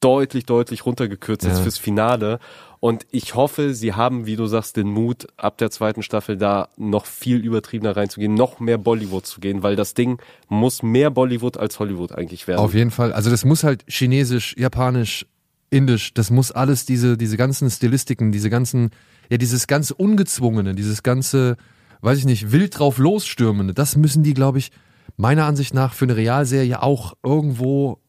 deutlich, 0.03 0.45
deutlich 0.45 0.85
runtergekürzt 0.85 1.45
jetzt 1.47 1.59
Ja. 1.59 1.63
fürs 1.63 1.79
Finale. 1.79 2.39
Und 2.81 3.07
ich 3.13 3.37
hoffe, 3.37 3.75
sie 3.75 3.95
haben, 3.95 4.27
wie 4.27 4.35
du 4.35 4.47
sagst, 4.47 4.77
den 4.77 4.89
Mut, 4.89 5.29
ab 5.37 5.57
der 5.59 5.71
zweiten 5.71 6.03
Staffel 6.03 6.37
da 6.37 6.69
noch 6.77 7.07
viel 7.07 7.37
übertriebener 7.39 7.97
reinzugehen, 7.97 8.35
noch 8.35 8.59
mehr 8.59 8.77
Bollywood 8.77 9.25
zu 9.25 9.41
gehen, 9.41 9.63
weil 9.63 9.77
das 9.77 9.95
Ding 9.95 10.21
muss 10.49 10.83
mehr 10.83 11.11
Bollywood 11.11 11.57
als 11.57 11.79
Hollywood 11.79 12.13
eigentlich 12.13 12.49
werden. 12.49 12.59
Auf 12.59 12.75
jeden 12.75 12.91
Fall. 12.91 13.13
Also 13.13 13.31
das 13.31 13.45
muss 13.45 13.63
halt 13.63 13.85
chinesisch, 13.87 14.57
japanisch, 14.59 15.27
indisch, 15.71 16.13
das 16.13 16.31
muss 16.31 16.51
alles 16.51 16.85
diese, 16.85 17.17
diese 17.17 17.37
ganzen 17.37 17.71
Stilistiken, 17.71 18.33
diese 18.33 18.51
ganzen, 18.51 18.91
ja, 19.31 19.39
dieses 19.39 19.69
ganze 19.69 19.95
Ungezwungene, 19.95 20.75
dieses 20.75 21.05
ganze, 21.05 21.57
weiß 22.01 22.19
ich 22.19 22.25
nicht, 22.25 22.51
wild 22.51 22.77
drauf 22.79 22.99
losstürmende, 22.99 23.75
das 23.75 23.95
müssen 23.97 24.25
die, 24.25 24.35
glaube 24.35 24.59
ich, 24.59 24.73
meiner 25.17 25.47
Ansicht 25.47 25.73
nach 25.73 25.95
für 25.95 26.05
eine 26.07 26.17
Realserie 26.17 26.83
auch 26.83 27.15
irgendwo 27.23 28.01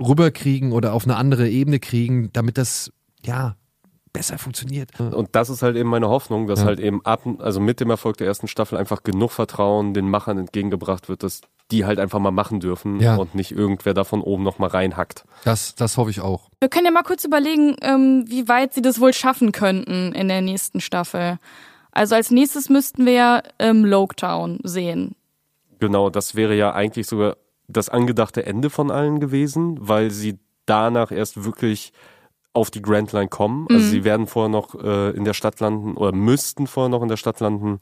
rüberkriegen 0.00 0.72
oder 0.72 0.92
auf 0.94 1.04
eine 1.04 1.16
andere 1.16 1.48
Ebene 1.48 1.78
kriegen, 1.78 2.30
damit 2.32 2.58
das, 2.58 2.92
ja, 3.24 3.56
besser 4.12 4.38
funktioniert. 4.38 4.98
Und 4.98 5.28
das 5.36 5.50
ist 5.50 5.62
halt 5.62 5.76
eben 5.76 5.88
meine 5.88 6.08
Hoffnung, 6.08 6.48
dass 6.48 6.60
Ja. 6.60 6.66
halt 6.66 6.80
eben 6.80 7.04
ab, 7.04 7.22
also 7.38 7.60
mit 7.60 7.78
dem 7.78 7.90
Erfolg 7.90 8.16
der 8.16 8.26
ersten 8.26 8.48
Staffel 8.48 8.76
einfach 8.76 9.04
genug 9.04 9.30
Vertrauen 9.30 9.94
den 9.94 10.10
Machern 10.10 10.36
entgegengebracht 10.36 11.08
wird, 11.08 11.22
dass 11.22 11.42
die 11.70 11.84
halt 11.84 12.00
einfach 12.00 12.18
mal 12.18 12.32
machen 12.32 12.58
dürfen 12.58 12.98
Ja. 12.98 13.14
und 13.14 13.36
nicht 13.36 13.52
irgendwer 13.52 13.94
da 13.94 14.02
von 14.02 14.20
oben 14.20 14.42
noch 14.42 14.58
mal 14.58 14.66
reinhackt. 14.66 15.24
Das, 15.44 15.76
das 15.76 15.96
hoffe 15.96 16.10
ich 16.10 16.20
auch. 16.20 16.50
Wir 16.58 16.68
können 16.68 16.86
ja 16.86 16.90
mal 16.90 17.04
kurz 17.04 17.24
überlegen, 17.24 17.76
ähm, 17.82 18.24
wie 18.26 18.48
weit 18.48 18.74
sie 18.74 18.82
das 18.82 19.00
wohl 19.00 19.12
schaffen 19.12 19.52
könnten 19.52 20.10
in 20.12 20.26
der 20.26 20.40
nächsten 20.40 20.80
Staffel. 20.80 21.38
Also 21.92 22.16
als 22.16 22.32
nächstes 22.32 22.68
müssten 22.68 23.06
wir 23.06 23.12
ja 23.12 23.42
ähm, 23.60 23.84
Loketown 23.84 24.58
sehen. 24.64 25.14
Genau, 25.78 26.10
das 26.10 26.34
wäre 26.34 26.56
ja 26.56 26.72
eigentlich 26.74 27.06
sogar 27.06 27.36
das 27.70 27.88
angedachte 27.88 28.44
Ende 28.44 28.70
von 28.70 28.90
allen 28.90 29.20
gewesen, 29.20 29.76
weil 29.80 30.10
sie 30.10 30.38
danach 30.66 31.10
erst 31.10 31.44
wirklich 31.44 31.92
auf 32.52 32.70
die 32.70 32.82
Grand 32.82 33.12
Line 33.12 33.28
kommen. 33.28 33.66
Also 33.70 33.86
sie 33.86 34.04
werden 34.04 34.26
vorher 34.26 34.48
noch 34.48 34.74
äh, 34.74 35.10
in 35.10 35.24
der 35.24 35.34
Stadt 35.34 35.60
landen 35.60 35.96
oder 35.96 36.12
müssten 36.12 36.66
vorher 36.66 36.88
noch 36.88 37.02
in 37.02 37.08
der 37.08 37.16
Stadt 37.16 37.40
landen, 37.40 37.78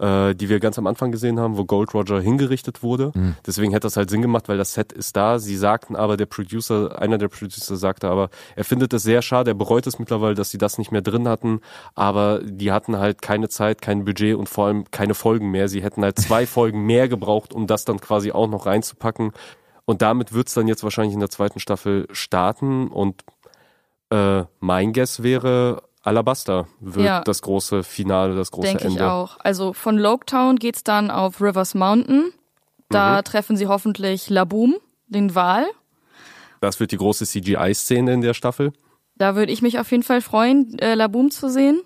äh, 0.00 0.34
die 0.34 0.48
wir 0.48 0.60
ganz 0.60 0.78
am 0.78 0.86
Anfang 0.86 1.12
gesehen 1.12 1.38
haben, 1.38 1.56
wo 1.56 1.64
Gold 1.64 1.94
Roger 1.94 2.20
hingerichtet 2.20 2.82
wurde. 2.82 3.12
Deswegen 3.46 3.72
hätte 3.72 3.86
das 3.86 3.96
halt 3.96 4.10
Sinn 4.10 4.22
gemacht, 4.22 4.48
weil 4.48 4.58
das 4.58 4.74
Set 4.74 4.92
ist 4.92 5.16
da. 5.16 5.38
Sie 5.38 5.56
sagten 5.56 5.96
aber, 5.96 6.16
der 6.16 6.26
Producer, 6.26 7.00
einer 7.00 7.18
der 7.18 7.28
Producer 7.28 7.76
sagte 7.76 8.08
aber, 8.08 8.30
er 8.56 8.64
findet 8.64 8.92
es 8.92 9.02
sehr 9.02 9.22
schade, 9.22 9.50
er 9.50 9.54
bereut 9.54 9.86
es 9.86 9.98
mittlerweile, 9.98 10.34
dass 10.34 10.50
sie 10.50 10.58
das 10.58 10.78
nicht 10.78 10.92
mehr 10.92 11.02
drin 11.02 11.28
hatten, 11.28 11.60
aber 11.94 12.40
die 12.42 12.72
hatten 12.72 12.98
halt 12.98 13.22
keine 13.22 13.48
Zeit, 13.48 13.82
kein 13.82 14.04
Budget 14.04 14.36
und 14.36 14.48
vor 14.48 14.66
allem 14.66 14.90
keine 14.90 15.14
Folgen 15.14 15.50
mehr. 15.50 15.68
Sie 15.68 15.82
hätten 15.82 16.02
halt 16.02 16.18
zwei 16.18 16.46
Folgen 16.52 16.84
mehr 16.86 17.08
gebraucht, 17.08 17.52
um 17.52 17.66
das 17.66 17.84
dann 17.84 18.00
quasi 18.00 18.32
auch 18.32 18.48
noch 18.48 18.66
reinzupacken. 18.66 19.32
Und 19.84 20.02
damit 20.02 20.32
wird's 20.32 20.54
dann 20.54 20.68
jetzt 20.68 20.84
wahrscheinlich 20.84 21.14
in 21.14 21.20
der 21.20 21.30
zweiten 21.30 21.60
Staffel 21.60 22.06
starten 22.12 22.88
und 22.88 23.24
äh, 24.10 24.44
mein 24.60 24.92
Guess 24.92 25.22
wäre, 25.22 25.82
Alabaster 26.02 26.66
wird 26.80 27.06
Ja. 27.06 27.20
das 27.22 27.42
große 27.42 27.82
Finale, 27.84 28.34
das 28.34 28.50
große 28.50 28.68
Denke 28.68 28.84
Ende. 28.84 28.96
ich 28.96 29.02
auch. 29.02 29.36
Also 29.40 29.72
von 29.72 29.96
Loketown 29.98 30.56
geht's 30.56 30.82
dann 30.84 31.10
auf 31.10 31.40
Rivers 31.40 31.74
Mountain. 31.74 32.32
Da 32.90 33.18
Mhm. 33.18 33.24
treffen 33.24 33.56
sie 33.56 33.66
hoffentlich 33.68 34.28
Laboom, 34.28 34.74
den 35.06 35.34
Wal. 35.34 35.64
Das 36.60 36.78
wird 36.80 36.92
die 36.92 36.96
große 36.96 37.24
CGI-Szene 37.26 38.12
in 38.12 38.20
der 38.20 38.34
Staffel. 38.34 38.72
Da 39.16 39.36
würde 39.36 39.52
ich 39.52 39.62
mich 39.62 39.78
auf 39.78 39.90
jeden 39.90 40.02
Fall 40.02 40.20
freuen, 40.20 40.78
äh, 40.78 40.94
Laboom 40.94 41.30
zu 41.30 41.48
sehen. 41.48 41.80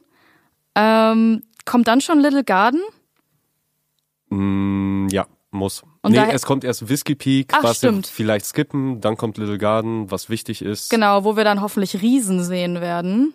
Ähm, 0.75 1.43
kommt 1.64 1.89
dann 1.89 2.01
schon 2.01 2.21
Little 2.21 2.45
Garden? 2.45 2.81
Mm, 4.31 5.09
ja, 5.11 5.27
muss. 5.51 5.83
Und 6.03 6.12
nee, 6.12 6.19
es 6.33 6.45
kommt 6.45 6.64
erst 6.64 6.89
Whiskey 6.89 7.14
Peak, 7.14 7.53
Ach, 7.53 7.62
was 7.62 7.83
wir 7.83 7.89
stimmt. 7.91 8.07
vielleicht 8.07 8.47
skippen, 8.47 9.01
dann 9.01 9.17
kommt 9.17 9.39
Little 9.39 9.59
Garden, 9.59 10.11
was 10.11 10.29
wichtig 10.29 10.62
ist. 10.62 10.91
Genau, 10.91 11.25
wo 11.25 11.37
wir 11.37 11.45
dann 11.45 11.61
hoffentlich 11.61 12.01
Riesen 12.03 12.43
sehen 12.43 12.81
werden. 12.81 13.35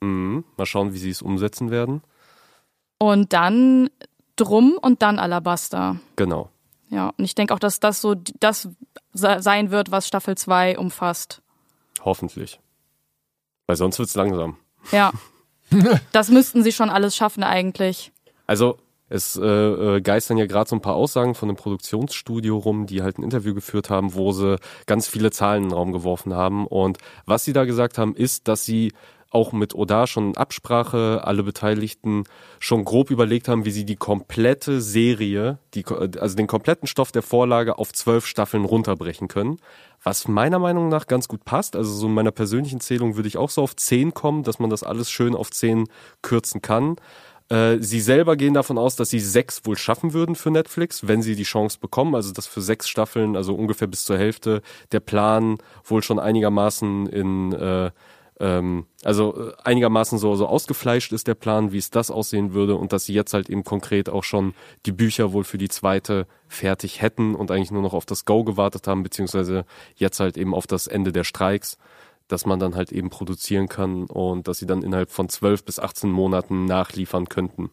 Mhm. 0.00 0.44
Mal 0.56 0.66
schauen, 0.66 0.92
wie 0.94 0.98
sie 0.98 1.10
es 1.10 1.22
umsetzen 1.22 1.70
werden. 1.70 2.02
Und 2.98 3.32
dann 3.32 3.90
Drum 4.36 4.78
und 4.80 5.02
dann 5.02 5.18
Alabaster. 5.18 5.96
Genau. 6.16 6.48
Ja, 6.88 7.12
und 7.16 7.24
ich 7.24 7.34
denke 7.34 7.52
auch, 7.54 7.58
dass 7.58 7.78
das 7.78 8.00
so 8.00 8.14
das 8.40 8.68
se- 9.12 9.36
sein 9.40 9.70
wird, 9.70 9.90
was 9.90 10.08
Staffel 10.08 10.36
2 10.36 10.78
umfasst. 10.78 11.42
Hoffentlich. 12.04 12.58
Weil 13.66 13.76
sonst 13.76 13.98
wird's 13.98 14.14
langsam. 14.14 14.56
Ja. 14.92 15.12
das 16.12 16.30
müssten 16.30 16.62
sie 16.62 16.72
schon 16.72 16.90
alles 16.90 17.14
schaffen 17.14 17.42
eigentlich. 17.44 18.12
Also 18.46 18.78
es 19.08 19.36
äh, 19.36 19.44
äh, 19.44 20.00
geistern 20.00 20.38
ja 20.38 20.46
gerade 20.46 20.68
so 20.70 20.76
ein 20.76 20.80
paar 20.80 20.94
Aussagen 20.94 21.34
von 21.34 21.48
einem 21.48 21.56
Produktionsstudio 21.56 22.56
rum, 22.56 22.86
die 22.86 23.02
halt 23.02 23.18
ein 23.18 23.22
Interview 23.24 23.54
geführt 23.54 23.90
haben, 23.90 24.14
wo 24.14 24.32
sie 24.32 24.56
ganz 24.86 25.06
viele 25.06 25.30
Zahlen 25.30 25.64
in 25.64 25.68
den 25.68 25.74
Raum 25.76 25.92
geworfen 25.92 26.32
haben. 26.34 26.66
Und 26.66 26.98
was 27.26 27.44
sie 27.44 27.52
da 27.52 27.64
gesagt 27.64 27.98
haben, 27.98 28.14
ist, 28.14 28.48
dass 28.48 28.64
sie 28.64 28.92
auch 29.30 29.52
mit 29.52 29.74
Oda 29.74 30.06
schon 30.06 30.36
Absprache, 30.36 31.22
alle 31.24 31.42
Beteiligten 31.42 32.24
schon 32.58 32.84
grob 32.84 33.10
überlegt 33.10 33.48
haben, 33.48 33.64
wie 33.64 33.70
sie 33.70 33.84
die 33.84 33.96
komplette 33.96 34.80
Serie, 34.80 35.58
die, 35.74 35.84
also 35.86 36.36
den 36.36 36.48
kompletten 36.48 36.88
Stoff 36.88 37.12
der 37.12 37.22
Vorlage 37.22 37.78
auf 37.78 37.92
zwölf 37.92 38.26
Staffeln 38.26 38.64
runterbrechen 38.64 39.28
können. 39.28 39.58
Was 40.02 40.26
meiner 40.28 40.58
Meinung 40.58 40.88
nach 40.88 41.06
ganz 41.06 41.28
gut 41.28 41.44
passt. 41.44 41.76
Also 41.76 41.92
so 41.92 42.06
in 42.06 42.14
meiner 42.14 42.32
persönlichen 42.32 42.80
Zählung 42.80 43.16
würde 43.16 43.28
ich 43.28 43.36
auch 43.36 43.50
so 43.50 43.62
auf 43.62 43.76
zehn 43.76 44.14
kommen, 44.14 44.42
dass 44.42 44.58
man 44.58 44.70
das 44.70 44.82
alles 44.82 45.10
schön 45.10 45.36
auf 45.36 45.50
zehn 45.50 45.86
kürzen 46.22 46.60
kann. 46.60 46.96
Äh, 47.50 47.78
Sie 47.80 48.00
selber 48.00 48.36
gehen 48.36 48.54
davon 48.54 48.78
aus, 48.78 48.96
dass 48.96 49.10
sie 49.10 49.20
sechs 49.20 49.60
wohl 49.64 49.76
schaffen 49.76 50.12
würden 50.12 50.34
für 50.34 50.50
Netflix, 50.50 51.06
wenn 51.06 51.22
sie 51.22 51.36
die 51.36 51.44
Chance 51.44 51.78
bekommen. 51.80 52.14
Also 52.14 52.32
das 52.32 52.46
für 52.46 52.62
sechs 52.62 52.88
Staffeln, 52.88 53.36
also 53.36 53.54
ungefähr 53.54 53.88
bis 53.88 54.04
zur 54.04 54.16
Hälfte, 54.16 54.62
der 54.92 55.00
Plan 55.00 55.58
wohl 55.84 56.02
schon 56.02 56.18
einigermaßen 56.18 57.06
in 57.06 57.52
äh, 57.52 57.90
ähm, 58.40 58.86
also 59.04 59.50
äh, 59.50 59.52
einigermaßen 59.64 60.18
so, 60.18 60.34
so 60.34 60.46
ausgefleischt 60.46 61.12
ist 61.12 61.26
der 61.26 61.34
Plan, 61.34 61.72
wie 61.72 61.78
es 61.78 61.90
das 61.90 62.10
aussehen 62.10 62.54
würde 62.54 62.74
und 62.74 62.92
dass 62.92 63.04
sie 63.04 63.12
jetzt 63.12 63.34
halt 63.34 63.50
eben 63.50 63.64
konkret 63.64 64.08
auch 64.08 64.24
schon 64.24 64.54
die 64.86 64.92
Bücher 64.92 65.32
wohl 65.32 65.44
für 65.44 65.58
die 65.58 65.68
zweite 65.68 66.26
fertig 66.48 67.02
hätten 67.02 67.34
und 67.34 67.50
eigentlich 67.50 67.70
nur 67.70 67.82
noch 67.82 67.92
auf 67.92 68.06
das 68.06 68.24
Go 68.24 68.42
gewartet 68.42 68.88
haben, 68.88 69.02
beziehungsweise 69.02 69.66
jetzt 69.94 70.20
halt 70.20 70.38
eben 70.38 70.54
auf 70.54 70.66
das 70.66 70.86
Ende 70.86 71.12
der 71.12 71.24
Streiks, 71.24 71.76
dass 72.28 72.46
man 72.46 72.58
dann 72.58 72.74
halt 72.74 72.92
eben 72.92 73.10
produzieren 73.10 73.68
kann 73.68 74.04
und 74.04 74.48
dass 74.48 74.58
sie 74.58 74.66
dann 74.66 74.82
innerhalb 74.82 75.10
von 75.10 75.28
12 75.28 75.64
bis 75.64 75.78
18 75.78 76.10
Monaten 76.10 76.64
nachliefern 76.64 77.28
könnten. 77.28 77.70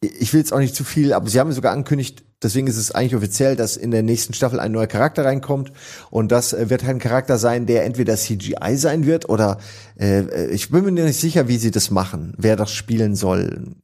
Ich 0.00 0.32
will 0.32 0.40
jetzt 0.40 0.52
auch 0.52 0.58
nicht 0.58 0.74
zu 0.74 0.84
viel, 0.84 1.12
aber 1.12 1.28
sie 1.28 1.40
haben 1.40 1.52
sogar 1.52 1.72
angekündigt, 1.72 2.22
deswegen 2.42 2.66
ist 2.66 2.76
es 2.76 2.92
eigentlich 2.92 3.16
offiziell, 3.16 3.56
dass 3.56 3.76
in 3.76 3.90
der 3.90 4.02
nächsten 4.02 4.34
Staffel 4.34 4.60
ein 4.60 4.72
neuer 4.72 4.86
Charakter 4.86 5.24
reinkommt 5.24 5.72
und 6.10 6.30
das 6.30 6.52
äh, 6.52 6.68
wird 6.68 6.84
halt 6.84 6.96
ein 6.96 7.00
Charakter 7.00 7.38
sein, 7.38 7.66
der 7.66 7.84
entweder 7.84 8.16
CGI 8.16 8.76
sein 8.76 9.06
wird 9.06 9.28
oder 9.28 9.58
äh, 9.98 10.46
ich 10.48 10.70
bin 10.70 10.84
mir 10.84 10.90
nicht 10.90 11.20
sicher, 11.20 11.48
wie 11.48 11.56
sie 11.56 11.70
das 11.70 11.90
machen, 11.90 12.34
wer 12.36 12.56
das 12.56 12.72
spielen 12.72 13.14
soll. 13.16 13.74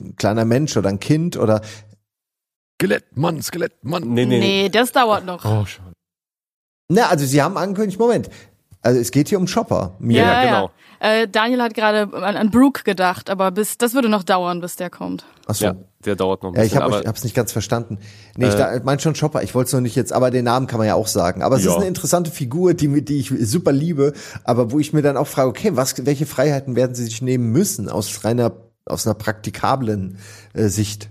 Ein 0.00 0.16
kleiner 0.16 0.44
Mensch 0.44 0.76
oder 0.76 0.88
ein 0.88 1.00
Kind 1.00 1.36
oder 1.36 1.60
Skelettmann, 2.80 3.42
Skelettmann. 3.42 4.04
Nee, 4.14 4.26
nee, 4.26 4.38
Nee, 4.38 4.68
das 4.68 4.92
dauert 4.92 5.24
noch. 5.24 5.44
Oh, 5.44 5.66
schade. 5.66 5.92
na, 6.88 7.08
also 7.08 7.26
sie 7.26 7.42
haben 7.42 7.56
angekündigt, 7.56 7.98
Moment. 7.98 8.30
Also 8.80 9.00
es 9.00 9.10
geht 9.10 9.28
hier 9.28 9.38
um 9.38 9.46
Chopper. 9.46 9.96
Mir. 9.98 10.22
Ja, 10.22 10.44
genau. 10.44 10.70
Äh, 11.00 11.28
Daniel 11.28 11.62
hat 11.62 11.74
gerade 11.74 12.12
an, 12.14 12.36
an 12.36 12.50
Brooke 12.50 12.82
gedacht, 12.84 13.30
aber 13.30 13.50
bis 13.50 13.78
das 13.78 13.94
würde 13.94 14.08
noch 14.08 14.22
dauern, 14.24 14.60
bis 14.60 14.76
der 14.76 14.90
kommt. 14.90 15.24
Achso. 15.46 15.64
Ja, 15.66 15.76
der 16.04 16.16
dauert 16.16 16.42
noch 16.42 16.50
ein 16.50 16.56
Ja, 16.56 16.62
ich 16.64 16.72
bisschen, 16.72 16.84
habe 16.84 17.02
es 17.16 17.24
nicht 17.24 17.34
ganz 17.34 17.52
verstanden. 17.52 17.98
Nee, 18.36 18.48
ich 18.48 18.54
da, 18.54 18.80
mein 18.84 18.98
schon 19.00 19.14
Chopper. 19.14 19.42
Ich 19.42 19.54
wollte 19.54 19.68
es 19.68 19.72
noch 19.72 19.80
nicht 19.80 19.96
jetzt, 19.96 20.12
aber 20.12 20.30
den 20.30 20.44
Namen 20.44 20.66
kann 20.66 20.78
man 20.78 20.86
ja 20.86 20.94
auch 20.94 21.06
sagen. 21.06 21.42
Aber 21.42 21.56
es 21.56 21.64
Ja. 21.64 21.70
ist 21.70 21.76
eine 21.76 21.86
interessante 21.86 22.30
Figur, 22.30 22.74
die, 22.74 23.04
die 23.04 23.18
ich 23.18 23.32
super 23.48 23.72
liebe, 23.72 24.12
aber 24.44 24.70
wo 24.72 24.78
ich 24.78 24.92
mir 24.92 25.02
dann 25.02 25.16
auch 25.16 25.26
frage, 25.26 25.48
okay, 25.48 25.70
was, 25.74 26.04
welche 26.04 26.26
Freiheiten 26.26 26.76
werden 26.76 26.94
sie 26.94 27.04
sich 27.04 27.22
nehmen 27.22 27.50
müssen 27.52 27.88
aus 27.88 28.24
reiner, 28.24 28.52
aus 28.84 29.06
einer 29.06 29.14
praktikablen 29.14 30.18
äh, 30.54 30.68
Sicht? 30.68 31.10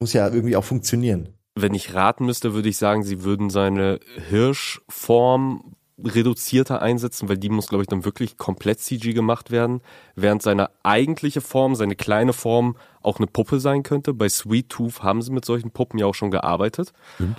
Muss 0.00 0.12
ja 0.12 0.28
irgendwie 0.28 0.56
auch 0.56 0.64
funktionieren. 0.64 1.28
wenn 1.54 1.74
ich 1.74 1.94
raten 1.94 2.24
müsste, 2.26 2.54
würde 2.54 2.68
ich 2.68 2.76
sagen, 2.76 3.02
sie 3.04 3.24
würden 3.24 3.50
seine 3.50 4.00
Hirschform 4.28 5.74
reduzierter 6.04 6.82
einsetzen, 6.82 7.28
weil 7.28 7.38
die 7.38 7.48
muss, 7.48 7.68
glaube 7.68 7.82
ich, 7.82 7.88
dann 7.88 8.04
wirklich 8.04 8.36
komplett 8.36 8.80
CG 8.80 9.12
gemacht 9.12 9.50
werden, 9.50 9.80
während 10.14 10.42
seine 10.42 10.70
eigentliche 10.82 11.40
Form, 11.40 11.74
seine 11.74 11.96
kleine 11.96 12.32
Form 12.32 12.76
auch 13.02 13.18
eine 13.18 13.26
Puppe 13.26 13.60
sein 13.60 13.82
könnte. 13.82 14.14
Bei 14.14 14.28
Sweet 14.28 14.68
Tooth 14.68 15.02
haben 15.02 15.22
sie 15.22 15.32
mit 15.32 15.44
solchen 15.44 15.70
Puppen 15.70 15.98
ja 15.98 16.06
auch 16.06 16.14
schon 16.14 16.30
gearbeitet. 16.30 16.92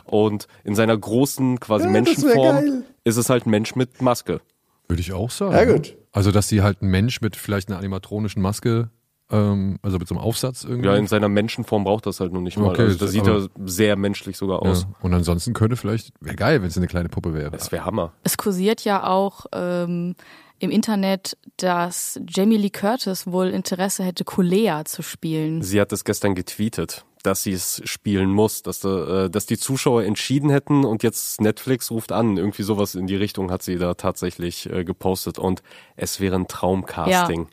Und 0.05 0.47
in 0.63 0.75
seiner 0.75 0.97
großen 0.97 1.59
quasi 1.59 1.85
Ja, 1.85 1.91
Menschenform 1.91 2.83
ist 3.03 3.17
es 3.17 3.29
halt 3.29 3.45
ein 3.45 3.49
Mensch 3.51 3.75
mit 3.75 4.01
Maske. 4.01 4.41
Würde 4.87 5.01
ich 5.01 5.13
auch 5.13 5.31
sagen. 5.31 5.53
Ja, 5.53 5.65
gut. 5.65 5.95
Also, 6.11 6.31
dass 6.31 6.47
sie 6.47 6.61
halt 6.61 6.81
ein 6.81 6.89
Mensch 6.89 7.21
mit 7.21 7.35
vielleicht 7.35 7.69
einer 7.69 7.79
animatronischen 7.79 8.41
Maske, 8.41 8.89
ähm, 9.31 9.79
also 9.81 9.97
mit 9.97 10.07
so 10.07 10.15
einem 10.15 10.23
Aufsatz 10.23 10.63
irgendwie. 10.63 10.87
Ja, 10.87 10.95
in 10.95 11.07
seiner 11.07 11.29
Menschenform 11.29 11.83
braucht 11.83 12.05
das 12.05 12.19
halt 12.19 12.33
noch 12.33 12.41
nicht 12.41 12.57
mal. 12.57 12.69
Okay, 12.69 12.83
also 12.83 12.97
das 12.97 13.11
sieht 13.11 13.25
ja 13.25 13.47
sehr 13.65 13.95
menschlich 13.95 14.37
sogar 14.37 14.61
aus. 14.61 14.83
Ja. 14.83 14.95
Und 15.01 15.13
ansonsten 15.13 15.53
könnte 15.53 15.75
vielleicht, 15.75 16.11
wäre 16.19 16.35
geil, 16.35 16.61
wenn 16.61 16.67
es 16.67 16.77
eine 16.77 16.87
kleine 16.87 17.09
Puppe 17.09 17.33
wäre. 17.33 17.51
Das 17.51 17.71
wäre 17.71 17.85
Hammer. 17.85 18.13
Es 18.23 18.37
kursiert 18.37 18.83
ja 18.83 19.07
auch 19.07 19.45
ähm, 19.53 20.15
im 20.59 20.71
Internet, 20.71 21.37
dass 21.57 22.19
Jamie 22.27 22.57
Lee 22.57 22.69
Curtis 22.69 23.27
wohl 23.27 23.47
Interesse 23.47 24.03
hätte, 24.03 24.23
Kulea 24.23 24.85
zu 24.85 25.01
spielen. 25.01 25.61
Sie 25.61 25.81
hat 25.81 25.91
es 25.91 26.03
gestern 26.03 26.35
getweetet, 26.35 27.05
dass 27.23 27.43
sie 27.43 27.53
es 27.53 27.81
spielen 27.85 28.29
muss, 28.29 28.61
dass, 28.61 28.83
äh, 28.83 29.29
dass 29.29 29.45
die 29.45 29.57
Zuschauer 29.57 30.03
entschieden 30.03 30.49
hätten 30.49 30.85
und 30.85 31.03
jetzt 31.03 31.41
Netflix 31.41 31.91
ruft 31.91 32.11
an. 32.11 32.37
Irgendwie 32.37 32.63
sowas 32.63 32.95
in 32.95 33.07
die 33.07 33.15
Richtung 33.15 33.51
hat 33.51 33.63
sie 33.63 33.77
da 33.77 33.95
tatsächlich 33.95 34.69
äh, 34.69 34.83
gepostet 34.83 35.39
und 35.39 35.63
es 35.95 36.19
wäre 36.19 36.35
ein 36.35 36.47
Traumcasting. 36.47 37.47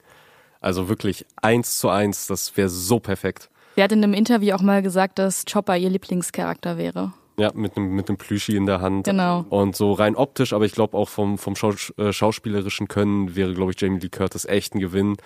Also 0.60 0.88
wirklich 0.88 1.26
eins 1.40 1.78
zu 1.78 1.88
eins, 1.88 2.26
das 2.26 2.56
wäre 2.56 2.68
so 2.68 3.00
perfekt. 3.00 3.50
Sie 3.76 3.82
hat 3.82 3.92
in 3.92 4.04
einem 4.04 4.14
Interview 4.14 4.54
auch 4.54 4.62
mal 4.62 4.82
gesagt, 4.82 5.18
dass 5.18 5.44
Chopper 5.50 5.76
ihr 5.76 5.88
Lieblingscharakter 5.90 6.76
wäre. 6.76 7.12
Ja, 7.38 7.50
mit 7.54 7.76
einem 7.76 7.94
mit 7.94 8.08
einem 8.08 8.18
Plüschi 8.18 8.56
in 8.56 8.66
der 8.66 8.82
Hand. 8.82 9.04
Genau. 9.04 9.46
Und 9.48 9.74
so 9.74 9.92
rein 9.92 10.14
optisch, 10.16 10.52
aber 10.52 10.66
ich 10.66 10.72
glaube 10.72 10.98
auch 10.98 11.08
vom, 11.08 11.38
vom 11.38 11.56
Schaus 11.56 11.92
äh, 11.96 12.12
schauspielerischen 12.12 12.88
Können 12.88 13.34
wäre, 13.34 13.54
glaube 13.54 13.72
ich, 13.72 13.80
Jamie 13.80 13.98
Lee 13.98 14.10
Curtis 14.10 14.44
echt 14.44 14.74
ein 14.74 14.80
Gewinn. 14.80 15.16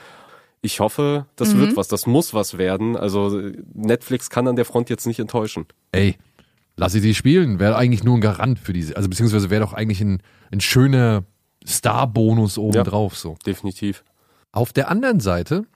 Ich 0.63 0.79
hoffe, 0.79 1.27
das 1.37 1.57
wird 1.57 1.77
was, 1.77 1.89
das 1.89 2.07
muss 2.07 2.33
was 2.33 2.57
werden. 2.57 2.97
Also 2.97 3.39
äh, 3.39 3.55
Netflix 3.75 4.31
kann 4.31 4.47
an 4.47 4.55
der 4.55 4.65
Front 4.65 4.89
jetzt 4.91 5.07
nicht 5.07 5.19
enttäuschen. 5.19 5.67
Ey, 5.91 6.17
lass 6.77 6.93
sie 6.93 7.01
die 7.01 7.15
spielen. 7.15 7.59
Wäre 7.59 7.77
eigentlich 7.77 8.05
nur 8.05 8.17
ein 8.17 8.21
Garant 8.21 8.61
für 8.61 8.73
diese, 8.73 8.97
also 8.97 9.09
beziehungsweise 9.09 9.51
wäre 9.51 9.63
doch 9.63 9.73
eigentlich 9.73 10.01
ein, 10.01 10.23
ein 10.53 10.61
schöner 10.61 11.25
Star-Bonus 11.67 12.59
obendrauf, 12.59 13.17
so. 13.17 13.37
Definitiv. 13.45 14.05
Auf 14.55 14.73
der 14.73 14.89
anderen 14.89 15.19
Seite 15.19 15.67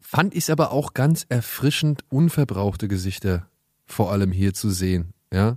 fand 0.00 0.34
ich 0.34 0.42
es 0.42 0.50
aber 0.50 0.72
auch 0.72 0.92
ganz 0.92 1.24
erfrischend, 1.28 2.02
unverbrauchte 2.08 2.88
Gesichter 2.88 3.48
vor 3.84 4.10
allem 4.10 4.32
hier 4.32 4.54
zu 4.54 4.70
sehen. 4.70 5.14
Ja, 5.32 5.56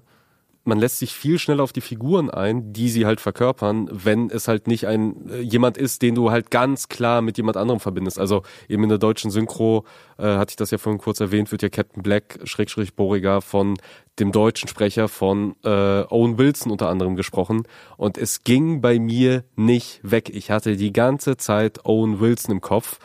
man 0.64 0.80
lässt 0.80 1.00
sich 1.00 1.14
viel 1.14 1.40
schneller 1.40 1.64
auf 1.64 1.74
die 1.74 1.82
Figuren 1.82 2.30
ein, 2.30 2.74
die 2.74 2.90
sie 2.90 3.06
halt 3.06 3.22
verkörpern, 3.22 3.90
wenn 3.92 4.30
es 4.30 4.48
halt 4.48 4.68
nicht 4.68 4.88
ein 4.88 5.30
äh, 5.30 5.40
jemand 5.40 5.78
ist, 5.78 6.02
den 6.02 6.16
du 6.16 6.32
halt 6.32 6.52
ganz 6.52 6.90
klar 6.90 7.22
mit 7.22 7.38
jemand 7.38 7.58
anderem 7.58 7.80
verbindest. 7.80 8.20
Also 8.20 8.44
eben 8.68 8.84
in 8.84 8.90
der 8.90 8.98
deutschen 8.98 9.32
Synchro, 9.32 9.86
äh, 10.18 10.24
hatte 10.24 10.52
ich 10.52 10.56
das 10.56 10.72
ja 10.72 10.78
vorhin 10.78 11.00
kurz 11.00 11.20
erwähnt, 11.20 11.52
wird 11.52 11.62
ja 11.62 11.70
Captain 11.70 12.04
Black, 12.04 12.40
Schrägstrich 12.44 12.94
Boriger, 12.94 13.42
von 13.42 13.78
dem 14.20 14.32
deutschen 14.32 14.68
Sprecher 14.68 15.08
von 15.08 15.56
äh, 15.64 15.70
Owen 15.70 16.38
Wilson 16.38 16.72
unter 16.72 16.90
anderem 16.90 17.16
gesprochen. 17.16 17.64
Und 17.98 18.18
es 18.18 18.44
ging 18.44 18.82
bei 18.82 19.00
mir 19.00 19.44
nicht 19.56 20.02
weg. 20.04 20.30
Ich 20.30 20.52
hatte 20.52 20.76
die 20.76 20.94
ganze 20.94 21.38
Zeit 21.38 21.86
Owen 21.86 22.20
Wilson 22.20 22.56
im 22.56 22.62
Kopf 22.62 23.00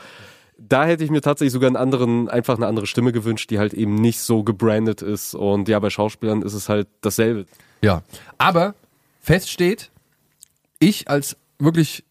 da 0.59 0.85
hätte 0.87 1.05
ich 1.05 1.11
mir 1.11 1.21
tatsächlich 1.21 1.53
sogar 1.53 1.69
einen 1.69 1.77
anderen, 1.77 2.29
einfach 2.29 2.57
eine 2.57 2.67
andere 2.67 2.87
Stimme 2.87 3.13
gewünscht, 3.13 3.51
die 3.51 3.59
halt 3.59 3.75
eben 3.75 3.95
nicht 3.97 4.21
so 4.21 4.43
gebrandet 4.43 5.03
ist. 5.03 5.35
Und 5.35 5.69
ja, 5.69 5.79
bei 5.79 5.91
Schauspielern 5.91 6.43
ist 6.43 6.55
es 6.55 6.69
halt 6.69 6.89
dasselbe. 7.01 7.47
Ja, 7.83 8.03
aber 8.39 8.75
fest 9.21 9.51
steht, 9.51 9.91
ich 10.79 11.09
als 11.09 11.37
wirklich 11.59 12.05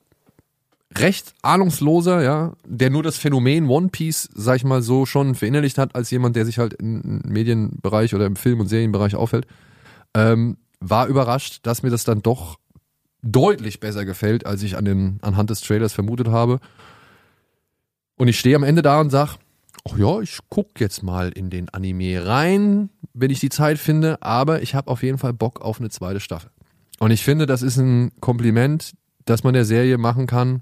recht 0.95 1.33
ahnungsloser, 1.41 2.21
ja, 2.21 2.53
der 2.65 2.89
nur 2.89 3.03
das 3.03 3.17
Phänomen 3.17 3.67
One 3.69 3.89
Piece, 3.89 4.29
sag 4.33 4.57
ich 4.57 4.63
mal 4.63 4.81
so, 4.81 5.05
schon 5.05 5.35
verinnerlicht 5.35 5.77
hat, 5.77 5.95
als 5.95 6.11
jemand, 6.11 6.35
der 6.35 6.45
sich 6.45 6.59
halt 6.59 6.73
im 6.73 7.21
Medienbereich 7.25 8.13
oder 8.13 8.25
im 8.25 8.35
Film- 8.35 8.59
und 8.59 8.67
Serienbereich 8.67 9.15
aufhält, 9.15 9.47
ähm, 10.13 10.57
war 10.79 11.07
überrascht, 11.07 11.59
dass 11.63 11.81
mir 11.81 11.89
das 11.89 12.03
dann 12.03 12.21
doch 12.21 12.59
deutlich 13.21 13.79
besser 13.79 14.05
gefällt, 14.05 14.45
als 14.45 14.61
ich 14.63 14.77
an 14.77 14.85
den, 14.85 15.17
anhand 15.21 15.49
des 15.49 15.61
Trailers 15.61 15.93
vermutet 15.93 16.27
habe. 16.27 16.59
Und 18.17 18.27
ich 18.27 18.39
stehe 18.39 18.55
am 18.55 18.63
Ende 18.63 18.81
da 18.81 18.99
und 18.99 19.09
sag, 19.09 19.37
ach 19.87 19.97
ja, 19.97 20.19
ich 20.21 20.39
guck 20.49 20.79
jetzt 20.79 21.03
mal 21.03 21.29
in 21.29 21.49
den 21.49 21.69
Anime 21.69 22.25
rein, 22.25 22.89
wenn 23.13 23.31
ich 23.31 23.39
die 23.39 23.49
Zeit 23.49 23.79
finde, 23.79 24.21
aber 24.21 24.61
ich 24.61 24.75
habe 24.75 24.89
auf 24.89 25.03
jeden 25.03 25.17
Fall 25.17 25.33
Bock 25.33 25.61
auf 25.61 25.79
eine 25.79 25.89
zweite 25.89 26.19
Staffel. 26.19 26.49
Und 26.99 27.11
ich 27.11 27.23
finde, 27.23 27.45
das 27.45 27.61
ist 27.61 27.77
ein 27.77 28.11
Kompliment, 28.21 28.93
das 29.25 29.43
man 29.43 29.53
der 29.53 29.65
Serie 29.65 29.97
machen 29.97 30.27
kann, 30.27 30.61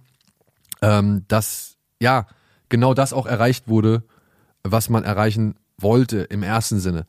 ähm, 0.82 1.26
dass 1.28 1.78
ja 2.00 2.28
genau 2.70 2.94
das 2.94 3.14
auch 3.14 3.26
erreicht 3.26 3.68
wurde, 3.68 4.04
was 4.64 4.90
man 4.90 5.04
erreichen 5.04 5.56
wollte 5.78 6.22
im 6.22 6.44
ersten 6.44 6.80
Sinne. 6.80 7.06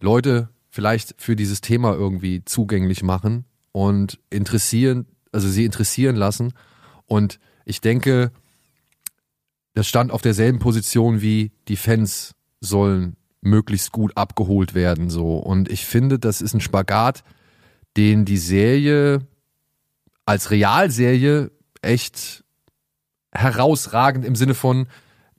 Leute 0.00 0.48
vielleicht 0.70 1.14
für 1.18 1.36
dieses 1.36 1.60
Thema 1.60 1.92
irgendwie 1.94 2.44
zugänglich 2.44 3.02
machen 3.02 3.44
und 3.72 4.18
interessieren, 4.30 5.06
also 5.32 5.48
sie 5.48 5.64
interessieren 5.64 6.16
lassen. 6.16 6.52
Und 7.06 7.38
ich 7.64 7.80
denke, 7.80 8.32
das 9.74 9.88
stand 9.88 10.10
auf 10.10 10.22
derselben 10.22 10.58
Position 10.58 11.20
wie 11.20 11.52
die 11.68 11.76
Fans 11.76 12.34
sollen 12.60 13.16
möglichst 13.40 13.92
gut 13.92 14.16
abgeholt 14.16 14.74
werden 14.74 15.10
so 15.10 15.36
und 15.38 15.70
ich 15.70 15.84
finde, 15.84 16.18
das 16.18 16.40
ist 16.40 16.54
ein 16.54 16.60
Spagat, 16.60 17.24
den 17.96 18.24
die 18.24 18.38
Serie 18.38 19.26
als 20.24 20.50
Realserie 20.50 21.50
echt 21.82 22.44
herausragend 23.32 24.24
im 24.24 24.36
Sinne 24.36 24.54
von 24.54 24.86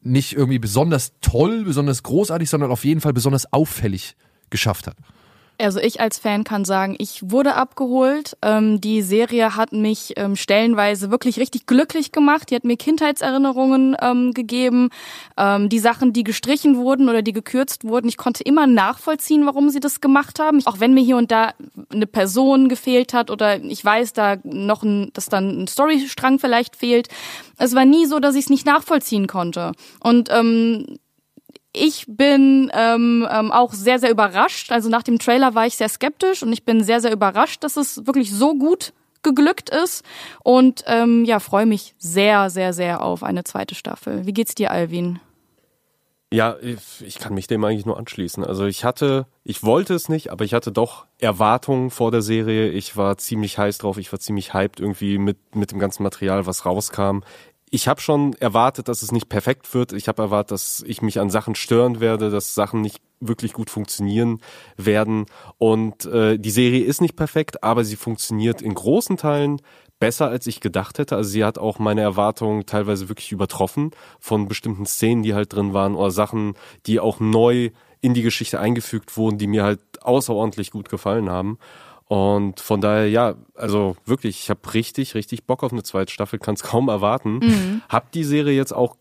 nicht 0.02 0.34
irgendwie 0.34 0.60
besonders 0.60 1.14
toll, 1.22 1.64
besonders 1.64 2.04
großartig, 2.04 2.50
sondern 2.50 2.72
auf 2.72 2.84
jeden 2.84 3.02
Fall 3.02 3.14
besonders 3.14 3.52
auffällig 3.54 4.16
geschafft 4.50 4.88
hat. 4.88 4.98
Also 5.60 5.80
ich 5.80 6.02
als 6.02 6.18
Fan 6.18 6.44
kann 6.44 6.66
sagen, 6.66 6.96
ich 6.98 7.30
wurde 7.30 7.56
abgeholt. 7.56 8.36
Ähm, 8.42 8.82
die 8.82 9.02
Serie 9.02 9.56
hat 9.56 9.72
mich 9.72 10.14
ähm, 10.18 10.36
stellenweise 10.36 11.12
wirklich 11.12 11.40
richtig 11.40 11.68
glücklich 11.68 12.12
gemacht. 12.12 12.50
Die 12.50 12.56
hat 12.56 12.64
mir 12.64 12.76
Kindheitserinnerungen 12.76 13.96
ähm, 14.02 14.34
gegeben. 14.34 14.90
Ähm, 15.38 15.70
die 15.70 15.80
Sachen, 15.80 16.12
die 16.12 16.24
gestrichen 16.24 16.78
wurden 16.78 17.08
oder 17.08 17.22
die 17.22 17.34
gekürzt 17.34 17.84
wurden, 17.84 18.08
ich 18.08 18.18
konnte 18.18 18.44
immer 18.44 18.66
nachvollziehen, 18.66 19.46
warum 19.46 19.70
sie 19.70 19.80
das 19.80 20.02
gemacht 20.02 20.40
haben. 20.40 20.66
Auch 20.66 20.80
wenn 20.80 20.94
mir 20.94 21.04
hier 21.04 21.18
und 21.18 21.32
da 21.32 21.54
eine 21.92 22.08
Person 22.08 22.68
gefehlt 22.68 23.14
hat 23.14 23.30
oder 23.30 23.62
ich 23.64 23.86
weiß, 23.86 24.14
da 24.14 24.38
noch 24.44 24.84
ein, 24.84 25.12
dass 25.14 25.28
dann 25.28 25.64
ein 25.64 25.68
Storystrang 25.68 26.40
vielleicht 26.40 26.76
fehlt. 26.76 27.10
Es 27.58 27.76
war 27.76 27.86
nie 27.86 28.08
so, 28.08 28.20
dass 28.20 28.36
ich 28.36 28.46
es 28.46 28.50
nicht 28.50 28.66
nachvollziehen 28.66 29.28
konnte. 29.28 29.74
Und 30.00 30.30
ähm, 30.32 30.98
ich 31.74 32.06
bin 32.08 32.72
ähm, 32.74 33.28
ähm, 33.30 33.52
auch 33.52 33.74
sehr, 33.74 34.00
sehr 34.00 34.12
überrascht. 34.12 34.72
Also 34.72 34.90
nach 34.90 35.04
dem 35.04 35.20
Trailer 35.20 35.56
war 35.56 35.66
ich 35.66 35.76
sehr 35.76 35.90
skeptisch 35.90 36.44
und 36.44 36.54
ich 36.54 36.64
bin 36.64 36.84
sehr, 36.84 37.02
sehr 37.02 37.12
überrascht, 37.12 37.64
dass 37.64 37.78
es 37.78 38.06
wirklich 38.06 38.32
so 38.32 38.56
gut 38.56 38.94
geglückt 39.24 39.70
ist. 39.70 40.04
Und 40.44 40.84
ähm, 40.86 41.26
ja, 41.26 41.40
freue 41.40 41.66
mich 41.66 41.96
sehr, 41.98 42.50
sehr, 42.50 42.74
sehr 42.74 43.02
auf 43.02 43.24
eine 43.24 43.44
zweite 43.44 43.74
Staffel. 43.74 44.26
Wie 44.26 44.34
geht's 44.34 44.54
dir, 44.54 44.72
Alvin? 44.72 45.20
Ja, 46.32 46.56
ich 46.60 47.20
kann 47.20 47.36
mich 47.36 47.46
dem 47.46 47.64
eigentlich 47.64 47.86
nur 47.86 47.98
anschließen. 47.98 48.44
Also 48.44 48.66
ich 48.66 48.84
hatte, 48.84 49.28
ich 49.44 49.62
wollte 49.64 49.94
es 49.94 50.10
nicht, 50.10 50.32
aber 50.32 50.44
ich 50.46 50.56
hatte 50.56 50.72
doch 50.72 51.06
Erwartungen 51.20 51.92
vor 51.92 52.10
der 52.10 52.24
Serie. 52.24 52.70
Ich 52.70 52.98
war 52.98 53.20
ziemlich 53.20 53.60
heiß 53.60 53.78
drauf, 53.78 54.00
ich 54.00 54.12
war 54.12 54.20
ziemlich 54.20 54.52
hyped 54.52 54.80
irgendwie 54.80 55.20
mit, 55.20 55.56
mit 55.56 55.72
dem 55.72 55.78
ganzen 55.78 56.02
Material, 56.02 56.48
was 56.48 56.66
rauskam 56.66 57.20
ich 57.74 57.88
habe 57.88 58.00
schon 58.02 58.34
erwartet, 58.34 58.88
dass 58.88 59.02
es 59.02 59.12
nicht 59.12 59.30
perfekt 59.30 59.74
wird. 59.74 59.94
Ich 59.94 60.08
habe 60.08 60.22
erwartet, 60.22 60.52
dass 60.52 60.84
ich 60.86 61.02
mich 61.02 61.20
an 61.20 61.32
Sachen 61.32 61.56
stören 61.56 62.00
werde, 62.00 62.30
dass 62.30 62.54
Sachen 62.54 62.82
nicht 62.82 63.02
wirklich 63.20 63.52
gut 63.52 63.72
funktionieren 63.72 64.42
werden. 64.78 65.26
Und 65.58 66.06
äh, 66.06 66.38
die 66.38 66.52
Serie 66.52 66.84
ist 66.84 67.02
nicht 67.02 67.16
perfekt, 67.16 67.64
aber 67.64 67.84
sie 67.84 67.96
funktioniert 67.96 68.62
in 68.62 68.76
großen 68.76 69.18
Teilen 69.18 69.60
besser, 70.00 70.28
als 70.28 70.46
ich 70.46 70.60
gedacht 70.60 71.00
hätte. 71.00 71.16
Also 71.16 71.32
sie 71.32 71.44
hat 71.44 71.58
auch 71.58 71.80
meine 71.80 72.02
Erwartungen 72.02 72.68
teilweise 72.68 73.10
wirklich 73.10 73.32
übertroffen 73.32 73.90
von 74.20 74.48
bestimmten 74.48 74.86
Szenen, 74.86 75.24
die 75.24 75.34
halt 75.34 75.52
drin 75.52 75.74
waren 75.74 75.96
oder 75.96 76.12
Sachen, 76.12 76.54
die 76.86 77.00
auch 77.00 77.20
neu 77.20 77.72
in 78.02 78.14
die 78.14 78.22
Geschichte 78.22 78.60
eingefügt 78.60 79.18
wurden, 79.18 79.40
die 79.40 79.48
mir 79.48 79.64
halt 79.64 79.80
außerordentlich 80.04 80.70
gut 80.70 80.90
gefallen 80.90 81.28
haben. 81.28 81.58
Und 82.14 82.60
von 82.60 82.80
daher, 82.80 83.10
ja, 83.10 83.34
also 83.56 83.98
wirklich, 84.06 84.44
ich 84.44 84.50
habe 84.52 84.72
richtig, 84.76 85.16
richtig 85.16 85.46
Bock 85.46 85.64
auf 85.64 85.72
eine 85.72 85.82
zweite 85.82 86.14
Staffel, 86.14 86.38
kann 86.38 86.54
es 86.54 86.62
kaum 86.64 86.88
erwarten. 86.88 87.40
Mhm. 87.40 87.82
Hab 87.90 88.12
die 88.12 88.24
Serie 88.24 88.56
jetzt 88.56 88.72
auch 88.72 88.98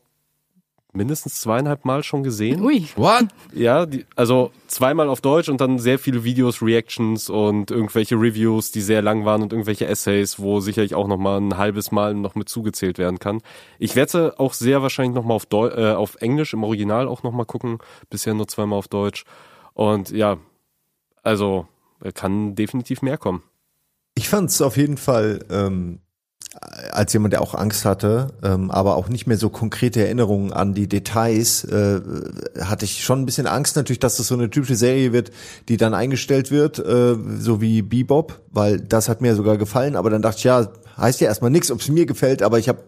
mindestens 0.95 1.39
zweieinhalb 1.43 1.85
Mal 1.85 2.03
schon 2.05 2.23
gesehen. 2.23 2.63
Ui. 2.63 2.87
What? 2.97 3.27
Ja, 3.53 3.85
die, 3.85 4.07
also 4.17 4.51
zweimal 4.67 5.11
auf 5.11 5.21
Deutsch 5.21 5.51
und 5.51 5.61
dann 5.61 5.79
sehr 5.79 5.99
viele 5.99 6.25
Videos, 6.25 6.63
Reactions 6.63 7.29
und 7.29 7.71
irgendwelche 7.71 8.15
Reviews, 8.15 8.73
die 8.73 8.81
sehr 8.81 9.03
lang 9.03 9.27
waren 9.27 9.43
und 9.43 9.53
irgendwelche 9.53 9.87
Essays, 9.87 10.39
wo 10.39 10.61
sicherlich 10.61 10.95
auch 10.95 11.07
nochmal 11.07 11.39
ein 11.39 11.59
halbes 11.59 11.93
Mal 11.93 12.15
noch 12.15 12.35
mit 12.35 12.49
zugezählt 12.49 12.97
werden 12.97 13.19
kann. 13.19 13.43
Ich 13.79 13.95
werde 13.95 14.41
auch 14.41 14.55
sehr 14.55 14.81
wahrscheinlich 14.81 15.15
nochmal 15.15 15.37
auf, 15.37 15.45
Deu 15.45 15.69
äh, 15.69 15.93
auf 15.93 16.17
Englisch 16.23 16.55
im 16.55 16.65
Original 16.65 17.09
auch 17.09 17.23
nochmal 17.23 17.45
gucken. 17.45 17.77
Bisher 18.09 18.33
nur 18.33 18.49
zweimal 18.49 18.79
auf 18.79 18.89
Deutsch. 18.89 19.25
Und 19.75 20.09
ja, 20.13 20.39
also 21.23 21.67
kann 22.11 22.55
definitiv 22.55 23.03
mehr 23.03 23.19
kommen. 23.19 23.43
Ich 24.15 24.29
fand 24.29 24.51
es 24.51 24.61
auf 24.61 24.77
jeden 24.77 24.97
Fall 24.97 25.41
ähm, 25.51 26.01
als 26.91 27.13
jemand, 27.13 27.33
der 27.33 27.41
auch 27.41 27.55
Angst 27.55 27.85
hatte, 27.85 28.29
ähm, 28.43 28.71
aber 28.71 28.97
auch 28.97 29.09
nicht 29.09 29.27
mehr 29.27 29.39
so 29.39 29.49
konkrete 29.49 30.05
Erinnerungen 30.05 30.53
an 30.53 30.75
die 30.75 30.87
Details, 30.87 31.65
äh, 31.65 32.01
hatte 32.61 32.85
ich 32.85 33.05
schon 33.05 33.21
ein 33.23 33.27
bisschen 33.27 33.47
Angst 33.47 33.77
natürlich, 33.77 34.01
dass 34.01 34.17
das 34.17 34.27
so 34.27 34.35
eine 34.35 34.51
typische 34.51 34.77
Serie 34.77 35.13
wird, 35.13 35.31
die 35.69 35.79
dann 35.79 35.95
eingestellt 35.95 36.51
wird, 36.51 36.79
äh, 36.79 37.17
so 37.39 37.61
wie 37.61 37.83
Bebop, 37.83 38.43
weil 38.51 38.81
das 38.81 39.09
hat 39.09 39.23
mir 39.23 39.35
sogar 39.35 39.57
gefallen, 39.57 39.97
aber 39.97 40.11
dann 40.11 40.23
dachte 40.23 40.39
ich, 40.39 40.45
ja, 40.45 40.69
heißt 40.99 41.21
ja 41.21 41.29
erstmal 41.29 41.51
nichts, 41.51 41.71
ob 41.71 41.81
es 41.81 41.89
mir 41.89 42.05
gefällt, 42.05 42.43
aber 42.43 42.59
ich 42.59 42.69
habe 42.69 42.83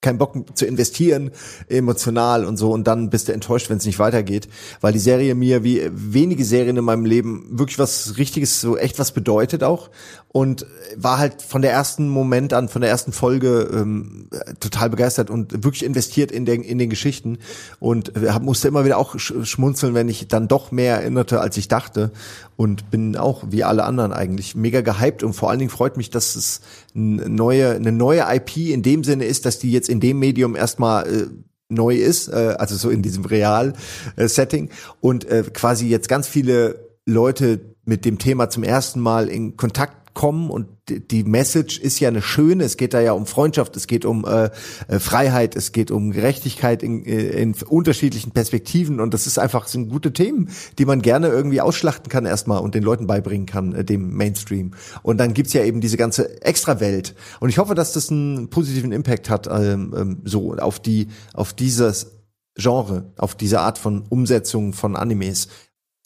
keinen 0.00 0.18
Bock 0.18 0.36
zu 0.56 0.66
investieren, 0.66 1.30
emotional 1.68 2.44
und 2.44 2.56
so, 2.56 2.72
und 2.72 2.86
dann 2.86 3.10
bist 3.10 3.28
du 3.28 3.32
enttäuscht, 3.32 3.70
wenn 3.70 3.78
es 3.78 3.86
nicht 3.86 3.98
weitergeht, 3.98 4.48
weil 4.80 4.92
die 4.92 4.98
Serie 4.98 5.34
mir 5.34 5.64
wie 5.64 5.90
wenige 5.90 6.44
Serien 6.44 6.76
in 6.76 6.84
meinem 6.84 7.04
Leben 7.04 7.46
wirklich 7.50 7.78
was 7.78 8.16
Richtiges, 8.16 8.60
so 8.60 8.76
echt 8.76 8.98
was 8.98 9.12
bedeutet 9.12 9.64
auch. 9.64 9.90
Und 10.28 10.66
war 10.94 11.16
halt 11.16 11.40
von 11.40 11.62
der 11.62 11.72
ersten 11.72 12.10
Moment 12.10 12.52
an, 12.52 12.68
von 12.68 12.82
der 12.82 12.90
ersten 12.90 13.10
Folge 13.10 13.70
ähm, 13.72 14.28
total 14.60 14.90
begeistert 14.90 15.30
und 15.30 15.64
wirklich 15.64 15.82
investiert 15.82 16.30
in 16.30 16.44
den, 16.44 16.62
in 16.62 16.76
den 16.76 16.90
Geschichten. 16.90 17.38
Und 17.80 18.14
äh, 18.16 18.38
musste 18.40 18.68
immer 18.68 18.84
wieder 18.84 18.98
auch 18.98 19.18
schmunzeln, 19.18 19.94
wenn 19.94 20.10
ich 20.10 20.28
dann 20.28 20.46
doch 20.46 20.72
mehr 20.72 20.96
erinnerte, 20.96 21.40
als 21.40 21.56
ich 21.56 21.68
dachte. 21.68 22.10
Und 22.56 22.90
bin 22.90 23.16
auch 23.16 23.44
wie 23.48 23.64
alle 23.64 23.84
anderen 23.84 24.12
eigentlich 24.12 24.54
mega 24.54 24.82
gehypt. 24.82 25.22
Und 25.22 25.32
vor 25.32 25.48
allen 25.48 25.58
Dingen 25.58 25.70
freut 25.70 25.96
mich, 25.96 26.10
dass 26.10 26.36
es 26.36 26.60
eine 26.94 27.30
neue, 27.30 27.70
eine 27.70 27.92
neue 27.92 28.26
IP 28.28 28.58
in 28.58 28.82
dem 28.82 29.04
Sinne 29.04 29.24
ist, 29.24 29.46
dass 29.46 29.58
die 29.58 29.72
jetzt 29.72 29.85
in 29.88 30.00
dem 30.00 30.18
Medium 30.18 30.56
erstmal 30.56 31.06
äh, 31.06 31.26
neu 31.68 31.96
ist, 31.96 32.28
äh, 32.28 32.54
also 32.58 32.76
so 32.76 32.90
in 32.90 33.02
diesem 33.02 33.24
Real-Setting 33.24 34.70
und 35.00 35.24
äh, 35.24 35.44
quasi 35.52 35.88
jetzt 35.88 36.08
ganz 36.08 36.28
viele 36.28 36.86
Leute 37.04 37.60
mit 37.84 38.04
dem 38.04 38.18
Thema 38.18 38.50
zum 38.50 38.64
ersten 38.64 39.00
Mal 39.00 39.28
in 39.28 39.56
Kontakt 39.56 40.05
kommen 40.16 40.50
und 40.50 40.66
die 40.88 41.24
Message 41.24 41.78
ist 41.78 42.00
ja 42.00 42.08
eine 42.08 42.22
schöne. 42.22 42.64
Es 42.64 42.78
geht 42.78 42.94
da 42.94 43.00
ja 43.00 43.12
um 43.12 43.26
Freundschaft, 43.26 43.76
es 43.76 43.86
geht 43.86 44.06
um 44.06 44.24
äh, 44.24 44.50
äh, 44.88 44.98
Freiheit, 44.98 45.54
es 45.54 45.72
geht 45.72 45.90
um 45.90 46.10
Gerechtigkeit 46.10 46.82
in, 46.82 47.04
äh, 47.04 47.40
in 47.40 47.54
unterschiedlichen 47.68 48.32
Perspektiven 48.32 48.98
und 48.98 49.12
das 49.12 49.26
ist 49.26 49.38
einfach 49.38 49.68
sind 49.68 49.90
gute 49.90 50.14
Themen, 50.14 50.48
die 50.78 50.86
man 50.86 51.02
gerne 51.02 51.28
irgendwie 51.28 51.60
ausschlachten 51.60 52.08
kann 52.08 52.24
erstmal 52.24 52.60
und 52.60 52.74
den 52.74 52.82
Leuten 52.82 53.06
beibringen 53.06 53.46
kann, 53.46 53.74
äh, 53.74 53.84
dem 53.84 54.16
Mainstream. 54.16 54.72
Und 55.02 55.18
dann 55.18 55.34
gibt's 55.34 55.52
ja 55.52 55.62
eben 55.62 55.82
diese 55.82 55.98
ganze 55.98 56.40
Extrawelt 56.42 57.14
und 57.40 57.50
ich 57.50 57.58
hoffe, 57.58 57.74
dass 57.74 57.92
das 57.92 58.10
einen 58.10 58.48
positiven 58.48 58.92
Impact 58.92 59.28
hat 59.28 59.46
ähm, 59.46 59.94
ähm, 59.96 60.22
so 60.24 60.54
auf 60.54 60.80
die 60.80 61.08
auf 61.34 61.52
dieses 61.52 62.16
Genre, 62.56 63.12
auf 63.18 63.34
diese 63.34 63.60
Art 63.60 63.76
von 63.76 64.04
Umsetzung 64.08 64.72
von 64.72 64.96
Animes. 64.96 65.48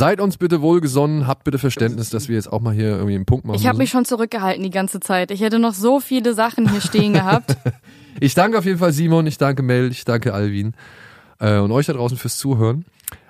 Seid 0.00 0.18
uns 0.22 0.38
bitte 0.38 0.62
wohlgesonnen, 0.62 1.26
habt 1.26 1.44
bitte 1.44 1.58
Verständnis, 1.58 2.08
dass 2.08 2.30
wir 2.30 2.34
jetzt 2.34 2.50
auch 2.50 2.62
mal 2.62 2.72
hier 2.72 2.88
irgendwie 2.88 3.16
einen 3.16 3.26
Punkt 3.26 3.44
machen. 3.44 3.58
Ich 3.58 3.66
habe 3.66 3.76
mich 3.76 3.90
schon 3.90 4.06
zurückgehalten 4.06 4.62
die 4.62 4.70
ganze 4.70 4.98
Zeit. 4.98 5.30
Ich 5.30 5.42
hätte 5.42 5.58
noch 5.58 5.74
so 5.74 6.00
viele 6.00 6.32
Sachen 6.32 6.70
hier 6.70 6.80
stehen 6.80 7.12
gehabt. 7.12 7.56
Ich 8.18 8.34
danke 8.34 8.58
auf 8.58 8.64
jeden 8.64 8.78
Fall 8.78 8.92
Simon, 8.92 9.26
ich 9.26 9.38
danke 9.38 9.62
Mel, 9.62 9.90
ich 9.90 10.04
danke 10.04 10.34
Alvin 10.34 10.74
äh, 11.38 11.58
und 11.58 11.70
euch 11.70 11.86
da 11.86 11.92
draußen 11.92 12.18
fürs 12.18 12.36
Zuhören. 12.38 12.84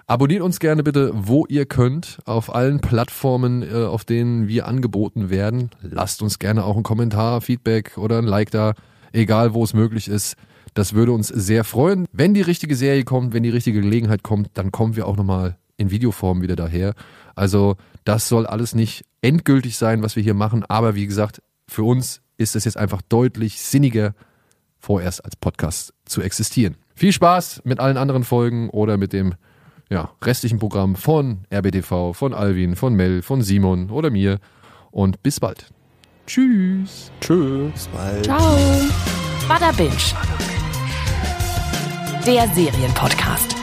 Abonniert 0.07 0.43
uns 0.43 0.59
gerne 0.59 0.83
bitte, 0.83 1.13
wo 1.15 1.45
ihr 1.49 1.67
könnt, 1.67 2.19
auf 2.25 2.53
allen 2.53 2.81
Plattformen, 2.81 3.63
äh, 3.63 3.85
auf 3.85 4.05
denen 4.05 4.49
wir 4.49 4.67
angeboten 4.67 5.29
werden. 5.29 5.71
Lasst 5.83 6.23
uns 6.23 6.39
gerne 6.39 6.65
auch 6.65 6.75
einen 6.75 6.83
Kommentar, 6.83 7.41
Feedback 7.41 7.99
oder 7.99 8.19
ein 8.19 8.25
Like 8.25 8.51
da, 8.51 8.73
egal 9.13 9.55
wo 9.55 9.63
es 9.63 9.75
möglich 9.75 10.09
ist. 10.09 10.35
Das 10.75 10.95
würde 10.95 11.13
uns 11.13 11.29
sehr 11.29 11.63
freuen. 11.63 12.07
Wenn 12.11 12.33
die 12.33 12.43
richtige 12.43 12.75
Serie 12.75 13.05
kommt, 13.05 13.35
wenn 13.35 13.43
die 13.43 13.51
richtige 13.51 13.83
Gelegenheit 13.83 14.23
kommt, 14.23 14.51
dann 14.55 14.73
kommen 14.73 14.97
wir 14.97 15.07
auch 15.07 15.17
nochmal 15.17 15.57
in 15.81 15.91
Videoform 15.91 16.43
wieder 16.43 16.57
daher. 16.57 16.95
Also 17.35 17.77
das 18.05 18.29
soll 18.29 18.47
alles 18.47 18.75
nicht 18.75 19.05
endgültig 19.23 19.77
sein, 19.77 20.03
was 20.03 20.17
wir 20.17 20.23
hier 20.23 20.35
machen, 20.35 20.65
aber 20.69 20.95
wie 20.95 21.07
gesagt, 21.07 21.43
für 21.69 21.83
uns 21.83 22.21
ist 22.37 22.57
es 22.57 22.65
jetzt 22.65 22.77
einfach 22.77 23.03
deutlich 23.03 23.61
sinniger, 23.61 24.15
vorerst 24.79 25.25
als 25.25 25.37
Podcast 25.37 25.93
zu 26.05 26.23
existieren. 26.23 26.77
Viel 26.95 27.13
Spaß 27.13 27.63
mit 27.65 27.81
allen 27.81 27.97
anderen 27.97 28.25
Folgen 28.25 28.71
oder 28.71 28.97
mit 28.97 29.13
dem 29.13 29.35
ja, 29.91 30.11
restlichen 30.23 30.59
Programm 30.59 30.97
von 30.97 31.41
RBTV, 31.53 32.13
von 32.15 32.33
Alvin, 32.33 32.77
von 32.77 32.95
Mel, 32.95 33.23
von 33.23 33.43
Simon 33.43 33.91
oder 33.91 34.11
mir 34.11 34.39
und 34.91 35.23
bis 35.23 35.41
bald. 35.41 35.67
Tschüss. 36.27 37.11
Tschö. 37.21 37.71
Bis 37.73 37.89
bald. 37.89 38.25
Ciao. 38.25 38.57
Bada 39.49 39.73
Binge. 39.73 39.91
Der 42.27 42.47
Serienpodcast. 42.55 43.60